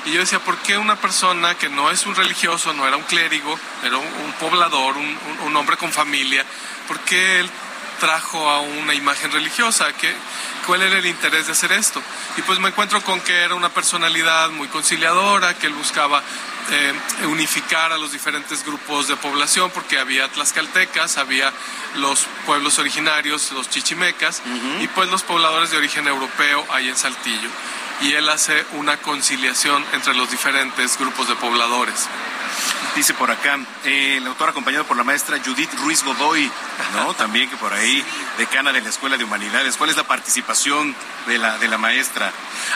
Y 0.06 0.14
yo 0.14 0.20
decía, 0.20 0.40
¿por 0.40 0.58
qué 0.58 0.80
una 0.80 0.96
persona 0.96 1.56
que 1.56 1.70
no 1.70 1.92
es 1.92 2.08
un 2.08 2.16
religioso, 2.16 2.74
no 2.74 2.88
era 2.88 2.98
un 2.98 3.04
clérigo, 3.04 3.60
era 3.84 3.98
un, 3.98 4.34
poblador, 4.40 4.98
un, 4.98 5.18
un, 5.44 5.56
hombre 5.56 5.78
con 5.78 5.92
familia, 5.92 6.44
¿por 6.92 7.00
qué 7.06 7.40
él 7.40 7.50
trajo 8.02 8.50
a 8.50 8.60
una 8.60 8.94
imagen 8.94 9.32
religiosa? 9.32 9.94
¿Qué, 9.94 10.14
¿Cuál 10.68 10.82
era 10.82 10.98
el 10.98 11.06
interés 11.06 11.46
de 11.46 11.54
hacer 11.54 11.72
esto? 11.72 12.04
Y 12.36 12.42
pues 12.42 12.60
me 12.60 12.68
encuentro 12.68 13.02
con 13.02 13.22
que 13.22 13.34
era 13.34 13.56
una 13.56 13.70
personalidad 13.70 14.50
muy 14.50 14.68
conciliadora, 14.68 15.54
que 15.54 15.68
él 15.68 15.74
buscaba 15.74 16.22
eh, 16.70 16.94
unificar 17.28 17.94
a 17.94 17.98
los 17.98 18.12
diferentes 18.12 18.66
grupos 18.66 19.08
de 19.08 19.16
población, 19.16 19.72
porque 19.74 20.00
había 20.00 20.28
tlaxcaltecas, 20.28 21.16
había 21.16 21.54
los 21.96 22.28
pueblos 22.46 22.78
originarios, 22.78 23.54
los 23.54 23.70
chichimecas, 23.70 24.42
uh 24.46 24.50
-huh. 24.50 24.84
y 24.84 24.88
pues 24.90 25.10
los 25.10 25.24
pobladores 25.24 25.72
de 25.72 25.78
origen 25.78 26.10
europeo 26.10 26.68
ahí 26.72 26.90
en 26.90 26.98
Saltillo. 26.98 27.50
Y 28.02 28.16
él 28.16 28.28
hace 28.28 28.66
una 28.74 28.98
conciliación 28.98 29.86
entre 29.94 30.14
los 30.14 30.30
diferentes 30.30 30.98
grupos 30.98 31.30
de 31.30 31.36
pobladores. 31.36 32.10
Dice 32.96 33.14
por 33.14 33.32
acá, 33.32 33.58
eh, 33.86 34.18
el 34.18 34.28
autor 34.28 34.50
acompañado 34.50 34.86
por 34.86 34.98
la 34.98 35.04
maestra 35.04 35.40
Judith 35.44 35.74
Ruiz 35.80 36.04
Godoy, 36.04 36.52
¿no? 36.94 37.14
También 37.22 37.50
que 37.50 37.56
por 37.56 37.74
ahí, 37.74 38.04
decana 38.38 38.74
de 38.74 38.82
la 38.82 38.90
Escuela 38.90 39.18
de 39.18 39.24
Humanidades. 39.24 39.78
¿Cuál 39.78 39.92
es 39.92 39.96
la 39.96 40.04
participación 40.04 40.94
de 41.26 41.38
la, 41.38 41.58
de 41.58 41.68
la 41.70 41.78
maestra? 41.78 42.32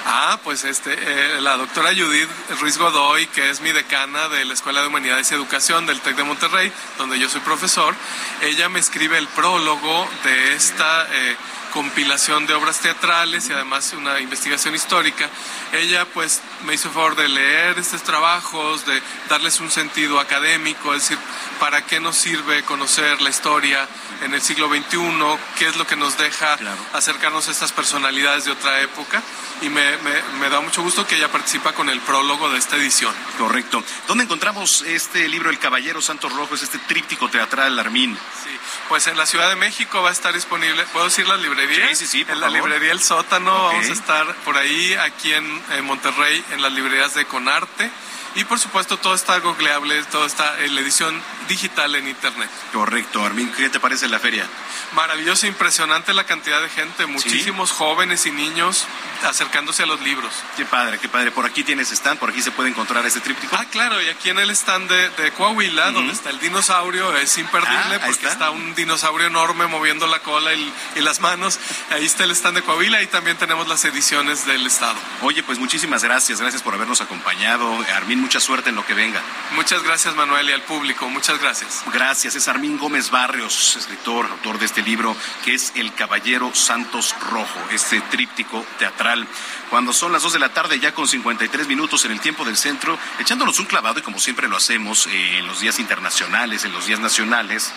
Ah, 0.06 0.40
pues 0.44 0.64
este, 0.64 0.94
eh, 0.94 1.42
la 1.42 1.58
doctora 1.58 1.90
Judith 1.90 2.30
Ruiz 2.62 2.78
Godoy, 2.78 3.28
que 3.28 3.50
es 3.50 3.60
mi 3.60 3.74
decana 3.74 4.30
de 4.30 4.46
la 4.46 4.54
Escuela 4.54 4.82
de 4.82 4.88
Humanidades 4.88 5.32
y 5.32 5.36
Educación 5.36 5.86
del 5.86 6.00
TEC 6.00 6.16
de 6.16 6.24
Monterrey, 6.24 6.72
donde 6.98 7.20
yo 7.20 7.28
soy 7.28 7.42
profesor, 7.42 7.94
ella 8.42 8.70
me 8.70 8.80
escribe 8.80 9.18
el 9.18 9.28
prólogo 9.28 10.08
de 10.24 10.56
esta... 10.56 11.08
Eh, 11.12 11.36
compilación 11.76 12.48
de 12.48 12.54
obras 12.54 12.80
teatrales 12.80 13.50
y 13.50 13.52
además 13.52 13.92
una 13.98 14.22
investigación 14.22 14.74
histórica. 14.76 15.30
Ella 15.74 16.06
pues 16.06 16.42
me 16.66 16.74
hizo 16.74 16.88
el 16.88 16.94
favor 16.94 17.18
de 17.18 17.28
leer 17.28 17.78
estos 17.78 18.02
trabajos, 18.02 18.86
de 18.86 19.02
darles 19.28 19.60
un 19.60 19.70
sentido 19.70 20.22
académico, 20.22 20.94
es 20.94 21.02
decir, 21.02 21.18
para 21.60 21.86
qué 21.86 22.00
nos 22.00 22.16
sirve 22.16 22.64
conocer 22.64 23.22
la 23.22 23.30
historia 23.30 23.86
en 24.24 24.34
el 24.34 24.42
siglo 24.42 24.70
XXI, 24.70 25.38
qué 25.60 25.68
es 25.68 25.76
lo 25.76 25.86
que 25.86 25.98
nos 25.98 26.18
deja 26.18 26.56
claro. 26.56 26.78
acercarnos 26.94 27.50
a 27.50 27.52
estas 27.52 27.74
personalidades 27.74 28.46
de 28.46 28.52
otra 28.52 28.80
época. 28.80 29.22
Y 29.62 29.68
me, 29.68 29.98
me, 29.98 30.22
me, 30.40 30.50
da 30.50 30.62
mucho 30.62 30.82
gusto 30.82 31.06
que 31.06 31.18
ella 31.18 31.32
participa 31.32 31.74
con 31.74 31.90
el 31.90 32.00
prólogo 32.02 32.50
de 32.50 32.58
esta 32.58 32.78
edición. 32.78 33.14
Correcto. 33.38 33.84
¿Dónde 34.08 34.24
encontramos 34.24 34.82
este 34.84 35.28
libro, 35.28 35.50
El 35.50 35.60
Caballero 35.60 36.02
Santos 36.02 36.32
Rojo, 36.32 36.56
es 36.56 36.64
este 36.64 36.78
tríptico 36.80 37.30
teatral, 37.30 37.78
Armín? 37.80 38.18
Sí, 38.44 38.50
pues 38.90 39.08
en 39.08 39.18
la 39.18 39.26
Ciudad 39.26 39.50
de 39.50 39.56
México 39.56 40.02
va 40.02 40.10
a 40.10 40.12
estar 40.12 40.34
disponible, 40.34 40.84
¿puedo 40.94 41.06
decir 41.06 41.28
la 41.28 41.38
librería? 41.38 41.88
Sí, 41.90 41.96
sí, 41.96 42.08
sí, 42.08 42.22
En 42.22 42.40
la 42.40 42.48
favor. 42.48 42.54
librería 42.70 42.92
El 42.92 43.02
Sótano 43.02 43.68
okay. 43.68 43.80
vamos 43.80 43.90
a 43.90 43.94
estar 43.94 44.36
por 44.46 44.58
ahí, 44.58 44.94
aquí 44.96 45.34
en, 45.34 45.64
en 45.72 45.86
Monterrey, 45.86 46.44
en 46.52 46.62
las 46.62 46.72
librerías 46.72 47.14
de 47.14 47.26
Conarte. 47.26 47.90
Y 48.36 48.44
por 48.44 48.60
supuesto 48.60 48.98
todo 48.98 49.16
está 49.16 49.40
googleable, 49.40 50.04
todo 50.12 50.26
está 50.26 50.60
en 50.62 50.76
la 50.76 50.82
edición 50.82 51.22
digital 51.48 51.96
en 51.96 52.08
internet. 52.08 52.50
Correcto, 52.74 53.24
Armin, 53.24 53.50
¿qué 53.54 53.70
te 53.70 53.80
parece 53.80 54.10
la 54.10 54.20
feria? 54.20 54.46
Maravilloso, 54.94 55.48
impresionante 55.48 56.14
la 56.14 56.26
cantidad 56.26 56.62
de 56.62 56.70
gente, 56.70 57.06
muchísimos 57.06 57.70
¿Sí? 57.70 57.76
jóvenes 57.78 58.26
y 58.26 58.32
niños 58.32 58.88
acercándose 59.24 59.84
a 59.84 59.86
los 59.86 60.02
libros. 60.02 60.34
Qué 60.58 60.66
padre, 60.66 61.00
qué 61.00 61.08
padre. 61.08 61.32
Por 61.32 61.46
aquí 61.46 61.64
tienes 61.64 61.92
stand, 61.92 62.20
por 62.20 62.30
aquí 62.30 62.42
se 62.42 62.52
puede 62.52 62.70
encontrar 62.70 63.06
este 63.06 63.22
tríptico. 63.22 63.56
Ah, 63.58 63.66
claro, 63.72 64.02
y 64.02 64.10
aquí 64.10 64.30
en 64.30 64.40
el 64.40 64.50
stand 64.52 64.90
de, 64.90 65.10
de 65.12 65.32
Coahuila, 65.32 65.86
uh 65.88 65.90
-huh. 65.90 65.94
donde 65.94 66.14
está 66.14 66.30
el 66.30 66.40
dinosaurio, 66.40 67.16
es 67.16 67.38
imperdible 67.38 67.96
ah, 67.96 68.02
porque 68.06 68.28
está. 68.28 68.30
está. 68.30 68.50
un 68.50 68.76
dinosaurio 68.76 69.28
enorme 69.28 69.68
moviendo 69.68 70.08
la 70.08 70.20
cola 70.20 70.54
y, 70.54 70.74
y, 70.96 71.00
las 71.02 71.22
manos. 71.22 71.60
Ahí 71.92 72.06
está 72.06 72.26
el 72.26 72.32
stand 72.32 72.58
de 72.58 72.64
Coahuila 72.64 73.02
y 73.02 73.08
también 73.08 73.38
tenemos 73.38 73.68
las 73.68 73.86
ediciones 73.86 74.46
del 74.46 74.66
estado. 74.68 74.98
Oye, 75.22 75.42
pues 75.44 75.58
muchísimas 75.58 76.04
gracias, 76.04 76.42
gracias 76.42 76.62
por 76.62 76.74
habernos 76.74 77.00
acompañado. 77.00 77.66
Armin, 77.96 78.25
mucha 78.26 78.40
suerte 78.40 78.72
en 78.72 78.76
lo 78.76 78.84
que 78.84 78.96
venga. 78.96 79.22
Muchas 79.52 79.84
gracias, 79.84 80.16
Manuel, 80.16 80.50
y 80.50 80.52
al 80.52 80.64
público. 80.64 81.08
Muchas 81.10 81.40
gracias. 81.40 81.84
Gracias. 81.94 82.36
Es 82.36 82.48
Armin 82.48 82.80
Gómez 82.80 83.12
Barrios, 83.12 83.76
escritor, 83.76 84.26
autor 84.26 84.58
de 84.58 84.66
este 84.66 84.82
libro, 84.82 85.16
que 85.44 85.54
es 85.54 85.72
El 85.76 85.94
Caballero 85.94 86.50
Santos 86.56 87.14
Rojo, 87.30 87.60
este 87.70 88.02
tríptico 88.02 88.66
teatral. 88.80 89.28
Cuando 89.70 89.94
son 89.94 90.12
las 90.12 90.24
2 90.24 90.34
de 90.34 90.40
la 90.40 90.50
tarde, 90.50 90.80
ya 90.80 90.92
con 90.96 91.08
53 91.08 91.68
minutos 91.68 92.04
en 92.06 92.14
el 92.14 92.20
tiempo 92.20 92.44
del 92.44 92.58
centro, 92.58 92.98
echándonos 93.20 93.60
un 93.60 93.68
clavado, 93.68 94.00
y 94.00 94.02
como 94.02 94.18
siempre 94.18 94.48
lo 94.48 94.58
hacemos 94.58 95.06
eh, 95.06 95.38
en 95.38 95.46
los 95.46 95.60
días 95.60 95.78
internacionales, 95.78 96.66
en 96.66 96.72
los 96.72 96.88
días 96.88 97.00
nacionales, 97.00 97.72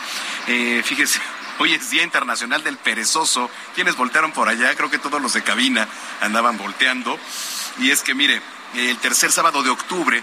eh, 0.46 0.82
fíjese 0.82 1.20
Hoy 1.60 1.74
es 1.74 1.90
Día 1.90 2.04
Internacional 2.04 2.64
del 2.64 2.78
Perezoso. 2.78 3.50
¿Quiénes 3.74 3.96
voltearon 3.96 4.32
por 4.32 4.48
allá? 4.48 4.74
Creo 4.76 4.90
que 4.90 4.98
todos 4.98 5.20
los 5.20 5.34
de 5.34 5.42
cabina 5.42 5.88
andaban 6.20 6.56
volteando. 6.56 7.18
Y 7.80 7.90
es 7.90 8.02
que, 8.02 8.14
mire, 8.14 8.40
el 8.74 8.98
tercer 8.98 9.32
sábado 9.32 9.62
de 9.62 9.70
octubre 9.70 10.22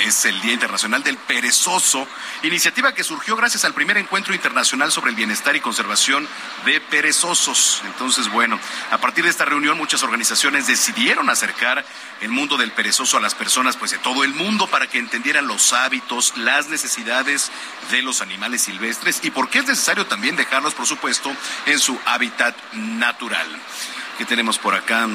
es 0.00 0.24
el 0.24 0.40
Día 0.40 0.54
Internacional 0.54 1.02
del 1.02 1.16
Perezoso, 1.16 2.08
iniciativa 2.42 2.92
que 2.92 3.04
surgió 3.04 3.36
gracias 3.36 3.64
al 3.64 3.74
primer 3.74 3.98
encuentro 3.98 4.34
internacional 4.34 4.90
sobre 4.90 5.10
el 5.10 5.16
bienestar 5.16 5.54
y 5.54 5.60
conservación 5.60 6.26
de 6.64 6.80
perezosos. 6.80 7.82
Entonces, 7.84 8.28
bueno, 8.30 8.58
a 8.90 8.98
partir 8.98 9.24
de 9.24 9.30
esta 9.30 9.44
reunión 9.44 9.78
muchas 9.78 10.02
organizaciones 10.02 10.66
decidieron 10.66 11.30
acercar 11.30 11.84
el 12.20 12.30
mundo 12.30 12.56
del 12.56 12.72
perezoso 12.72 13.16
a 13.16 13.20
las 13.20 13.34
personas 13.34 13.76
pues 13.76 13.90
de 13.92 13.98
todo 13.98 14.24
el 14.24 14.34
mundo 14.34 14.66
para 14.66 14.86
que 14.86 14.98
entendieran 14.98 15.46
los 15.46 15.72
hábitos, 15.72 16.36
las 16.36 16.68
necesidades 16.68 17.52
de 17.90 18.02
los 18.02 18.22
animales 18.22 18.62
silvestres 18.62 19.20
y 19.22 19.30
por 19.30 19.50
qué 19.50 19.58
es 19.58 19.66
necesario 19.66 20.06
también 20.06 20.36
dejarlos, 20.36 20.74
por 20.74 20.86
supuesto, 20.86 21.34
en 21.66 21.78
su 21.78 21.98
hábitat 22.06 22.56
natural. 22.72 23.46
¿Qué 24.18 24.24
tenemos 24.24 24.58
por 24.58 24.74
acá? 24.74 25.08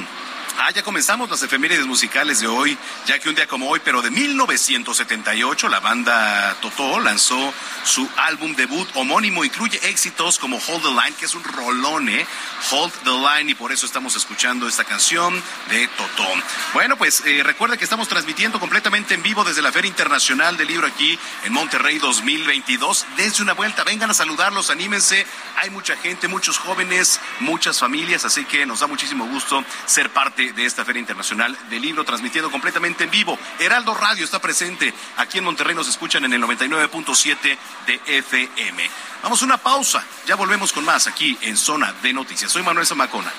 Ah, 0.60 0.72
ya 0.72 0.82
comenzamos 0.82 1.30
las 1.30 1.44
efemérides 1.44 1.86
musicales 1.86 2.40
de 2.40 2.48
hoy, 2.48 2.76
ya 3.06 3.20
que 3.20 3.30
un 3.30 3.36
día 3.36 3.46
como 3.46 3.70
hoy, 3.70 3.80
pero 3.86 4.02
de 4.02 4.10
1978, 4.10 5.70
la 5.70 5.80
banda 5.80 6.56
Totó 6.62 7.00
lanzó 7.00 7.54
su 7.84 8.10
álbum 8.18 8.56
debut 8.56 8.90
homónimo. 8.96 9.46
Incluye 9.46 9.80
éxitos 9.88 10.40
como 10.40 10.58
Hold 10.58 10.82
the 10.82 10.90
Line, 10.90 11.14
que 11.20 11.26
es 11.26 11.36
un 11.36 11.44
rolón, 11.44 12.10
¿eh? 12.10 12.26
Hold 12.72 12.92
the 13.04 13.12
Line, 13.12 13.52
y 13.52 13.54
por 13.54 13.72
eso 13.72 13.86
estamos 13.86 14.16
escuchando 14.16 14.68
esta 14.68 14.84
canción 14.84 15.40
de 15.70 15.88
Totó. 15.90 16.28
Bueno, 16.74 16.98
pues 16.98 17.22
eh, 17.28 17.44
recuerda 17.44 17.78
que 17.78 17.84
estamos 17.84 18.08
transmitiendo 18.08 18.60
completamente 18.60 19.14
en 19.14 19.22
vivo 19.22 19.44
desde 19.44 19.62
la 19.62 19.72
Feria 19.72 19.90
Internacional 19.90 20.58
del 20.58 20.70
Libro 20.70 20.88
aquí 20.88 21.20
en 21.44 21.54
Monterrey 21.54 22.00
2022. 22.00 23.06
Dense 23.16 23.44
una 23.44 23.54
vuelta, 23.54 23.84
vengan 23.84 24.10
a 24.10 24.16
saludarlos, 24.16 24.72
anímense. 24.72 25.28
Hay 25.62 25.70
mucha 25.70 25.96
gente, 25.98 26.28
muchos 26.28 26.58
jóvenes, 26.58 27.20
muchas 27.42 27.80
familias, 27.80 28.26
así 28.26 28.44
que 28.46 28.66
nos 28.66 28.80
da 28.80 28.88
muchísimo 28.88 29.28
gusto 29.28 29.64
ser 29.86 30.10
parte 30.10 30.47
de 30.54 30.66
esta 30.66 30.86
Feria 30.86 31.00
Internacional 31.00 31.58
del 31.70 31.82
Libro, 31.82 32.04
transmitiendo 32.04 32.52
completamente 32.52 33.04
en 33.04 33.12
vivo. 33.12 33.38
Heraldo 33.60 33.94
Radio 33.94 34.26
está 34.26 34.40
presente. 34.40 34.94
Aquí 35.18 35.38
en 35.38 35.44
Monterrey 35.44 35.76
nos 35.76 35.88
escuchan 35.88 36.26
en 36.26 36.34
el 36.34 36.42
99.7 36.42 37.58
de 37.86 38.02
FM. 38.06 38.90
Vamos 39.24 39.42
a 39.42 39.46
una 39.46 39.58
pausa. 39.58 40.04
Ya 40.26 40.36
volvemos 40.36 40.72
con 40.72 40.86
más 40.86 41.08
aquí 41.08 41.38
en 41.42 41.58
Zona 41.58 41.94
de 42.02 42.14
Noticias. 42.14 42.52
Soy 42.52 42.64
Manuel 42.64 42.86
Zamacona. 42.86 43.32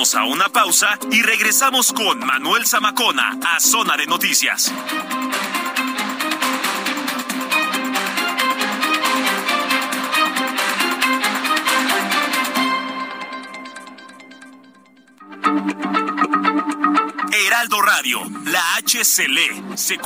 A 0.00 0.24
una 0.24 0.48
pausa 0.48 0.98
y 1.12 1.20
regresamos 1.20 1.92
con 1.92 2.20
Manuel 2.20 2.66
Zamacona 2.66 3.38
a 3.46 3.60
Zona 3.60 3.98
de 3.98 4.06
Noticias. 4.06 4.72
Heraldo 17.30 17.82
Radio, 17.82 18.20
la 18.46 18.76
H 18.78 19.04
se 19.04 19.28
lee, 19.28 19.76
se. 19.76 19.98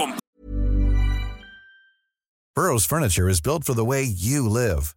Burrow's 2.56 2.84
furniture 2.84 3.28
is 3.28 3.40
built 3.40 3.62
for 3.62 3.74
the 3.74 3.84
way 3.84 4.02
you 4.02 4.48
live. 4.48 4.96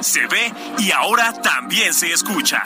Se 0.00 0.26
ve 0.26 0.52
y 0.78 0.90
ahora 0.92 1.32
también 1.42 1.94
se 1.94 2.12
escucha. 2.12 2.62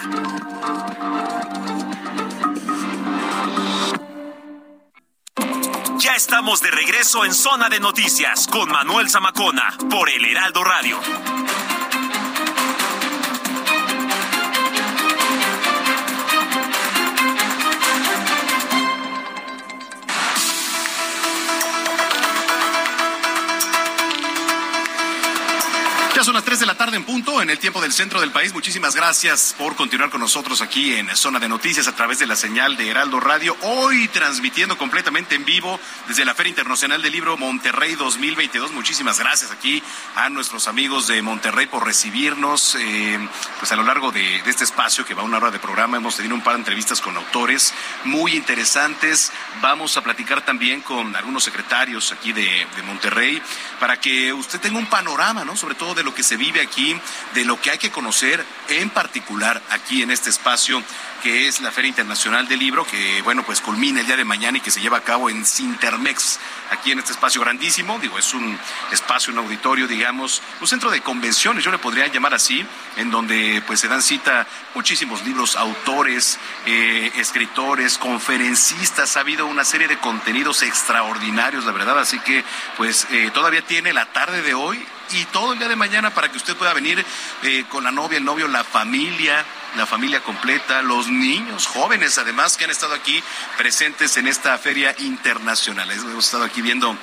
Ya 5.98 6.14
estamos 6.16 6.60
de 6.60 6.70
regreso 6.70 7.24
en 7.24 7.34
Zona 7.34 7.68
de 7.68 7.80
Noticias 7.80 8.46
con 8.46 8.70
Manuel 8.70 9.10
Zamacona 9.10 9.76
por 9.90 10.08
el 10.08 10.24
Heraldo 10.24 10.64
Radio. 10.64 10.98
3 26.54 26.60
de 26.60 26.66
la 26.66 26.76
tarde 26.76 26.96
en 26.96 27.04
punto, 27.04 27.42
en 27.42 27.50
el 27.50 27.58
tiempo 27.58 27.82
del 27.82 27.92
centro 27.92 28.20
del 28.20 28.30
país. 28.30 28.54
Muchísimas 28.54 28.94
gracias 28.94 29.56
por 29.58 29.74
continuar 29.74 30.10
con 30.10 30.20
nosotros 30.20 30.60
aquí 30.60 30.94
en 30.94 31.08
Zona 31.16 31.40
de 31.40 31.48
Noticias 31.48 31.88
a 31.88 31.96
través 31.96 32.20
de 32.20 32.28
la 32.28 32.36
señal 32.36 32.76
de 32.76 32.88
Heraldo 32.88 33.18
Radio. 33.18 33.56
Hoy 33.62 34.06
transmitiendo 34.06 34.78
completamente 34.78 35.34
en 35.34 35.44
vivo 35.44 35.80
desde 36.06 36.24
la 36.24 36.32
Feria 36.32 36.50
Internacional 36.50 37.02
del 37.02 37.10
Libro 37.10 37.36
Monterrey 37.36 37.96
2022. 37.96 38.70
Muchísimas 38.70 39.18
gracias 39.18 39.50
aquí 39.50 39.82
a 40.14 40.28
nuestros 40.28 40.68
amigos 40.68 41.08
de 41.08 41.22
Monterrey 41.22 41.66
por 41.66 41.84
recibirnos. 41.84 42.76
eh, 42.76 43.18
pues 43.58 43.72
a 43.72 43.76
lo 43.76 43.82
largo 43.82 44.12
de, 44.12 44.36
este 44.46 44.62
espacio 44.62 45.04
que 45.04 45.14
va 45.14 45.24
una 45.24 45.38
hora 45.38 45.50
de 45.50 45.58
programa 45.58 45.96
hemos 45.96 46.16
tenido 46.16 46.36
un 46.36 46.42
par 46.44 46.54
de 46.54 46.60
entrevistas 46.60 47.00
con 47.00 47.16
autores 47.16 47.74
muy 48.04 48.36
interesantes. 48.36 49.32
Vamos 49.60 49.96
a 49.96 50.02
platicar 50.02 50.44
también 50.44 50.82
con 50.82 51.16
algunos 51.16 51.42
secretarios 51.42 52.12
aquí 52.12 52.32
de, 52.32 52.64
de 52.76 52.82
Monterrey 52.84 53.42
para 53.80 53.98
que 53.98 54.32
usted 54.32 54.60
tenga 54.60 54.78
un 54.78 54.86
panorama, 54.86 55.44
¿no? 55.44 55.56
Sobre 55.56 55.74
todo 55.74 55.94
de 55.94 56.04
lo 56.04 56.14
que 56.14 56.22
se 56.22 56.36
vive 56.44 56.60
aquí, 56.60 57.00
de 57.32 57.44
lo 57.44 57.58
que 57.60 57.70
hay 57.70 57.78
que 57.78 57.90
conocer, 57.90 58.44
en 58.68 58.90
particular 58.90 59.62
aquí 59.70 60.02
en 60.02 60.10
este 60.10 60.28
espacio 60.28 60.82
que 61.22 61.48
es 61.48 61.62
la 61.62 61.72
Feria 61.72 61.88
Internacional 61.88 62.46
del 62.46 62.58
Libro, 62.58 62.84
que 62.84 63.22
bueno, 63.22 63.44
pues 63.44 63.62
culmina 63.62 64.00
el 64.00 64.06
día 64.06 64.16
de 64.16 64.26
mañana 64.26 64.58
y 64.58 64.60
que 64.60 64.70
se 64.70 64.82
lleva 64.82 64.98
a 64.98 65.00
cabo 65.00 65.30
en 65.30 65.46
Cintermex, 65.46 66.38
aquí 66.70 66.92
en 66.92 66.98
este 66.98 67.12
espacio 67.12 67.40
grandísimo, 67.40 67.98
digo, 67.98 68.18
es 68.18 68.34
un 68.34 68.58
espacio, 68.92 69.32
un 69.32 69.38
auditorio, 69.38 69.88
digamos, 69.88 70.42
un 70.60 70.66
centro 70.66 70.90
de 70.90 71.00
convenciones, 71.00 71.64
yo 71.64 71.70
le 71.70 71.78
podría 71.78 72.08
llamar 72.08 72.34
así, 72.34 72.66
en 72.98 73.10
donde 73.10 73.62
pues 73.66 73.80
se 73.80 73.88
dan 73.88 74.02
cita 74.02 74.46
muchísimos 74.74 75.24
libros, 75.24 75.56
autores, 75.56 76.38
eh, 76.66 77.10
escritores, 77.16 77.96
conferencistas, 77.96 79.16
ha 79.16 79.20
habido 79.20 79.46
una 79.46 79.64
serie 79.64 79.88
de 79.88 79.96
contenidos 79.96 80.62
extraordinarios, 80.62 81.64
la 81.64 81.72
verdad, 81.72 81.98
así 81.98 82.18
que 82.18 82.44
pues 82.76 83.06
eh, 83.10 83.30
todavía 83.32 83.62
tiene 83.62 83.94
la 83.94 84.12
tarde 84.12 84.42
de 84.42 84.52
hoy 84.52 84.84
y 85.12 85.24
todo 85.26 85.52
el 85.52 85.58
día 85.58 85.68
de 85.68 85.76
mañana 85.76 86.14
para 86.14 86.30
que 86.30 86.36
usted 86.36 86.56
pueda 86.56 86.72
venir 86.74 87.04
eh, 87.42 87.64
con 87.68 87.84
la 87.84 87.90
novia, 87.90 88.18
el 88.18 88.24
novio, 88.24 88.48
la 88.48 88.64
familia, 88.64 89.44
la 89.76 89.86
familia 89.86 90.20
completa, 90.22 90.82
los 90.82 91.08
niños, 91.08 91.66
jóvenes 91.66 92.18
además 92.18 92.56
que 92.56 92.64
han 92.64 92.70
estado 92.70 92.94
aquí 92.94 93.22
presentes 93.56 94.16
en 94.16 94.26
esta 94.26 94.56
feria 94.58 94.94
internacional. 94.98 95.90
Hemos 95.90 96.26
estado 96.26 96.44
aquí 96.44 96.62
viendo 96.62 96.96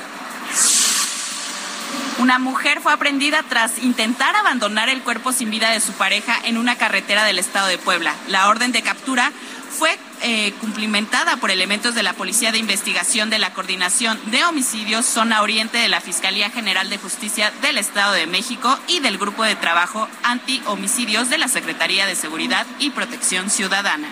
Una 2.19 2.37
mujer 2.37 2.79
fue 2.79 2.93
aprendida 2.93 3.41
tras 3.41 3.79
intentar 3.79 4.35
abandonar 4.35 4.87
el 4.89 5.01
cuerpo 5.01 5.33
sin 5.33 5.49
vida 5.49 5.71
de 5.71 5.79
su 5.79 5.93
pareja 5.93 6.37
en 6.43 6.59
una 6.59 6.75
carretera 6.75 7.23
del 7.23 7.39
estado 7.39 7.65
de 7.65 7.79
Puebla. 7.79 8.13
La 8.27 8.49
orden 8.49 8.71
de 8.71 8.83
captura 8.83 9.31
fue 9.71 9.97
eh, 10.21 10.53
cumplimentada 10.59 11.37
por 11.37 11.51
elementos 11.51 11.95
de 11.95 12.03
la 12.03 12.13
Policía 12.13 12.51
de 12.51 12.57
Investigación 12.57 13.29
de 13.29 13.39
la 13.39 13.53
Coordinación 13.53 14.19
de 14.31 14.43
Homicidios 14.45 15.05
Zona 15.05 15.41
Oriente 15.41 15.77
de 15.77 15.87
la 15.87 16.01
Fiscalía 16.01 16.49
General 16.49 16.89
de 16.89 16.97
Justicia 16.97 17.51
del 17.61 17.77
Estado 17.77 18.13
de 18.13 18.27
México 18.27 18.77
y 18.87 18.99
del 18.99 19.17
Grupo 19.17 19.43
de 19.43 19.55
Trabajo 19.55 20.07
Anti-Homicidios 20.23 21.29
de 21.29 21.37
la 21.37 21.47
Secretaría 21.47 22.05
de 22.05 22.15
Seguridad 22.15 22.65
y 22.79 22.89
Protección 22.89 23.49
Ciudadana. 23.49 24.07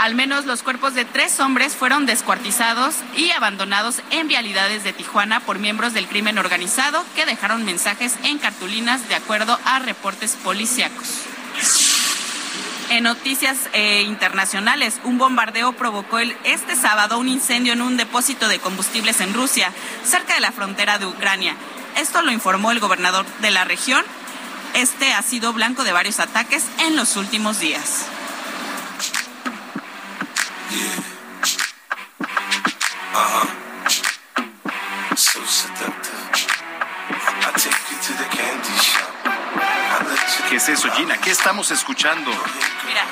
Al 0.00 0.14
menos 0.14 0.44
los 0.44 0.62
cuerpos 0.62 0.94
de 0.94 1.04
tres 1.04 1.38
hombres 1.38 1.76
fueron 1.76 2.04
descuartizados 2.04 2.96
y 3.16 3.30
abandonados 3.30 4.02
en 4.10 4.26
vialidades 4.26 4.82
de 4.82 4.92
Tijuana 4.92 5.40
por 5.40 5.58
miembros 5.60 5.94
del 5.94 6.08
crimen 6.08 6.38
organizado 6.38 7.04
que 7.14 7.26
dejaron 7.26 7.64
mensajes 7.64 8.16
en 8.24 8.38
cartulinas 8.38 9.08
de 9.08 9.14
acuerdo 9.14 9.58
a 9.64 9.78
reportes 9.78 10.36
policíacos. 10.42 11.33
En 12.90 13.04
noticias 13.04 13.56
eh, 13.72 14.02
internacionales, 14.02 15.00
un 15.04 15.18
bombardeo 15.18 15.72
provocó 15.72 16.18
el, 16.18 16.36
este 16.44 16.76
sábado 16.76 17.18
un 17.18 17.28
incendio 17.28 17.72
en 17.72 17.82
un 17.82 17.96
depósito 17.96 18.48
de 18.48 18.58
combustibles 18.58 19.20
en 19.20 19.34
Rusia, 19.34 19.72
cerca 20.04 20.34
de 20.34 20.40
la 20.40 20.52
frontera 20.52 20.98
de 20.98 21.06
Ucrania. 21.06 21.56
Esto 21.96 22.22
lo 22.22 22.30
informó 22.30 22.70
el 22.70 22.80
gobernador 22.80 23.26
de 23.40 23.50
la 23.50 23.64
región. 23.64 24.04
Este 24.74 25.12
ha 25.12 25.22
sido 25.22 25.52
blanco 25.52 25.84
de 25.84 25.92
varios 25.92 26.20
ataques 26.20 26.64
en 26.78 26.96
los 26.96 27.16
últimos 27.16 27.60
días. 27.60 28.06
So 35.16 35.40
candy. 38.36 39.03
¿Qué 40.54 40.58
es 40.58 40.68
eso, 40.68 40.88
Gina? 40.92 41.18
¿Qué 41.18 41.32
estamos 41.32 41.72
escuchando? 41.72 42.30
Mira, 42.86 43.04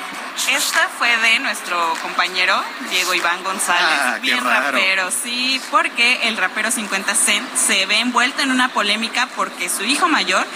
esta 0.57 0.87
fue 0.97 1.09
de 1.17 1.39
nuestro 1.39 1.93
compañero 2.01 2.55
Diego 2.89 3.13
Iván 3.13 3.43
González, 3.43 3.83
Ah, 4.01 4.13
qué 4.21 4.31
bien 4.31 4.41
raro. 4.45 4.71
rapero, 4.77 5.09
sí, 5.11 5.59
porque 5.69 6.29
el 6.29 6.37
rapero 6.37 6.71
50 6.71 7.13
Cent 7.15 7.45
se 7.57 7.85
ve 7.85 7.99
envuelto 7.99 8.41
en 8.43 8.49
una 8.49 8.69
polémica 8.69 9.27
porque 9.35 9.67
su 9.67 9.83
hijo 9.83 10.07
mayor, 10.07 10.47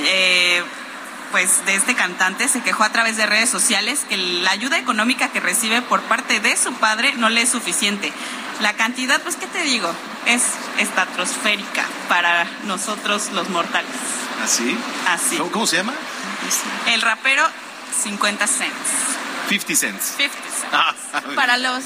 eh, 0.00 0.64
pues 1.30 1.64
de 1.64 1.76
este 1.76 1.94
cantante, 1.94 2.48
se 2.48 2.60
quejó 2.60 2.82
a 2.82 2.90
través 2.90 3.16
de 3.16 3.24
redes 3.26 3.48
sociales 3.48 4.00
que 4.08 4.16
la 4.16 4.50
ayuda 4.50 4.78
económica 4.78 5.28
que 5.28 5.38
recibe 5.38 5.80
por 5.80 6.00
parte 6.02 6.40
de 6.40 6.56
su 6.56 6.74
padre 6.74 7.12
no 7.18 7.28
le 7.28 7.42
es 7.42 7.50
suficiente. 7.50 8.12
La 8.58 8.72
cantidad, 8.72 9.20
pues, 9.22 9.36
¿qué 9.36 9.46
te 9.46 9.62
digo? 9.62 9.94
Es 10.26 10.42
estratosférica 10.78 11.84
para 12.08 12.46
nosotros 12.64 13.30
los 13.32 13.48
mortales. 13.48 13.92
¿Así? 14.42 14.76
Así. 15.08 15.36
¿Cómo, 15.36 15.52
cómo 15.52 15.66
se 15.68 15.76
llama? 15.76 15.92
El 16.86 17.00
rapero 17.02 17.44
50 18.02 18.46
Cents. 18.46 18.72
50 19.48 19.76
cents. 19.76 20.04
50 20.16 20.38
cents. 20.50 20.64
Ah, 20.72 20.94
Para 21.34 21.56
los 21.58 21.82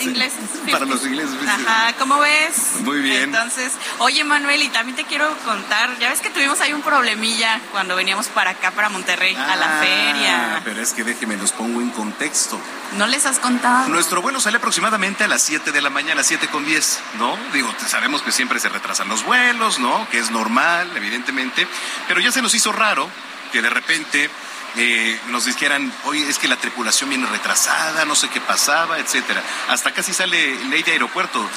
ingleses. 0.00 0.40
para 0.70 0.86
los 0.86 1.04
ingleses, 1.04 1.30
50 1.38 1.54
Ajá, 1.70 1.92
¿cómo 1.98 2.18
ves? 2.18 2.80
Muy 2.80 3.00
bien. 3.00 3.24
Entonces, 3.24 3.72
oye 3.98 4.24
Manuel, 4.24 4.62
y 4.62 4.68
también 4.68 4.96
te 4.96 5.04
quiero 5.04 5.28
contar, 5.44 5.96
ya 6.00 6.08
ves 6.10 6.20
que 6.20 6.30
tuvimos 6.30 6.60
ahí 6.62 6.72
un 6.72 6.80
problemilla 6.82 7.60
cuando 7.70 7.94
veníamos 7.94 8.26
para 8.28 8.50
acá, 8.52 8.70
para 8.72 8.88
Monterrey, 8.88 9.36
a 9.36 9.54
la 9.56 9.78
Ah, 9.78 9.80
feria. 9.82 10.60
Pero 10.64 10.80
es 10.80 10.92
que 10.94 11.04
déjeme, 11.04 11.36
los 11.36 11.52
pongo 11.52 11.80
en 11.82 11.90
contexto. 11.90 12.58
¿No 12.96 13.06
les 13.06 13.26
has 13.26 13.38
contado? 13.38 13.88
Nuestro 13.90 14.22
vuelo 14.22 14.40
sale 14.40 14.56
aproximadamente 14.56 15.22
a 15.24 15.28
las 15.28 15.42
7 15.42 15.70
de 15.70 15.82
la 15.82 15.90
mañana, 15.90 16.24
7 16.24 16.48
con 16.48 16.64
10, 16.64 17.00
¿no? 17.18 17.36
Digo, 17.52 17.72
sabemos 17.86 18.22
que 18.22 18.32
siempre 18.32 18.58
se 18.58 18.70
retrasan 18.70 19.08
los 19.08 19.22
vuelos, 19.24 19.78
¿no? 19.78 20.08
Que 20.10 20.18
es 20.18 20.30
normal, 20.30 20.90
evidentemente. 20.96 21.68
Pero 22.08 22.20
ya 22.20 22.32
se 22.32 22.40
nos 22.42 22.54
hizo 22.54 22.72
raro 22.72 23.08
que 23.54 23.62
de 23.62 23.70
repente 23.70 24.28
eh, 24.76 25.20
nos 25.28 25.44
dijeran, 25.44 25.92
oye, 26.06 26.28
es 26.28 26.40
que 26.40 26.48
la 26.48 26.56
tripulación 26.56 27.08
viene 27.08 27.24
retrasada, 27.26 28.04
no 28.04 28.16
sé 28.16 28.28
qué 28.28 28.40
pasaba, 28.40 28.98
etcétera. 28.98 29.40
Hasta 29.68 29.92
casi 29.92 30.12
sale 30.12 30.56
de 30.56 30.90
aeropuerto. 30.90 31.48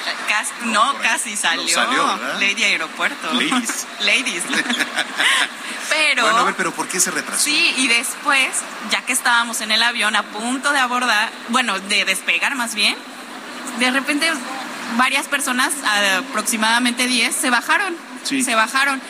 No, 0.65 0.95
casi 0.99 1.35
salió. 1.35 2.19
Lady 2.39 2.63
Aeropuerto. 2.65 3.33
Ladies. 3.33 3.87
Ladies. 4.01 4.43
Pero. 5.89 6.21
Bueno, 6.21 6.37
a 6.37 6.43
ver, 6.43 6.55
pero 6.55 6.71
¿por 6.71 6.87
qué 6.87 6.99
se 6.99 7.09
retrasó? 7.09 7.45
Sí, 7.45 7.73
y 7.77 7.87
después, 7.87 8.49
ya 8.91 9.01
que 9.03 9.13
estábamos 9.13 9.61
en 9.61 9.71
el 9.71 9.81
avión 9.81 10.15
a 10.15 10.21
punto 10.21 10.71
de 10.73 10.79
abordar, 10.79 11.31
bueno, 11.47 11.79
de 11.79 12.05
despegar 12.05 12.55
más 12.55 12.75
bien, 12.75 12.95
de 13.79 13.89
repente 13.89 14.29
varias 14.97 15.27
personas, 15.27 15.71
aproximadamente 16.19 17.07
10, 17.07 17.33
se 17.33 17.49
bajaron. 17.49 17.95
Sí. 18.23 18.43
Se 18.43 18.53
bajaron. 18.53 19.01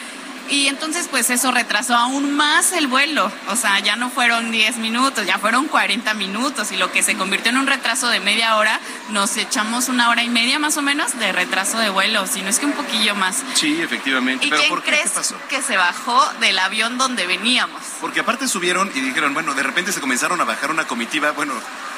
Y 0.49 0.67
entonces, 0.67 1.07
pues 1.09 1.29
eso 1.29 1.51
retrasó 1.51 1.95
aún 1.95 2.35
más 2.35 2.71
el 2.71 2.87
vuelo. 2.87 3.31
O 3.49 3.55
sea, 3.55 3.79
ya 3.79 3.95
no 3.95 4.09
fueron 4.09 4.51
10 4.51 4.77
minutos, 4.77 5.25
ya 5.25 5.37
fueron 5.39 5.67
40 5.67 6.13
minutos. 6.13 6.71
Y 6.71 6.77
lo 6.77 6.91
que 6.91 7.03
se 7.03 7.15
convirtió 7.17 7.51
en 7.51 7.57
un 7.57 7.67
retraso 7.67 8.07
de 8.07 8.19
media 8.19 8.55
hora, 8.55 8.79
nos 9.09 9.35
echamos 9.37 9.89
una 9.89 10.09
hora 10.09 10.23
y 10.23 10.29
media 10.29 10.57
más 10.57 10.77
o 10.77 10.81
menos 10.81 11.17
de 11.19 11.31
retraso 11.31 11.79
de 11.79 11.89
vuelo, 11.89 12.25
si 12.27 12.41
no 12.41 12.49
es 12.49 12.59
que 12.59 12.65
un 12.65 12.71
poquillo 12.73 13.13
más. 13.15 13.43
Sí, 13.55 13.81
efectivamente. 13.81 14.45
¿Y 14.45 14.49
pero 14.49 14.61
quién 14.61 14.69
¿por 14.69 14.83
qué? 14.83 14.91
crees 14.91 15.09
¿Qué 15.09 15.15
pasó? 15.15 15.35
que 15.49 15.61
se 15.61 15.75
bajó 15.75 16.25
del 16.39 16.57
avión 16.59 16.97
donde 16.97 17.27
veníamos? 17.27 17.81
Porque 17.99 18.21
aparte 18.21 18.47
subieron 18.47 18.89
y 18.95 19.01
dijeron, 19.01 19.33
bueno, 19.33 19.53
de 19.53 19.63
repente 19.63 19.91
se 19.91 19.99
comenzaron 19.99 20.39
a 20.39 20.45
bajar 20.45 20.71
una 20.71 20.87
comitiva, 20.87 21.31
bueno, 21.31 21.53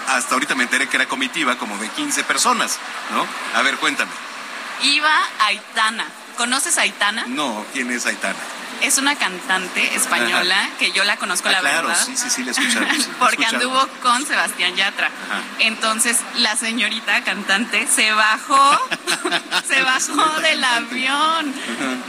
hasta 0.07 0.33
ahorita 0.33 0.55
me 0.55 0.63
enteré 0.63 0.87
que 0.89 0.97
era 0.97 1.07
comitiva 1.07 1.55
como 1.57 1.77
de 1.77 1.87
15 1.89 2.23
personas, 2.23 2.79
¿no? 3.11 3.27
A 3.57 3.61
ver, 3.61 3.77
cuéntame. 3.77 4.11
Iba 4.81 5.13
Aitana. 5.39 6.05
¿Conoces 6.39 6.77
a 6.77 6.83
Aitana? 6.83 7.25
No, 7.27 7.65
¿quién 7.73 7.91
es 7.91 8.05
Aitana? 8.05 8.39
Es 8.81 8.97
una 8.97 9.13
cantante 9.17 9.93
española 9.93 10.69
que 10.79 10.93
yo 10.93 11.03
la 11.03 11.17
conozco, 11.17 11.49
Ah, 11.49 11.51
la 11.51 11.59
claro, 11.59 11.87
verdad. 11.89 12.01
sí, 12.05 12.15
sí, 12.15 12.29
sí, 12.29 12.45
la 12.45 12.53
sí, 12.53 12.61
la 12.63 12.93
he 12.93 12.97
Porque 13.19 13.45
anduvo 13.45 13.85
con 14.01 14.25
Sebastián 14.25 14.73
Yatra. 14.73 15.07
Ajá. 15.07 15.41
Entonces 15.59 16.15
la 16.37 16.55
señorita 16.55 17.25
cantante 17.25 17.85
se 17.93 18.13
bajó, 18.13 18.79
se 19.67 19.81
bajó 19.81 20.39
del 20.39 20.63
avión 20.63 21.53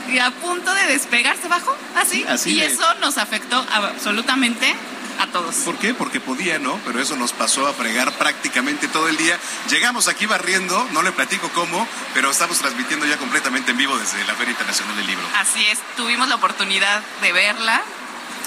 y 0.09 0.21
a 0.21 0.31
punto 0.31 0.73
de 0.75 0.87
despegar 0.87 1.37
se 1.43 1.49
bajó 1.49 1.77
así. 1.97 2.25
Así 2.29 2.51
y 2.53 2.61
de- 2.61 2.67
eso 2.67 2.85
nos 3.01 3.19
afectó 3.19 3.67
absolutamente 3.73 4.77
a 5.21 5.27
todos. 5.29 5.55
¿Por 5.57 5.77
qué? 5.79 5.95
Porque 5.95 6.21
podía, 6.21 6.59
¿no? 6.59 6.79
Pero 6.85 7.01
eso 7.01 7.17
nos 7.17 7.33
pasó 7.33 7.67
a 7.67 7.73
fregar 7.73 8.13
prácticamente 8.13 8.89
todo 8.89 9.09
el 9.09 9.17
día. 9.17 9.39
Llegamos 9.69 10.09
aquí 10.09 10.27
barriendo, 10.27 10.87
no 10.93 11.03
le 11.03 11.13
platico 11.13 11.49
cómo, 11.55 11.87
pero 12.15 12.31
estamos 12.31 12.59
transmitiendo 12.59 13.07
ya 13.07 13.17
completamente 13.19 13.71
en 13.73 13.77
vivo 13.79 13.97
desde 13.99 14.25
la 14.25 14.35
Feria 14.35 14.53
Internacional 14.53 14.97
del 14.97 15.07
Libro. 15.07 15.25
Así 15.39 15.65
es, 15.67 15.79
tuvimos 15.97 16.29
la 16.29 16.37
oportunidad 16.37 17.03
de 17.23 17.33
verla 17.33 17.83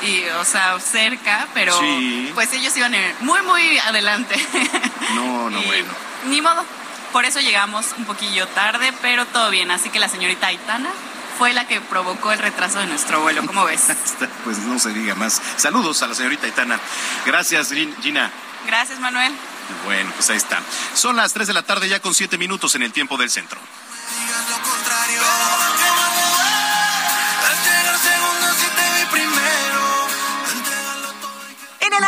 y, 0.01 0.23
o 0.39 0.45
sea, 0.45 0.79
cerca, 0.79 1.47
pero 1.53 1.77
Sí. 1.79 2.31
pues 2.33 2.51
ellos 2.53 2.75
iban 2.75 2.93
muy, 3.21 3.41
muy 3.43 3.77
adelante. 3.79 4.35
No, 5.15 5.49
no, 5.49 5.59
Y 5.63 5.65
bueno. 5.65 5.93
Ni 6.27 6.41
modo. 6.41 6.63
Por 7.11 7.25
eso 7.25 7.39
llegamos 7.39 7.85
un 7.97 8.05
poquillo 8.05 8.47
tarde, 8.47 8.91
pero 9.03 9.27
todo 9.27 9.51
bien. 9.51 9.69
Así 9.69 9.89
que 9.91 9.99
la 9.99 10.09
señorita 10.09 10.47
Aitana 10.47 10.89
fue 11.37 11.53
la 11.53 11.67
que 11.67 11.81
provocó 11.81 12.31
el 12.31 12.39
retraso 12.39 12.79
de 12.79 12.87
nuestro 12.87 13.21
vuelo. 13.21 13.45
¿Cómo 13.45 13.65
ves? 13.69 13.83
Pues 14.43 14.57
no 14.59 14.79
se 14.79 14.89
diga 14.89 15.15
más. 15.15 15.41
Saludos 15.57 16.01
a 16.03 16.07
la 16.07 16.15
señorita 16.15 16.45
Aitana. 16.45 16.79
Gracias, 17.25 17.71
Gin- 17.71 17.95
Gina. 18.01 18.31
Gracias, 18.65 18.99
Manuel. 18.99 19.33
Bueno, 19.85 20.11
pues 20.15 20.29
ahí 20.29 20.37
está. 20.37 20.61
Son 20.93 21.15
las 21.15 21.33
3 21.33 21.47
de 21.47 21.53
la 21.53 21.63
tarde 21.63 21.89
ya 21.89 21.99
con 21.99 22.13
7 22.13 22.37
minutos 22.37 22.75
en 22.75 22.83
el 22.83 22.93
tiempo 22.93 23.17
del 23.17 23.29
centro. 23.29 23.59
En 23.59 23.63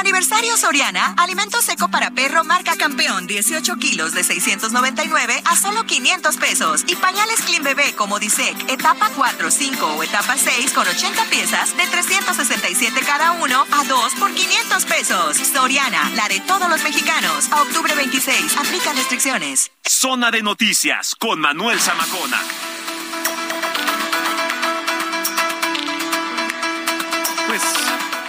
aniversario 0.05 0.55
Soriana, 0.55 1.15
alimento 1.17 1.59
seco 1.63 1.87
para 1.89 2.11
perro 2.11 2.43
marca 2.43 2.75
campeón 2.77 3.25
18 3.25 3.75
kilos 3.77 4.13
de 4.13 4.23
699 4.23 5.41
a 5.43 5.55
solo 5.55 5.83
500 5.83 6.37
pesos. 6.37 6.83
Y 6.87 6.95
pañales 6.95 7.41
Clean 7.41 7.63
Bebé 7.63 7.95
como 7.95 8.19
Disec, 8.19 8.55
etapa 8.69 9.09
4, 9.15 9.49
5 9.49 9.95
o 9.95 10.03
etapa 10.03 10.37
6 10.37 10.73
con 10.73 10.87
80 10.87 11.25
piezas 11.25 11.75
de 11.75 11.87
367 11.87 12.99
cada 13.03 13.31
uno 13.31 13.65
a 13.71 13.83
2 13.83 14.13
por 14.19 14.31
500 14.31 14.85
pesos. 14.85 15.37
Soriana, 15.37 16.11
la 16.11 16.27
de 16.27 16.39
todos 16.41 16.69
los 16.69 16.83
mexicanos. 16.83 17.51
A 17.51 17.63
octubre 17.63 17.95
26, 17.95 18.57
aplica 18.57 18.93
restricciones. 18.93 19.71
Zona 19.83 20.29
de 20.29 20.43
noticias 20.43 21.15
con 21.15 21.39
Manuel 21.39 21.81
Zamacona. 21.81 22.74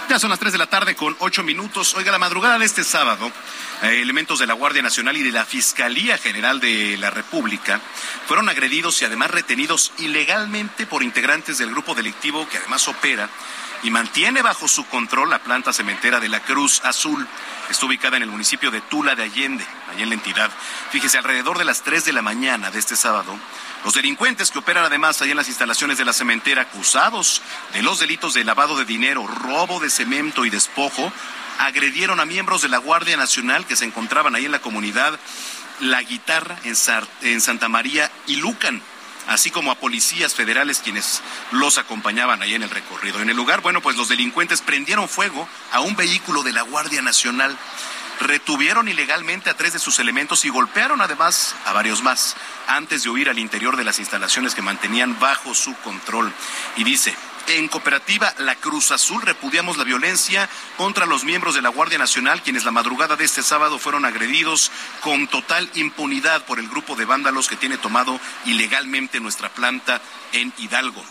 Ya 0.09 0.19
son 0.19 0.29
las 0.29 0.39
3 0.39 0.53
de 0.53 0.57
la 0.57 0.67
tarde 0.67 0.95
con 0.95 1.15
8 1.19 1.43
minutos. 1.43 1.93
Oiga, 1.95 2.11
la 2.11 2.19
madrugada 2.19 2.57
de 2.57 2.65
este 2.65 2.83
sábado, 2.83 3.31
eh, 3.83 4.01
elementos 4.01 4.39
de 4.39 4.47
la 4.47 4.53
Guardia 4.53 4.81
Nacional 4.81 5.17
y 5.17 5.23
de 5.23 5.31
la 5.31 5.45
Fiscalía 5.45 6.17
General 6.17 6.59
de 6.59 6.97
la 6.97 7.09
República 7.09 7.81
fueron 8.25 8.47
agredidos 8.47 9.01
y 9.01 9.05
además 9.05 9.31
retenidos 9.31 9.91
ilegalmente 9.97 10.85
por 10.85 11.03
integrantes 11.03 11.57
del 11.57 11.71
grupo 11.71 11.93
delictivo 11.93 12.47
que 12.47 12.57
además 12.57 12.87
opera 12.87 13.29
y 13.83 13.91
mantiene 13.91 14.41
bajo 14.41 14.67
su 14.67 14.85
control 14.87 15.29
la 15.29 15.39
planta 15.39 15.73
cementera 15.73 16.19
de 16.19 16.29
la 16.29 16.39
Cruz 16.41 16.81
Azul. 16.83 17.27
Está 17.69 17.85
ubicada 17.85 18.17
en 18.17 18.23
el 18.23 18.29
municipio 18.29 18.71
de 18.71 18.81
Tula 18.81 19.15
de 19.15 19.23
Allende, 19.23 19.65
allá 19.91 20.03
en 20.03 20.09
la 20.09 20.15
entidad. 20.15 20.51
Fíjese, 20.91 21.17
alrededor 21.17 21.57
de 21.57 21.65
las 21.65 21.81
3 21.83 22.05
de 22.05 22.13
la 22.13 22.21
mañana 22.21 22.71
de 22.71 22.79
este 22.79 22.95
sábado, 22.95 23.37
los 23.87 23.93
delincuentes 23.93 24.51
que 24.51 24.59
operan 24.59 24.83
además 24.83 25.21
allá 25.21 25.31
en 25.31 25.37
las 25.37 25.47
instalaciones 25.47 25.97
de 25.97 26.03
la 26.03 26.11
cementera, 26.11 26.63
acusados 26.63 27.41
de 27.71 27.81
los 27.81 27.99
delitos 27.99 28.33
de 28.33 28.43
lavado 28.43 28.77
de 28.77 28.83
dinero, 28.83 29.25
robo 29.25 29.79
de 29.79 29.89
cemento 29.89 30.43
y 30.43 30.49
despojo, 30.49 31.09
agredieron 31.57 32.19
a 32.19 32.25
miembros 32.25 32.61
de 32.61 32.67
la 32.67 32.79
Guardia 32.79 33.15
Nacional 33.15 33.65
que 33.65 33.77
se 33.77 33.85
encontraban 33.85 34.35
ahí 34.35 34.43
en 34.43 34.51
la 34.51 34.59
comunidad 34.59 35.17
La 35.79 36.01
Guitarra 36.01 36.59
en, 36.65 36.75
en 37.21 37.39
Santa 37.39 37.69
María 37.69 38.11
y 38.25 38.35
Lucan 38.35 38.81
así 39.27 39.51
como 39.51 39.71
a 39.71 39.75
policías 39.75 40.33
federales 40.33 40.79
quienes 40.79 41.21
los 41.51 41.77
acompañaban 41.77 42.41
ahí 42.41 42.55
en 42.55 42.63
el 42.63 42.69
recorrido. 42.69 43.21
En 43.21 43.29
el 43.29 43.35
lugar, 43.35 43.61
bueno, 43.61 43.81
pues 43.81 43.95
los 43.95 44.09
delincuentes 44.09 44.61
prendieron 44.61 45.07
fuego 45.07 45.47
a 45.71 45.81
un 45.81 45.95
vehículo 45.95 46.43
de 46.43 46.53
la 46.53 46.61
Guardia 46.61 47.01
Nacional, 47.01 47.57
retuvieron 48.19 48.87
ilegalmente 48.87 49.49
a 49.49 49.57
tres 49.57 49.73
de 49.73 49.79
sus 49.79 49.99
elementos 49.99 50.45
y 50.45 50.49
golpearon 50.49 51.01
además 51.01 51.55
a 51.65 51.73
varios 51.73 52.01
más 52.01 52.35
antes 52.67 53.03
de 53.03 53.09
huir 53.09 53.29
al 53.29 53.39
interior 53.39 53.77
de 53.77 53.83
las 53.83 53.99
instalaciones 53.99 54.55
que 54.55 54.61
mantenían 54.61 55.19
bajo 55.19 55.53
su 55.53 55.75
control. 55.77 56.33
Y 56.75 56.83
dice, 56.83 57.15
en 57.47 57.69
cooperativa 57.69 58.33
La 58.39 58.55
Cruz 58.55 58.91
Azul 58.91 59.21
repudiamos 59.21 59.77
la 59.77 59.85
violencia 59.85 60.49
contra 60.75 61.05
los 61.05 61.23
miembros 61.23 61.55
de 61.55 61.61
la 61.61 61.69
Guardia 61.69 61.97
Nacional, 61.97 62.41
quienes 62.41 62.65
la 62.65 62.71
madrugada 62.71 63.15
de 63.15 63.23
este 63.23 63.41
sábado 63.41 63.79
fueron 63.79 64.03
agredidos 64.03 64.71
con 65.01 65.27
total 65.27 65.69
impunidad 65.75 66.45
por 66.45 66.59
el 66.59 66.67
grupo 66.67 66.95
de 66.95 67.05
vándalos 67.05 67.47
que 67.47 67.55
tiene 67.55 67.77
tomado 67.77 68.19
ilegalmente 68.45 69.19
nuestra 69.19 69.49
planta 69.49 70.01
en 70.33 70.53
Hidalgo. 70.57 71.03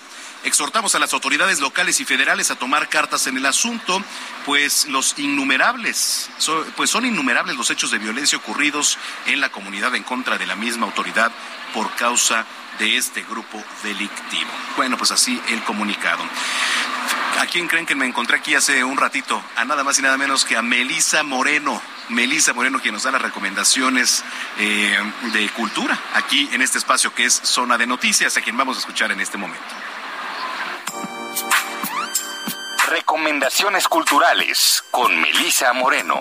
Exhortamos 0.46 0.94
a 0.94 1.00
las 1.00 1.12
autoridades 1.12 1.58
locales 1.58 1.98
y 1.98 2.04
federales 2.04 2.52
a 2.52 2.54
tomar 2.54 2.88
cartas 2.88 3.26
en 3.26 3.36
el 3.36 3.46
asunto, 3.46 4.00
pues 4.44 4.86
los 4.86 5.18
innumerables, 5.18 6.30
pues 6.76 6.88
son 6.88 7.04
innumerables 7.04 7.56
los 7.56 7.68
hechos 7.70 7.90
de 7.90 7.98
violencia 7.98 8.38
ocurridos 8.38 8.96
en 9.26 9.40
la 9.40 9.48
comunidad 9.48 9.96
en 9.96 10.04
contra 10.04 10.38
de 10.38 10.46
la 10.46 10.54
misma 10.54 10.86
autoridad 10.86 11.32
por 11.74 11.92
causa 11.96 12.46
de 12.78 12.96
este 12.96 13.24
grupo 13.24 13.60
delictivo. 13.82 14.48
Bueno, 14.76 14.96
pues 14.96 15.10
así 15.10 15.42
el 15.48 15.64
comunicado. 15.64 16.22
¿A 17.40 17.46
quién 17.46 17.66
creen 17.66 17.84
que 17.84 17.96
me 17.96 18.06
encontré 18.06 18.36
aquí 18.36 18.54
hace 18.54 18.84
un 18.84 18.98
ratito? 18.98 19.42
A 19.56 19.64
nada 19.64 19.82
más 19.82 19.98
y 19.98 20.02
nada 20.02 20.16
menos 20.16 20.44
que 20.44 20.56
a 20.56 20.62
Melisa 20.62 21.24
Moreno. 21.24 21.82
Melisa 22.08 22.52
Moreno, 22.52 22.80
quien 22.80 22.94
nos 22.94 23.02
da 23.02 23.10
las 23.10 23.20
recomendaciones 23.20 24.22
eh, 24.58 24.96
de 25.32 25.48
cultura 25.48 25.98
aquí 26.14 26.48
en 26.52 26.62
este 26.62 26.78
espacio 26.78 27.12
que 27.12 27.24
es 27.24 27.34
Zona 27.34 27.76
de 27.76 27.88
Noticias, 27.88 28.36
a 28.36 28.40
quien 28.40 28.56
vamos 28.56 28.76
a 28.76 28.80
escuchar 28.80 29.10
en 29.10 29.20
este 29.20 29.36
momento. 29.38 29.66
Recomendaciones 32.88 33.88
culturales 33.88 34.84
con 34.90 35.20
Melisa 35.20 35.72
Moreno. 35.72 36.14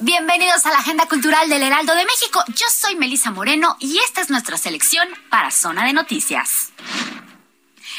Bienvenidos 0.00 0.64
a 0.64 0.70
la 0.70 0.78
Agenda 0.78 1.06
Cultural 1.06 1.48
del 1.48 1.62
Heraldo 1.62 1.94
de 1.94 2.04
México. 2.04 2.42
Yo 2.48 2.66
soy 2.70 2.94
Melisa 2.94 3.30
Moreno 3.30 3.76
y 3.80 3.98
esta 3.98 4.20
es 4.20 4.30
nuestra 4.30 4.56
selección 4.56 5.08
para 5.28 5.50
Zona 5.50 5.84
de 5.84 5.92
Noticias. 5.92 6.72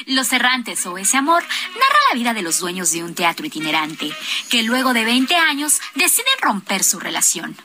Los 0.05 0.31
Errantes 0.31 0.85
o 0.85 0.97
Ese 0.97 1.17
Amor 1.17 1.43
narra 1.43 1.99
la 2.09 2.15
vida 2.15 2.33
de 2.33 2.43
los 2.43 2.59
dueños 2.59 2.91
de 2.91 3.03
un 3.03 3.15
teatro 3.15 3.45
itinerante 3.45 4.15
que 4.49 4.63
luego 4.63 4.93
de 4.93 5.03
20 5.03 5.35
años 5.35 5.81
deciden 5.95 6.33
romper 6.41 6.83
su 6.83 6.99
relación. 6.99 7.57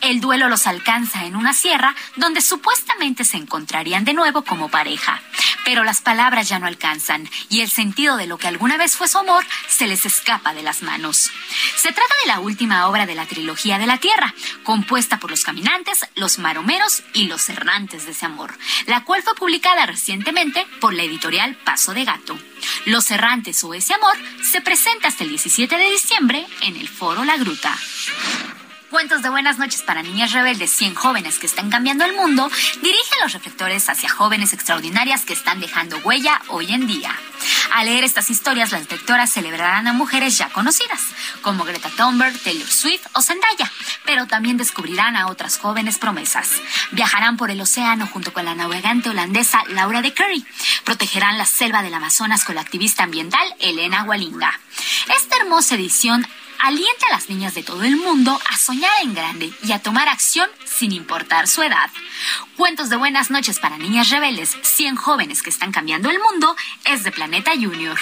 El 0.00 0.20
duelo 0.20 0.48
los 0.48 0.66
alcanza 0.66 1.24
en 1.24 1.36
una 1.36 1.52
sierra 1.52 1.94
donde 2.16 2.40
supuestamente 2.40 3.24
se 3.24 3.36
encontrarían 3.36 4.04
de 4.04 4.14
nuevo 4.14 4.42
como 4.42 4.68
pareja. 4.68 5.22
Pero 5.64 5.82
las 5.82 6.00
palabras 6.00 6.48
ya 6.48 6.58
no 6.58 6.66
alcanzan 6.66 7.28
y 7.48 7.60
el 7.60 7.70
sentido 7.70 8.16
de 8.16 8.26
lo 8.26 8.38
que 8.38 8.46
alguna 8.46 8.76
vez 8.76 8.96
fue 8.96 9.08
su 9.08 9.18
amor 9.18 9.44
se 9.68 9.86
les 9.86 10.06
escapa 10.06 10.54
de 10.54 10.62
las 10.62 10.82
manos. 10.82 11.30
Se 11.76 11.88
trata 11.88 12.14
de 12.22 12.28
la 12.28 12.40
última 12.40 12.86
obra 12.88 13.06
de 13.06 13.14
la 13.14 13.26
trilogía 13.26 13.78
de 13.78 13.86
la 13.86 13.98
Tierra, 13.98 14.34
compuesta 14.62 15.18
por 15.18 15.30
los 15.30 15.42
caminantes, 15.42 16.06
los 16.14 16.38
maromeros 16.38 17.02
y 17.12 17.24
los 17.24 17.48
errantes 17.48 18.06
de 18.06 18.12
ese 18.12 18.26
amor, 18.26 18.56
la 18.86 19.04
cual 19.04 19.22
fue 19.22 19.34
publicada 19.34 19.86
recientemente 19.86 20.66
por 20.80 20.94
la 20.94 21.02
editorial 21.02 21.56
Paso 21.64 21.94
de 21.94 22.04
Gato. 22.04 22.38
Los 22.84 23.10
errantes 23.10 23.62
o 23.64 23.74
ese 23.74 23.94
amor 23.94 24.16
se 24.42 24.60
presenta 24.60 25.08
hasta 25.08 25.24
el 25.24 25.30
17 25.30 25.76
de 25.76 25.90
diciembre 25.90 26.46
en 26.62 26.76
el 26.76 26.88
Foro 26.88 27.24
La 27.24 27.36
Gruta. 27.36 27.76
Cuentos 28.90 29.20
de 29.20 29.30
buenas 29.30 29.58
noches 29.58 29.82
para 29.82 30.04
niñas 30.04 30.32
rebeldes, 30.32 30.70
100 30.70 30.94
jóvenes 30.94 31.40
que 31.40 31.46
están 31.46 31.70
cambiando 31.70 32.04
el 32.04 32.14
mundo, 32.14 32.48
dirigen 32.82 33.18
los 33.20 33.32
reflectores 33.32 33.88
hacia 33.88 34.08
jóvenes 34.08 34.52
extraordinarias 34.52 35.24
que 35.24 35.32
están 35.32 35.58
dejando 35.58 35.98
huella 35.98 36.40
hoy 36.48 36.72
en 36.72 36.86
día. 36.86 37.12
Al 37.72 37.86
leer 37.86 38.04
estas 38.04 38.30
historias, 38.30 38.70
las 38.70 38.88
lectoras 38.88 39.32
celebrarán 39.32 39.88
a 39.88 39.92
mujeres 39.92 40.38
ya 40.38 40.50
conocidas, 40.50 41.00
como 41.42 41.64
Greta 41.64 41.90
Thunberg, 41.96 42.38
Taylor 42.44 42.68
Swift 42.68 43.06
o 43.14 43.22
Zendaya, 43.22 43.72
pero 44.04 44.28
también 44.28 44.56
descubrirán 44.56 45.16
a 45.16 45.26
otras 45.26 45.58
jóvenes 45.58 45.98
promesas. 45.98 46.48
Viajarán 46.92 47.36
por 47.36 47.50
el 47.50 47.60
océano 47.60 48.06
junto 48.06 48.32
con 48.32 48.44
la 48.44 48.54
navegante 48.54 49.10
holandesa 49.10 49.64
Laura 49.68 50.00
de 50.00 50.14
Curry. 50.14 50.46
Protegerán 50.84 51.38
la 51.38 51.46
selva 51.46 51.82
del 51.82 51.94
Amazonas 51.94 52.44
con 52.44 52.54
la 52.54 52.60
activista 52.60 53.02
ambiental 53.02 53.52
Elena 53.58 54.04
Walinga. 54.04 54.60
Esta 55.16 55.38
hermosa 55.38 55.74
edición 55.74 56.24
alienta 56.58 57.06
a 57.08 57.14
las 57.14 57.28
niñas 57.28 57.54
de 57.54 57.62
todo 57.62 57.82
el 57.84 57.96
mundo 57.96 58.38
a 58.50 58.56
soñar 58.56 58.92
en 59.02 59.14
grande 59.14 59.52
y 59.62 59.72
a 59.72 59.82
tomar 59.82 60.08
acción 60.08 60.48
sin 60.64 60.92
importar 60.92 61.48
su 61.48 61.62
edad. 61.62 61.90
Cuentos 62.56 62.88
de 62.88 62.96
buenas 62.96 63.30
noches 63.30 63.58
para 63.58 63.78
niñas 63.78 64.10
rebeldes, 64.10 64.56
100 64.62 64.96
jóvenes 64.96 65.42
que 65.42 65.50
están 65.50 65.72
cambiando 65.72 66.10
el 66.10 66.18
mundo, 66.18 66.54
es 66.84 67.04
de 67.04 67.12
Planeta 67.12 67.52
Junior. 67.52 67.98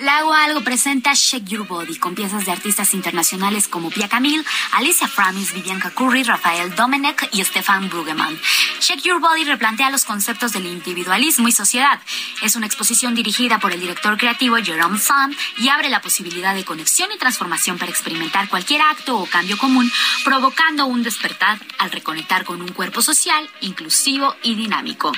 Lago 0.00 0.32
Algo 0.32 0.62
presenta 0.62 1.12
Shake 1.12 1.44
Your 1.44 1.66
Body 1.66 1.96
con 1.96 2.14
piezas 2.14 2.46
de 2.46 2.52
artistas 2.52 2.94
internacionales 2.94 3.68
como 3.68 3.90
Pia 3.90 4.08
Camille, 4.08 4.42
Alicia 4.72 5.06
Framis, 5.06 5.52
Vivianca 5.52 5.90
Curry, 5.90 6.22
Rafael 6.22 6.74
Domenech 6.74 7.28
y 7.32 7.44
Stefan 7.44 7.90
Brueggemann. 7.90 8.40
Shake 8.80 9.02
Your 9.02 9.20
Body 9.20 9.44
replantea 9.44 9.90
los 9.90 10.06
conceptos 10.06 10.52
del 10.52 10.64
individualismo 10.64 11.48
y 11.48 11.52
sociedad. 11.52 12.00
Es 12.40 12.56
una 12.56 12.64
exposición 12.64 13.14
dirigida 13.14 13.58
por 13.58 13.72
el 13.72 13.80
director 13.80 14.16
creativo 14.16 14.56
Jerome 14.56 14.98
Sam 14.98 15.36
y 15.58 15.68
abre 15.68 15.90
la 15.90 16.00
posibilidad 16.00 16.54
de 16.54 16.64
conexión 16.64 17.12
y 17.12 17.18
transformación 17.18 17.76
para 17.76 17.90
experimentar 17.90 18.48
cualquier 18.48 18.80
acto 18.80 19.18
o 19.18 19.26
cambio 19.26 19.58
común, 19.58 19.92
provocando 20.24 20.86
un 20.86 21.02
despertar 21.02 21.60
al 21.76 21.90
reconectar 21.90 22.46
con 22.46 22.62
un 22.62 22.72
cuerpo 22.72 23.02
social, 23.02 23.50
inclusivo 23.60 24.34
y 24.42 24.54
dinámico. 24.54 25.12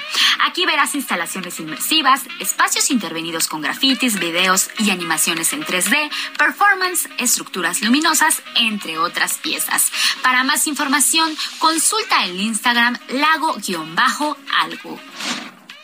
Aquí 0.44 0.66
verás 0.66 0.96
instalaciones 0.96 1.60
inmersivas, 1.60 2.22
espacios 2.40 2.90
intervenidos 2.90 3.46
con 3.46 3.60
grafitis, 3.60 4.18
videos 4.18 4.71
y 4.78 4.90
animaciones 4.90 5.52
en 5.52 5.62
3D, 5.64 6.10
performance, 6.38 7.08
estructuras 7.18 7.82
luminosas, 7.82 8.42
entre 8.56 8.98
otras 8.98 9.34
piezas. 9.34 9.90
Para 10.22 10.44
más 10.44 10.66
información, 10.66 11.36
consulta 11.58 12.24
el 12.24 12.40
Instagram 12.40 12.98
lago-algo. 13.08 15.00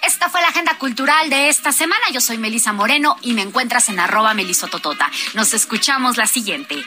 Esta 0.03 0.31
fue 0.31 0.41
la 0.41 0.49
agenda 0.49 0.79
cultural 0.79 1.29
de 1.29 1.49
esta 1.49 1.73
semana. 1.73 2.05
Yo 2.13 2.21
soy 2.21 2.39
Melisa 2.39 2.73
Moreno 2.73 3.17
y 3.23 3.35
me 3.35 3.43
encuentras 3.43 3.89
en 3.89 4.01
arroba 4.01 4.33
melisototota. 4.35 5.11
Nos 5.35 5.55
escuchamos 5.55 6.17
la 6.17 6.27
siguiente. 6.27 6.85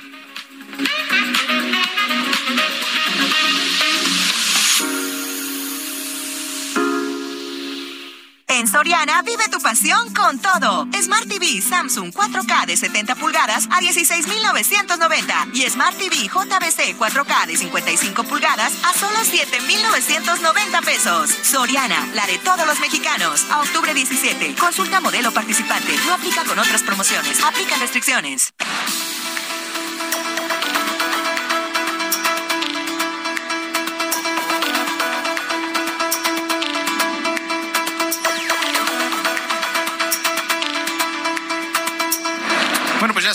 En 8.51 8.67
Soriana, 8.67 9.21
vive 9.21 9.47
tu 9.49 9.61
pasión 9.61 10.13
con 10.13 10.37
todo. 10.37 10.85
Smart 11.01 11.25
TV 11.25 11.61
Samsung 11.61 12.13
4K 12.13 12.65
de 12.65 12.75
70 12.75 13.15
pulgadas 13.15 13.65
a 13.71 13.79
16,990 13.79 15.47
y 15.53 15.61
Smart 15.69 15.97
TV 15.97 16.27
JBC 16.27 16.97
4K 16.99 17.47
de 17.47 17.55
55 17.55 18.23
pulgadas 18.25 18.73
a 18.83 18.93
solo 18.93 19.23
7,990 19.23 20.81
pesos. 20.81 21.29
Soriana, 21.43 22.05
la 22.13 22.27
de 22.27 22.39
todos 22.39 22.67
los 22.67 22.77
mexicanos. 22.81 23.45
A 23.49 23.61
octubre 23.61 23.93
17. 23.93 24.53
Consulta 24.55 24.99
modelo 24.99 25.31
participante. 25.31 25.95
No 26.05 26.13
aplica 26.13 26.43
con 26.43 26.59
otras 26.59 26.83
promociones. 26.83 27.41
Aplican 27.41 27.79
restricciones. 27.79 28.53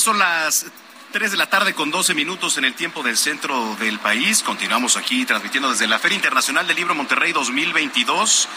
Son 0.02 0.18
las 0.18 0.66
3 1.12 1.30
de 1.30 1.36
la 1.36 1.48
tarde 1.48 1.72
con 1.72 1.90
12 1.90 2.12
minutos 2.14 2.58
en 2.58 2.64
el 2.64 2.74
tiempo 2.74 3.02
del 3.02 3.16
centro 3.16 3.76
del 3.76 3.98
país. 3.98 4.42
Continuamos 4.42 4.96
aquí 4.96 5.24
transmitiendo 5.24 5.70
desde 5.70 5.86
la 5.86 5.98
Feria 5.98 6.16
Internacional 6.16 6.66
del 6.66 6.76
Libro 6.76 6.94
Monterrey 6.94 7.32
2022. 7.32 8.48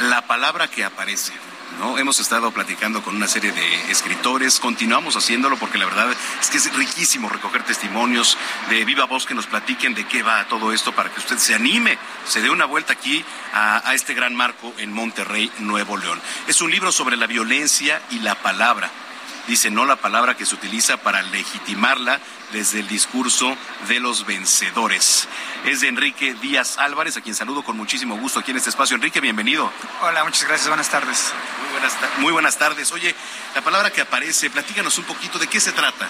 La 0.00 0.26
palabra 0.26 0.68
que 0.68 0.84
aparece. 0.84 1.32
¿no? 1.78 1.98
Hemos 1.98 2.18
estado 2.18 2.50
platicando 2.50 3.02
con 3.02 3.14
una 3.14 3.28
serie 3.28 3.52
de 3.52 3.90
escritores, 3.90 4.58
continuamos 4.58 5.14
haciéndolo 5.16 5.56
porque 5.56 5.78
la 5.78 5.84
verdad 5.84 6.08
es 6.40 6.50
que 6.50 6.56
es 6.56 6.74
riquísimo 6.74 7.28
recoger 7.28 7.62
testimonios 7.64 8.36
de 8.70 8.84
viva 8.84 9.04
voz 9.04 9.26
que 9.26 9.34
nos 9.34 9.46
platiquen 9.46 9.94
de 9.94 10.06
qué 10.06 10.22
va 10.22 10.48
todo 10.48 10.72
esto 10.72 10.92
para 10.92 11.12
que 11.12 11.20
usted 11.20 11.38
se 11.38 11.54
anime, 11.54 11.98
se 12.26 12.40
dé 12.40 12.50
una 12.50 12.64
vuelta 12.64 12.92
aquí 12.92 13.24
a 13.52 13.92
este 13.94 14.14
gran 14.14 14.34
marco 14.34 14.72
en 14.78 14.92
Monterrey, 14.92 15.50
Nuevo 15.58 15.96
León. 15.96 16.20
Es 16.46 16.60
un 16.60 16.70
libro 16.70 16.92
sobre 16.92 17.16
la 17.16 17.26
violencia 17.26 18.00
y 18.10 18.20
la 18.20 18.36
palabra 18.36 18.90
dice 19.46 19.70
no 19.70 19.84
la 19.84 19.96
palabra 19.96 20.36
que 20.36 20.46
se 20.46 20.54
utiliza 20.54 20.96
para 20.96 21.22
legitimarla 21.22 22.20
desde 22.52 22.80
el 22.80 22.88
discurso 22.88 23.56
de 23.88 24.00
los 24.00 24.26
vencedores. 24.26 25.28
Es 25.64 25.80
de 25.80 25.88
Enrique 25.88 26.34
Díaz 26.34 26.78
Álvarez, 26.78 27.16
a 27.16 27.20
quien 27.20 27.34
saludo 27.34 27.62
con 27.62 27.76
muchísimo 27.76 28.16
gusto 28.16 28.40
aquí 28.40 28.50
en 28.50 28.56
este 28.56 28.70
espacio. 28.70 28.96
Enrique, 28.96 29.20
bienvenido. 29.20 29.72
Hola, 30.02 30.24
muchas 30.24 30.44
gracias, 30.46 30.68
buenas 30.68 30.88
tardes. 30.88 31.32
Muy 31.62 31.72
buenas, 31.72 32.00
ta- 32.00 32.10
muy 32.18 32.32
buenas 32.32 32.58
tardes. 32.58 32.92
Oye, 32.92 33.14
la 33.54 33.62
palabra 33.62 33.90
que 33.90 34.00
aparece, 34.00 34.50
platícanos 34.50 34.96
un 34.98 35.04
poquito 35.04 35.38
de 35.38 35.46
qué 35.48 35.60
se 35.60 35.72
trata. 35.72 36.08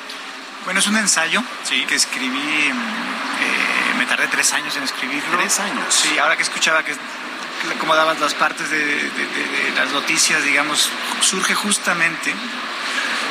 Bueno, 0.65 0.81
es 0.81 0.87
un 0.87 0.97
ensayo 0.97 1.43
que 1.89 1.95
escribí, 1.95 2.39
eh, 2.39 3.95
me 3.99 4.07
tardé 4.07 4.27
tres 4.29 4.53
años 4.53 4.77
en 4.77 4.83
escribirlo. 4.83 5.39
¿Tres 5.39 5.61
años? 5.61 5.95
Sí, 5.95 6.19
ahora 6.19 6.37
que 6.37 6.43
escuchaba 6.43 6.83
que 6.85 6.93
que 6.93 7.79
como 7.79 7.95
dabas 7.97 8.21
las 8.21 8.35
partes 8.35 8.69
de, 8.69 8.77
de- 8.79 9.11
de- 9.11 9.71
de 9.71 9.73
las 9.77 9.91
noticias, 9.91 10.45
digamos, 10.45 10.91
surge 11.23 11.55
justamente 11.55 12.35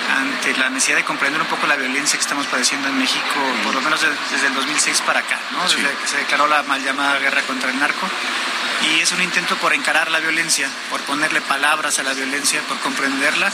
ante 0.09 0.55
la 0.57 0.69
necesidad 0.69 0.97
de 0.97 1.03
comprender 1.03 1.41
un 1.41 1.47
poco 1.47 1.65
la 1.67 1.75
violencia 1.75 2.17
que 2.17 2.21
estamos 2.23 2.45
padeciendo 2.47 2.87
en 2.87 2.97
México, 2.97 3.39
por 3.63 3.73
lo 3.73 3.81
menos 3.81 4.01
de- 4.01 4.09
desde 4.31 4.47
el 4.47 4.53
2006 4.53 5.01
para 5.01 5.19
acá, 5.21 5.39
¿no? 5.51 5.67
Sí. 5.67 5.77
desde 5.81 5.95
que 5.97 6.07
se 6.07 6.17
declaró 6.17 6.47
la 6.47 6.63
mal 6.63 6.83
llamada 6.83 7.17
guerra 7.19 7.41
contra 7.43 7.69
el 7.71 7.79
narco. 7.79 8.07
Y 8.83 8.99
es 8.99 9.11
un 9.13 9.21
intento 9.21 9.55
por 9.57 9.73
encarar 9.73 10.11
la 10.11 10.19
violencia, 10.19 10.69
por 10.89 11.01
ponerle 11.01 11.41
palabras 11.41 11.97
a 11.97 12.03
la 12.03 12.13
violencia, 12.13 12.61
por 12.67 12.77
comprenderla 12.79 13.51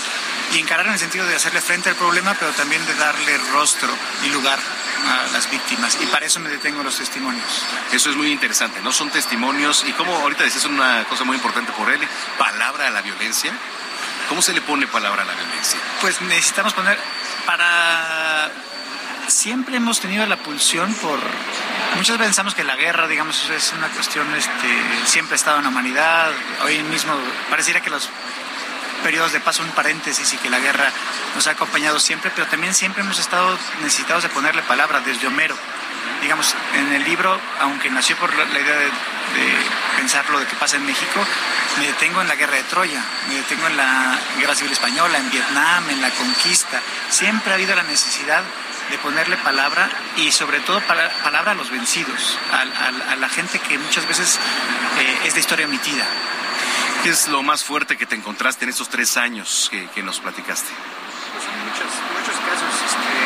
y 0.54 0.60
encararla 0.60 0.90
en 0.90 0.94
el 0.96 1.00
sentido 1.00 1.26
de 1.26 1.36
hacerle 1.36 1.62
frente 1.62 1.90
al 1.90 1.96
problema, 1.96 2.34
pero 2.38 2.52
también 2.52 2.86
de 2.86 2.96
darle 2.96 3.38
rostro 3.54 3.88
y 4.26 4.30
lugar 4.30 4.60
a 4.60 5.32
las 5.32 5.50
víctimas. 5.50 5.98
Y 6.02 6.06
para 6.08 6.26
eso 6.26 6.40
me 6.40 6.50
detengo 6.50 6.80
en 6.80 6.86
los 6.86 6.98
testimonios. 6.98 7.46
Eso 7.94 8.10
es 8.10 8.16
muy 8.18 8.32
interesante, 8.32 8.82
¿no? 8.82 8.92
Son 8.92 9.10
testimonios 9.10 9.86
y 9.88 9.94
como 9.94 10.14
ahorita 10.18 10.44
decías 10.44 10.66
una 10.66 11.06
cosa 11.06 11.24
muy 11.24 11.36
importante 11.38 11.72
por 11.72 11.90
él, 11.90 12.02
palabra 12.38 12.88
a 12.88 12.90
la 12.90 13.02
violencia. 13.02 13.54
¿Cómo 14.32 14.42
se 14.42 14.54
le 14.54 14.62
pone 14.62 14.88
palabra 14.88 15.24
a 15.24 15.26
la 15.26 15.34
violencia? 15.34 15.78
Pues 16.00 16.22
necesitamos 16.22 16.72
poner 16.72 16.98
para 17.46 18.50
siempre 19.28 19.76
hemos 19.76 20.00
tenido 20.00 20.26
la 20.26 20.38
pulsión 20.38 20.94
por 20.96 21.20
muchas 21.98 22.18
veces 22.18 22.28
pensamos 22.28 22.56
que 22.56 22.64
la 22.64 22.78
guerra 22.78 23.10
digamos 23.10 23.50
es 23.50 23.74
una 23.74 23.90
cuestión 23.90 24.34
este 24.34 24.70
siempre 25.04 25.34
ha 25.34 25.36
estado 25.36 25.58
en 25.58 25.64
la 25.64 25.70
humanidad 25.70 26.32
hoy 26.64 26.82
mismo 26.84 27.14
pareciera 27.50 27.82
que 27.82 27.90
los 27.90 28.08
periodos 29.04 29.34
de 29.34 29.42
paz 29.42 29.58
son 29.58 29.70
paréntesis 29.72 30.32
y 30.32 30.38
que 30.38 30.50
la 30.50 30.60
guerra 30.60 30.90
nos 31.36 31.48
ha 31.48 31.52
acompañado 31.52 32.00
siempre 32.00 32.32
pero 32.34 32.48
también 32.48 32.74
siempre 32.74 33.04
hemos 33.04 33.20
estado 33.20 33.60
necesitados 33.82 34.24
de 34.24 34.30
ponerle 34.30 34.62
palabra 34.62 35.02
desde 35.02 35.28
Homero 35.28 35.58
digamos 36.22 36.56
en 36.76 36.94
el 36.94 37.04
libro 37.04 37.40
aunque 37.60 37.90
nació 37.90 38.16
por 38.18 38.34
la, 38.36 38.46
la 38.46 38.60
idea 38.60 38.76
de, 38.76 38.86
de 38.86 39.56
pensar 39.98 40.30
lo 40.30 40.40
de 40.40 40.46
que 40.46 40.56
pasa 40.56 40.78
en 40.78 40.86
México 40.86 41.26
me 41.80 41.88
detengo 41.88 42.22
en 42.22 42.28
la 42.28 42.36
guerra 42.36 42.56
de 42.56 42.64
Troya, 42.64 43.02
me 43.30 43.36
detengo 43.36 43.66
en 43.68 43.78
la 43.78 44.20
guerra 44.38 44.54
civil 44.56 44.74
española, 44.74 45.18
en 45.18 45.30
Vietnam, 45.32 45.90
en 45.90 46.02
la 46.02 46.10
conquista. 46.10 46.82
Siempre 47.10 47.52
ha 47.52 47.56
habido 47.56 47.74
la 47.76 47.84
necesidad 47.84 48.44
de 48.90 48.98
ponerle 48.98 49.38
palabra 49.38 49.90
y 50.18 50.34
sobre 50.34 50.60
todo 50.60 50.82
pala- 50.82 51.10
palabra 51.24 51.52
a 51.52 51.56
los 51.56 51.70
vencidos, 51.72 52.38
al- 52.52 52.74
al- 52.76 53.02
a, 53.10 53.16
la 53.16 53.30
gente 53.30 53.58
que 53.60 53.78
muchas 53.78 54.06
veces 54.06 54.38
eh, 55.00 55.20
es 55.24 55.34
de 55.34 55.40
historia 55.40 55.66
omitida. 55.66 56.04
¿Qué 57.04 57.10
es 57.12 57.30
lo 57.30 57.42
más 57.42 57.64
fuerte 57.64 57.96
que 57.98 58.06
te 58.06 58.16
encontraste 58.16 58.66
en 58.66 58.70
estos 58.72 58.90
tres 58.90 59.16
años 59.16 59.70
que, 59.72 59.88
que 59.96 60.04
nos 60.04 60.20
platicaste? 60.20 60.68
Pues 61.34 61.46
en 61.46 61.60
muchos, 61.64 61.88
muchos 62.20 62.36
casos, 62.36 62.76
este, 62.86 63.21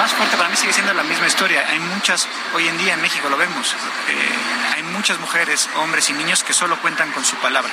más 0.00 0.12
fuerte 0.14 0.34
para 0.38 0.48
mí 0.48 0.56
sigue 0.56 0.72
siendo 0.72 0.94
la 0.94 1.02
misma 1.02 1.26
historia. 1.26 1.66
Hay 1.68 1.78
muchas, 1.78 2.26
hoy 2.54 2.66
en 2.66 2.78
día 2.78 2.94
en 2.94 3.02
México 3.02 3.28
lo 3.28 3.36
vemos, 3.36 3.74
eh, 4.08 4.74
hay 4.76 4.82
muchas 4.82 5.20
mujeres, 5.20 5.68
hombres 5.76 6.08
y 6.08 6.14
niños 6.14 6.42
que 6.42 6.54
solo 6.54 6.80
cuentan 6.80 7.12
con 7.12 7.22
su 7.22 7.36
palabra. 7.36 7.70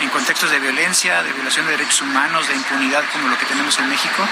En 0.00 0.08
contextos 0.10 0.50
de 0.52 0.60
violencia, 0.60 1.24
de 1.24 1.32
violación 1.32 1.66
de 1.66 1.72
derechos 1.72 2.02
humanos, 2.02 2.46
de 2.46 2.54
impunidad 2.54 3.02
como 3.12 3.26
lo 3.28 3.36
que 3.36 3.46
tenemos 3.46 3.76
en 3.80 3.88
México, 3.88 4.28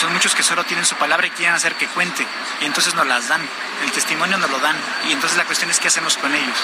son 0.00 0.12
muchos 0.12 0.34
que 0.34 0.42
solo 0.42 0.64
tienen 0.64 0.84
su 0.84 0.96
palabra 0.96 1.26
y 1.28 1.30
quieren 1.30 1.54
hacer 1.54 1.76
que 1.76 1.86
cuente. 1.86 2.26
Y 2.60 2.64
entonces 2.64 2.94
nos 2.94 3.06
las 3.06 3.28
dan, 3.28 3.40
el 3.84 3.92
testimonio 3.92 4.36
nos 4.38 4.50
lo 4.50 4.58
dan. 4.58 4.76
Y 5.08 5.12
entonces 5.12 5.38
la 5.38 5.44
cuestión 5.44 5.70
es 5.70 5.78
qué 5.78 5.88
hacemos 5.88 6.16
con 6.16 6.34
ellos. 6.34 6.56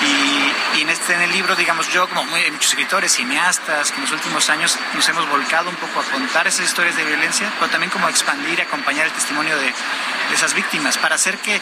Y, 0.00 0.78
y 0.78 0.82
en, 0.82 0.90
este, 0.90 1.14
en 1.14 1.22
el 1.22 1.32
libro, 1.32 1.56
digamos, 1.56 1.88
yo 1.92 2.08
como 2.08 2.24
muy- 2.24 2.48
muchos 2.52 2.70
escritores, 2.70 3.12
cineastas, 3.12 3.90
que 3.90 3.96
en 3.96 4.02
los 4.02 4.12
últimos 4.12 4.48
años 4.48 4.78
nos 4.94 5.08
hemos 5.08 5.28
volcado 5.28 5.68
un 5.68 5.76
poco 5.76 6.00
a 6.00 6.04
contar 6.04 6.46
esas 6.46 6.66
historias 6.66 6.96
de 6.96 7.04
violencia, 7.04 7.50
pero 7.58 7.70
también 7.70 7.90
como 7.90 8.06
a 8.06 8.10
expandir 8.10 8.60
y 8.60 8.62
acompañar 8.88 9.06
el 9.06 9.12
testimonio 9.12 9.54
de, 9.58 9.66
de 9.66 10.34
esas 10.34 10.54
víctimas, 10.54 10.96
para 10.96 11.16
hacer 11.16 11.36
que 11.38 11.60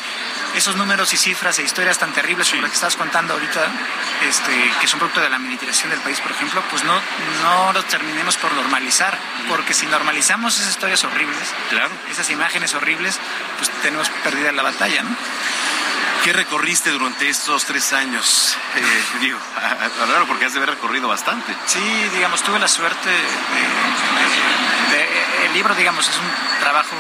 esos 0.55 0.77
números 0.77 1.13
y 1.13 1.17
cifras 1.17 1.59
e 1.59 1.63
historias 1.65 1.99
tan 1.99 2.13
terribles 2.13 2.49
como 2.51 2.63
las 2.63 2.71
que 2.71 2.77
estás 2.77 2.95
contando 2.95 3.35
ahorita, 3.35 3.67
este, 4.29 4.71
que 4.81 4.87
son 4.87 5.01
producto 5.01 5.21
de 5.21 5.29
la 5.29 5.39
militarización 5.39 5.91
del 5.91 5.99
país, 6.01 6.21
por 6.21 6.31
ejemplo, 6.31 6.63
pues 6.71 6.85
no, 6.85 6.95
no 7.43 7.73
los 7.73 7.85
terminemos 7.89 8.37
por 8.37 8.53
normalizar, 8.55 9.19
porque 9.49 9.75
si 9.75 9.87
normalizamos 9.87 10.57
esas 10.57 10.71
historias 10.71 11.03
horribles, 11.03 11.53
claro. 11.69 11.91
esas 12.13 12.31
imágenes 12.31 12.75
horribles, 12.75 13.19
pues 13.59 13.71
tenemos 13.83 14.09
perdida 14.23 14.53
la 14.53 14.63
batalla, 14.63 15.03
¿no? 15.03 15.11
¿Qué 16.23 16.33
recorriste 16.33 16.91
durante 16.91 17.29
estos 17.29 17.65
tres 17.65 17.93
años? 17.93 18.57
Eh, 18.77 19.03
digo, 19.21 19.39
claro, 20.07 20.27
porque 20.29 20.45
has 20.45 20.53
de 20.53 20.59
haber 20.59 20.71
recorrido 20.71 21.09
bastante. 21.09 21.53
Sí, 21.67 21.81
digamos, 22.15 22.43
tuve 22.45 22.59
la 22.61 22.69
suerte 22.69 23.11
de, 23.11 24.97
de- 24.97 25.36
el 25.47 25.53
libro, 25.55 25.75
digamos, 25.75 26.09
es 26.09 26.17
un 26.17 26.61
trabajo 26.61 26.97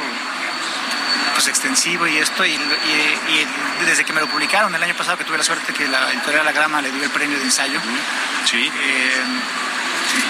pues 1.34 1.48
extensivo 1.48 2.06
y 2.06 2.16
esto 2.16 2.44
y, 2.46 2.52
y- 2.52 2.54
y 2.54 3.84
desde 3.84 4.04
que 4.04 4.12
me 4.14 4.20
lo 4.22 4.26
publicaron 4.26 4.74
el 4.74 4.82
año 4.82 4.94
pasado 4.94 5.18
que 5.18 5.24
tuve 5.24 5.36
la 5.36 5.44
suerte 5.44 5.74
que 5.74 5.86
la 5.86 6.10
editorial 6.10 6.46
La 6.46 6.52
Grama 6.52 6.80
le 6.80 6.90
dio 6.90 7.04
el 7.04 7.10
premio 7.10 7.36
de 7.38 7.44
ensayo 7.44 7.78
sí. 8.50 8.72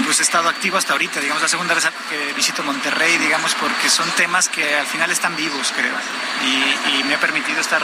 pues 0.04 0.18
he 0.18 0.22
estado 0.24 0.48
activo 0.48 0.78
hasta 0.78 0.92
ahorita 0.94 1.20
digamos 1.20 1.42
la 1.42 1.48
segunda 1.48 1.74
vez 1.74 1.86
que 2.10 2.32
visito 2.32 2.64
Monterrey 2.64 3.18
digamos 3.18 3.54
porque 3.54 3.88
son 3.88 4.10
temas 4.12 4.48
que 4.48 4.74
al 4.76 4.86
final 4.86 5.08
están 5.12 5.36
vivos 5.36 5.72
creo 5.76 5.94
y, 6.44 6.98
y 6.98 7.04
me 7.04 7.14
ha 7.14 7.20
permitido 7.20 7.60
estar 7.60 7.82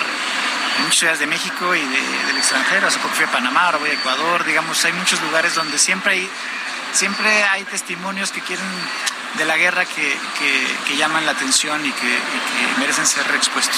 en 0.78 0.83
muchas 0.83 0.99
ciudades 0.99 1.20
de 1.20 1.26
México 1.28 1.76
y 1.76 1.80
de- 1.80 2.24
del 2.26 2.37
extranjero 2.39 2.89
hace 2.89 2.99
poco 2.99 3.14
fui 3.14 3.24
a 3.24 3.30
Panamá 3.30 3.66
ahora 3.66 3.78
voy 3.78 3.91
a 3.91 3.95
Ecuador 3.95 4.45
digamos 4.45 4.85
hay 4.85 4.95
muchos 4.95 5.20
lugares 5.22 5.55
donde 5.55 5.78
siempre 5.78 6.12
hay 6.14 6.30
siempre 6.93 7.45
hay 7.45 7.62
testimonios 7.64 8.33
que 8.33 8.41
quieren 8.41 8.67
de 9.34 9.45
la 9.45 9.57
guerra 9.57 9.84
que, 9.84 10.18
que- 10.38 10.76
que 10.87 10.96
llaman 10.96 11.25
la 11.26 11.33
atención 11.33 11.84
y 11.84 11.92
que, 11.92 12.07
y 12.07 12.75
que 12.75 12.80
merecen 12.80 13.07
ser 13.07 13.25
expuestos. 13.34 13.76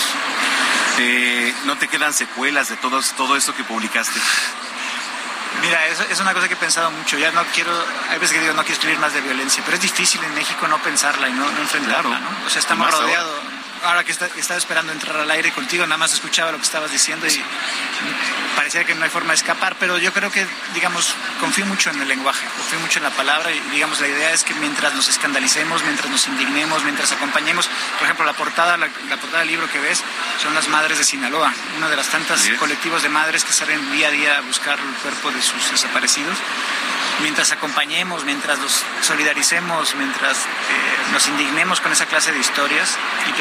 Eh, 0.99 1.53
¿No 1.65 1.77
te 1.77 1.89
quedan 1.89 2.13
secuelas 2.13 2.69
de 2.69 2.77
todo, 2.77 3.01
todo 3.17 3.37
esto 3.37 3.55
que 3.55 3.65
publicaste? 3.65 4.19
Mira, 5.63 5.87
es, 5.87 5.99
es 6.11 6.21
una 6.21 6.35
cosa 6.35 6.47
que 6.49 6.55
he 6.55 6.57
pensado 6.59 6.91
mucho. 6.91 7.17
Ya 7.19 7.31
no 7.33 7.45
quiero, 7.55 7.73
hay 8.11 8.19
veces 8.19 8.35
que 8.37 8.41
digo, 8.43 8.53
no 8.55 8.63
quiero 8.63 8.75
escribir 8.75 8.99
más 8.99 9.15
de 9.15 9.21
violencia, 9.21 9.63
pero 9.65 9.77
es 9.77 9.83
difícil 9.83 10.23
en 10.25 10.35
México 10.35 10.67
no 10.69 10.79
pensarla 10.79 11.29
y 11.29 11.33
no, 11.33 11.51
no 11.51 11.61
enfrentarla, 11.61 12.19
¿no? 12.19 12.29
O 12.47 12.51
sea, 12.51 12.61
estamos 12.61 12.91
rodeados. 12.91 13.41
Ahora 13.85 14.03
que 14.03 14.13
está- 14.13 14.29
estaba 14.39 14.57
esperando 14.59 14.93
entrar 14.93 15.15
al 15.17 15.31
aire 15.31 15.53
contigo, 15.53 15.85
nada 15.87 15.99
más 15.99 16.13
escuchaba 16.15 16.51
lo 16.51 16.57
que 16.59 16.65
estabas 16.65 16.91
diciendo 16.91 17.27
y 17.27 17.43
parecía 18.57 18.85
que 18.85 18.95
no 18.95 19.05
hay 19.05 19.11
forma 19.11 19.31
de 19.31 19.37
escapar, 19.37 19.77
pero 19.79 19.99
yo 19.99 20.11
creo 20.13 20.31
que, 20.31 20.47
digamos, 20.73 21.15
confío 21.39 21.67
mucho 21.67 21.91
en 21.91 22.01
el 22.01 22.09
lenguaje, 22.09 22.47
confío 22.57 22.79
mucho 22.81 22.99
en 22.99 23.03
la 23.05 23.11
palabra 23.11 23.53
y, 23.53 23.61
digamos, 23.73 24.01
la 24.01 24.09
idea 24.09 24.33
es 24.33 24.43
que 24.43 24.55
mientras 24.55 24.95
nos 24.95 25.09
escandalicemos, 25.09 25.83
mientras 25.85 26.11
nos 26.11 26.27
indignemos, 26.29 26.83
mientras 26.83 27.13
acompañemos, 27.13 27.69
por 27.99 28.05
ejemplo, 28.05 28.25
la 28.25 28.33
portada, 28.33 28.77
la, 28.79 28.89
la 29.11 29.17
portada 29.19 29.41
del 29.41 29.49
libro 29.49 29.71
que 29.71 29.79
ves 29.81 30.03
son 30.43 30.55
las 30.55 30.67
madres 30.69 30.97
de 30.97 31.05
Sinaloa, 31.05 31.53
una 31.77 31.89
de 31.91 31.97
las 31.97 32.09
tantas 32.09 32.41
colectivos 32.59 33.03
de 33.03 33.11
madres 33.11 33.45
que 33.45 33.53
salen 33.53 33.93
día 33.93 34.09
a 34.09 34.11
día 34.11 34.39
a 34.39 34.41
buscar 34.41 34.79
el 34.79 34.95
cuerpo 35.03 35.31
de 35.31 35.43
sus 35.43 35.71
desaparecidos. 35.71 36.39
mientras 37.23 37.53
acompañemos, 37.53 38.25
mientras 38.25 38.59
los 38.59 38.83
solidaricemos, 39.03 39.95
mientras 39.95 40.37
eh, 40.37 41.13
nos 41.13 41.27
indignemos 41.29 41.81
con 41.81 41.93
esa 41.93 42.07
clase 42.07 42.33
de 42.33 42.41
historias 42.41 42.97
y 43.29 43.33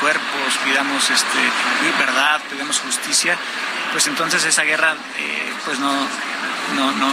cuerpos, 0.00 0.58
pidamos 0.64 1.10
este, 1.10 1.38
verdad, 1.98 2.40
pidamos 2.50 2.80
justicia, 2.80 3.36
pues 3.92 4.06
entonces 4.06 4.44
esa 4.44 4.62
guerra 4.62 4.94
eh, 5.18 5.52
pues 5.64 5.78
no, 5.78 5.92
no, 6.72 6.92
no, 6.92 7.12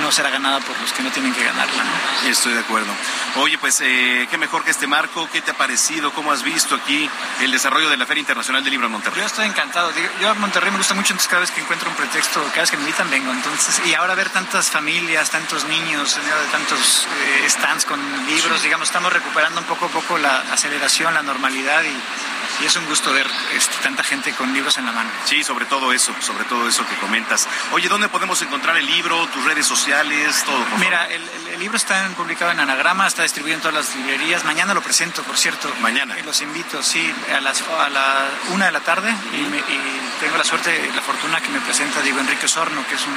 no 0.00 0.12
será 0.12 0.30
ganada 0.30 0.60
por 0.60 0.78
los 0.80 0.92
que 0.92 1.02
no 1.02 1.10
tienen 1.10 1.32
que 1.34 1.44
ganarla. 1.44 1.84
¿no? 1.84 2.28
Estoy 2.28 2.54
de 2.54 2.60
acuerdo. 2.60 2.92
Oye, 3.36 3.58
pues 3.58 3.80
eh, 3.80 4.26
qué 4.30 4.38
mejor 4.38 4.64
que 4.64 4.70
este 4.70 4.86
marco, 4.86 5.28
¿qué 5.32 5.42
te 5.42 5.50
ha 5.50 5.54
parecido? 5.54 6.12
¿Cómo 6.12 6.32
has 6.32 6.42
visto 6.42 6.74
aquí 6.74 7.08
el 7.40 7.50
desarrollo 7.50 7.88
de 7.90 7.96
la 7.96 8.06
Feria 8.06 8.20
Internacional 8.20 8.62
del 8.62 8.72
Libro 8.72 8.86
en 8.86 8.92
Monterrey? 8.92 9.20
Yo 9.20 9.26
estoy 9.26 9.46
encantado. 9.46 9.92
Yo 10.20 10.30
a 10.30 10.34
Monterrey 10.34 10.70
me 10.70 10.78
gusta 10.78 10.94
mucho, 10.94 11.12
entonces 11.12 11.28
cada 11.28 11.40
vez 11.40 11.50
que 11.50 11.60
encuentro 11.60 11.88
un 11.90 11.96
pretexto, 11.96 12.42
cada 12.48 12.62
vez 12.62 12.70
que 12.70 12.76
me 12.76 12.84
invitan 12.84 13.10
vengo. 13.10 13.30
Entonces, 13.32 13.80
y 13.86 13.94
ahora 13.94 14.14
ver 14.14 14.30
tantas 14.30 14.70
familias, 14.70 15.30
tantos 15.30 15.64
niños, 15.64 16.18
tantos 16.52 17.06
eh, 17.44 17.48
stands 17.48 17.84
con 17.84 18.00
libros, 18.26 18.62
digamos, 18.62 18.88
estamos 18.88 19.12
recuperando 19.12 19.60
un 19.60 19.66
poco 19.66 19.86
a 19.86 19.88
poco 19.88 20.18
la 20.18 20.38
aceleración, 20.52 21.14
la 21.14 21.22
normalidad 21.22 21.82
y, 21.82 22.62
y 22.62 22.66
es 22.66 22.76
un 22.76 22.86
gusto 22.86 23.12
ver 23.12 23.26
este, 23.54 23.76
tanta 23.82 24.02
gente 24.02 24.32
con 24.32 24.52
libros 24.52 24.78
en 24.78 24.86
la 24.86 24.92
mano. 24.92 25.10
Sí, 25.24 25.42
sobre 25.42 25.66
todo 25.66 25.92
eso, 25.92 26.14
sobre 26.20 26.44
todo 26.44 26.68
eso 26.68 26.86
que 26.86 26.94
comentas. 26.96 27.48
Oye, 27.72 27.88
¿dónde 27.88 28.08
podemos 28.08 28.40
encontrar 28.42 28.76
el 28.76 28.86
libro, 28.86 28.93
tus 29.02 29.44
redes 29.44 29.66
sociales, 29.66 30.42
todo? 30.44 30.64
por 30.66 30.78
Mira, 30.78 30.98
favor? 30.98 31.12
el, 31.12 31.22
el- 31.22 31.54
el 31.54 31.60
libro 31.60 31.76
está 31.76 32.08
publicado 32.16 32.50
en 32.50 32.60
Anagrama, 32.60 33.06
está 33.06 33.22
distribuido 33.22 33.56
en 33.56 33.60
todas 33.62 33.74
las 33.86 33.94
librerías. 33.96 34.44
Mañana 34.44 34.74
lo 34.74 34.82
presento, 34.82 35.22
por 35.22 35.36
cierto. 35.36 35.72
Mañana. 35.80 36.16
Los 36.24 36.40
invito, 36.42 36.82
sí, 36.82 37.12
a 37.34 37.40
las 37.40 37.62
a 37.62 37.88
la 37.90 38.28
una 38.50 38.66
de 38.66 38.72
la 38.72 38.80
tarde 38.80 39.10
y, 39.32 39.36
me- 39.42 39.58
y 39.58 40.00
tengo 40.20 40.36
la 40.36 40.44
suerte, 40.44 40.90
la 40.94 41.00
fortuna 41.02 41.40
que 41.40 41.48
me 41.48 41.60
presenta 41.60 42.00
Diego 42.02 42.18
Enrique 42.20 42.46
Osorno, 42.46 42.84
que 42.88 42.94
es 42.96 43.06
un 43.06 43.14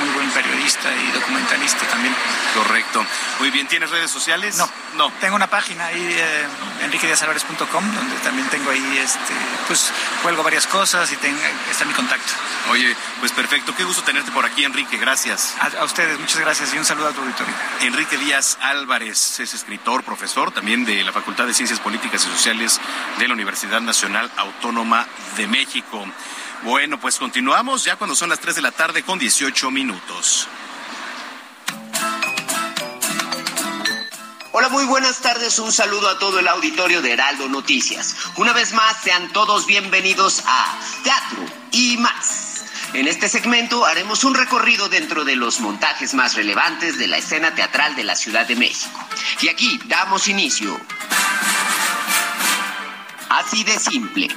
muy 0.00 0.08
buen 0.14 0.30
periodista 0.30 0.88
y 0.94 1.12
documentalista 1.12 1.86
también. 1.86 2.14
Correcto. 2.54 3.04
Muy 3.40 3.50
bien, 3.50 3.66
¿tienes 3.68 3.90
redes 3.90 4.10
sociales? 4.10 4.56
No, 4.56 4.68
no. 4.94 5.10
Tengo 5.20 5.36
una 5.36 5.46
página 5.48 5.86
ahí, 5.86 6.14
eh, 6.18 6.46
enriquediazalvarez.com, 6.82 7.94
donde 7.94 8.16
también 8.16 8.48
tengo 8.48 8.70
ahí, 8.70 8.98
este, 8.98 9.34
pues, 9.66 9.92
cuelgo 10.22 10.42
varias 10.42 10.66
cosas 10.66 11.10
y 11.12 11.16
tengo, 11.16 11.38
está 11.70 11.84
mi 11.84 11.92
contacto. 11.94 12.32
Oye, 12.70 12.96
pues 13.20 13.32
perfecto. 13.32 13.74
Qué 13.76 13.84
gusto 13.84 14.02
tenerte 14.02 14.30
por 14.32 14.44
aquí, 14.46 14.64
Enrique. 14.64 14.96
Gracias. 15.06 15.54
A, 15.60 15.82
a 15.82 15.84
ustedes, 15.84 16.18
muchas 16.18 16.40
gracias 16.40 16.74
y 16.74 16.78
un 16.78 16.84
saludo 16.84 17.06
a 17.06 17.12
tu 17.12 17.20
auditorio. 17.20 17.54
Enrique 17.82 18.18
Díaz 18.18 18.58
Álvarez 18.60 19.38
es 19.38 19.54
escritor, 19.54 20.02
profesor 20.02 20.50
también 20.50 20.84
de 20.84 21.04
la 21.04 21.12
Facultad 21.12 21.46
de 21.46 21.54
Ciencias 21.54 21.78
Políticas 21.78 22.26
y 22.26 22.28
Sociales 22.28 22.80
de 23.16 23.28
la 23.28 23.34
Universidad 23.34 23.80
Nacional 23.80 24.28
Autónoma 24.36 25.06
de 25.36 25.46
México. 25.46 26.04
Bueno, 26.64 26.98
pues 26.98 27.18
continuamos 27.20 27.84
ya 27.84 27.94
cuando 27.94 28.16
son 28.16 28.30
las 28.30 28.40
3 28.40 28.56
de 28.56 28.62
la 28.62 28.72
tarde 28.72 29.04
con 29.04 29.16
18 29.20 29.70
minutos. 29.70 30.48
Hola, 34.50 34.68
muy 34.70 34.86
buenas 34.86 35.20
tardes. 35.20 35.60
Un 35.60 35.70
saludo 35.70 36.08
a 36.08 36.18
todo 36.18 36.40
el 36.40 36.48
auditorio 36.48 37.00
de 37.00 37.12
Heraldo 37.12 37.48
Noticias. 37.48 38.16
Una 38.38 38.52
vez 38.52 38.72
más, 38.72 39.02
sean 39.04 39.32
todos 39.32 39.68
bienvenidos 39.68 40.42
a 40.44 40.76
Teatro 41.04 41.46
y 41.70 41.96
más. 41.98 42.55
En 42.96 43.08
este 43.08 43.28
segmento 43.28 43.84
haremos 43.84 44.24
un 44.24 44.34
recorrido 44.34 44.88
dentro 44.88 45.26
de 45.26 45.36
los 45.36 45.60
montajes 45.60 46.14
más 46.14 46.34
relevantes 46.34 46.96
de 46.96 47.06
la 47.06 47.18
escena 47.18 47.54
teatral 47.54 47.94
de 47.94 48.04
la 48.04 48.16
Ciudad 48.16 48.46
de 48.46 48.56
México. 48.56 48.98
Y 49.42 49.48
aquí 49.48 49.78
damos 49.84 50.28
inicio. 50.28 50.80
Así 53.28 53.64
de 53.64 53.78
simple. 53.78 54.28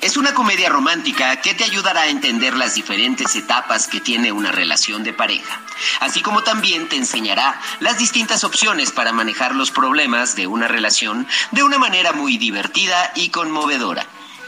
Es 0.00 0.16
una 0.16 0.32
comedia 0.32 0.70
romántica 0.70 1.42
que 1.42 1.52
te 1.52 1.64
ayudará 1.64 2.02
a 2.02 2.08
entender 2.08 2.56
las 2.56 2.74
diferentes 2.74 3.36
etapas 3.36 3.86
que 3.86 4.00
tiene 4.00 4.32
una 4.32 4.50
relación 4.50 5.04
de 5.04 5.12
pareja, 5.12 5.60
así 6.00 6.22
como 6.22 6.42
también 6.42 6.88
te 6.88 6.96
enseñará 6.96 7.60
las 7.80 7.98
distintas 7.98 8.44
opciones 8.44 8.92
para 8.92 9.12
manejar 9.12 9.54
los 9.54 9.70
problemas 9.70 10.36
de 10.36 10.46
una 10.46 10.68
relación 10.68 11.28
de 11.50 11.62
una 11.62 11.76
manera 11.76 12.12
muy 12.12 12.38
divertida 12.38 13.12
y 13.14 13.28
conmovedora. 13.28 14.06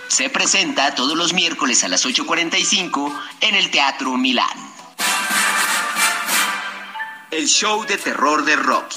Se 0.09 0.31
presenta 0.31 0.95
todos 0.95 1.17
los 1.17 1.35
miércoles 1.35 1.85
a 1.85 1.89
las 1.89 2.05
8.45 2.07 3.15
en 3.43 3.55
el 3.55 3.71
Teatro 3.71 4.17
Milán. 4.17 4.49
El 7.31 7.47
show 7.47 7.85
de 7.85 7.99
terror 7.99 8.45
de 8.45 8.57
Rocky. 8.57 8.97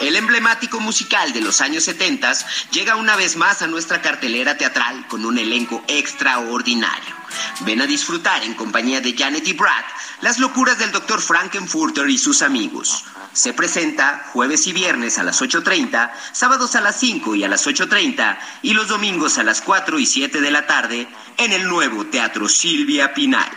El 0.00 0.16
emblemático 0.16 0.80
musical 0.80 1.32
de 1.32 1.42
los 1.42 1.60
años 1.60 1.84
70 1.84 2.32
llega 2.70 2.96
una 2.96 3.16
vez 3.16 3.36
más 3.36 3.60
a 3.62 3.66
nuestra 3.66 4.00
cartelera 4.00 4.56
teatral 4.56 5.06
con 5.08 5.24
un 5.26 5.38
elenco 5.38 5.84
extraordinario. 5.88 7.14
Ven 7.60 7.82
a 7.82 7.86
disfrutar 7.86 8.42
en 8.42 8.54
compañía 8.54 9.00
de 9.00 9.14
Janet 9.16 9.46
y 9.46 9.52
Brad 9.52 9.84
las 10.22 10.38
locuras 10.38 10.78
del 10.78 10.92
Dr. 10.92 11.20
Frankenfurter 11.20 12.08
y 12.08 12.18
sus 12.18 12.40
amigos. 12.42 13.04
Se 13.36 13.52
presenta 13.52 14.24
jueves 14.32 14.66
y 14.66 14.72
viernes 14.72 15.18
a 15.18 15.22
las 15.22 15.42
8.30, 15.42 16.10
sábados 16.32 16.74
a 16.74 16.80
las 16.80 16.98
5 16.98 17.34
y 17.34 17.44
a 17.44 17.48
las 17.48 17.66
8.30 17.66 18.38
y 18.62 18.72
los 18.72 18.88
domingos 18.88 19.36
a 19.36 19.42
las 19.42 19.60
4 19.60 19.98
y 19.98 20.06
7 20.06 20.40
de 20.40 20.50
la 20.50 20.66
tarde 20.66 21.06
en 21.36 21.52
el 21.52 21.68
nuevo 21.68 22.06
Teatro 22.06 22.48
Silvia 22.48 23.12
Pinal. 23.12 23.50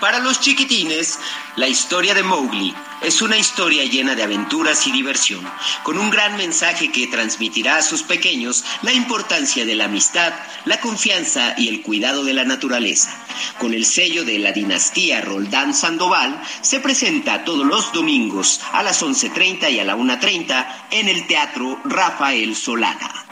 Para 0.00 0.20
los 0.20 0.40
chiquitines, 0.40 1.18
la 1.56 1.66
historia 1.66 2.14
de 2.14 2.22
Mowgli 2.22 2.72
es 3.02 3.20
una 3.20 3.36
historia 3.36 3.84
llena 3.84 4.14
de 4.14 4.22
aventuras 4.22 4.86
y 4.86 4.92
diversión, 4.92 5.44
con 5.82 5.98
un 5.98 6.08
gran 6.08 6.36
mensaje 6.36 6.92
que 6.92 7.08
transmitirá 7.08 7.76
a 7.76 7.82
sus 7.82 8.04
pequeños 8.04 8.64
la 8.82 8.92
importancia 8.92 9.64
de 9.64 9.74
la 9.74 9.86
amistad, 9.86 10.32
la 10.66 10.80
confianza 10.80 11.54
y 11.56 11.68
el 11.68 11.82
cuidado 11.82 12.22
de 12.22 12.32
la 12.32 12.44
naturaleza. 12.44 13.10
Con 13.58 13.74
el 13.74 13.84
sello 13.84 14.24
de 14.24 14.38
la 14.38 14.52
dinastía 14.52 15.20
Roldán 15.20 15.74
Sandoval, 15.74 16.40
se 16.60 16.78
presenta 16.78 17.44
todos 17.44 17.66
los 17.66 17.92
domingos 17.92 18.60
a 18.72 18.84
las 18.84 19.02
11.30 19.02 19.72
y 19.72 19.80
a 19.80 19.84
la 19.84 19.96
1.30 19.96 20.66
en 20.92 21.08
el 21.08 21.26
Teatro 21.26 21.80
Rafael 21.84 22.54
Solana. 22.54 23.26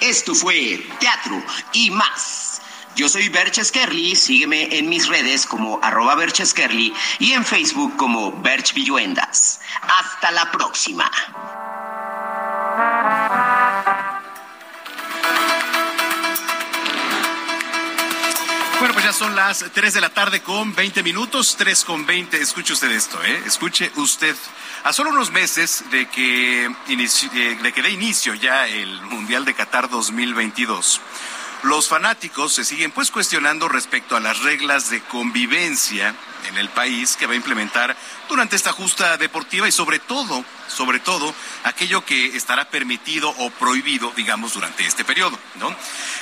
Esto 0.00 0.36
fue 0.36 0.86
Teatro 1.00 1.42
y 1.72 1.90
más. 1.90 2.41
Yo 2.94 3.08
soy 3.08 3.28
Berch 3.28 3.62
Skerli, 3.64 4.14
sígueme 4.14 4.68
en 4.76 4.88
mis 4.88 5.08
redes 5.08 5.46
como 5.46 5.80
arroba 5.82 6.14
Berch 6.14 6.44
Skerli 6.44 6.92
y 7.18 7.32
en 7.32 7.44
Facebook 7.44 7.96
como 7.96 8.32
Berch 8.42 8.74
Villuendas. 8.74 9.60
Hasta 9.82 10.30
la 10.30 10.50
próxima. 10.50 11.10
Bueno, 18.78 18.94
pues 18.94 19.04
ya 19.04 19.12
son 19.12 19.36
las 19.36 19.64
3 19.72 19.94
de 19.94 20.00
la 20.00 20.08
tarde 20.08 20.42
con 20.42 20.74
20 20.74 21.04
minutos, 21.04 21.54
3 21.56 21.84
con 21.84 22.04
20. 22.04 22.40
Escuche 22.42 22.72
usted 22.72 22.90
esto, 22.90 23.22
¿eh? 23.22 23.42
Escuche 23.46 23.92
usted. 23.96 24.34
A 24.82 24.92
solo 24.92 25.10
unos 25.10 25.30
meses 25.30 25.84
de 25.92 26.08
que, 26.08 26.68
inici- 26.88 27.30
eh, 27.32 27.56
de 27.62 27.72
que 27.72 27.80
dé 27.80 27.90
inicio 27.90 28.34
ya 28.34 28.66
el 28.66 29.00
Mundial 29.02 29.44
de 29.44 29.54
Qatar 29.54 29.88
2022, 29.88 31.00
los 31.62 31.88
fanáticos 31.88 32.52
se 32.52 32.64
siguen 32.64 32.90
pues 32.90 33.10
cuestionando 33.10 33.68
respecto 33.68 34.16
a 34.16 34.20
las 34.20 34.40
reglas 34.40 34.90
de 34.90 35.00
convivencia 35.02 36.14
en 36.48 36.58
el 36.58 36.68
país 36.68 37.16
que 37.16 37.26
va 37.26 37.34
a 37.34 37.36
implementar 37.36 37.96
durante 38.28 38.56
esta 38.56 38.72
justa 38.72 39.16
deportiva 39.16 39.68
y 39.68 39.72
sobre 39.72 40.00
todo, 40.00 40.44
sobre 40.66 40.98
todo, 40.98 41.32
aquello 41.62 42.04
que 42.04 42.36
estará 42.36 42.68
permitido 42.68 43.30
o 43.38 43.50
prohibido, 43.50 44.12
digamos, 44.16 44.54
durante 44.54 44.84
este 44.84 45.04
periodo, 45.04 45.38
¿no? 45.56 45.74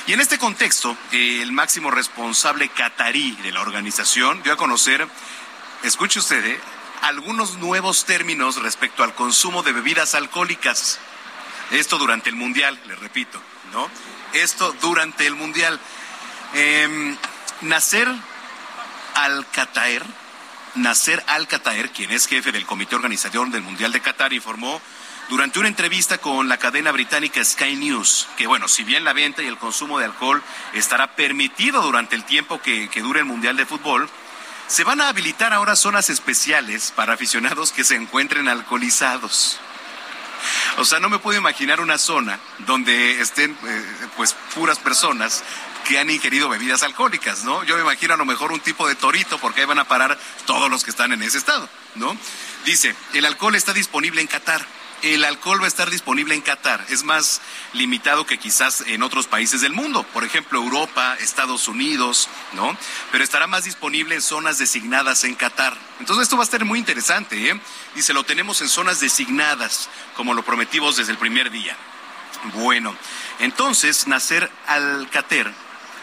Y 0.05 0.13
en 0.13 0.21
este 0.21 0.37
contexto, 0.37 0.95
el 1.11 1.51
máximo 1.51 1.89
responsable 1.89 2.69
catarí 2.69 3.31
de 3.43 3.51
la 3.51 3.61
organización 3.61 4.43
dio 4.43 4.53
a 4.53 4.57
conocer, 4.57 5.07
escuche 5.83 6.19
usted, 6.19 6.45
¿eh? 6.45 6.61
algunos 7.01 7.57
nuevos 7.57 8.05
términos 8.05 8.61
respecto 8.61 9.03
al 9.03 9.15
consumo 9.15 9.63
de 9.63 9.73
bebidas 9.73 10.13
alcohólicas. 10.13 10.99
Esto 11.71 11.97
durante 11.97 12.29
el 12.29 12.35
Mundial, 12.35 12.79
le 12.85 12.95
repito, 12.95 13.41
¿no? 13.73 13.89
Esto 14.33 14.75
durante 14.81 15.27
el 15.27 15.35
Mundial. 15.35 15.79
Em, 16.53 17.17
Nasser 17.61 18.07
Al-Qataer, 19.15 20.03
Nasser 20.75 21.23
Al-Qataer, 21.27 21.91
quien 21.91 22.11
es 22.11 22.27
jefe 22.27 22.51
del 22.51 22.65
comité 22.65 22.95
organizador 22.95 23.49
del 23.49 23.61
Mundial 23.61 23.91
de 23.91 24.01
Qatar, 24.01 24.33
informó 24.33 24.81
durante 25.29 25.59
una 25.59 25.67
entrevista 25.67 26.17
con 26.17 26.49
la 26.49 26.57
cadena 26.57 26.91
británica 26.91 27.43
Sky 27.43 27.75
News 27.75 28.27
que, 28.37 28.47
bueno, 28.47 28.67
si 28.67 28.83
bien 28.83 29.03
la 29.03 29.13
venta 29.13 29.41
y 29.41 29.47
el 29.47 29.57
consumo 29.57 29.99
de 29.99 30.05
alcohol 30.05 30.41
estará 30.73 31.15
permitido 31.15 31.81
durante 31.81 32.15
el 32.15 32.25
tiempo 32.25 32.61
que, 32.61 32.89
que 32.89 33.01
dure 33.01 33.19
el 33.19 33.25
Mundial 33.25 33.55
de 33.55 33.65
Fútbol, 33.65 34.09
se 34.67 34.83
van 34.83 35.01
a 35.01 35.09
habilitar 35.09 35.53
ahora 35.53 35.75
zonas 35.75 36.09
especiales 36.09 36.93
para 36.95 37.13
aficionados 37.13 37.71
que 37.71 37.83
se 37.83 37.95
encuentren 37.95 38.47
alcoholizados. 38.47 39.59
O 40.77 40.85
sea, 40.85 40.99
no 40.99 41.09
me 41.09 41.19
puedo 41.19 41.37
imaginar 41.37 41.81
una 41.81 41.97
zona 41.97 42.39
donde 42.59 43.21
estén 43.21 43.51
eh, 43.51 43.85
pues 44.15 44.35
puras 44.53 44.79
personas 44.79 45.43
que 45.87 45.99
han 45.99 46.09
ingerido 46.09 46.49
bebidas 46.49 46.83
alcohólicas, 46.83 47.43
¿no? 47.43 47.63
Yo 47.63 47.75
me 47.75 47.81
imagino 47.81 48.13
a 48.13 48.17
lo 48.17 48.25
mejor 48.25 48.51
un 48.51 48.59
tipo 48.59 48.87
de 48.87 48.95
torito 48.95 49.37
porque 49.39 49.61
ahí 49.61 49.67
van 49.67 49.79
a 49.79 49.87
parar 49.87 50.17
todos 50.45 50.69
los 50.69 50.83
que 50.83 50.91
están 50.91 51.11
en 51.11 51.23
ese 51.23 51.37
estado, 51.37 51.67
¿no? 51.95 52.15
Dice, 52.65 52.95
el 53.13 53.25
alcohol 53.25 53.55
está 53.55 53.73
disponible 53.73 54.21
en 54.21 54.27
Qatar, 54.27 54.65
el 55.01 55.23
alcohol 55.25 55.61
va 55.61 55.65
a 55.65 55.67
estar 55.67 55.89
disponible 55.89 56.35
en 56.35 56.41
Qatar. 56.41 56.85
Es 56.89 57.03
más 57.03 57.41
limitado 57.73 58.25
que 58.25 58.37
quizás 58.37 58.83
en 58.87 59.03
otros 59.03 59.27
países 59.27 59.61
del 59.61 59.73
mundo, 59.73 60.03
por 60.03 60.23
ejemplo 60.23 60.59
Europa, 60.59 61.15
Estados 61.19 61.67
Unidos, 61.67 62.29
¿no? 62.53 62.77
Pero 63.11 63.23
estará 63.23 63.47
más 63.47 63.63
disponible 63.63 64.15
en 64.15 64.21
zonas 64.21 64.57
designadas 64.57 65.23
en 65.23 65.35
Qatar. 65.35 65.77
Entonces 65.99 66.23
esto 66.23 66.37
va 66.37 66.43
a 66.43 66.45
estar 66.45 66.63
muy 66.65 66.79
interesante, 66.79 67.49
¿eh? 67.49 67.59
Se 68.01 68.13
lo 68.13 68.23
tenemos 68.23 68.61
en 68.61 68.69
zonas 68.69 68.99
designadas, 68.99 69.89
como 70.15 70.33
lo 70.33 70.43
prometimos 70.43 70.97
desde 70.97 71.11
el 71.11 71.17
primer 71.17 71.51
día. 71.51 71.75
Bueno, 72.55 72.95
entonces 73.39 74.07
Nacer 74.07 74.49
Alcater 74.67 75.53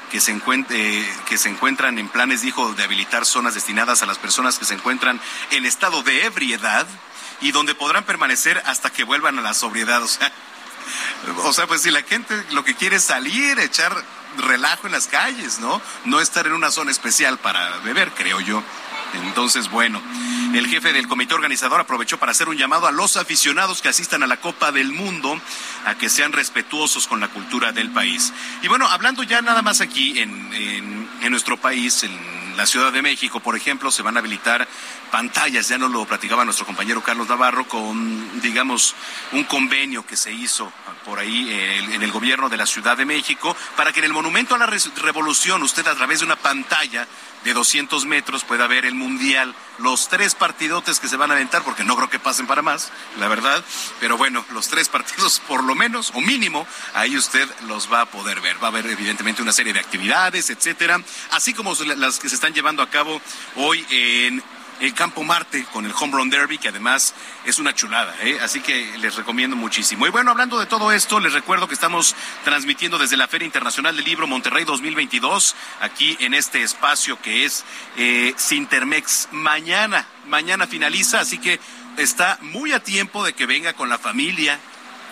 que 0.08 0.20
se, 0.20 0.32
encuentre, 0.32 1.06
que 1.28 1.38
se 1.38 1.48
encuentran 1.48 1.98
en 1.98 2.08
planes, 2.08 2.40
dijo, 2.40 2.72
de 2.74 2.82
habilitar 2.82 3.26
zonas 3.26 3.54
destinadas 3.54 4.02
a 4.02 4.06
las 4.06 4.18
personas 4.18 4.58
que 4.58 4.64
se 4.64 4.74
encuentran 4.74 5.20
en 5.50 5.66
estado 5.66 6.02
de 6.02 6.24
ebriedad 6.24 6.86
y 7.40 7.52
donde 7.52 7.74
podrán 7.74 8.04
permanecer 8.04 8.62
hasta 8.66 8.90
que 8.90 9.04
vuelvan 9.04 9.38
a 9.38 9.42
la 9.42 9.54
sobriedad. 9.54 10.02
O 10.02 10.08
sea, 10.08 10.32
o 11.44 11.52
sea, 11.52 11.66
pues 11.66 11.82
si 11.82 11.90
la 11.90 12.02
gente 12.02 12.34
lo 12.52 12.64
que 12.64 12.74
quiere 12.74 12.96
es 12.96 13.04
salir, 13.04 13.58
echar 13.58 13.94
relajo 14.36 14.86
en 14.86 14.92
las 14.92 15.06
calles, 15.06 15.58
¿no? 15.58 15.80
No 16.04 16.20
estar 16.20 16.46
en 16.46 16.52
una 16.52 16.70
zona 16.70 16.90
especial 16.90 17.38
para 17.38 17.78
beber, 17.78 18.10
creo 18.12 18.40
yo. 18.40 18.62
Entonces, 19.14 19.70
bueno, 19.70 20.02
el 20.54 20.66
jefe 20.66 20.92
del 20.92 21.08
comité 21.08 21.34
organizador 21.34 21.80
aprovechó 21.80 22.18
para 22.18 22.32
hacer 22.32 22.48
un 22.48 22.58
llamado 22.58 22.86
a 22.86 22.92
los 22.92 23.16
aficionados 23.16 23.80
que 23.80 23.88
asistan 23.88 24.22
a 24.22 24.26
la 24.26 24.38
Copa 24.38 24.70
del 24.70 24.92
Mundo 24.92 25.40
a 25.86 25.94
que 25.94 26.10
sean 26.10 26.32
respetuosos 26.32 27.06
con 27.06 27.20
la 27.20 27.28
cultura 27.28 27.72
del 27.72 27.90
país. 27.90 28.32
Y 28.62 28.68
bueno, 28.68 28.86
hablando 28.88 29.22
ya 29.22 29.40
nada 29.40 29.62
más 29.62 29.80
aquí 29.80 30.18
en, 30.18 30.52
en, 30.52 31.08
en 31.22 31.30
nuestro 31.30 31.56
país, 31.56 32.02
en 32.02 32.37
la 32.58 32.66
Ciudad 32.66 32.92
de 32.92 33.02
México, 33.02 33.38
por 33.38 33.56
ejemplo, 33.56 33.92
se 33.92 34.02
van 34.02 34.16
a 34.16 34.18
habilitar 34.18 34.66
pantallas, 35.12 35.68
ya 35.68 35.78
nos 35.78 35.92
lo 35.92 36.04
platicaba 36.04 36.44
nuestro 36.44 36.66
compañero 36.66 37.00
Carlos 37.04 37.28
Navarro, 37.28 37.68
con, 37.68 38.40
digamos, 38.40 38.96
un 39.30 39.44
convenio 39.44 40.04
que 40.04 40.16
se 40.16 40.32
hizo 40.32 40.72
por 41.04 41.20
ahí 41.20 41.48
el, 41.48 41.92
en 41.92 42.02
el 42.02 42.10
gobierno 42.10 42.48
de 42.48 42.56
la 42.56 42.66
Ciudad 42.66 42.96
de 42.96 43.04
México, 43.04 43.56
para 43.76 43.92
que 43.92 44.00
en 44.00 44.06
el 44.06 44.12
Monumento 44.12 44.56
a 44.56 44.58
la 44.58 44.66
Revolución 44.66 45.62
usted 45.62 45.86
a 45.86 45.94
través 45.94 46.18
de 46.18 46.26
una 46.26 46.34
pantalla 46.34 47.06
de 47.44 47.54
200 47.54 48.06
metros 48.06 48.44
pueda 48.44 48.66
ver 48.66 48.84
el 48.84 48.94
Mundial, 48.94 49.54
los 49.78 50.08
tres 50.08 50.34
partidotes 50.34 51.00
que 51.00 51.08
se 51.08 51.16
van 51.16 51.30
a 51.30 51.34
aventar, 51.34 51.62
porque 51.62 51.84
no 51.84 51.96
creo 51.96 52.10
que 52.10 52.18
pasen 52.18 52.46
para 52.46 52.62
más, 52.62 52.90
la 53.18 53.28
verdad, 53.28 53.64
pero 54.00 54.16
bueno, 54.16 54.44
los 54.52 54.68
tres 54.68 54.88
partidos 54.88 55.40
por 55.40 55.64
lo 55.64 55.74
menos, 55.74 56.12
o 56.14 56.20
mínimo, 56.20 56.66
ahí 56.94 57.16
usted 57.16 57.48
los 57.66 57.92
va 57.92 58.02
a 58.02 58.06
poder 58.06 58.40
ver. 58.40 58.62
Va 58.62 58.68
a 58.68 58.70
haber 58.70 58.86
evidentemente 58.86 59.42
una 59.42 59.52
serie 59.52 59.72
de 59.72 59.80
actividades, 59.80 60.50
etcétera, 60.50 61.00
así 61.30 61.54
como 61.54 61.74
las 61.96 62.18
que 62.18 62.28
se 62.28 62.34
están 62.34 62.54
llevando 62.54 62.82
a 62.82 62.90
cabo 62.90 63.20
hoy 63.56 63.84
en 63.90 64.42
el 64.80 64.94
Campo 64.94 65.24
Marte 65.24 65.64
con 65.72 65.84
el 65.86 65.92
Home 65.98 66.12
Run 66.12 66.30
Derby, 66.30 66.58
que 66.58 66.68
además 66.68 67.14
es 67.44 67.58
una 67.58 67.74
chulada, 67.74 68.14
¿eh? 68.22 68.38
así 68.42 68.60
que 68.60 68.96
les 68.98 69.16
recomiendo 69.16 69.56
muchísimo. 69.56 70.06
Y 70.06 70.10
bueno, 70.10 70.30
hablando 70.30 70.58
de 70.58 70.66
todo 70.66 70.92
esto, 70.92 71.20
les 71.20 71.32
recuerdo 71.32 71.68
que 71.68 71.74
estamos 71.74 72.14
transmitiendo 72.44 72.98
desde 72.98 73.16
la 73.16 73.28
Feria 73.28 73.46
Internacional 73.46 73.96
del 73.96 74.04
Libro 74.04 74.26
Monterrey 74.26 74.64
2022, 74.64 75.56
aquí 75.80 76.16
en 76.20 76.34
este 76.34 76.62
espacio 76.62 77.20
que 77.20 77.44
es 77.44 77.64
eh, 77.96 78.34
Sintermex. 78.36 79.28
Mañana, 79.32 80.06
mañana 80.26 80.66
finaliza, 80.66 81.20
así 81.20 81.38
que 81.38 81.60
está 81.96 82.38
muy 82.40 82.72
a 82.72 82.82
tiempo 82.82 83.24
de 83.24 83.32
que 83.32 83.46
venga 83.46 83.72
con 83.72 83.88
la 83.88 83.98
familia, 83.98 84.58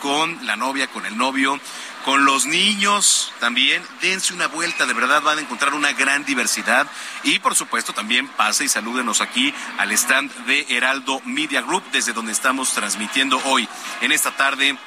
con 0.00 0.46
la 0.46 0.56
novia, 0.56 0.86
con 0.86 1.06
el 1.06 1.16
novio 1.16 1.58
con 2.06 2.24
los 2.24 2.46
niños 2.46 3.32
también. 3.40 3.82
Dense 4.00 4.32
una 4.32 4.46
vuelta, 4.46 4.86
de 4.86 4.94
verdad 4.94 5.20
van 5.22 5.38
a 5.38 5.40
encontrar 5.40 5.74
una 5.74 5.92
gran 5.92 6.24
diversidad. 6.24 6.86
Y 7.24 7.40
por 7.40 7.56
supuesto 7.56 7.92
también 7.92 8.28
pase 8.28 8.64
y 8.64 8.68
salúdenos 8.68 9.20
aquí 9.20 9.52
al 9.76 9.90
stand 9.90 10.32
de 10.46 10.64
Heraldo 10.68 11.20
Media 11.24 11.62
Group, 11.62 11.82
desde 11.90 12.12
donde 12.12 12.30
estamos 12.30 12.72
transmitiendo 12.72 13.42
hoy, 13.44 13.68
en 14.00 14.12
esta 14.12 14.30
tarde 14.36 14.78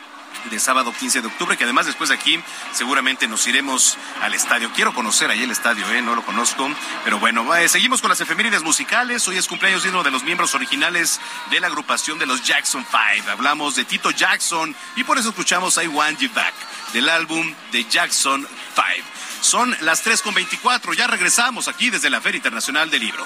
de 0.45 0.59
sábado 0.59 0.93
15 0.97 1.21
de 1.21 1.27
octubre, 1.27 1.57
que 1.57 1.63
además 1.63 1.85
después 1.85 2.09
de 2.09 2.15
aquí 2.15 2.39
seguramente 2.71 3.27
nos 3.27 3.45
iremos 3.47 3.97
al 4.21 4.33
estadio. 4.33 4.71
Quiero 4.73 4.93
conocer 4.93 5.29
ahí 5.29 5.43
el 5.43 5.51
estadio, 5.51 5.89
¿eh? 5.91 6.01
no 6.01 6.15
lo 6.15 6.23
conozco, 6.23 6.69
pero 7.03 7.19
bueno, 7.19 7.55
eh, 7.55 7.69
seguimos 7.69 8.01
con 8.01 8.09
las 8.09 8.21
efemérides 8.21 8.63
musicales. 8.63 9.27
Hoy 9.27 9.37
es 9.37 9.47
cumpleaños 9.47 9.83
de 9.83 9.89
uno 9.89 10.03
de 10.03 10.11
los 10.11 10.23
miembros 10.23 10.55
originales 10.55 11.19
de 11.51 11.59
la 11.59 11.67
agrupación 11.67 12.19
de 12.19 12.25
los 12.25 12.43
Jackson 12.43 12.85
Five. 12.85 13.29
Hablamos 13.31 13.75
de 13.75 13.85
Tito 13.85 14.11
Jackson 14.11 14.75
y 14.95 15.03
por 15.03 15.17
eso 15.17 15.29
escuchamos 15.29 15.77
I 15.77 15.87
Want 15.87 16.19
You 16.19 16.29
Back 16.33 16.53
del 16.93 17.09
álbum 17.09 17.53
de 17.71 17.85
Jackson 17.85 18.47
Five. 18.75 19.03
Son 19.41 19.75
las 19.81 20.05
3.24, 20.05 20.93
ya 20.95 21.07
regresamos 21.07 21.67
aquí 21.67 21.89
desde 21.89 22.09
la 22.09 22.21
Feria 22.21 22.37
Internacional 22.37 22.89
del 22.89 23.01
Libro. 23.01 23.25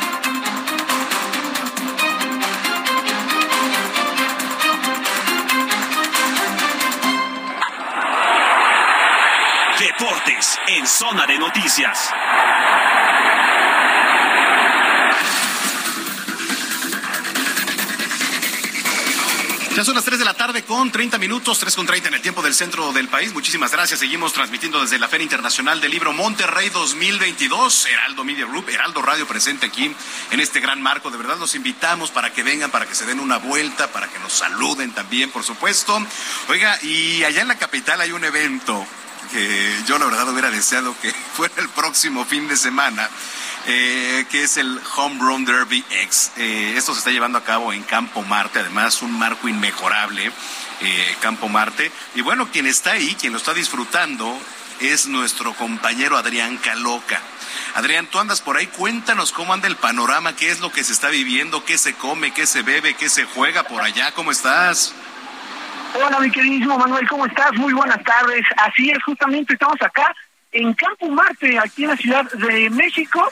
Deportes 10.01 10.57
en 10.67 10.87
Zona 10.87 11.27
de 11.27 11.37
Noticias. 11.37 12.09
Ya 19.75 19.83
son 19.83 19.93
las 19.93 20.03
3 20.03 20.17
de 20.17 20.25
la 20.25 20.33
tarde 20.33 20.63
con 20.63 20.91
30 20.91 21.19
minutos, 21.19 21.59
3 21.59 21.75
con 21.75 21.85
30 21.85 22.07
en 22.07 22.13
el 22.15 22.21
tiempo 22.21 22.41
del 22.41 22.55
centro 22.55 22.91
del 22.93 23.09
país. 23.09 23.31
Muchísimas 23.31 23.71
gracias. 23.71 23.99
Seguimos 23.99 24.33
transmitiendo 24.33 24.81
desde 24.81 24.97
la 24.97 25.07
Feria 25.07 25.25
Internacional 25.25 25.79
del 25.79 25.91
Libro 25.91 26.13
Monterrey 26.13 26.69
2022. 26.69 27.85
Heraldo 27.85 28.23
Media 28.23 28.47
Group, 28.47 28.69
Heraldo 28.69 29.03
Radio 29.03 29.27
presente 29.27 29.67
aquí 29.67 29.95
en 30.31 30.39
este 30.39 30.61
gran 30.61 30.81
marco. 30.81 31.11
De 31.11 31.17
verdad 31.19 31.37
los 31.37 31.53
invitamos 31.53 32.09
para 32.09 32.33
que 32.33 32.41
vengan, 32.41 32.71
para 32.71 32.87
que 32.87 32.95
se 32.95 33.05
den 33.05 33.19
una 33.19 33.37
vuelta, 33.37 33.91
para 33.91 34.07
que 34.07 34.17
nos 34.17 34.33
saluden 34.33 34.93
también, 34.93 35.29
por 35.29 35.43
supuesto. 35.43 36.03
Oiga, 36.49 36.79
y 36.81 37.23
allá 37.23 37.43
en 37.43 37.49
la 37.49 37.59
capital 37.59 38.01
hay 38.01 38.11
un 38.13 38.23
evento 38.23 38.83
que 39.31 39.83
yo 39.87 39.97
la 39.97 40.05
verdad 40.05 40.29
hubiera 40.29 40.51
deseado 40.51 40.95
que 41.01 41.11
fuera 41.35 41.55
el 41.57 41.69
próximo 41.69 42.25
fin 42.25 42.47
de 42.47 42.57
semana, 42.57 43.09
eh, 43.65 44.25
que 44.29 44.43
es 44.43 44.57
el 44.57 44.79
Home 44.95 45.19
Run 45.19 45.45
Derby 45.45 45.83
X. 45.89 46.31
Eh, 46.37 46.73
esto 46.75 46.93
se 46.93 46.99
está 46.99 47.11
llevando 47.11 47.37
a 47.37 47.43
cabo 47.43 47.73
en 47.73 47.83
Campo 47.83 48.21
Marte, 48.23 48.59
además 48.59 49.01
un 49.01 49.17
marco 49.17 49.47
inmejorable, 49.47 50.31
eh, 50.81 51.15
Campo 51.21 51.49
Marte. 51.49 51.91
Y 52.15 52.21
bueno, 52.21 52.49
quien 52.51 52.67
está 52.67 52.91
ahí, 52.91 53.15
quien 53.15 53.33
lo 53.33 53.37
está 53.37 53.53
disfrutando, 53.53 54.37
es 54.79 55.07
nuestro 55.07 55.53
compañero 55.53 56.17
Adrián 56.17 56.57
Caloca. 56.57 57.21
Adrián, 57.75 58.07
tú 58.07 58.19
andas 58.19 58.41
por 58.41 58.57
ahí, 58.57 58.67
cuéntanos 58.67 59.31
cómo 59.31 59.53
anda 59.53 59.67
el 59.67 59.77
panorama, 59.77 60.35
qué 60.35 60.49
es 60.49 60.59
lo 60.59 60.71
que 60.71 60.83
se 60.83 60.91
está 60.91 61.09
viviendo, 61.09 61.63
qué 61.63 61.77
se 61.77 61.93
come, 61.93 62.33
qué 62.33 62.45
se 62.45 62.63
bebe, 62.63 62.95
qué 62.95 63.09
se 63.09 63.25
juega 63.25 63.63
por 63.63 63.81
allá, 63.81 64.11
¿cómo 64.13 64.31
estás? 64.31 64.93
Hola, 65.93 66.19
mi 66.19 66.31
queridísimo 66.31 66.77
Manuel, 66.77 67.05
¿cómo 67.07 67.25
estás? 67.25 67.51
Muy 67.53 67.73
buenas 67.73 68.01
tardes. 68.03 68.43
Así 68.55 68.89
es, 68.89 69.03
justamente 69.03 69.53
estamos 69.53 69.81
acá 69.81 70.15
en 70.53 70.73
Campo 70.73 71.09
Marte, 71.09 71.59
aquí 71.59 71.83
en 71.83 71.89
la 71.89 71.97
Ciudad 71.97 72.31
de 72.31 72.69
México, 72.69 73.29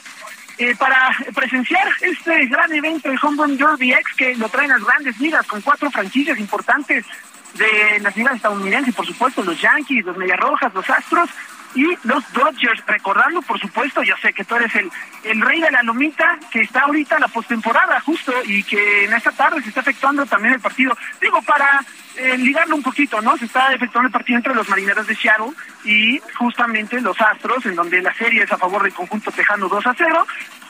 eh, 0.58 0.74
para 0.76 1.10
presenciar 1.34 1.88
este 2.02 2.46
gran 2.46 2.70
evento 2.72 3.08
de 3.08 3.18
Home 3.22 3.42
Run 3.42 3.56
Derby 3.56 3.92
X 3.92 4.04
que 4.16 4.36
lo 4.36 4.48
traen 4.50 4.68
las 4.68 4.84
grandes 4.84 5.18
ligas 5.18 5.46
con 5.46 5.62
cuatro 5.62 5.90
franquicias 5.90 6.38
importantes 6.38 7.06
de 7.54 7.98
las 8.00 8.14
ligas 8.14 8.36
estadounidenses, 8.36 8.94
por 8.94 9.06
supuesto, 9.06 9.42
los 9.42 9.58
Yankees, 9.58 10.04
los 10.04 10.16
Mediarrojas, 10.18 10.72
los 10.74 10.88
Astros 10.88 11.30
y 11.74 11.86
los 12.04 12.30
Dodgers. 12.34 12.84
Recordando, 12.86 13.40
por 13.40 13.58
supuesto, 13.58 14.02
yo 14.02 14.14
sé 14.20 14.34
que 14.34 14.44
tú 14.44 14.56
eres 14.56 14.74
el, 14.74 14.90
el 15.24 15.40
rey 15.40 15.62
de 15.62 15.70
la 15.70 15.82
lomita 15.82 16.38
que 16.50 16.60
está 16.60 16.80
ahorita 16.80 17.14
en 17.14 17.22
la 17.22 17.28
postemporada 17.28 18.00
justo 18.00 18.34
y 18.44 18.62
que 18.64 19.06
en 19.06 19.14
esta 19.14 19.32
tarde 19.32 19.62
se 19.62 19.70
está 19.70 19.80
efectuando 19.80 20.26
también 20.26 20.54
el 20.54 20.60
partido. 20.60 20.96
Digo, 21.20 21.40
para 21.42 21.82
eh, 22.16 22.36
ligarlo 22.38 22.76
un 22.76 22.82
poquito, 22.82 23.20
¿no? 23.20 23.36
Se 23.36 23.44
está 23.46 23.72
efectuando 23.72 24.06
el 24.08 24.12
partido 24.12 24.36
entre 24.38 24.54
los 24.54 24.68
marineros 24.68 25.06
de 25.06 25.14
Seattle 25.16 25.52
y 25.84 26.20
justamente 26.38 27.00
los 27.00 27.20
Astros, 27.20 27.64
en 27.66 27.74
donde 27.76 28.02
la 28.02 28.12
serie 28.14 28.42
es 28.44 28.52
a 28.52 28.58
favor 28.58 28.82
del 28.82 28.92
conjunto 28.92 29.30
tejano 29.30 29.68
2 29.68 29.86
a 29.86 29.94
0. 29.96 30.26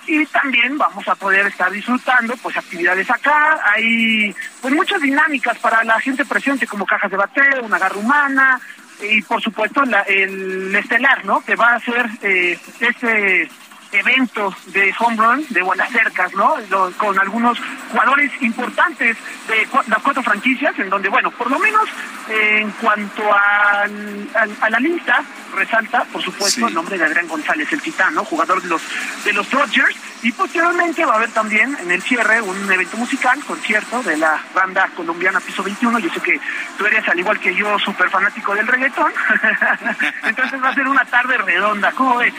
y 0.07 0.25
también 0.27 0.77
vamos 0.79 1.07
a 1.09 1.15
poder 1.15 1.47
estar 1.47 1.71
disfrutando 1.71 2.35
pues 2.39 2.57
actividades 2.57 3.09
acá, 3.11 3.61
hay 3.73 4.35
pues 4.61 4.75
muchas 4.75 5.01
dinámicas 5.01 5.57
para 5.59 5.85
la 5.85 6.01
gente 6.01 6.25
presente 6.25 6.67
como 6.67 6.87
cajas 6.87 7.11
de 7.11 7.17
bateo, 7.19 7.63
una 7.63 7.79
garra 7.79 7.97
humana 7.97 8.61
y 9.03 9.23
por 9.23 9.41
supuesto 9.41 9.85
la- 9.85 10.03
el 10.03 10.75
estelar, 10.75 11.25
¿no? 11.25 11.43
Que 11.45 11.55
va 11.55 11.75
a 11.75 11.81
ser 11.81 12.09
eh, 12.23 12.59
este 12.81 13.49
evento 13.93 14.55
de 14.67 14.95
home 14.99 15.17
run 15.17 15.47
de 15.51 15.63
buenas 15.63 15.91
cercas, 15.91 16.33
¿no? 16.35 16.57
Lo- 16.69 16.91
con 16.93 17.19
algunos 17.19 17.59
jugadores 17.91 18.31
importantes 18.41 19.17
de 19.49 19.69
cua- 19.69 19.85
las 19.87 19.99
cuatro 20.03 20.23
franquicias, 20.23 20.79
en 20.79 20.89
donde, 20.91 21.09
bueno, 21.09 21.31
por 21.33 21.51
lo 21.51 21.59
menos 21.59 21.89
eh, 22.29 22.61
en 22.61 22.71
cuanto 22.73 23.23
al- 23.35 24.29
al- 24.35 24.57
a 24.61 24.71
la 24.71 24.79
lista, 24.81 25.23
resalta, 25.55 26.05
por 26.13 26.23
supuesto, 26.23 26.69
el 26.69 26.75
nombre 26.75 26.97
de 26.97 27.05
Adrián 27.05 27.27
González, 27.27 27.73
el 27.73 27.81
titano, 27.83 28.25
jugador 28.25 28.63
de 28.63 28.69
los, 28.69 28.83
de 29.25 29.33
los 29.33 29.51
Dodgers, 29.51 29.97
y 30.23 30.31
posteriormente 30.33 31.05
va 31.05 31.15
a 31.15 31.17
haber 31.17 31.31
también 31.31 31.77
en 31.81 31.91
el 31.91 32.03
cierre 32.03 32.41
un 32.43 32.71
evento 32.71 32.97
musical, 32.99 33.43
concierto 33.45 34.03
de 34.03 34.17
la 34.19 34.39
banda 34.55 34.89
colombiana 34.95 35.41
Piso 35.41 35.63
21, 35.65 35.99
yo 35.99 36.11
sé 36.13 36.21
que 36.21 36.39
tú 36.79 36.87
eres, 36.87 37.09
al 37.09 37.19
igual 37.19 37.41
que 37.41 37.55
yo, 37.55 37.79
súper 37.81 38.09
fanático 38.11 38.55
del 38.55 38.67
reggaetón, 38.69 39.13
entonces 40.25 40.63
va 40.63 40.69
a 40.69 40.75
ser 40.75 40.87
una 40.87 41.05
tarde 41.07 41.37
redonda, 41.39 41.91
¿cómo 41.93 42.17
ves? 42.19 42.35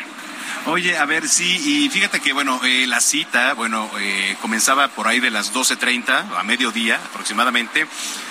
Oye, 0.67 0.95
a 0.95 1.05
ver, 1.05 1.27
sí, 1.27 1.85
y 1.85 1.89
fíjate 1.89 2.19
que, 2.19 2.33
bueno, 2.33 2.61
eh, 2.63 2.85
la 2.85 3.01
cita, 3.01 3.55
bueno, 3.55 3.89
eh, 3.99 4.37
comenzaba 4.41 4.89
por 4.89 5.07
ahí 5.07 5.19
de 5.19 5.31
las 5.31 5.53
12.30, 5.53 6.37
a 6.37 6.43
mediodía 6.43 6.97
aproximadamente. 6.97 7.87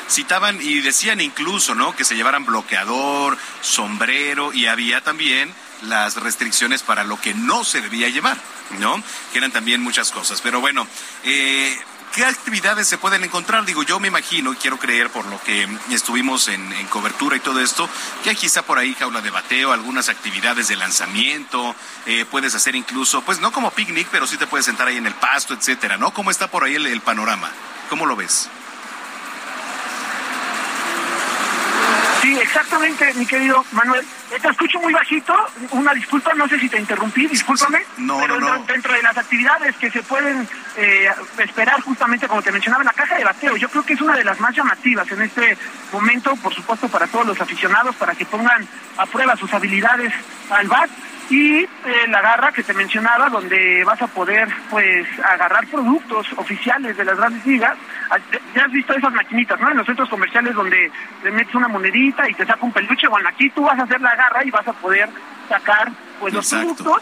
Citaban 0.08 0.60
y 0.62 0.80
decían 0.80 1.20
incluso, 1.20 1.74
¿no?, 1.74 1.94
que 1.96 2.04
se 2.04 2.14
llevaran 2.14 2.46
bloqueador, 2.46 3.36
sombrero, 3.62 4.52
y 4.52 4.66
había 4.66 5.00
también 5.00 5.52
las 5.82 6.16
restricciones 6.16 6.84
para 6.84 7.02
lo 7.02 7.20
que 7.20 7.34
no 7.34 7.64
se 7.64 7.80
debía 7.80 8.08
llevar, 8.08 8.36
¿no? 8.78 9.02
Que 9.32 9.38
eran 9.38 9.50
también 9.50 9.82
muchas 9.82 10.12
cosas. 10.12 10.40
Pero 10.40 10.60
bueno, 10.60 10.86
eh, 11.24 11.76
¿Qué 12.14 12.24
actividades 12.24 12.88
se 12.88 12.98
pueden 12.98 13.22
encontrar? 13.22 13.64
Digo, 13.64 13.84
yo 13.84 14.00
me 14.00 14.08
imagino, 14.08 14.52
y 14.52 14.56
quiero 14.56 14.78
creer 14.78 15.10
por 15.10 15.26
lo 15.26 15.40
que 15.42 15.68
estuvimos 15.90 16.48
en, 16.48 16.72
en 16.72 16.86
cobertura 16.88 17.36
y 17.36 17.40
todo 17.40 17.60
esto, 17.60 17.88
que 18.24 18.34
quizá 18.34 18.62
por 18.62 18.78
ahí 18.78 18.94
jaula 18.94 19.20
de 19.20 19.30
bateo, 19.30 19.72
algunas 19.72 20.08
actividades 20.08 20.66
de 20.66 20.74
lanzamiento, 20.74 21.76
eh, 22.06 22.24
puedes 22.28 22.56
hacer 22.56 22.74
incluso, 22.74 23.22
pues 23.22 23.38
no 23.38 23.52
como 23.52 23.70
picnic, 23.70 24.08
pero 24.10 24.26
sí 24.26 24.36
te 24.36 24.48
puedes 24.48 24.66
sentar 24.66 24.88
ahí 24.88 24.96
en 24.96 25.06
el 25.06 25.14
pasto, 25.14 25.54
etcétera, 25.54 25.98
¿no? 25.98 26.12
¿Cómo 26.12 26.32
está 26.32 26.48
por 26.50 26.64
ahí 26.64 26.74
el, 26.74 26.86
el 26.86 27.00
panorama? 27.00 27.48
¿Cómo 27.88 28.06
lo 28.06 28.16
ves? 28.16 28.50
Sí, 32.30 32.38
exactamente, 32.38 33.12
mi 33.14 33.26
querido 33.26 33.64
Manuel. 33.72 34.06
Eh, 34.30 34.38
Te 34.40 34.50
escucho 34.50 34.78
muy 34.78 34.92
bajito, 34.92 35.34
una 35.72 35.92
disculpa, 35.92 36.32
no 36.34 36.46
sé 36.46 36.60
si 36.60 36.68
te 36.68 36.78
interrumpí, 36.78 37.26
discúlpame. 37.26 37.80
No, 37.98 38.20
pero 38.20 38.38
no, 38.38 38.56
no. 38.56 38.64
Dentro, 38.66 38.92
de 38.92 39.02
las 39.02 39.18
actividades 39.18 39.74
que 39.78 39.90
se 39.90 40.00
pueden 40.04 40.48
eh, 40.76 41.08
esperar 41.38 41.80
justamente, 41.80 42.28
como 42.28 42.40
te 42.40 42.52
mencionaba, 42.52 42.84
la 42.84 42.92
caja 42.92 43.16
de 43.16 43.24
bateo, 43.24 43.56
yo 43.56 43.68
creo 43.68 43.82
que 43.82 43.94
es 43.94 44.00
una 44.00 44.14
de 44.14 44.22
las 44.22 44.38
más 44.38 44.54
llamativas 44.54 45.10
en 45.10 45.22
este 45.22 45.58
momento, 45.92 46.36
por 46.36 46.54
supuesto, 46.54 46.86
para 46.86 47.08
todos 47.08 47.26
los 47.26 47.40
aficionados, 47.40 47.96
para 47.96 48.14
que 48.14 48.24
pongan 48.24 48.64
a 48.96 49.06
prueba 49.06 49.34
sus 49.34 49.52
habilidades 49.52 50.12
al 50.50 50.68
bat. 50.68 50.88
Y 51.30 51.64
la 52.08 52.20
garra 52.20 52.50
que 52.50 52.64
te 52.64 52.74
mencionaba, 52.74 53.28
donde 53.28 53.84
vas 53.84 54.02
a 54.02 54.08
poder 54.08 54.48
pues 54.68 55.06
agarrar 55.20 55.64
productos 55.68 56.26
oficiales 56.36 56.96
de 56.96 57.04
las 57.04 57.16
grandes 57.16 57.46
ligas. 57.46 57.78
Ya 58.52 58.64
has 58.64 58.72
visto 58.72 58.92
esas 58.94 59.12
maquinitas, 59.12 59.60
¿no? 59.60 59.70
En 59.70 59.76
los 59.76 59.86
centros 59.86 60.08
comerciales 60.08 60.54
donde 60.54 60.90
le 61.22 61.30
metes 61.30 61.54
una 61.54 61.68
monedita 61.68 62.28
y 62.28 62.34
te 62.34 62.44
saca 62.44 62.64
un 62.64 62.72
peluche. 62.72 63.06
Bueno, 63.06 63.28
aquí 63.28 63.48
tú 63.50 63.62
vas 63.62 63.78
a 63.78 63.84
hacer 63.84 64.00
la 64.00 64.16
garra 64.16 64.44
y 64.44 64.50
vas 64.50 64.66
a 64.66 64.72
poder 64.72 65.08
sacar 65.48 65.92
pues 66.18 66.34
los 66.34 66.50
productos. 66.50 67.00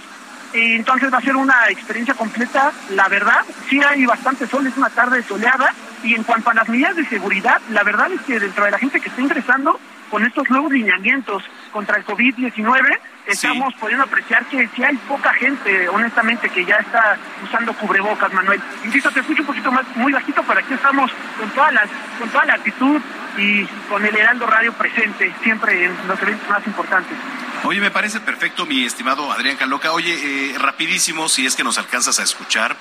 Y 0.52 0.76
entonces 0.76 1.12
va 1.12 1.18
a 1.18 1.22
ser 1.22 1.34
una 1.34 1.68
experiencia 1.70 2.12
completa. 2.12 2.70
La 2.90 3.08
verdad, 3.08 3.44
sí 3.70 3.80
hay 3.82 4.04
bastante 4.04 4.46
sol, 4.46 4.66
es 4.66 4.76
una 4.76 4.90
tarde 4.90 5.22
soleada. 5.22 5.72
Y 6.02 6.14
en 6.14 6.22
cuanto 6.22 6.50
a 6.50 6.54
las 6.54 6.68
medidas 6.68 6.96
de 6.96 7.06
seguridad, 7.06 7.60
la 7.70 7.82
verdad 7.82 8.12
es 8.12 8.20
que 8.22 8.38
dentro 8.38 8.66
de 8.66 8.72
la 8.72 8.78
gente 8.78 9.00
que 9.00 9.08
está 9.08 9.22
ingresando 9.22 9.80
con 10.10 10.24
estos 10.24 10.48
nuevos 10.50 10.72
lineamientos 10.72 11.42
contra 11.72 11.96
el 11.96 12.04
COVID-19, 12.04 12.98
estamos 13.26 13.74
pudiendo 13.74 14.04
apreciar 14.04 14.44
que 14.46 14.68
sí 14.68 14.82
hay 14.82 14.96
poca 15.08 15.32
gente, 15.34 15.88
honestamente, 15.88 16.48
que 16.48 16.64
ya 16.64 16.76
está 16.76 17.16
usando 17.44 17.72
cubrebocas, 17.74 18.32
Manuel. 18.32 18.60
Insisto, 18.84 19.10
te 19.10 19.20
escucho 19.20 19.42
un 19.42 19.46
poquito 19.46 19.70
más, 19.70 19.84
muy 19.96 20.12
bajito, 20.12 20.42
pero 20.46 20.60
aquí 20.60 20.74
estamos 20.74 21.10
con 21.38 21.50
toda 21.50 21.72
la, 21.72 21.82
con 22.18 22.28
toda 22.30 22.44
la 22.46 22.54
actitud 22.54 23.00
y 23.36 23.64
con 23.88 24.04
el 24.04 24.16
Heraldo 24.16 24.46
Radio 24.46 24.72
presente, 24.72 25.32
siempre 25.42 25.84
en 25.84 25.94
los 26.06 26.20
eventos 26.22 26.48
más 26.48 26.66
importantes. 26.66 27.16
Oye, 27.64 27.80
me 27.80 27.90
parece 27.90 28.20
perfecto, 28.20 28.66
mi 28.66 28.84
estimado 28.84 29.32
Adrián 29.32 29.56
Caloca. 29.56 29.92
Oye, 29.92 30.14
eh, 30.52 30.58
rapidísimo, 30.58 31.28
si 31.28 31.44
es 31.44 31.56
que 31.56 31.64
nos 31.64 31.76
alcanzas 31.76 32.18
a 32.20 32.22
escuchar, 32.22 32.76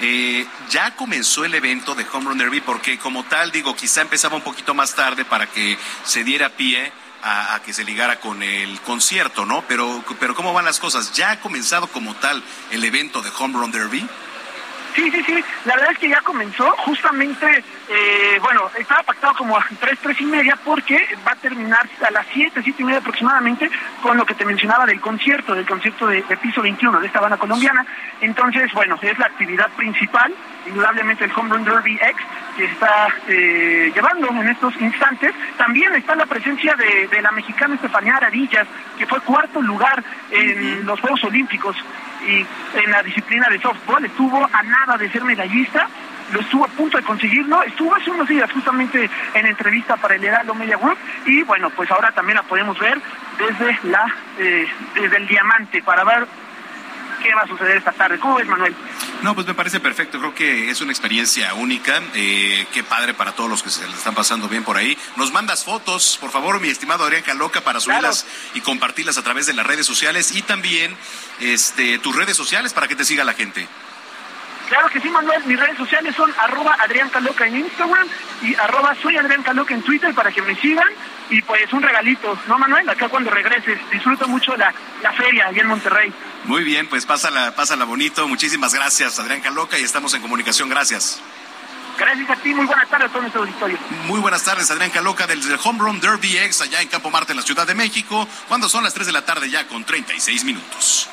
eh, 0.00 0.46
ya 0.68 0.94
comenzó 0.96 1.44
el 1.44 1.54
evento 1.54 1.94
de 1.94 2.04
Home 2.12 2.26
Run 2.26 2.38
Derby 2.38 2.60
porque 2.60 2.98
como 2.98 3.24
tal, 3.24 3.52
digo, 3.52 3.76
quizá 3.76 4.02
empezaba 4.02 4.36
un 4.36 4.42
poquito 4.42 4.74
más 4.74 4.94
tarde 4.94 5.24
para 5.24 5.46
que 5.46 5.78
se 6.04 6.24
diera 6.24 6.50
pie 6.50 6.92
a, 7.22 7.54
a 7.54 7.62
que 7.62 7.72
se 7.72 7.84
ligara 7.84 8.20
con 8.20 8.42
el 8.42 8.80
concierto, 8.80 9.46
¿no? 9.46 9.62
Pero, 9.68 10.04
pero 10.18 10.34
¿cómo 10.34 10.52
van 10.52 10.64
las 10.64 10.80
cosas? 10.80 11.12
¿Ya 11.12 11.30
ha 11.30 11.40
comenzado 11.40 11.86
como 11.86 12.14
tal 12.16 12.42
el 12.72 12.84
evento 12.84 13.22
de 13.22 13.30
Home 13.38 13.58
Run 13.58 13.70
Derby? 13.70 14.06
Sí, 14.96 15.10
sí, 15.10 15.22
sí. 15.24 15.44
La 15.66 15.74
verdad 15.76 15.92
es 15.92 15.98
que 15.98 16.08
ya 16.08 16.22
comenzó. 16.22 16.70
Justamente, 16.78 17.62
eh, 17.90 18.38
bueno, 18.40 18.62
estaba 18.78 19.02
pactado 19.02 19.34
como 19.34 19.58
a 19.58 19.66
tres, 19.78 19.98
tres 20.02 20.18
y 20.22 20.24
media, 20.24 20.58
porque 20.64 21.06
va 21.26 21.32
a 21.32 21.36
terminar 21.36 21.86
a 22.00 22.10
las 22.10 22.26
siete, 22.32 22.62
siete 22.62 22.80
y 22.80 22.86
media 22.86 23.00
aproximadamente, 23.00 23.70
con 24.02 24.16
lo 24.16 24.24
que 24.24 24.32
te 24.32 24.46
mencionaba 24.46 24.86
del 24.86 24.98
concierto, 25.02 25.54
del 25.54 25.66
concierto 25.66 26.06
de, 26.06 26.22
de 26.22 26.36
piso 26.38 26.62
21 26.62 26.98
de 26.98 27.06
esta 27.08 27.20
banda 27.20 27.36
colombiana. 27.36 27.84
Entonces, 28.22 28.72
bueno, 28.72 28.98
es 29.02 29.18
la 29.18 29.26
actividad 29.26 29.68
principal, 29.76 30.34
indudablemente 30.66 31.24
el 31.24 31.32
Home 31.36 31.50
Run 31.50 31.64
Derby 31.64 31.98
X, 32.00 32.16
que 32.56 32.64
está 32.64 33.08
eh, 33.28 33.92
llevando 33.94 34.28
en 34.30 34.48
estos 34.48 34.74
instantes. 34.80 35.34
También 35.58 35.94
está 35.94 36.14
la 36.14 36.24
presencia 36.24 36.74
de, 36.74 37.06
de 37.08 37.20
la 37.20 37.32
mexicana 37.32 37.74
Estefanía 37.74 38.16
Aradillas, 38.16 38.66
que 38.96 39.04
fue 39.04 39.20
cuarto 39.20 39.60
lugar 39.60 40.02
en 40.30 40.86
los 40.86 40.98
Juegos 41.00 41.22
Olímpicos 41.24 41.76
y 42.26 42.46
en 42.78 42.90
la 42.90 43.02
disciplina 43.02 43.48
de 43.48 43.60
softball 43.60 44.04
estuvo 44.04 44.48
a 44.52 44.62
nada 44.62 44.96
de 44.98 45.10
ser 45.10 45.24
medallista, 45.24 45.88
lo 46.32 46.40
estuvo 46.40 46.64
a 46.64 46.68
punto 46.68 46.96
de 46.96 47.04
conseguirlo, 47.04 47.62
estuvo 47.62 47.94
hace 47.94 48.10
unos 48.10 48.28
días 48.28 48.50
justamente 48.50 49.08
en 49.34 49.46
entrevista 49.46 49.96
para 49.96 50.16
el 50.16 50.24
Heraldo 50.24 50.54
Media 50.54 50.76
Group 50.76 50.98
y 51.24 51.42
bueno, 51.42 51.70
pues 51.70 51.90
ahora 51.90 52.10
también 52.10 52.36
la 52.36 52.42
podemos 52.42 52.78
ver 52.78 53.00
desde 53.38 53.78
la 53.88 54.06
eh, 54.38 54.66
desde 54.94 55.16
el 55.16 55.26
diamante 55.28 55.82
para 55.82 56.04
ver 56.04 56.26
qué 57.22 57.34
va 57.34 57.42
a 57.42 57.46
suceder 57.46 57.76
esta 57.76 57.92
tarde. 57.92 58.18
¿Cómo 58.18 58.36
ves, 58.36 58.46
Manuel? 58.46 58.74
No, 59.22 59.34
pues 59.34 59.46
me 59.46 59.54
parece 59.54 59.80
perfecto. 59.80 60.18
Creo 60.18 60.34
que 60.34 60.70
es 60.70 60.80
una 60.80 60.92
experiencia 60.92 61.54
única. 61.54 62.00
Eh, 62.14 62.66
qué 62.72 62.82
padre 62.82 63.14
para 63.14 63.32
todos 63.32 63.50
los 63.50 63.62
que 63.62 63.70
se 63.70 63.86
le 63.86 63.94
están 63.94 64.14
pasando 64.14 64.48
bien 64.48 64.64
por 64.64 64.76
ahí. 64.76 64.96
Nos 65.16 65.32
mandas 65.32 65.64
fotos, 65.64 66.18
por 66.20 66.30
favor, 66.30 66.60
mi 66.60 66.68
estimado 66.68 67.04
Adrián 67.04 67.22
Caloca, 67.22 67.60
para 67.62 67.80
subirlas 67.80 68.26
y 68.54 68.60
compartirlas 68.60 69.18
a 69.18 69.22
través 69.22 69.46
de 69.46 69.54
las 69.54 69.66
redes 69.66 69.86
sociales 69.86 70.34
y 70.34 70.42
también 70.42 70.96
este, 71.40 71.98
tus 71.98 72.14
redes 72.14 72.36
sociales 72.36 72.72
para 72.72 72.88
que 72.88 72.96
te 72.96 73.04
siga 73.04 73.24
la 73.24 73.34
gente. 73.34 73.66
Claro 74.68 74.88
que 74.88 75.00
sí, 75.00 75.08
Manuel. 75.08 75.44
Mis 75.44 75.58
redes 75.58 75.76
sociales 75.76 76.14
son 76.16 76.32
arroba 76.38 76.76
Adrián 76.80 77.08
Caloca 77.08 77.46
en 77.46 77.56
Instagram 77.58 78.08
y 78.42 78.54
arroba 78.56 78.94
soy 79.00 79.16
Adrián 79.16 79.42
Caloca 79.42 79.74
en 79.74 79.82
Twitter 79.82 80.12
para 80.12 80.32
que 80.32 80.42
me 80.42 80.56
sigan. 80.56 80.88
Y 81.30 81.40
pues 81.42 81.72
un 81.72 81.82
regalito, 81.82 82.36
¿no, 82.48 82.58
Manuel? 82.58 82.88
Acá 82.88 83.08
cuando 83.08 83.30
regreses. 83.30 83.78
Disfruto 83.90 84.26
mucho 84.26 84.56
la, 84.56 84.74
la 85.02 85.12
feria 85.12 85.46
allá 85.46 85.62
en 85.62 85.68
Monterrey. 85.68 86.12
Muy 86.46 86.62
bien, 86.62 86.88
pues 86.88 87.04
pásala, 87.06 87.54
pásala 87.56 87.84
bonito. 87.84 88.26
Muchísimas 88.28 88.72
gracias, 88.72 89.18
Adrián 89.18 89.40
Caloca, 89.40 89.78
y 89.78 89.82
estamos 89.82 90.14
en 90.14 90.22
comunicación. 90.22 90.68
Gracias. 90.68 91.20
Gracias 91.98 92.28
a 92.30 92.36
ti, 92.36 92.54
muy 92.54 92.66
buenas 92.66 92.88
tardes 92.88 93.08
a 93.08 93.10
todo 93.10 93.22
nuestro 93.22 93.42
auditorio. 93.42 93.78
Muy 94.04 94.20
buenas 94.20 94.44
tardes, 94.44 94.70
Adrián 94.70 94.90
Caloca, 94.90 95.26
del 95.26 95.40
Home 95.64 95.78
Run 95.78 95.98
Derby 95.98 96.36
X, 96.36 96.60
allá 96.60 96.82
en 96.82 96.88
Campo 96.88 97.10
Marte, 97.10 97.32
en 97.32 97.38
la 97.38 97.42
Ciudad 97.42 97.66
de 97.66 97.74
México, 97.74 98.28
cuando 98.48 98.68
son 98.68 98.84
las 98.84 98.92
3 98.94 99.06
de 99.06 99.12
la 99.12 99.24
tarde 99.24 99.50
ya 99.50 99.66
con 99.66 99.84
36 99.84 100.44
minutos. 100.44 101.08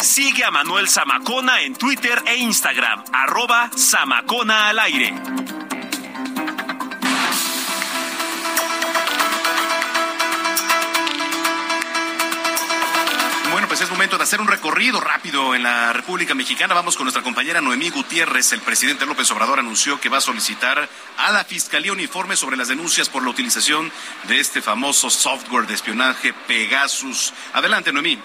Sigue 0.00 0.44
a 0.44 0.50
Manuel 0.52 0.88
Zamacona 0.88 1.62
en 1.62 1.74
Twitter 1.74 2.22
e 2.26 2.36
Instagram, 2.36 3.04
arroba 3.12 3.70
Zamacona 3.76 4.68
al 4.68 4.78
aire. 4.78 5.14
De 14.18 14.24
hacer 14.24 14.40
un 14.40 14.48
recorrido 14.48 15.00
rápido 15.00 15.54
en 15.54 15.64
la 15.64 15.92
República 15.92 16.34
Mexicana. 16.34 16.74
Vamos 16.74 16.96
con 16.96 17.04
nuestra 17.04 17.22
compañera 17.22 17.60
Noemí 17.60 17.90
Gutiérrez. 17.90 18.52
El 18.52 18.60
presidente 18.60 19.06
López 19.06 19.30
Obrador 19.32 19.58
anunció 19.58 20.00
que 20.00 20.08
va 20.08 20.18
a 20.18 20.20
solicitar 20.20 20.88
a 21.18 21.32
la 21.32 21.44
Fiscalía 21.44 21.92
un 21.92 22.00
informe 22.00 22.36
sobre 22.36 22.56
las 22.56 22.68
denuncias 22.68 23.08
por 23.08 23.24
la 23.24 23.30
utilización 23.30 23.90
de 24.28 24.38
este 24.38 24.62
famoso 24.62 25.10
software 25.10 25.66
de 25.66 25.74
espionaje 25.74 26.32
Pegasus. 26.46 27.32
Adelante, 27.54 27.92
Noemí. 27.92 28.18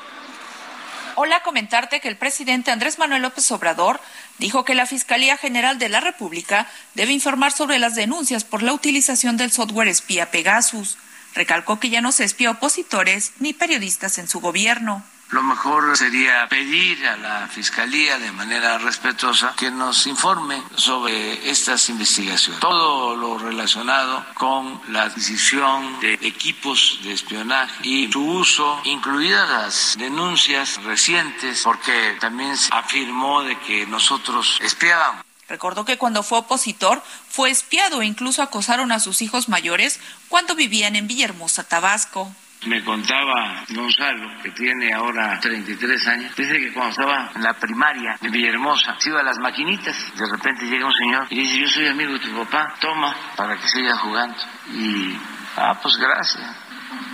Hola, 1.15 1.41
comentarte 1.41 1.99
que 1.99 2.07
el 2.07 2.17
presidente 2.17 2.71
Andrés 2.71 2.99
Manuel 2.99 3.23
López 3.23 3.49
Obrador 3.51 3.99
dijo 4.37 4.65
que 4.65 4.75
la 4.75 4.85
Fiscalía 4.85 5.37
General 5.37 5.79
de 5.79 5.89
la 5.89 6.01
República 6.01 6.67
debe 6.93 7.13
informar 7.13 7.51
sobre 7.51 7.79
las 7.79 7.95
denuncias 7.95 8.43
por 8.43 8.61
la 8.61 8.73
utilización 8.73 9.37
del 9.37 9.51
software 9.51 9.87
espía 9.87 10.29
Pegasus. 10.29 10.97
Recalcó 11.33 11.79
que 11.79 11.89
ya 11.89 12.01
no 12.01 12.11
se 12.11 12.25
espía 12.25 12.51
opositores 12.51 13.33
ni 13.39 13.53
periodistas 13.53 14.19
en 14.19 14.27
su 14.27 14.39
gobierno. 14.39 15.03
Lo 15.31 15.43
mejor 15.43 15.95
sería 15.95 16.47
pedir 16.49 17.05
a 17.05 17.15
la 17.15 17.47
Fiscalía 17.47 18.17
de 18.17 18.31
manera 18.31 18.79
respetuosa 18.79 19.53
que 19.55 19.69
nos 19.69 20.07
informe 20.07 20.63
sobre 20.75 21.51
estas 21.51 21.87
investigaciones. 21.89 22.59
Todo 22.59 23.15
lo 23.15 23.37
relacionado 23.37 24.25
con 24.33 24.81
la 24.89 25.03
adquisición 25.03 25.99
de 25.99 26.13
equipos 26.13 26.99
de 27.03 27.13
espionaje 27.13 27.87
y 27.87 28.11
su 28.11 28.25
uso, 28.25 28.81
incluidas 28.85 29.47
las 29.47 29.95
denuncias 29.99 30.83
recientes, 30.83 31.61
porque 31.63 32.17
también 32.19 32.57
se 32.57 32.69
afirmó 32.73 33.43
de 33.43 33.59
que 33.59 33.85
nosotros 33.85 34.57
espiábamos. 34.61 35.23
Recordó 35.47 35.85
que 35.85 35.99
cuando 35.99 36.23
fue 36.23 36.39
opositor 36.39 37.03
fue 37.29 37.51
espiado 37.51 38.01
e 38.01 38.07
incluso 38.07 38.41
acosaron 38.41 38.91
a 38.91 38.99
sus 38.99 39.21
hijos 39.21 39.47
mayores 39.47 39.99
cuando 40.27 40.55
vivían 40.55 40.95
en 40.95 41.07
Villahermosa, 41.07 41.63
Tabasco. 41.63 42.33
Me 42.65 42.83
contaba 42.83 43.63
Gonzalo, 43.69 44.41
que 44.43 44.51
tiene 44.51 44.91
ahora 44.91 45.39
33 45.39 46.07
años, 46.09 46.35
dice 46.35 46.59
que 46.59 46.73
cuando 46.73 46.91
estaba 46.91 47.31
en 47.33 47.41
la 47.41 47.53
primaria 47.53 48.17
de 48.19 48.29
Villahermosa, 48.29 48.95
se 48.99 49.09
iba 49.09 49.21
a 49.21 49.23
las 49.23 49.37
maquinitas, 49.39 49.95
de 50.17 50.25
repente 50.25 50.65
llega 50.65 50.85
un 50.85 50.93
señor 50.93 51.27
y 51.29 51.35
dice, 51.39 51.57
yo 51.57 51.67
soy 51.69 51.87
amigo 51.87 52.13
de 52.13 52.19
tu 52.19 52.35
papá, 52.35 52.75
toma, 52.81 53.15
para 53.37 53.55
que 53.55 53.65
siga 53.65 53.95
jugando. 53.95 54.35
Y, 54.73 55.17
ah, 55.55 55.79
pues 55.81 55.95
gracias. 55.97 56.53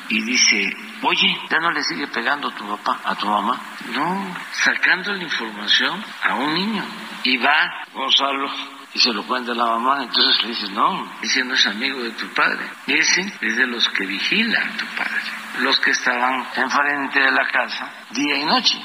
Y 0.09 0.21
dice, 0.23 0.75
oye, 1.03 1.37
ya 1.47 1.59
no 1.59 1.69
le 1.69 1.83
sigue 1.83 2.07
pegando 2.07 2.49
tu 2.51 2.67
papá 2.67 3.01
a 3.03 3.15
tu 3.15 3.27
mamá. 3.27 3.59
No, 3.93 4.35
sacando 4.51 5.13
la 5.13 5.23
información 5.23 6.03
a 6.23 6.35
un 6.35 6.53
niño. 6.55 6.83
Y 7.23 7.37
va 7.37 7.85
Gonzalo 7.93 8.74
y 8.95 8.99
se 8.99 9.11
lo 9.11 9.27
cuenta 9.27 9.53
la 9.53 9.65
mamá, 9.65 10.03
entonces 10.03 10.41
le 10.41 10.49
dice, 10.51 10.69
no, 10.69 11.19
ese 11.21 11.43
no 11.43 11.53
es 11.53 11.65
amigo 11.65 12.01
de 12.01 12.11
tu 12.11 12.33
padre, 12.33 12.65
ese 12.87 13.29
es 13.41 13.57
de 13.57 13.67
los 13.67 13.89
que 13.89 14.05
vigilan 14.05 14.69
a 14.69 14.77
tu 14.77 14.85
padre, 14.95 15.21
los 15.59 15.77
que 15.81 15.91
estaban 15.91 16.47
enfrente 16.55 17.19
de 17.19 17.31
la 17.31 17.45
casa 17.51 17.91
día 18.11 18.37
y 18.37 18.45
noche. 18.45 18.79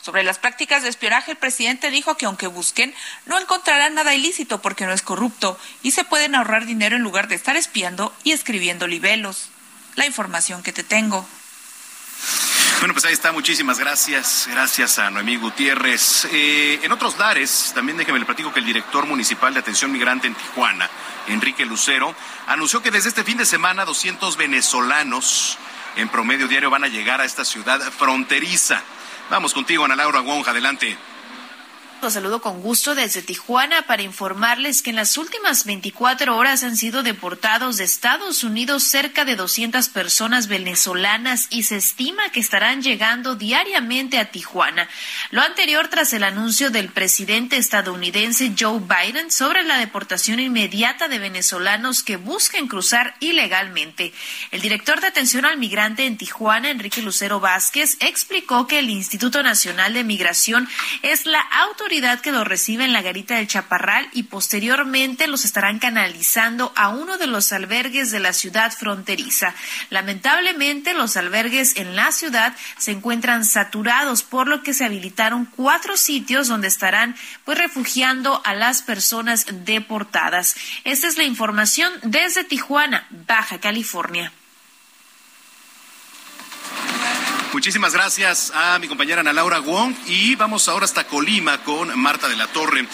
Sobre 0.00 0.22
las 0.22 0.38
prácticas 0.38 0.84
de 0.84 0.88
espionaje, 0.88 1.32
el 1.32 1.36
presidente 1.36 1.90
dijo 1.90 2.16
que 2.16 2.26
aunque 2.26 2.46
busquen, 2.46 2.94
no 3.26 3.40
encontrarán 3.40 3.94
nada 3.94 4.14
ilícito 4.14 4.62
porque 4.62 4.86
no 4.86 4.92
es 4.92 5.02
corrupto 5.02 5.58
y 5.82 5.90
se 5.90 6.04
pueden 6.04 6.36
ahorrar 6.36 6.64
dinero 6.64 6.94
en 6.94 7.02
lugar 7.02 7.26
de 7.26 7.34
estar 7.34 7.56
espiando 7.56 8.14
y 8.22 8.30
escribiendo 8.30 8.86
libelos. 8.86 9.48
La 9.96 10.06
información 10.06 10.62
que 10.62 10.72
te 10.72 10.84
tengo. 10.84 11.26
Bueno, 12.78 12.92
pues 12.92 13.06
ahí 13.06 13.14
está. 13.14 13.32
Muchísimas 13.32 13.78
gracias. 13.78 14.46
Gracias 14.50 14.98
a 14.98 15.10
Noemí 15.10 15.36
Gutiérrez. 15.36 16.26
Eh, 16.30 16.78
en 16.82 16.92
otros 16.92 17.18
lares, 17.18 17.72
también 17.74 17.96
déjeme 17.96 18.18
le 18.18 18.26
platico 18.26 18.52
que 18.52 18.60
el 18.60 18.66
director 18.66 19.06
municipal 19.06 19.54
de 19.54 19.60
atención 19.60 19.90
migrante 19.90 20.26
en 20.26 20.34
Tijuana, 20.34 20.90
Enrique 21.26 21.64
Lucero, 21.64 22.14
anunció 22.46 22.82
que 22.82 22.90
desde 22.90 23.08
este 23.08 23.24
fin 23.24 23.38
de 23.38 23.46
semana 23.46 23.86
200 23.86 24.36
venezolanos 24.36 25.56
en 25.96 26.10
promedio 26.10 26.48
diario 26.48 26.68
van 26.68 26.84
a 26.84 26.88
llegar 26.88 27.22
a 27.22 27.24
esta 27.24 27.46
ciudad 27.46 27.80
fronteriza. 27.92 28.82
Vamos 29.30 29.54
contigo, 29.54 29.86
Ana 29.86 29.96
Laura 29.96 30.20
Wong. 30.20 30.46
Adelante. 30.46 30.98
Los 32.06 32.12
saludo 32.12 32.40
con 32.40 32.62
gusto 32.62 32.94
desde 32.94 33.20
Tijuana 33.20 33.82
para 33.82 34.02
informarles 34.02 34.80
que 34.80 34.90
en 34.90 34.96
las 34.96 35.18
últimas 35.18 35.64
24 35.64 36.36
horas 36.36 36.62
han 36.62 36.76
sido 36.76 37.02
deportados 37.02 37.78
de 37.78 37.84
Estados 37.84 38.44
Unidos 38.44 38.84
cerca 38.84 39.24
de 39.24 39.34
200 39.34 39.88
personas 39.88 40.46
venezolanas 40.46 41.48
y 41.50 41.64
se 41.64 41.74
estima 41.74 42.30
que 42.30 42.38
estarán 42.38 42.80
llegando 42.80 43.34
diariamente 43.34 44.18
a 44.18 44.30
Tijuana. 44.30 44.88
Lo 45.32 45.42
anterior 45.42 45.88
tras 45.88 46.12
el 46.12 46.22
anuncio 46.22 46.70
del 46.70 46.90
presidente 46.90 47.56
estadounidense 47.56 48.52
Joe 48.56 48.78
Biden 48.78 49.32
sobre 49.32 49.64
la 49.64 49.76
deportación 49.76 50.38
inmediata 50.38 51.08
de 51.08 51.18
venezolanos 51.18 52.04
que 52.04 52.18
busquen 52.18 52.68
cruzar 52.68 53.16
ilegalmente. 53.18 54.12
El 54.52 54.60
director 54.60 55.00
de 55.00 55.08
atención 55.08 55.44
al 55.44 55.58
migrante 55.58 56.06
en 56.06 56.16
Tijuana, 56.16 56.70
Enrique 56.70 57.02
Lucero 57.02 57.40
Vázquez, 57.40 57.96
explicó 57.98 58.68
que 58.68 58.78
el 58.78 58.90
Instituto 58.90 59.42
Nacional 59.42 59.92
de 59.92 60.04
Migración 60.04 60.68
es 61.02 61.26
la 61.26 61.40
autoridad 61.40 61.95
que 61.96 62.30
los 62.30 62.46
recibe 62.46 62.84
en 62.84 62.92
la 62.92 63.00
garita 63.00 63.36
del 63.36 63.48
Chaparral 63.48 64.06
y 64.12 64.24
posteriormente 64.24 65.26
los 65.28 65.46
estarán 65.46 65.78
canalizando 65.78 66.70
a 66.76 66.90
uno 66.90 67.16
de 67.16 67.26
los 67.26 67.52
albergues 67.52 68.10
de 68.10 68.20
la 68.20 68.34
ciudad 68.34 68.70
fronteriza. 68.70 69.54
Lamentablemente, 69.88 70.92
los 70.92 71.16
albergues 71.16 71.76
en 71.76 71.96
la 71.96 72.12
ciudad 72.12 72.54
se 72.76 72.90
encuentran 72.90 73.46
saturados, 73.46 74.22
por 74.22 74.46
lo 74.46 74.62
que 74.62 74.74
se 74.74 74.84
habilitaron 74.84 75.46
cuatro 75.46 75.96
sitios 75.96 76.48
donde 76.48 76.68
estarán 76.68 77.16
pues 77.46 77.56
refugiando 77.56 78.42
a 78.44 78.52
las 78.52 78.82
personas 78.82 79.46
deportadas. 79.64 80.54
Esta 80.84 81.08
es 81.08 81.16
la 81.16 81.24
información 81.24 81.90
desde 82.02 82.44
Tijuana, 82.44 83.06
Baja 83.10 83.58
California. 83.58 84.32
Muchísimas 87.52 87.94
gracias 87.94 88.52
a 88.54 88.78
mi 88.78 88.88
compañera 88.88 89.20
Ana 89.20 89.32
Laura 89.32 89.60
Wong 89.60 89.94
y 90.06 90.34
vamos 90.34 90.68
ahora 90.68 90.84
hasta 90.84 91.06
Colima 91.06 91.58
con 91.58 91.98
Marta 91.98 92.28
de 92.28 92.36
la 92.36 92.46
Torre. 92.48 92.86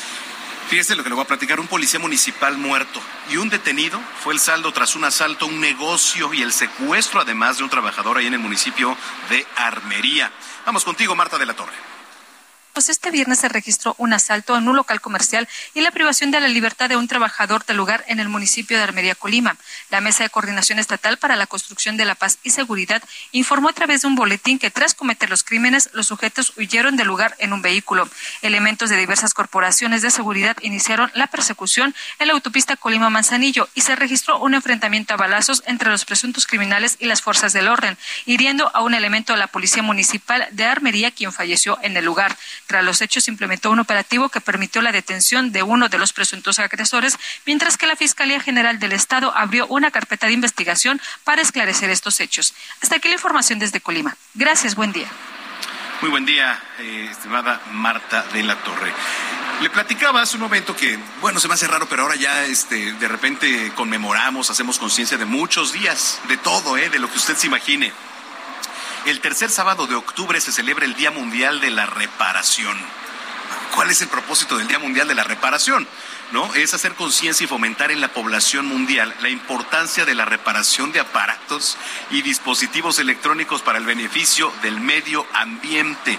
Fíjese 0.69 0.95
lo 0.95 1.03
que 1.03 1.09
le 1.09 1.15
voy 1.15 1.25
a 1.25 1.27
platicar, 1.27 1.59
un 1.59 1.67
policía 1.67 1.99
municipal 1.99 2.57
muerto 2.57 3.01
y 3.31 3.37
un 3.37 3.49
detenido 3.49 4.01
fue 4.23 4.35
el 4.35 4.41
saldo 4.41 4.73
tras 4.73 4.95
un 4.95 5.05
asalto 5.05 5.47
a 5.47 5.49
un 5.49 5.61
negocio 5.61 6.33
y 6.33 6.43
el 6.43 6.53
secuestro 6.53 7.21
además 7.21 7.59
de 7.59 7.65
un 7.65 7.71
trabajador 7.71 8.19
ahí 8.19 8.27
en 8.27 8.35
el 8.35 8.41
municipio 8.41 8.97
de 9.29 9.47
Armería. 9.57 10.31
Vamos 10.65 10.85
contigo, 10.85 11.17
Marta 11.17 11.39
de 11.39 11.47
la 11.47 11.55
Torre 11.55 11.92
pues 12.73 12.89
este 12.89 13.11
viernes 13.11 13.41
se 13.41 13.49
registró 13.49 13.95
un 13.99 14.13
asalto 14.13 14.57
en 14.57 14.69
un 14.69 14.77
local 14.77 15.01
comercial 15.01 15.49
y 15.75 15.81
la 15.81 15.91
privación 15.91 16.31
de 16.31 16.41
la 16.41 16.49
libertad 16.49 16.89
de 16.89 16.97
un 16.97 17.09
trabajador 17.09 17.65
del 17.65 17.77
lugar 17.77 18.05
en 18.09 18.21
el 18.21 18.29
municipio 18.29 18.77
de 18.77 18.83
Armería, 18.83 19.15
Colima. 19.15 19.57
La 19.91 20.01
Mesa 20.01 20.25
de 20.25 20.31
Coordinación 20.31 20.79
Estatal 20.79 21.19
para 21.19 21.37
la 21.37 21.47
Construcción 21.47 21.97
de 21.97 22.05
la 22.05 22.15
Paz 22.15 22.39
y 22.43 22.51
Seguridad 22.51 23.03
informó 23.33 23.69
a 23.69 23.73
través 23.73 24.03
de 24.03 24.09
un 24.09 24.15
boletín 24.15 24.59
que 24.59 24.71
tras 24.71 24.95
cometer 24.95 25.31
los 25.31 25.45
crímenes, 25.45 25.91
los 25.93 26.07
sujetos 26.07 26.53
huyeron 26.57 26.97
del 26.97 27.07
lugar 27.07 27.37
en 27.39 27.53
un 27.53 27.63
vehículo. 27.63 28.09
Elementos 28.43 28.91
de 28.91 28.97
diversas 28.97 29.35
corporaciones 29.35 30.03
de 30.03 30.11
seguridad 30.11 30.57
iniciaron 30.63 31.11
la 31.15 31.27
persecución 31.27 31.95
en 32.19 32.29
la 32.29 32.35
autopista 32.35 32.77
Colima-Manzanillo 32.77 33.69
y 33.75 33.83
se 33.83 33.97
registró 33.97 34.39
un 34.39 34.55
enfrentamiento 34.55 35.15
a 35.15 35.17
balazos 35.17 35.63
entre 35.67 35.91
los 35.91 36.05
presuntos 36.05 36.47
criminales 36.47 36.97
y 36.99 37.07
las 37.07 37.23
fuerzas 37.23 37.53
del 37.53 37.69
orden, 37.69 37.97
hiriendo 38.27 38.71
a 38.75 38.83
un 38.83 38.95
elemento 38.95 39.33
de 39.33 39.39
la 39.39 39.47
Policía 39.47 39.83
Municipal 39.83 40.49
de 40.53 40.65
Armería, 40.65 41.11
quien 41.11 41.33
falleció 41.33 41.79
en 41.83 41.97
el 41.97 42.05
lugar. 42.05 42.37
Tras 42.67 42.85
los 42.85 43.01
hechos, 43.01 43.29
implementó 43.29 43.71
un 43.71 43.81
operativo 43.81 44.29
que 44.29 44.41
permitió 44.41 44.83
la 44.83 44.93
detención 44.93 45.53
de 45.53 45.63
uno 45.63 45.89
de 45.89 45.99
los 45.99 46.13
presuntos 46.13 46.59
agresores, 46.59 47.19
mientras 47.47 47.77
que 47.77 47.87
la 47.87 47.97
Fiscalía 47.97 48.41
General 48.41 48.79
del 48.79 48.93
Estado 48.93 49.37
abrió 49.37 49.67
una 49.67 49.91
carpeta 49.91 50.27
de 50.27 50.33
investigación 50.33 51.01
para 51.25 51.43
esclarecer 51.43 51.91
estos 51.91 52.21
hechos. 52.21 52.55
Hasta 52.81 52.97
aquí 52.97 53.09
la 53.09 53.15
información 53.15 53.59
desde 53.59 53.81
Colima. 53.81 54.17
Gracias, 54.35 54.75
buen 54.75 54.93
día. 54.93 55.09
Muy 56.03 56.11
buen 56.11 56.27
día, 56.27 56.61
eh, 56.81 57.09
estimada 57.13 57.61
Marta 57.71 58.25
de 58.33 58.43
la 58.43 58.57
Torre. 58.57 58.93
Le 59.61 59.71
platicaba 59.71 60.21
hace 60.21 60.35
un 60.35 60.43
momento 60.43 60.75
que, 60.75 60.99
bueno, 61.21 61.39
se 61.39 61.47
me 61.47 61.55
hace 61.55 61.69
raro, 61.69 61.89
pero 61.89 62.03
ahora 62.03 62.17
ya 62.17 62.45
este, 62.45 62.95
de 62.95 63.07
repente 63.07 63.71
conmemoramos, 63.77 64.51
hacemos 64.51 64.81
conciencia 64.81 65.17
de 65.17 65.25
muchos 65.25 65.73
días, 65.73 66.21
de 66.27 66.37
todo, 66.39 66.77
eh, 66.77 66.91
de 66.91 66.99
lo 66.99 67.09
que 67.09 67.19
usted 67.19 67.37
se 67.37 67.47
imagine. 67.47 67.93
El 69.05 69.21
tercer 69.21 69.51
sábado 69.51 69.89
de 69.89 69.97
octubre 69.97 70.41
se 70.41 70.53
celebra 70.53 70.85
el 70.85 70.95
Día 70.95 71.11
Mundial 71.11 71.61
de 71.61 71.71
la 71.71 71.87
Reparación. 71.87 72.79
¿Cuál 73.75 73.91
es 73.91 74.01
el 74.01 74.07
propósito 74.07 74.57
del 74.57 74.69
Día 74.69 74.79
Mundial 74.79 75.09
de 75.09 75.17
la 75.17 75.25
Reparación? 75.25 75.89
¿No? 76.31 76.55
Es 76.55 76.73
hacer 76.73 76.95
conciencia 76.95 77.45
y 77.45 77.49
fomentar 77.49 77.91
en 77.91 78.01
la 78.01 78.13
población 78.13 78.67
mundial 78.67 79.13
la 79.21 79.29
importancia 79.29 80.05
de 80.05 80.15
la 80.15 80.25
reparación 80.25 80.93
de 80.93 81.01
aparatos 81.01 81.77
y 82.11 82.23
dispositivos 82.23 83.01
electrónicos 83.01 83.61
para 83.61 83.79
el 83.79 83.85
beneficio 83.85 84.53
del 84.63 84.81
medio 84.81 85.27
ambiente. 85.33 86.19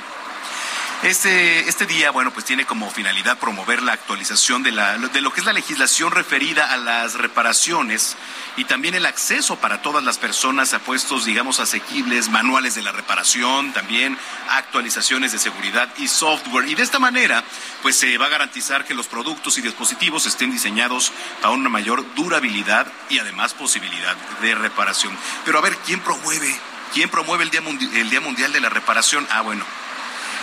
Este, 1.03 1.67
este 1.67 1.85
día, 1.85 2.11
bueno, 2.11 2.31
pues 2.31 2.45
tiene 2.45 2.65
como 2.65 2.89
finalidad 2.89 3.38
promover 3.38 3.84
la 3.84 3.91
actualización 3.91 4.63
de, 4.63 4.71
la, 4.71 4.97
de 4.97 5.19
lo 5.19 5.34
que 5.34 5.41
es 5.41 5.45
la 5.45 5.51
legislación 5.51 6.13
referida 6.13 6.71
a 6.71 6.77
las 6.77 7.15
reparaciones 7.15 8.15
y 8.55 8.63
también 8.63 8.95
el 8.95 9.05
acceso 9.05 9.57
para 9.57 9.81
todas 9.81 10.01
las 10.01 10.17
personas 10.17 10.73
a 10.73 10.80
puestos, 10.80 11.25
digamos, 11.25 11.59
asequibles, 11.59 12.30
manuales 12.30 12.75
de 12.75 12.84
la 12.84 12.93
reparación, 12.93 13.73
también 13.73 14.17
actualizaciones 14.51 15.34
de 15.34 15.39
seguridad 15.39 15.89
y 15.97 16.07
software. 16.07 16.69
Y 16.69 16.75
de 16.75 16.84
esta 16.84 16.99
manera, 16.99 17.43
pues 17.81 17.97
se 17.97 18.17
va 18.17 18.27
a 18.27 18.30
garantizar 18.30 18.85
que 18.85 18.93
los 18.93 19.07
productos 19.07 19.57
y 19.57 19.61
dispositivos 19.61 20.25
estén 20.25 20.51
diseñados 20.51 21.11
para 21.41 21.53
una 21.53 21.67
mayor 21.67 22.05
durabilidad 22.15 22.88
y 23.09 23.19
además 23.19 23.53
posibilidad 23.53 24.15
de 24.41 24.55
reparación. 24.55 25.17
Pero 25.43 25.57
a 25.57 25.61
ver, 25.61 25.75
¿quién 25.85 25.99
promueve? 25.99 26.55
¿Quién 26.93 27.09
promueve 27.09 27.43
el 27.43 27.49
Día, 27.49 27.61
el 27.93 28.09
Día 28.09 28.21
Mundial 28.21 28.53
de 28.53 28.61
la 28.61 28.69
Reparación? 28.69 29.27
Ah, 29.31 29.41
bueno 29.41 29.82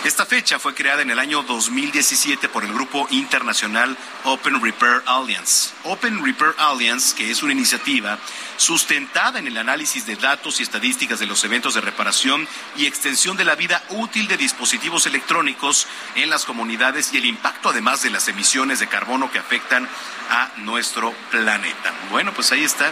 Esta 0.02 0.24
fecha 0.24 0.59
fue 0.59 0.74
creada 0.74 1.02
en 1.02 1.10
el 1.10 1.18
año 1.18 1.43
2017 1.43 2.48
por 2.48 2.64
el 2.64 2.72
grupo 2.72 3.06
internacional 3.10 3.98
Open 4.24 4.62
Repair 4.62 5.02
Alliance. 5.05 5.72
Open 5.85 6.24
Repair 6.24 6.55
Alliance, 6.56 7.14
que 7.14 7.31
es 7.31 7.43
una 7.43 7.52
iniciativa 7.52 8.18
sustentada 8.56 9.39
en 9.39 9.47
el 9.47 9.59
análisis 9.59 10.06
de 10.06 10.16
datos 10.16 10.59
y 10.59 10.62
estadísticas 10.62 11.18
de 11.18 11.27
los 11.27 11.44
eventos 11.44 11.74
de 11.74 11.82
reparación 11.82 12.48
y 12.78 12.86
extensión 12.86 13.36
de 13.36 13.44
la 13.44 13.56
vida 13.56 13.85
útil 13.90 14.27
de 14.27 14.39
dispositivos 14.39 15.05
electrónicos 15.05 15.86
en 16.14 16.31
las 16.31 16.47
comunidades 16.47 17.12
y 17.12 17.18
el 17.18 17.27
impacto 17.27 17.68
además 17.68 18.02
de 18.02 18.09
las 18.09 18.27
emisiones 18.27 18.81
de 18.81 18.86
carbono 18.86 19.31
que 19.31 19.39
afectan 19.39 19.86
a 20.31 20.51
nuestro 20.56 21.12
planeta. 21.31 21.93
Bueno, 22.10 22.32
pues 22.32 22.51
ahí 22.52 22.64
está. 22.64 22.90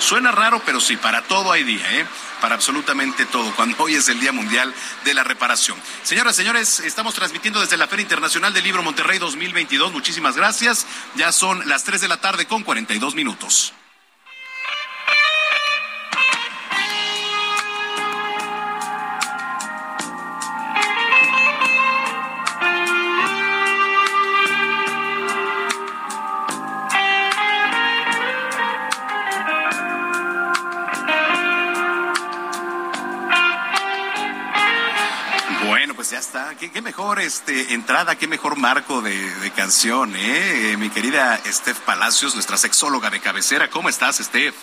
Suena 0.00 0.32
raro, 0.32 0.60
pero 0.66 0.80
sí, 0.80 0.96
para 0.96 1.22
todo 1.22 1.52
hay 1.52 1.62
día, 1.62 2.00
¿eh? 2.00 2.06
Para 2.40 2.54
absolutamente 2.54 3.26
todo, 3.26 3.54
cuando 3.54 3.82
hoy 3.82 3.94
es 3.94 4.08
el 4.08 4.18
Día 4.18 4.32
Mundial 4.32 4.74
de 5.04 5.14
la 5.14 5.24
Reparación. 5.24 5.78
Señoras, 6.02 6.36
señores, 6.36 6.80
estamos 6.80 7.14
transmitiendo 7.14 7.60
desde 7.60 7.76
la 7.76 7.86
Feria 7.86 8.02
Internacional 8.02 8.52
del 8.52 8.64
Libro 8.64 8.82
Monterrey 8.82 9.18
2022. 9.18 9.92
Muchísimas 9.92 10.36
gracias. 10.36 10.86
Ya 11.16 11.32
son 11.32 11.68
las 11.68 11.84
3 11.84 12.00
de 12.00 12.08
la 12.08 12.20
tarde 12.20 12.46
con 12.46 12.62
42 12.62 13.14
minutos. 13.14 13.74
Está. 36.30 36.54
Qué, 36.54 36.70
qué 36.70 36.80
mejor 36.80 37.18
este, 37.18 37.74
entrada, 37.74 38.14
qué 38.14 38.28
mejor 38.28 38.56
marco 38.56 39.02
de, 39.02 39.34
de 39.40 39.50
canción, 39.50 40.14
¿eh? 40.14 40.72
Eh, 40.72 40.76
Mi 40.76 40.88
querida 40.88 41.40
Steph 41.44 41.80
Palacios, 41.80 42.34
nuestra 42.34 42.56
sexóloga 42.56 43.10
de 43.10 43.18
cabecera. 43.18 43.68
¿Cómo 43.68 43.88
estás, 43.88 44.18
Steph? 44.18 44.54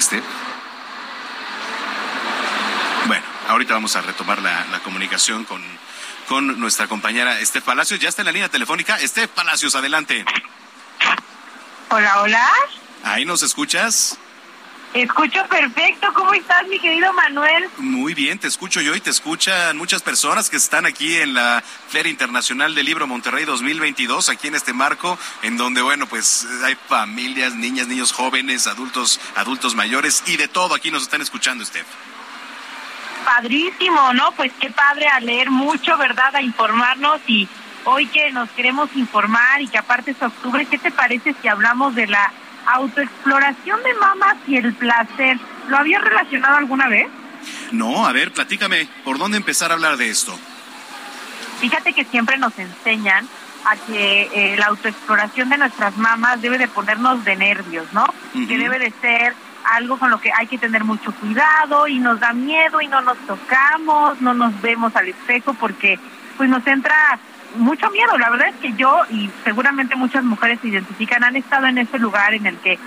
Steph. 0.00 0.24
Bueno, 3.06 3.24
ahorita 3.48 3.74
vamos 3.74 3.94
a 3.94 4.02
retomar 4.02 4.42
la, 4.42 4.64
la 4.66 4.80
comunicación 4.80 5.44
con, 5.44 5.62
con 6.28 6.58
nuestra 6.58 6.88
compañera 6.88 7.38
Steph 7.44 7.62
Palacios. 7.62 8.00
Ya 8.00 8.08
está 8.08 8.22
en 8.22 8.26
la 8.26 8.32
línea 8.32 8.48
telefónica. 8.48 8.98
Steph 8.98 9.30
Palacios, 9.30 9.76
adelante. 9.76 10.24
Hola, 11.90 12.20
hola. 12.22 12.50
¿Ahí 13.04 13.24
nos 13.24 13.44
escuchas? 13.44 14.18
Escucho 14.96 15.46
perfecto. 15.48 16.10
¿Cómo 16.14 16.32
estás, 16.32 16.66
mi 16.68 16.80
querido 16.80 17.12
Manuel? 17.12 17.68
Muy 17.76 18.14
bien, 18.14 18.38
te 18.38 18.48
escucho 18.48 18.80
yo 18.80 18.94
y 18.94 19.00
te 19.02 19.10
escuchan 19.10 19.76
muchas 19.76 20.00
personas 20.00 20.48
que 20.48 20.56
están 20.56 20.86
aquí 20.86 21.16
en 21.18 21.34
la 21.34 21.62
Feria 21.88 22.10
Internacional 22.10 22.74
del 22.74 22.86
Libro 22.86 23.06
Monterrey 23.06 23.44
2022, 23.44 24.30
aquí 24.30 24.48
en 24.48 24.54
este 24.54 24.72
marco, 24.72 25.18
en 25.42 25.58
donde, 25.58 25.82
bueno, 25.82 26.06
pues 26.06 26.46
hay 26.64 26.76
familias, 26.88 27.54
niñas, 27.54 27.88
niños 27.88 28.12
jóvenes, 28.12 28.66
adultos, 28.66 29.20
adultos 29.34 29.74
mayores 29.74 30.22
y 30.28 30.38
de 30.38 30.48
todo 30.48 30.74
aquí 30.74 30.90
nos 30.90 31.02
están 31.02 31.20
escuchando, 31.20 31.62
Steph. 31.62 31.86
Padrísimo, 33.26 34.14
¿no? 34.14 34.32
Pues 34.32 34.50
qué 34.58 34.70
padre 34.70 35.08
a 35.08 35.20
leer 35.20 35.50
mucho, 35.50 35.98
¿verdad? 35.98 36.34
A 36.34 36.40
informarnos 36.40 37.20
y 37.26 37.46
hoy 37.84 38.06
que 38.06 38.30
nos 38.30 38.48
queremos 38.52 38.88
informar 38.94 39.60
y 39.60 39.68
que 39.68 39.76
aparte 39.76 40.12
es 40.12 40.22
octubre, 40.22 40.64
¿qué 40.64 40.78
te 40.78 40.90
parece 40.90 41.34
si 41.42 41.48
hablamos 41.48 41.94
de 41.94 42.06
la 42.06 42.32
autoexploración 42.66 43.82
de 43.82 43.94
mamas 43.94 44.36
y 44.46 44.56
el 44.56 44.74
placer? 44.74 45.38
¿Lo 45.68 45.78
habías 45.78 46.02
relacionado 46.02 46.56
alguna 46.56 46.88
vez? 46.88 47.08
No, 47.72 48.06
a 48.06 48.12
ver, 48.12 48.32
platícame, 48.32 48.88
¿por 49.04 49.18
dónde 49.18 49.36
empezar 49.36 49.70
a 49.70 49.74
hablar 49.74 49.96
de 49.96 50.08
esto? 50.08 50.38
Fíjate 51.60 51.92
que 51.92 52.04
siempre 52.04 52.36
nos 52.38 52.58
enseñan 52.58 53.26
a 53.64 53.76
que 53.76 54.30
eh, 54.32 54.56
la 54.56 54.66
autoexploración 54.66 55.48
de 55.48 55.58
nuestras 55.58 55.96
mamas 55.96 56.40
debe 56.40 56.58
de 56.58 56.68
ponernos 56.68 57.24
de 57.24 57.36
nervios, 57.36 57.92
¿no? 57.92 58.06
Que 58.32 58.58
debe 58.58 58.78
de 58.78 58.92
ser 59.00 59.34
algo 59.64 59.98
con 59.98 60.10
lo 60.10 60.20
que 60.20 60.30
hay 60.32 60.46
que 60.46 60.58
tener 60.58 60.84
mucho 60.84 61.12
cuidado 61.12 61.88
y 61.88 61.98
nos 61.98 62.20
da 62.20 62.32
miedo 62.32 62.80
y 62.80 62.86
no 62.86 63.00
nos 63.00 63.18
tocamos, 63.26 64.20
no 64.20 64.34
nos 64.34 64.60
vemos 64.60 64.94
al 64.94 65.08
espejo 65.08 65.54
porque 65.54 65.98
pues 66.36 66.48
nos 66.48 66.64
entra 66.66 67.18
mucho 67.56 67.90
miedo. 67.90 68.16
La 68.18 68.30
verdad 68.30 68.48
es 68.48 68.56
que 68.56 68.72
yo 68.74 69.02
y 69.10 69.30
seguramente 69.44 69.96
muchas 69.96 70.24
mujeres 70.24 70.60
se 70.60 70.68
identifican, 70.68 71.24
han 71.24 71.36
estado 71.36 71.66
en 71.66 71.78
ese 71.78 71.98
lugar 71.98 72.34
en 72.34 72.46
el 72.46 72.56
que 72.58 72.78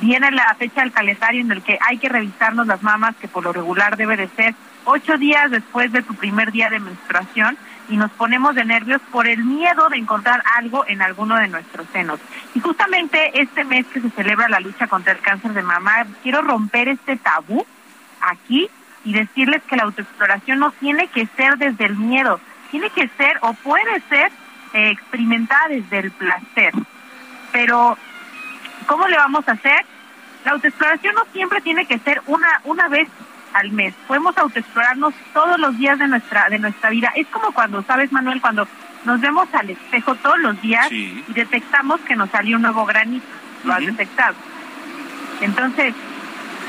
viene 0.00 0.30
la 0.30 0.54
fecha 0.54 0.82
del 0.82 0.92
calendario 0.92 1.40
en 1.40 1.52
el 1.52 1.62
que 1.62 1.78
hay 1.80 1.98
que 1.98 2.08
revisarnos 2.08 2.66
las 2.66 2.82
mamas, 2.82 3.14
que 3.16 3.28
por 3.28 3.44
lo 3.44 3.52
regular 3.52 3.96
debe 3.96 4.16
de 4.16 4.28
ser 4.28 4.54
ocho 4.84 5.16
días 5.16 5.50
después 5.50 5.92
de 5.92 6.02
tu 6.02 6.14
primer 6.14 6.52
día 6.52 6.68
de 6.68 6.80
menstruación 6.80 7.56
y 7.88 7.96
nos 7.96 8.10
ponemos 8.12 8.54
de 8.54 8.64
nervios 8.64 9.00
por 9.12 9.26
el 9.26 9.44
miedo 9.44 9.88
de 9.88 9.98
encontrar 9.98 10.42
algo 10.56 10.84
en 10.86 11.02
alguno 11.02 11.36
de 11.36 11.48
nuestros 11.48 11.86
senos. 11.92 12.18
Y 12.54 12.60
justamente 12.60 13.40
este 13.40 13.64
mes 13.64 13.86
que 13.86 14.00
se 14.00 14.10
celebra 14.10 14.48
la 14.48 14.60
lucha 14.60 14.86
contra 14.86 15.12
el 15.12 15.20
cáncer 15.20 15.52
de 15.52 15.62
mama, 15.62 16.06
quiero 16.22 16.42
romper 16.42 16.88
este 16.88 17.16
tabú 17.16 17.64
aquí 18.20 18.68
y 19.04 19.12
decirles 19.12 19.62
que 19.68 19.76
la 19.76 19.84
autoexploración 19.84 20.58
no 20.58 20.70
tiene 20.72 21.08
que 21.08 21.26
ser 21.36 21.58
desde 21.58 21.84
el 21.84 21.96
miedo, 21.96 22.40
tiene 22.70 22.90
que 22.90 23.08
ser 23.16 23.38
o 23.42 23.52
puede 23.54 24.00
ser 24.08 24.30
eh, 24.72 24.90
experimentada 24.90 25.68
desde 25.68 25.98
el 25.98 26.10
placer. 26.10 26.72
Pero, 27.52 27.96
¿cómo 28.86 29.06
le 29.06 29.16
vamos 29.16 29.46
a 29.48 29.52
hacer? 29.52 29.84
La 30.44 30.52
autoexploración 30.52 31.14
no 31.14 31.24
siempre 31.32 31.60
tiene 31.60 31.86
que 31.86 31.98
ser 32.00 32.20
una, 32.26 32.60
una 32.64 32.88
vez 32.88 33.08
al 33.54 33.70
mes. 33.70 33.94
Podemos 34.06 34.36
autoexplorarnos 34.36 35.14
todos 35.32 35.58
los 35.58 35.78
días 35.78 35.98
de 35.98 36.08
nuestra, 36.08 36.48
de 36.50 36.58
nuestra 36.58 36.90
vida. 36.90 37.12
Es 37.14 37.26
como 37.28 37.52
cuando, 37.52 37.82
¿sabes, 37.82 38.12
Manuel? 38.12 38.40
Cuando 38.40 38.66
nos 39.04 39.20
vemos 39.20 39.48
al 39.54 39.70
espejo 39.70 40.14
todos 40.16 40.38
los 40.40 40.60
días 40.60 40.90
y 40.90 41.24
detectamos 41.28 42.00
que 42.00 42.16
nos 42.16 42.30
salió 42.30 42.56
un 42.56 42.62
nuevo 42.62 42.84
granito. 42.84 43.26
Lo 43.64 43.72
has 43.74 43.86
detectado. 43.86 44.34
Entonces, 45.40 45.94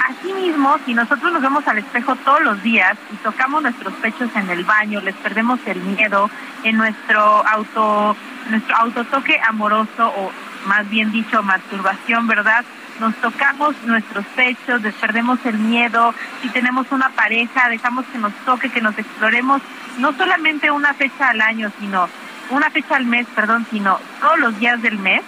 así 0.04 0.34
mismo, 0.34 0.78
si 0.86 0.94
nosotros 0.94 1.32
nos 1.32 1.42
vemos 1.42 1.68
al 1.68 1.78
espejo 1.78 2.16
todos 2.18 2.42
los 2.42 2.62
días 2.64 2.98
y 3.12 3.16
tocamos 3.18 3.62
nuestros 3.62 3.94
pechos 3.96 4.30
en 4.36 4.50
el 4.50 4.64
baño, 4.64 5.02
les 5.02 5.16
perdemos 5.16 5.60
el 5.66 5.80
miedo 5.82 6.30
en 6.64 6.78
nuestro 6.78 7.46
auto, 7.48 8.16
nuestro 8.50 8.76
autotoque 8.78 9.40
amoroso 9.48 10.08
o 10.08 10.32
más 10.68 10.90
bien 10.90 11.12
dicho 11.12 11.44
masturbación, 11.44 12.28
¿verdad? 12.28 12.66
Nos 13.00 13.16
tocamos 13.16 13.76
nuestros 13.86 14.26
pechos, 14.36 14.82
les 14.82 14.94
perdemos 14.96 15.40
el 15.46 15.58
miedo, 15.58 16.14
si 16.42 16.50
tenemos 16.50 16.88
una 16.92 17.10
pareja, 17.10 17.70
dejamos 17.70 18.06
que 18.06 18.18
nos 18.18 18.34
toque, 18.46 18.70
que 18.70 18.82
nos 18.82 18.98
exploremos, 18.98 19.62
no 20.00 20.14
solamente 20.14 20.72
una 20.72 20.94
fecha 20.94 21.30
al 21.30 21.42
año, 21.42 21.72
sino 21.80 22.08
una 22.50 22.70
fecha 22.70 22.96
al 22.96 23.06
mes, 23.06 23.28
perdón, 23.36 23.66
sino 23.70 24.00
todos 24.22 24.40
los 24.40 24.60
días 24.60 24.82
del 24.82 24.98
mes, 24.98 25.22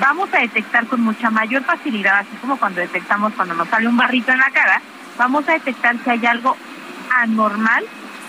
vamos 0.00 0.28
a 0.34 0.38
detectar 0.38 0.86
con 0.86 1.00
mucha 1.00 1.30
mayor 1.30 1.64
facilidad, 1.64 2.18
así 2.18 2.36
como 2.40 2.56
cuando 2.56 2.80
detectamos 2.80 3.32
cuando 3.34 3.54
nos 3.54 3.68
sale 3.68 3.88
un 3.88 3.96
barrito 3.96 4.32
en 4.32 4.38
la 4.38 4.50
cara, 4.50 4.80
vamos 5.18 5.48
a 5.48 5.52
detectar 5.52 5.96
si 6.04 6.10
hay 6.10 6.26
algo 6.26 6.56
anormal 7.14 7.84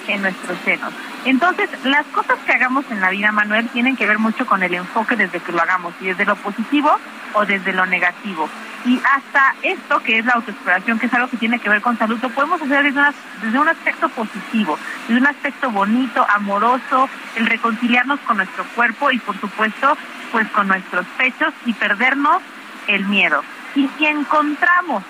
en 0.07 0.21
nuestros 0.21 0.57
senos. 0.63 0.93
Entonces, 1.25 1.69
las 1.83 2.05
cosas 2.07 2.37
que 2.45 2.53
hagamos 2.53 2.85
en 2.89 3.01
la 3.01 3.09
vida, 3.09 3.31
Manuel, 3.33 3.67
tienen 3.69 3.97
que 3.97 4.07
ver 4.07 4.19
mucho 4.19 4.45
con 4.45 4.63
el 4.63 4.73
enfoque 4.73 5.17
desde 5.17 5.41
que 5.41 5.51
lo 5.51 5.61
hagamos, 5.61 5.93
y 5.99 6.05
desde 6.05 6.23
lo 6.25 6.35
positivo 6.37 6.97
o 7.33 7.45
desde 7.45 7.73
lo 7.73 7.85
negativo. 7.85 8.47
Y 8.85 9.01
hasta 9.13 9.53
esto, 9.63 10.01
que 10.01 10.19
es 10.19 10.25
la 10.25 10.33
autoexploración, 10.33 10.97
que 10.99 11.07
es 11.07 11.13
algo 11.13 11.27
que 11.29 11.35
tiene 11.35 11.59
que 11.59 11.67
ver 11.67 11.81
con 11.81 11.97
salud, 11.97 12.17
lo 12.21 12.29
podemos 12.29 12.61
hacer 12.61 12.83
desde, 12.83 12.99
una- 12.99 13.13
desde 13.41 13.59
un 13.59 13.67
aspecto 13.67 14.07
positivo, 14.09 14.79
desde 15.09 15.19
un 15.19 15.27
aspecto 15.27 15.69
bonito, 15.71 16.25
amoroso, 16.29 17.09
el 17.35 17.47
reconciliarnos 17.47 18.21
con 18.21 18.37
nuestro 18.37 18.63
cuerpo 18.75 19.11
y, 19.11 19.19
por 19.19 19.37
supuesto, 19.41 19.97
pues 20.31 20.47
con 20.49 20.67
nuestros 20.67 21.05
pechos 21.17 21.53
y 21.65 21.73
perdernos 21.73 22.41
el 22.87 23.05
miedo. 23.05 23.43
Y 23.75 23.89
si 23.97 24.05
encontramos 24.05 25.03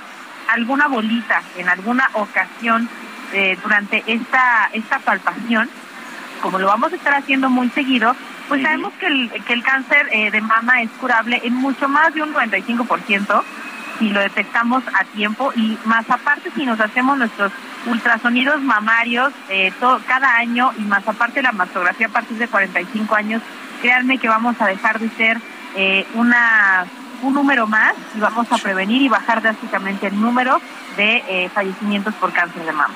alguna 0.47 0.87
bolita 0.87 1.41
en 1.57 1.69
alguna 1.69 2.09
ocasión 2.13 2.89
eh, 3.33 3.57
durante 3.61 4.03
esta, 4.07 4.69
esta 4.73 4.99
palpación, 4.99 5.69
como 6.41 6.59
lo 6.59 6.67
vamos 6.67 6.93
a 6.93 6.95
estar 6.95 7.13
haciendo 7.15 7.49
muy 7.49 7.69
seguido, 7.69 8.15
pues 8.47 8.61
sabemos 8.63 8.93
que 8.99 9.07
el, 9.07 9.31
que 9.45 9.53
el 9.53 9.63
cáncer 9.63 10.07
eh, 10.11 10.31
de 10.31 10.39
mama 10.41 10.81
es 10.81 10.89
curable 11.01 11.41
en 11.43 11.53
mucho 11.55 11.89
más 11.89 12.13
de 12.13 12.23
un 12.23 12.33
95% 12.33 13.43
si 13.99 14.09
lo 14.09 14.19
detectamos 14.19 14.83
a 14.93 15.03
tiempo 15.05 15.51
y 15.55 15.77
más 15.85 16.07
aparte 16.09 16.51
si 16.55 16.65
nos 16.65 16.79
hacemos 16.79 17.17
nuestros 17.17 17.51
ultrasonidos 17.87 18.61
mamarios 18.61 19.33
eh, 19.49 19.73
to- 19.79 19.99
cada 20.07 20.35
año 20.37 20.71
y 20.77 20.81
más 20.81 21.05
aparte 21.07 21.41
la 21.41 21.51
mastografía 21.51 22.05
a 22.07 22.11
partir 22.11 22.37
de 22.37 22.47
45 22.47 23.15
años, 23.15 23.41
créanme 23.81 24.17
que 24.17 24.27
vamos 24.27 24.55
a 24.59 24.67
dejar 24.67 24.99
de 24.99 25.09
ser 25.09 25.41
eh, 25.75 26.05
una 26.13 26.85
un 27.21 27.33
número 27.33 27.67
más 27.67 27.93
y 28.15 28.19
vamos 28.19 28.47
a 28.51 28.57
prevenir 28.57 29.01
y 29.01 29.09
bajar 29.09 29.41
drásticamente 29.41 30.07
el 30.07 30.19
número 30.19 30.61
de 30.95 31.23
eh, 31.27 31.49
fallecimientos 31.53 32.13
por 32.15 32.31
cáncer 32.31 32.63
de 32.63 32.71
mama. 32.71 32.93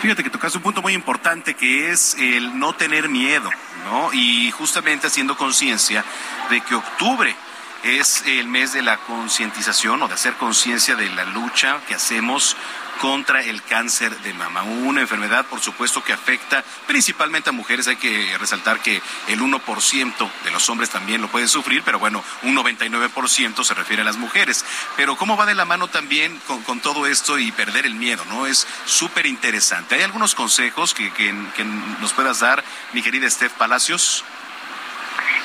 Fíjate 0.00 0.22
que 0.22 0.30
tocaste 0.30 0.58
un 0.58 0.62
punto 0.62 0.80
muy 0.80 0.92
importante 0.92 1.54
que 1.54 1.90
es 1.90 2.16
el 2.20 2.56
no 2.58 2.72
tener 2.72 3.08
miedo, 3.08 3.50
¿no? 3.84 4.12
Y 4.12 4.50
justamente 4.52 5.08
haciendo 5.08 5.36
conciencia 5.36 6.04
de 6.50 6.60
que 6.60 6.76
octubre 6.76 7.34
es 7.82 8.24
el 8.26 8.46
mes 8.46 8.72
de 8.72 8.82
la 8.82 8.96
concientización 8.98 10.02
o 10.02 10.08
de 10.08 10.14
hacer 10.14 10.34
conciencia 10.34 10.94
de 10.94 11.10
la 11.10 11.24
lucha 11.24 11.78
que 11.86 11.94
hacemos 11.94 12.56
contra 13.00 13.42
el 13.42 13.62
cáncer 13.62 14.16
de 14.18 14.34
mama. 14.34 14.62
Una 14.62 15.00
enfermedad, 15.00 15.46
por 15.46 15.60
supuesto, 15.60 16.02
que 16.02 16.12
afecta 16.12 16.64
principalmente 16.86 17.50
a 17.50 17.52
mujeres. 17.52 17.88
Hay 17.88 17.96
que 17.96 18.36
resaltar 18.38 18.80
que 18.80 19.00
el 19.28 19.40
1% 19.40 20.30
de 20.44 20.50
los 20.50 20.68
hombres 20.68 20.90
también 20.90 21.20
lo 21.20 21.28
pueden 21.28 21.48
sufrir, 21.48 21.82
pero 21.84 21.98
bueno, 21.98 22.22
un 22.42 22.56
99% 22.56 23.64
se 23.64 23.74
refiere 23.74 24.02
a 24.02 24.04
las 24.04 24.16
mujeres. 24.16 24.64
Pero 24.96 25.16
¿cómo 25.16 25.36
va 25.36 25.46
de 25.46 25.54
la 25.54 25.64
mano 25.64 25.88
también 25.88 26.40
con, 26.64 26.80
todo 26.80 27.06
esto 27.06 27.38
y 27.38 27.52
perder 27.52 27.86
el 27.86 27.94
miedo? 27.94 28.24
¿no? 28.26 28.46
Es 28.46 28.66
súper 28.84 29.26
interesante. 29.26 29.96
¿Hay 29.96 30.02
algunos 30.02 30.34
consejos 30.34 30.94
que, 30.94 31.12
que, 31.12 31.34
que 31.56 31.64
nos 31.64 32.12
puedas 32.12 32.40
dar, 32.40 32.62
mi 32.92 33.02
querida 33.02 33.28
Steph 33.30 33.52
Palacios? 33.52 34.24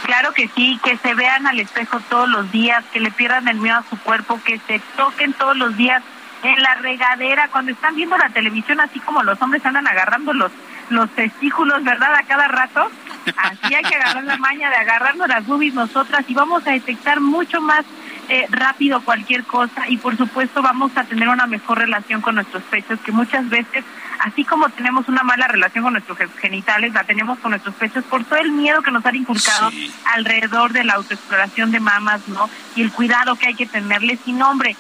Claro 0.05 0.33
que 0.33 0.49
sí, 0.53 0.79
que 0.83 0.97
se 0.97 1.13
vean 1.13 1.47
al 1.47 1.59
espejo 1.59 1.99
todos 2.09 2.27
los 2.27 2.51
días, 2.51 2.83
que 2.91 2.99
le 2.99 3.09
pierdan 3.09 3.47
el 3.47 3.57
miedo 3.57 3.77
a 3.77 3.85
su 3.89 3.97
cuerpo, 3.99 4.39
que 4.43 4.59
se 4.67 4.79
toquen 4.97 5.31
todos 5.33 5.55
los 5.55 5.77
días 5.77 6.03
en 6.43 6.61
la 6.61 6.75
regadera, 6.75 7.47
cuando 7.49 7.71
están 7.71 7.95
viendo 7.95 8.17
la 8.17 8.29
televisión, 8.29 8.79
así 8.81 8.99
como 8.99 9.23
los 9.23 9.41
hombres 9.41 9.65
andan 9.65 9.87
agarrando 9.87 10.33
los, 10.33 10.51
los 10.89 11.09
testículos, 11.11 11.83
¿verdad? 11.83 12.13
A 12.15 12.23
cada 12.23 12.47
rato. 12.47 12.89
Así 13.37 13.73
hay 13.73 13.83
que 13.83 13.95
agarrar 13.95 14.23
la 14.25 14.37
maña 14.37 14.69
de 14.69 14.75
agarrarnos 14.75 15.27
las 15.29 15.45
boobies 15.45 15.73
nosotras 15.73 16.25
y 16.27 16.33
vamos 16.33 16.67
a 16.67 16.71
detectar 16.71 17.21
mucho 17.21 17.61
más 17.61 17.85
eh, 18.27 18.45
rápido 18.49 19.01
cualquier 19.01 19.43
cosa 19.45 19.87
y 19.87 19.97
por 19.97 20.17
supuesto 20.17 20.61
vamos 20.61 20.91
a 20.97 21.03
tener 21.05 21.27
una 21.29 21.45
mejor 21.47 21.77
relación 21.77 22.21
con 22.21 22.35
nuestros 22.35 22.63
pechos 22.63 22.99
que 23.01 23.11
muchas 23.11 23.49
veces 23.49 23.83
así 24.19 24.45
como 24.45 24.69
tenemos 24.69 25.07
una 25.09 25.23
mala 25.23 25.45
relación 25.47 25.83
con 25.83 25.93
nuestros 25.93 26.17
genitales 26.39 26.93
la 26.93 27.03
tenemos 27.03 27.37
con 27.39 27.51
nuestros 27.51 27.75
pechos 27.75 28.03
por 28.05 28.23
todo 28.23 28.39
el 28.39 28.51
miedo 28.53 28.81
que 28.81 28.91
nos 28.91 29.05
han 29.05 29.15
inculcado 29.17 29.71
Sí. 29.71 29.93
alrededor 30.13 30.71
de 30.71 30.85
la 30.85 30.93
autoexploración 30.93 31.71
de 31.71 31.81
mamas 31.81 32.25
no 32.29 32.49
y 32.77 32.81
el 32.81 32.91
cuidado 32.93 33.35
que 33.35 33.47
hay 33.47 33.55
que 33.55 33.65
tenerle 33.65 34.17
sin 34.23 34.37
nombre 34.37 34.75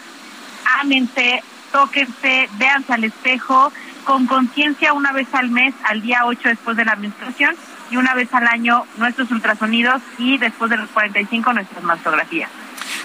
ámense 0.79 1.43
tóquense 1.73 2.47
véanse 2.57 2.93
al 2.93 3.03
espejo 3.03 3.73
con 4.05 4.27
conciencia 4.27 4.93
una 4.93 5.11
vez 5.11 5.27
al 5.33 5.49
mes 5.49 5.73
al 5.83 6.01
día 6.01 6.21
8 6.23 6.49
después 6.49 6.77
de 6.77 6.85
la 6.85 6.95
menstruación 6.95 7.55
y 7.91 7.97
una 7.97 8.13
vez 8.13 8.33
al 8.33 8.47
año 8.47 8.85
nuestros 8.97 9.29
ultrasonidos 9.31 10.01
y 10.17 10.37
después 10.37 10.69
de 10.69 10.77
los 10.77 10.89
45 10.91 11.51
nuestras 11.51 11.83
mastografías 11.83 12.49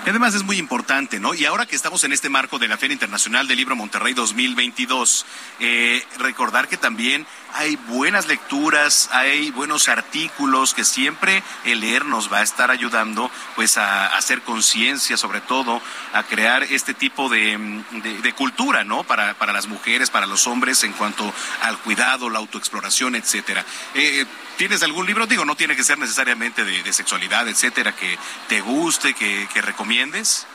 Y 0.06 0.10
además 0.10 0.34
es 0.34 0.42
muy 0.42 0.56
importante, 0.58 1.20
¿no? 1.20 1.34
Y 1.34 1.44
ahora 1.44 1.66
que 1.66 1.76
estamos 1.76 2.04
en 2.04 2.12
este 2.12 2.28
marco 2.28 2.58
de 2.58 2.68
la 2.68 2.78
Feria 2.78 2.92
Internacional 2.94 3.46
del 3.46 3.58
Libro 3.58 3.76
Monterrey 3.76 4.14
2022, 4.14 5.26
eh, 5.60 6.04
recordar 6.18 6.68
que 6.68 6.76
también 6.76 7.26
hay 7.54 7.76
buenas 7.76 8.26
lecturas, 8.26 9.08
hay 9.12 9.50
buenos 9.50 9.88
artículos 9.88 10.74
que 10.74 10.84
siempre 10.84 11.42
el 11.64 11.80
leer 11.80 12.04
nos 12.04 12.32
va 12.32 12.38
a 12.38 12.42
estar 12.42 12.70
ayudando, 12.70 13.30
pues 13.56 13.78
a, 13.78 14.16
hacer 14.16 14.42
conciencia, 14.42 15.16
sobre 15.16 15.40
todo, 15.40 15.80
a 16.12 16.22
crear 16.24 16.62
este 16.64 16.94
tipo 16.94 17.28
de, 17.28 17.58
mm, 17.58 17.82
de- 18.22 18.32
cultura, 18.38 18.84
¿no? 18.84 19.02
Para, 19.02 19.34
para 19.34 19.52
las 19.52 19.66
mujeres, 19.66 20.10
para 20.10 20.26
los 20.26 20.46
hombres, 20.46 20.84
en 20.84 20.92
cuanto 20.92 21.32
al 21.62 21.78
cuidado, 21.78 22.30
la 22.30 22.38
autoexploración, 22.38 23.16
etcétera. 23.16 23.64
Eh, 23.94 24.26
¿Tienes 24.56 24.82
algún 24.82 25.06
libro? 25.06 25.26
Digo, 25.26 25.44
no 25.44 25.56
tiene 25.56 25.74
que 25.76 25.82
ser 25.82 25.98
necesariamente 25.98 26.64
de, 26.64 26.82
de 26.82 26.92
sexualidad, 26.92 27.48
etcétera, 27.48 27.94
que 27.96 28.18
te 28.48 28.60
guste, 28.60 29.14
que, 29.14 29.48
que 29.52 29.60
recomiendes. 29.68 30.46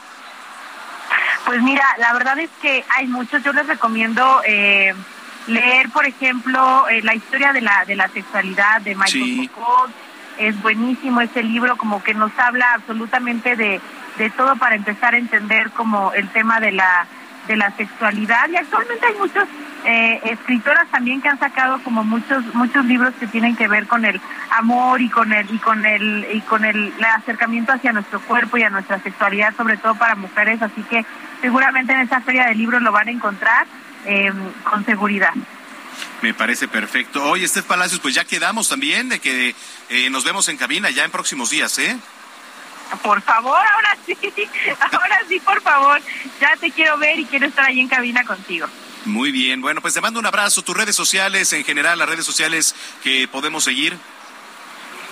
Pues 1.46 1.62
mira, 1.62 1.86
la 1.98 2.14
verdad 2.14 2.38
es 2.40 2.50
que 2.62 2.84
hay 2.98 3.08
muchos. 3.08 3.44
Yo 3.44 3.52
les 3.54 3.68
recomiendo 3.68 4.42
eh, 4.46 4.94
leer, 5.48 5.90
por 5.90 6.06
ejemplo, 6.06 6.88
eh, 6.90 7.02
la 7.04 7.16
historia 7.16 7.52
de 7.54 7.62
la 7.62 7.84
de 7.86 7.96
la 7.96 8.08
sexualidad 8.10 8.82
de 8.82 8.96
Michael 8.96 9.12
Sí. 9.12 9.50
Foucault. 9.54 9.94
Es 10.38 10.60
buenísimo 10.62 11.22
ese 11.22 11.44
libro, 11.44 11.78
como 11.78 12.02
que 12.04 12.14
nos 12.16 12.32
habla 12.40 12.74
absolutamente 12.74 13.56
de, 13.56 13.80
de 14.18 14.30
todo 14.32 14.56
para 14.56 14.76
empezar 14.76 15.14
a 15.14 15.18
entender 15.18 15.70
como 15.72 16.12
el 16.14 16.28
tema 16.30 16.60
de 16.60 16.72
la 16.72 17.06
de 17.48 17.56
la 17.58 17.70
sexualidad. 17.76 18.50
Y 18.50 18.56
actualmente 18.56 19.06
hay 19.06 19.14
muchos 19.16 19.46
eh, 19.86 20.22
escritoras 20.24 20.88
también 20.90 21.22
que 21.22 21.28
han 21.28 21.40
sacado 21.40 21.82
como 21.84 22.04
muchos 22.04 22.44
muchos 22.54 22.86
libros 22.86 23.14
que 23.20 23.28
tienen 23.28 23.56
que 23.56 23.68
ver 23.68 23.88
con 23.88 24.06
el 24.06 24.22
amor 24.52 25.02
y 25.02 25.10
con 25.10 25.34
el 25.34 25.50
y 25.54 25.58
con 25.58 25.86
el 25.86 26.28
y 26.34 26.42
con 26.42 26.64
el, 26.64 26.94
el 26.98 27.06
acercamiento 27.06 27.74
hacia 27.74 27.92
nuestro 27.92 28.22
cuerpo 28.22 28.58
y 28.58 28.64
a 28.64 28.70
nuestra 28.70 29.00
sexualidad, 29.00 29.56
sobre 29.56 29.78
todo 29.78 29.96
para 29.96 30.16
mujeres. 30.16 30.62
Así 30.62 30.82
que 30.84 31.06
seguramente 31.42 31.94
en 31.94 32.00
esa 32.00 32.22
feria 32.22 32.46
de 32.46 32.56
libros 32.56 32.82
lo 32.82 32.92
van 32.92 33.08
a 33.10 33.12
encontrar 33.12 33.68
eh, 34.06 34.32
con 34.64 34.86
seguridad. 34.86 35.34
Me 36.22 36.34
parece 36.34 36.68
perfecto. 36.68 37.24
Oye, 37.26 37.46
Estef 37.46 37.66
Palacios, 37.66 38.00
pues 38.00 38.16
ya 38.16 38.26
quedamos 38.26 38.70
también 38.70 39.10
de 39.10 39.20
que 39.20 39.54
eh, 39.90 40.10
nos 40.10 40.24
vemos 40.24 40.48
en 40.50 40.58
cabina 40.58 40.90
ya 40.90 41.04
en 41.04 41.12
próximos 41.12 41.50
días, 41.50 41.78
¿eh? 41.80 41.98
Por 43.02 43.22
favor, 43.22 43.58
ahora 43.58 43.98
sí, 44.06 44.16
ahora 44.92 45.20
sí, 45.28 45.40
por 45.40 45.62
favor. 45.62 46.02
Ya 46.40 46.56
te 46.58 46.72
quiero 46.72 46.98
ver 46.98 47.20
y 47.20 47.26
quiero 47.26 47.48
estar 47.48 47.66
ahí 47.66 47.80
en 47.80 47.88
cabina 47.88 48.24
contigo. 48.24 48.68
Muy 49.06 49.32
bien. 49.32 49.62
Bueno, 49.62 49.82
pues 49.82 49.94
te 49.94 50.02
mando 50.02 50.20
un 50.20 50.26
abrazo. 50.26 50.62
Tus 50.62 50.76
redes 50.76 50.96
sociales, 50.96 51.52
en 51.54 51.64
general, 51.64 52.00
las 52.00 52.10
redes 52.10 52.26
sociales 52.26 52.76
que 53.04 53.28
podemos 53.28 53.64
seguir. 53.64 53.98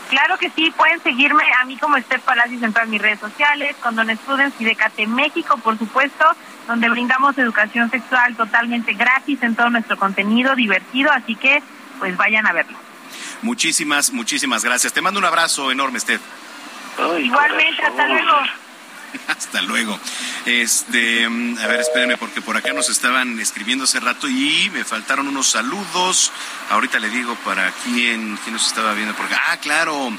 Claro 0.09 0.37
que 0.37 0.49
sí, 0.49 0.73
pueden 0.75 1.01
seguirme 1.01 1.43
a 1.61 1.63
mí 1.63 1.77
como 1.77 1.95
Esther 1.95 2.19
Palacios 2.19 2.61
en 2.63 2.73
todas 2.73 2.89
mis 2.89 3.01
redes 3.01 3.19
sociales, 3.19 3.77
con 3.81 3.95
Don 3.95 4.09
Students 4.09 4.59
y 4.59 4.65
Decate 4.65 5.07
México, 5.07 5.57
por 5.57 5.77
supuesto, 5.77 6.25
donde 6.67 6.89
brindamos 6.89 7.37
educación 7.37 7.89
sexual 7.89 8.35
totalmente 8.35 8.91
gratis 8.93 9.41
en 9.41 9.55
todo 9.55 9.69
nuestro 9.69 9.97
contenido, 9.97 10.53
divertido, 10.53 11.11
así 11.13 11.35
que 11.35 11.63
pues 11.99 12.17
vayan 12.17 12.45
a 12.45 12.51
verlo. 12.51 12.77
Muchísimas, 13.41 14.11
muchísimas 14.11 14.65
gracias. 14.65 14.91
Te 14.91 15.01
mando 15.01 15.17
un 15.17 15.25
abrazo 15.25 15.71
enorme, 15.71 15.99
Estef. 15.99 16.19
Igualmente, 17.17 17.81
hasta 17.81 18.07
luego. 18.07 18.33
Hasta 19.27 19.61
luego. 19.61 19.99
Este, 20.45 21.25
a 21.25 21.67
ver, 21.67 21.79
espérenme 21.79 22.17
porque 22.17 22.41
por 22.41 22.57
acá 22.57 22.73
nos 22.73 22.89
estaban 22.89 23.39
escribiendo 23.39 23.83
hace 23.85 23.99
rato 23.99 24.27
y 24.27 24.69
me 24.73 24.83
faltaron 24.83 25.27
unos 25.27 25.47
saludos. 25.47 26.31
Ahorita 26.69 26.99
le 26.99 27.09
digo 27.09 27.35
para 27.43 27.71
quién, 27.83 28.37
quién 28.43 28.53
nos 28.53 28.67
estaba 28.67 28.93
viendo 28.93 29.15
por. 29.15 29.25
Ah, 29.33 29.57
claro. 29.57 30.11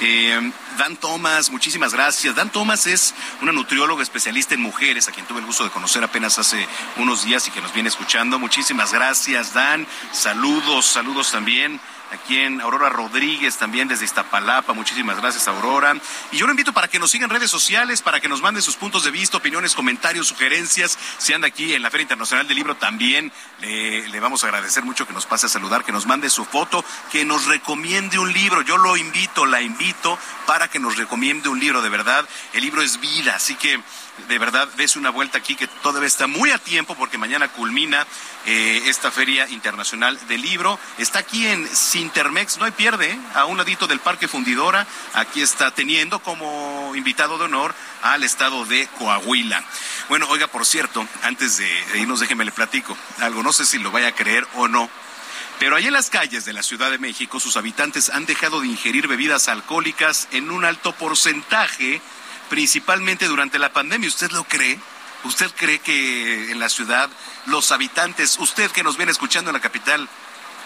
Eh, 0.00 0.52
Dan 0.78 0.96
Thomas, 0.96 1.50
muchísimas 1.50 1.92
gracias. 1.92 2.34
Dan 2.34 2.50
Thomas 2.50 2.86
es 2.86 3.14
una 3.42 3.52
nutrióloga 3.52 4.02
especialista 4.02 4.54
en 4.54 4.60
mujeres, 4.62 5.08
a 5.08 5.12
quien 5.12 5.26
tuve 5.26 5.40
el 5.40 5.46
gusto 5.46 5.64
de 5.64 5.70
conocer 5.70 6.04
apenas 6.04 6.38
hace 6.38 6.66
unos 6.96 7.24
días 7.24 7.46
y 7.48 7.50
que 7.50 7.60
nos 7.60 7.72
viene 7.72 7.88
escuchando. 7.88 8.38
Muchísimas 8.38 8.92
gracias, 8.92 9.54
Dan. 9.54 9.86
Saludos, 10.12 10.86
saludos 10.86 11.32
también 11.32 11.80
aquí 12.12 12.38
en 12.38 12.60
Aurora 12.60 12.88
Rodríguez, 12.88 13.56
también 13.56 13.88
desde 13.88 14.04
Iztapalapa. 14.04 14.72
Muchísimas 14.72 15.18
gracias, 15.18 15.48
Aurora. 15.48 15.96
Y 16.32 16.36
yo 16.36 16.46
lo 16.46 16.52
invito 16.52 16.72
para 16.72 16.88
que 16.88 16.98
nos 16.98 17.10
sigan 17.10 17.30
en 17.30 17.36
redes 17.36 17.50
sociales, 17.50 18.02
para 18.02 18.20
que 18.20 18.28
nos 18.28 18.42
manden 18.42 18.62
sus 18.62 18.76
puntos 18.76 19.04
de 19.04 19.10
vista, 19.10 19.36
opiniones, 19.36 19.74
comentarios, 19.74 20.28
sugerencias. 20.28 20.98
Si 21.18 21.32
anda 21.32 21.48
aquí 21.48 21.74
en 21.74 21.82
la 21.82 21.90
Feria 21.90 22.02
Internacional 22.02 22.46
del 22.46 22.56
Libro, 22.56 22.76
también 22.76 23.32
le, 23.60 24.08
le 24.08 24.20
vamos 24.20 24.44
a 24.44 24.48
agradecer 24.48 24.84
mucho 24.84 25.06
que 25.06 25.12
nos 25.12 25.26
pase 25.26 25.46
a 25.46 25.48
saludar, 25.48 25.84
que 25.84 25.92
nos 25.92 26.06
mande 26.06 26.30
su 26.30 26.44
foto, 26.44 26.84
que 27.10 27.24
nos 27.24 27.46
recomiende 27.46 28.18
un 28.18 28.32
libro. 28.32 28.62
Yo 28.62 28.76
lo 28.78 28.96
invito, 28.96 29.46
la 29.46 29.60
invito 29.60 30.18
para 30.46 30.68
que 30.68 30.78
nos 30.78 30.96
recomiende 30.96 31.48
un 31.48 31.60
libro, 31.60 31.82
de 31.82 31.88
verdad. 31.88 32.28
El 32.52 32.62
libro 32.62 32.82
es 32.82 33.00
vida, 33.00 33.34
así 33.36 33.54
que 33.54 33.80
de 34.28 34.38
verdad 34.38 34.68
des 34.76 34.96
una 34.96 35.10
vuelta 35.10 35.38
aquí 35.38 35.54
que 35.54 35.66
todavía 35.66 36.06
está 36.06 36.26
muy 36.26 36.50
a 36.50 36.58
tiempo 36.58 36.94
porque 36.94 37.18
mañana 37.18 37.48
culmina 37.48 38.06
eh, 38.46 38.82
esta 38.86 39.10
Feria 39.10 39.48
Internacional 39.48 40.18
del 40.28 40.42
Libro. 40.42 40.78
Está 40.98 41.20
aquí 41.20 41.46
en 41.46 41.68
Sintermex, 41.68 42.58
no 42.58 42.64
hay 42.64 42.72
pierde, 42.72 43.12
¿eh? 43.12 43.18
a 43.34 43.44
un 43.44 43.58
ladito 43.58 43.86
del 43.86 44.00
Parque 44.00 44.28
Fundidora. 44.28 44.86
Aquí 45.14 45.42
está 45.42 45.70
teniendo 45.70 46.18
como 46.20 46.92
invitado 46.94 47.38
de 47.38 47.44
honor 47.44 47.74
al 48.02 48.24
estado 48.24 48.64
de 48.64 48.88
Coahuila. 48.98 49.62
Bueno, 50.08 50.26
oiga, 50.28 50.46
por 50.46 50.64
cierto, 50.64 51.06
antes 51.22 51.58
de, 51.58 52.00
irnos, 52.00 52.20
déjeme 52.20 52.44
le 52.44 52.52
platico 52.52 52.96
algo, 53.20 53.42
no 53.42 53.52
sé 53.52 53.66
si 53.66 53.78
lo 53.78 53.90
vaya 53.90 54.08
a 54.08 54.14
creer 54.14 54.46
o 54.54 54.68
no. 54.68 54.88
Pero 55.58 55.74
ahí 55.74 55.86
en 55.86 55.92
las 55.92 56.08
calles 56.08 56.44
de 56.44 56.52
la 56.52 56.62
Ciudad 56.62 56.90
de 56.90 56.98
México, 56.98 57.40
sus 57.40 57.56
habitantes 57.56 58.10
han 58.10 58.26
dejado 58.26 58.60
de 58.60 58.68
ingerir 58.68 59.08
bebidas 59.08 59.48
alcohólicas 59.48 60.28
en 60.30 60.52
un 60.52 60.64
alto 60.64 60.92
porcentaje, 60.92 62.00
principalmente 62.48 63.26
durante 63.26 63.58
la 63.58 63.72
pandemia. 63.72 64.08
¿Usted 64.08 64.30
lo 64.32 64.44
cree? 64.44 64.78
¿Usted 65.24 65.50
cree 65.56 65.80
que 65.80 66.52
en 66.52 66.60
la 66.60 66.68
ciudad 66.68 67.10
los 67.46 67.72
habitantes, 67.72 68.38
usted 68.38 68.70
que 68.70 68.84
nos 68.84 68.96
viene 68.96 69.12
escuchando 69.12 69.50
en 69.50 69.54
la 69.54 69.60
capital, 69.60 70.08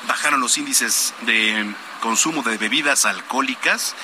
bajaron 0.07 0.41
los 0.41 0.59
índices 0.59 1.15
de 1.23 1.75
consumo 2.01 2.43
de 2.43 2.59
bebidas 2.59 3.07
alcohólicas? 3.07 3.95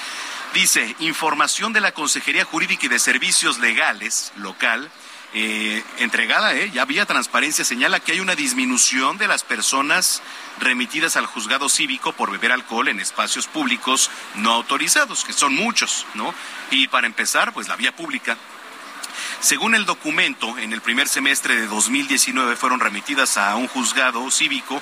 Dice, 0.55 0.96
información 1.00 1.74
de 1.74 1.82
la 1.82 1.92
Consejería 1.92 2.44
Jurídica 2.44 2.86
y 2.86 2.88
de 2.88 2.98
Servicios 2.98 3.59
Legales 3.59 4.32
local, 4.36 4.90
eh, 5.34 5.82
entregada, 5.98 6.55
eh, 6.55 6.70
ya 6.70 6.84
vía 6.86 7.05
transparencia, 7.05 7.64
señala 7.64 8.00
que 8.00 8.12
hay 8.12 8.20
una 8.20 8.34
disminución 8.34 9.18
de 9.18 9.28
las 9.28 9.44
personas 9.44 10.22
remitidas 10.59 11.16
al 11.16 11.26
juzgado 11.26 11.68
cívico 11.68 12.12
por 12.12 12.30
beber 12.30 12.52
alcohol 12.52 12.88
en 12.88 12.98
espacios 12.98 13.46
públicos 13.46 14.10
no 14.36 14.52
autorizados, 14.52 15.24
que 15.24 15.34
son 15.34 15.55
muchos, 15.55 16.06
¿no? 16.14 16.34
Y 16.70 16.88
para 16.88 17.06
empezar, 17.06 17.52
pues 17.52 17.68
la 17.68 17.76
vía 17.76 17.94
pública. 17.94 18.38
Según 19.40 19.74
el 19.74 19.84
documento, 19.84 20.59
en 20.59 20.72
el 20.72 20.80
primer 20.80 21.09
semestre 21.09 21.56
de 21.56 21.66
2019 21.66 22.56
fueron 22.56 22.80
remitidas 22.80 23.36
a 23.36 23.55
un 23.56 23.68
juzgado 23.68 24.30
cívico 24.30 24.80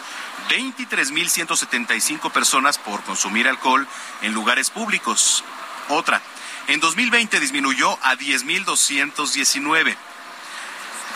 23.175 0.49 2.31
personas 2.31 2.79
por 2.79 3.03
consumir 3.03 3.49
alcohol 3.49 3.87
en 4.23 4.33
lugares 4.33 4.71
públicos. 4.71 5.45
Otra, 5.89 6.23
en 6.69 6.81
2020 6.81 7.41
disminuyó 7.41 7.99
a 8.03 8.17
10.219. 8.17 9.97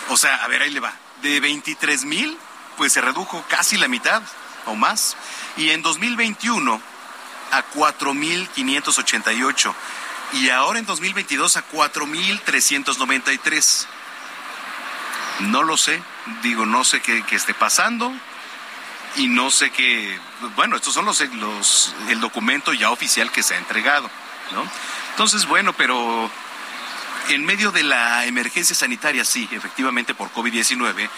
O 0.08 0.16
sea, 0.16 0.36
a 0.36 0.48
ver, 0.48 0.62
ahí 0.62 0.70
le 0.70 0.80
va. 0.80 0.94
De 1.22 1.42
23.000 1.42 2.38
pues 2.76 2.92
se 2.94 3.00
redujo 3.02 3.44
casi 3.48 3.76
la 3.76 3.88
mitad 3.88 4.22
o 4.64 4.74
más. 4.74 5.16
Y 5.58 5.68
en 5.70 5.82
2021 5.82 6.80
a 7.50 7.64
4.588 7.74 9.74
y 10.32 10.48
ahora 10.48 10.78
en 10.78 10.86
2022 10.86 11.58
a 11.58 11.68
4.393. 11.68 13.86
No 15.40 15.62
lo 15.62 15.76
sé, 15.76 16.02
digo, 16.42 16.64
no 16.66 16.84
sé 16.84 17.02
qué, 17.02 17.22
qué 17.24 17.36
esté 17.36 17.52
pasando 17.54 18.12
y 19.16 19.26
no 19.26 19.50
sé 19.50 19.70
qué, 19.70 20.18
bueno, 20.56 20.76
estos 20.76 20.94
son 20.94 21.04
los, 21.04 21.20
los, 21.20 21.94
el 22.08 22.20
documento 22.20 22.72
ya 22.72 22.90
oficial 22.90 23.30
que 23.32 23.42
se 23.42 23.54
ha 23.54 23.58
entregado, 23.58 24.08
¿no? 24.52 24.64
Entonces, 25.10 25.46
bueno, 25.46 25.72
pero 25.72 26.30
en 27.28 27.44
medio 27.44 27.70
de 27.70 27.82
la 27.82 28.26
emergencia 28.26 28.74
sanitaria, 28.74 29.24
sí, 29.24 29.48
efectivamente 29.52 30.14
por 30.14 30.32
COVID-19, 30.32 31.08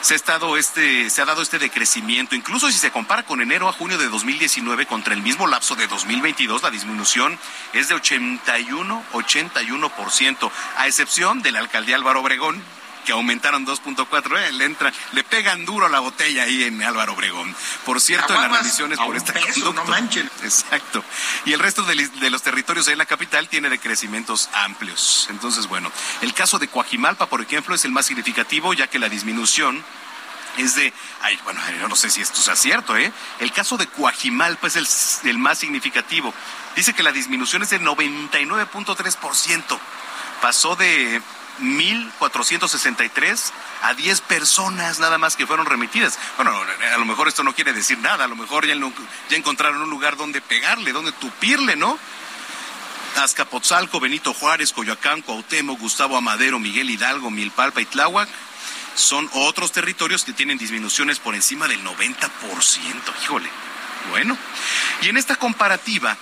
se 0.00 0.14
ha, 0.14 0.58
este, 0.58 1.10
se 1.10 1.22
ha 1.22 1.24
dado 1.24 1.42
este 1.42 1.58
decrecimiento. 1.58 2.34
Incluso 2.34 2.70
si 2.70 2.78
se 2.78 2.90
compara 2.90 3.22
con 3.22 3.40
enero 3.40 3.68
a 3.68 3.72
junio 3.72 3.98
de 3.98 4.08
2019 4.08 4.86
contra 4.86 5.14
el 5.14 5.22
mismo 5.22 5.46
lapso 5.46 5.76
de 5.76 5.86
2022, 5.86 6.62
la 6.62 6.70
disminución 6.70 7.38
es 7.72 7.88
de 7.88 7.94
81, 7.94 9.04
81%, 9.12 10.50
a 10.76 10.86
excepción 10.86 11.42
de 11.42 11.52
la 11.52 11.60
alcaldía 11.60 11.96
Álvaro 11.96 12.20
Obregón, 12.20 12.62
que 13.04 13.12
aumentaron 13.12 13.66
2.4, 13.66 14.38
eh, 14.38 14.52
le 14.52 14.64
entra, 14.64 14.92
le 15.12 15.24
pegan 15.24 15.64
duro 15.64 15.88
la 15.88 16.00
botella 16.00 16.44
ahí 16.44 16.64
en 16.64 16.82
Álvaro 16.82 17.14
Obregón. 17.14 17.54
Por 17.84 18.00
cierto, 18.00 18.34
en 18.34 18.42
las 18.42 18.58
revisiones 18.60 18.98
por 18.98 19.08
un 19.08 19.16
este 19.16 19.32
peso, 19.32 19.46
conducto. 19.46 19.72
no 19.72 19.84
manchen. 19.84 20.30
Exacto. 20.42 21.04
Y 21.44 21.52
el 21.52 21.60
resto 21.60 21.82
de, 21.82 21.94
de 21.94 22.30
los 22.30 22.42
territorios 22.42 22.88
en 22.88 22.98
la 22.98 23.06
capital 23.06 23.48
tiene 23.48 23.68
decrecimientos 23.68 24.48
amplios. 24.52 25.26
Entonces, 25.30 25.66
bueno, 25.66 25.90
el 26.20 26.34
caso 26.34 26.58
de 26.58 26.68
Coajimalpa, 26.68 27.26
por 27.26 27.40
ejemplo, 27.40 27.74
es 27.74 27.84
el 27.84 27.92
más 27.92 28.06
significativo, 28.06 28.72
ya 28.74 28.86
que 28.86 28.98
la 28.98 29.08
disminución 29.08 29.84
es 30.58 30.74
de, 30.74 30.92
ay, 31.22 31.38
bueno, 31.44 31.60
no 31.88 31.96
sé 31.96 32.10
si 32.10 32.20
esto 32.20 32.40
sea 32.40 32.56
cierto, 32.56 32.96
¿eh? 32.96 33.12
El 33.40 33.52
caso 33.52 33.76
de 33.76 33.86
Coajimalpa 33.86 34.66
es 34.66 34.76
el, 34.76 35.30
el 35.30 35.38
más 35.38 35.58
significativo. 35.58 36.34
Dice 36.76 36.92
que 36.92 37.02
la 37.02 37.12
disminución 37.12 37.62
es 37.62 37.70
del 37.70 37.82
99.3%. 37.82 39.78
Pasó 40.40 40.76
de 40.76 41.22
1.463 41.60 43.52
a 43.82 43.94
10 43.94 44.20
personas 44.22 44.98
nada 44.98 45.18
más 45.18 45.36
que 45.36 45.46
fueron 45.46 45.66
remitidas. 45.66 46.18
Bueno, 46.36 46.52
a 46.94 46.98
lo 46.98 47.04
mejor 47.04 47.28
esto 47.28 47.42
no 47.42 47.54
quiere 47.54 47.72
decir 47.72 47.98
nada, 47.98 48.24
a 48.24 48.28
lo 48.28 48.36
mejor 48.36 48.66
ya, 48.66 48.74
encontraron 49.30 49.82
un 49.82 49.90
lugar 49.90 50.16
donde 50.16 50.40
pegarle, 50.40 50.92
donde 50.92 51.12
tupirle, 51.12 51.76
¿no? 51.76 51.98
Azcapotzalco, 53.22 54.00
Benito 54.00 54.32
Juárez, 54.32 54.72
Coyoacán, 54.72 55.20
Cuauhtémoc, 55.22 55.78
Gustavo 55.78 56.16
Amadero, 56.16 56.58
Miguel 56.58 56.88
Hidalgo, 56.88 57.30
Milpalpa 57.30 57.80
y 57.82 57.86
Tláhuac 57.86 58.28
son 58.94 59.28
otros 59.32 59.72
territorios 59.72 60.24
que 60.24 60.32
tienen 60.32 60.58
disminuciones 60.58 61.18
por 61.18 61.34
encima 61.34 61.68
del 61.68 61.82
90%. 61.84 62.30
Híjole. 63.22 63.48
Bueno, 64.10 64.36
y 65.00 65.08
en 65.08 65.16
esta 65.16 65.36
comparativa 65.36 66.16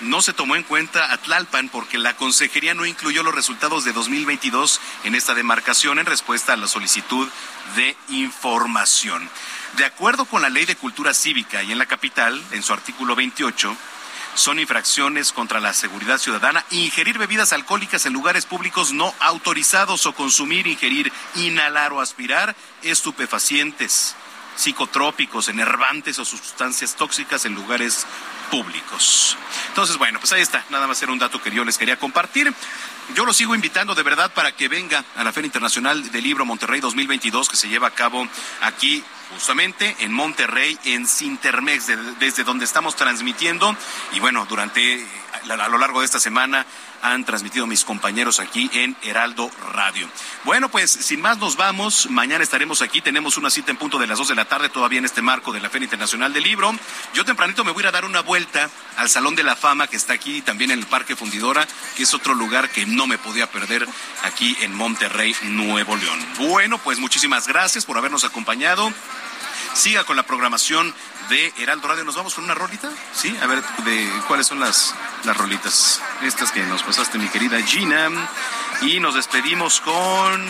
no 0.00 0.22
se 0.22 0.32
tomó 0.32 0.56
en 0.56 0.62
cuenta 0.62 1.12
a 1.12 1.18
Tlalpan 1.18 1.68
porque 1.68 1.98
la 1.98 2.16
consejería 2.16 2.74
no 2.74 2.86
incluyó 2.86 3.22
los 3.22 3.34
resultados 3.34 3.84
de 3.84 3.92
2022 3.92 4.80
en 5.04 5.14
esta 5.14 5.34
demarcación 5.34 5.98
en 5.98 6.06
respuesta 6.06 6.52
a 6.52 6.56
la 6.56 6.68
solicitud 6.68 7.28
de 7.76 7.96
información. 8.08 9.28
De 9.76 9.84
acuerdo 9.84 10.24
con 10.24 10.42
la 10.42 10.50
Ley 10.50 10.64
de 10.64 10.76
Cultura 10.76 11.14
Cívica 11.14 11.62
y 11.62 11.72
en 11.72 11.78
la 11.78 11.86
capital, 11.86 12.42
en 12.52 12.62
su 12.62 12.72
artículo 12.72 13.14
28, 13.16 13.76
son 14.34 14.60
infracciones 14.60 15.32
contra 15.32 15.60
la 15.60 15.72
seguridad 15.72 16.18
ciudadana 16.18 16.64
ingerir 16.70 17.18
bebidas 17.18 17.52
alcohólicas 17.52 18.06
en 18.06 18.12
lugares 18.12 18.46
públicos 18.46 18.92
no 18.92 19.12
autorizados 19.18 20.06
o 20.06 20.14
consumir, 20.14 20.66
ingerir, 20.66 21.12
inhalar 21.34 21.92
o 21.92 22.00
aspirar 22.00 22.54
estupefacientes, 22.82 24.14
psicotrópicos, 24.58 25.48
enervantes 25.48 26.18
o 26.18 26.24
sustancias 26.24 26.96
tóxicas 26.96 27.44
en 27.44 27.54
lugares 27.54 28.06
públicos. 28.50 29.36
Entonces, 29.68 29.96
bueno, 29.98 30.18
pues 30.18 30.32
ahí 30.32 30.42
está, 30.42 30.64
nada 30.70 30.86
más 30.86 31.00
era 31.02 31.12
un 31.12 31.18
dato 31.18 31.40
que 31.40 31.50
yo 31.50 31.64
les 31.64 31.78
quería 31.78 31.98
compartir. 31.98 32.52
Yo 33.14 33.24
lo 33.24 33.32
sigo 33.32 33.54
invitando 33.54 33.94
de 33.94 34.02
verdad 34.02 34.32
para 34.34 34.52
que 34.52 34.68
venga 34.68 35.04
a 35.16 35.24
la 35.24 35.32
Feria 35.32 35.46
Internacional 35.46 36.10
del 36.10 36.24
Libro 36.24 36.44
Monterrey 36.44 36.80
2022 36.80 37.48
que 37.48 37.56
se 37.56 37.68
lleva 37.68 37.88
a 37.88 37.92
cabo 37.92 38.26
aquí 38.62 39.02
justamente 39.32 39.94
en 40.00 40.12
Monterrey, 40.12 40.78
en 40.84 41.06
Cintermex, 41.06 41.86
de- 41.86 41.96
desde 42.18 42.44
donde 42.44 42.64
estamos 42.64 42.96
transmitiendo. 42.96 43.74
Y 44.12 44.20
bueno, 44.20 44.44
durante 44.48 45.06
a 45.50 45.68
lo 45.68 45.78
largo 45.78 46.00
de 46.00 46.06
esta 46.06 46.20
semana 46.20 46.64
han 47.02 47.24
transmitido 47.24 47.66
mis 47.66 47.84
compañeros 47.84 48.38
aquí 48.38 48.70
en 48.72 48.96
Heraldo 49.02 49.50
Radio. 49.72 50.08
Bueno, 50.44 50.68
pues 50.68 50.90
sin 50.90 51.20
más 51.20 51.38
nos 51.38 51.56
vamos. 51.56 52.08
Mañana 52.10 52.44
estaremos 52.44 52.82
aquí. 52.82 53.00
Tenemos 53.00 53.36
una 53.36 53.50
cita 53.50 53.70
en 53.70 53.76
punto 53.76 53.98
de 53.98 54.06
las 54.06 54.18
2 54.18 54.28
de 54.28 54.34
la 54.34 54.44
tarde, 54.44 54.68
todavía 54.68 54.98
en 54.98 55.04
este 55.04 55.22
marco 55.22 55.52
de 55.52 55.60
la 55.60 55.70
Feria 55.70 55.86
Internacional 55.86 56.32
del 56.32 56.44
Libro. 56.44 56.72
Yo 57.14 57.24
tempranito 57.24 57.64
me 57.64 57.72
voy 57.72 57.84
a 57.84 57.88
a 57.88 57.92
dar 57.92 58.04
una 58.04 58.20
vuelta 58.20 58.68
al 58.96 59.08
Salón 59.08 59.34
de 59.34 59.42
la 59.42 59.56
Fama 59.56 59.86
que 59.86 59.96
está 59.96 60.12
aquí 60.12 60.42
también 60.42 60.70
en 60.70 60.80
el 60.80 60.86
Parque 60.86 61.16
Fundidora, 61.16 61.66
que 61.96 62.02
es 62.02 62.12
otro 62.12 62.34
lugar 62.34 62.68
que 62.68 62.84
no 62.84 63.06
me 63.06 63.16
podía 63.16 63.50
perder 63.50 63.86
aquí 64.24 64.56
en 64.60 64.74
Monterrey, 64.74 65.34
Nuevo 65.42 65.96
León. 65.96 66.26
Bueno, 66.38 66.78
pues 66.78 66.98
muchísimas 66.98 67.48
gracias 67.48 67.86
por 67.86 67.96
habernos 67.96 68.24
acompañado. 68.24 68.92
Siga 69.72 70.04
con 70.04 70.16
la 70.16 70.24
programación 70.24 70.94
de 71.28 71.52
Heraldo 71.58 71.88
Radio. 71.88 72.04
¿Nos 72.04 72.16
vamos 72.16 72.34
con 72.34 72.44
una 72.44 72.54
rolita? 72.54 72.90
Sí, 73.12 73.36
a 73.42 73.46
ver, 73.46 73.62
de 73.84 74.10
cuáles 74.26 74.46
son 74.46 74.60
las, 74.60 74.94
las 75.24 75.36
rolitas. 75.36 76.00
Estas 76.22 76.52
que 76.52 76.62
nos 76.64 76.82
pasaste, 76.82 77.18
mi 77.18 77.28
querida 77.28 77.60
Gina. 77.62 78.08
Y 78.82 79.00
nos 79.00 79.14
despedimos 79.14 79.80
con. 79.80 80.46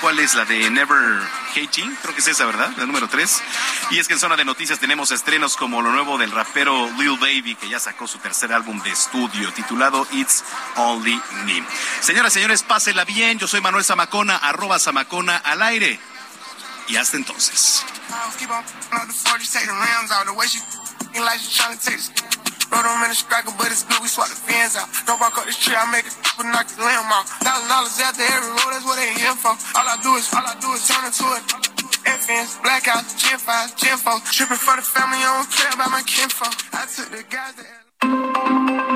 ¿Cuál 0.00 0.18
es 0.18 0.34
la 0.34 0.44
de 0.44 0.70
Never 0.70 1.20
Hating? 1.54 1.96
Creo 2.02 2.14
que 2.14 2.20
es 2.20 2.28
esa, 2.28 2.46
¿verdad? 2.46 2.72
La 2.76 2.86
número 2.86 3.08
3. 3.08 3.42
Y 3.90 3.98
es 3.98 4.08
que 4.08 4.14
en 4.14 4.20
zona 4.20 4.36
de 4.36 4.44
noticias 4.44 4.78
tenemos 4.78 5.10
estrenos 5.10 5.56
como 5.56 5.82
lo 5.82 5.92
nuevo 5.92 6.18
del 6.18 6.30
rapero 6.30 6.90
Lil 6.98 7.18
Baby, 7.18 7.54
que 7.54 7.68
ya 7.68 7.78
sacó 7.78 8.06
su 8.06 8.18
tercer 8.18 8.52
álbum 8.52 8.82
de 8.82 8.90
estudio 8.90 9.52
titulado 9.52 10.06
It's 10.12 10.44
Only 10.76 11.20
Me. 11.44 11.62
Señoras 12.00 12.32
señores, 12.32 12.62
pásela 12.62 13.04
bien. 13.04 13.38
Yo 13.38 13.46
soy 13.46 13.60
Manuel 13.60 13.84
Zamacona, 13.84 14.36
arroba 14.36 14.78
Zamacona 14.78 15.36
al 15.36 15.62
aire. 15.62 16.00
Y 16.88 16.96
hasta 16.96 17.16
entonces. 17.16 17.84
Keep 18.38 18.50
on 18.50 18.62
up 18.62 19.06
the 19.06 19.12
40, 19.12 19.44
take 19.46 19.66
the 19.66 19.72
rims 19.72 20.10
out 20.12 20.26
the 20.26 20.34
way 20.34 20.46
she 20.46 20.58
f***ing 20.58 21.22
like 21.22 21.40
she 21.40 21.50
tryna 21.50 21.82
take 21.82 21.98
the 21.98 22.36
Rode 22.70 22.82
on 22.82 23.02
in 23.06 23.10
the 23.10 23.14
striker, 23.14 23.54
but 23.58 23.70
it's 23.70 23.86
good, 23.86 24.02
we 24.02 24.08
swap 24.08 24.26
the 24.26 24.34
fans 24.34 24.74
out. 24.74 24.90
Don't 25.06 25.20
walk 25.20 25.38
up 25.38 25.46
the 25.46 25.54
tree, 25.54 25.74
I 25.74 25.86
make 25.90 26.06
it 26.06 26.14
but 26.36 26.46
knock 26.52 26.66
the 26.66 26.82
limb 26.82 27.10
out. 27.10 27.26
Thousand 27.42 27.70
dollars 27.70 27.94
after 28.02 28.26
every 28.26 28.50
roll, 28.50 28.70
that's 28.74 28.86
what 28.86 28.98
they 28.98 29.14
here 29.14 29.34
for. 29.38 29.54
All 29.78 29.86
I 29.86 29.98
do 30.02 30.18
is, 30.18 30.26
all 30.34 30.42
I 30.42 30.54
do 30.58 30.74
is 30.74 30.82
turn 30.86 31.06
into 31.06 31.26
it. 31.38 31.42
FNs, 32.06 32.58
blackouts, 32.62 33.18
Gen 33.18 33.38
5, 33.38 33.76
Gen 33.76 33.98
4. 33.98 34.20
Tripping 34.30 34.58
for 34.58 34.76
the 34.76 34.82
family, 34.82 35.18
I 35.18 35.42
don't 35.42 35.50
care 35.50 35.70
about 35.74 35.90
my 35.90 36.02
kinfolk. 36.06 36.54
I 36.74 36.86
took 36.86 37.10
the 37.10 37.22
guys 37.30 37.54
that. 37.58 38.95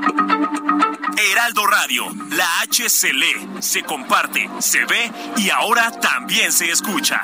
Heraldo 1.21 1.65
Radio, 1.67 2.05
la 2.35 2.61
H 2.63 2.89
se 2.89 3.13
lee, 3.13 3.61
se 3.61 3.83
comparte, 3.83 4.49
se 4.59 4.85
ve 4.85 5.11
y 5.37 5.49
ahora 5.51 5.91
también 5.91 6.51
se 6.51 6.71
escucha. 6.71 7.21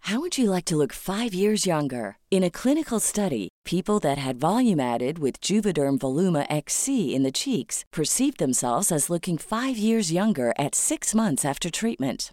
How 0.00 0.18
would 0.20 0.36
you 0.36 0.50
like 0.50 0.64
to 0.66 0.76
look 0.76 0.92
five 0.92 1.32
years 1.32 1.64
younger? 1.64 2.18
In 2.30 2.42
a 2.42 2.50
clinical 2.50 2.98
study, 2.98 3.48
people 3.64 4.00
that 4.00 4.18
had 4.18 4.40
volume 4.40 4.80
added 4.80 5.20
with 5.20 5.40
Juvederm 5.40 5.98
Voluma 5.98 6.44
XC 6.50 7.14
in 7.14 7.22
the 7.22 7.30
cheeks 7.32 7.84
perceived 7.92 8.38
themselves 8.38 8.90
as 8.90 9.08
looking 9.08 9.38
five 9.38 9.78
years 9.78 10.12
younger 10.12 10.52
at 10.58 10.74
six 10.74 11.14
months 11.14 11.44
after 11.44 11.70
treatment. 11.70 12.32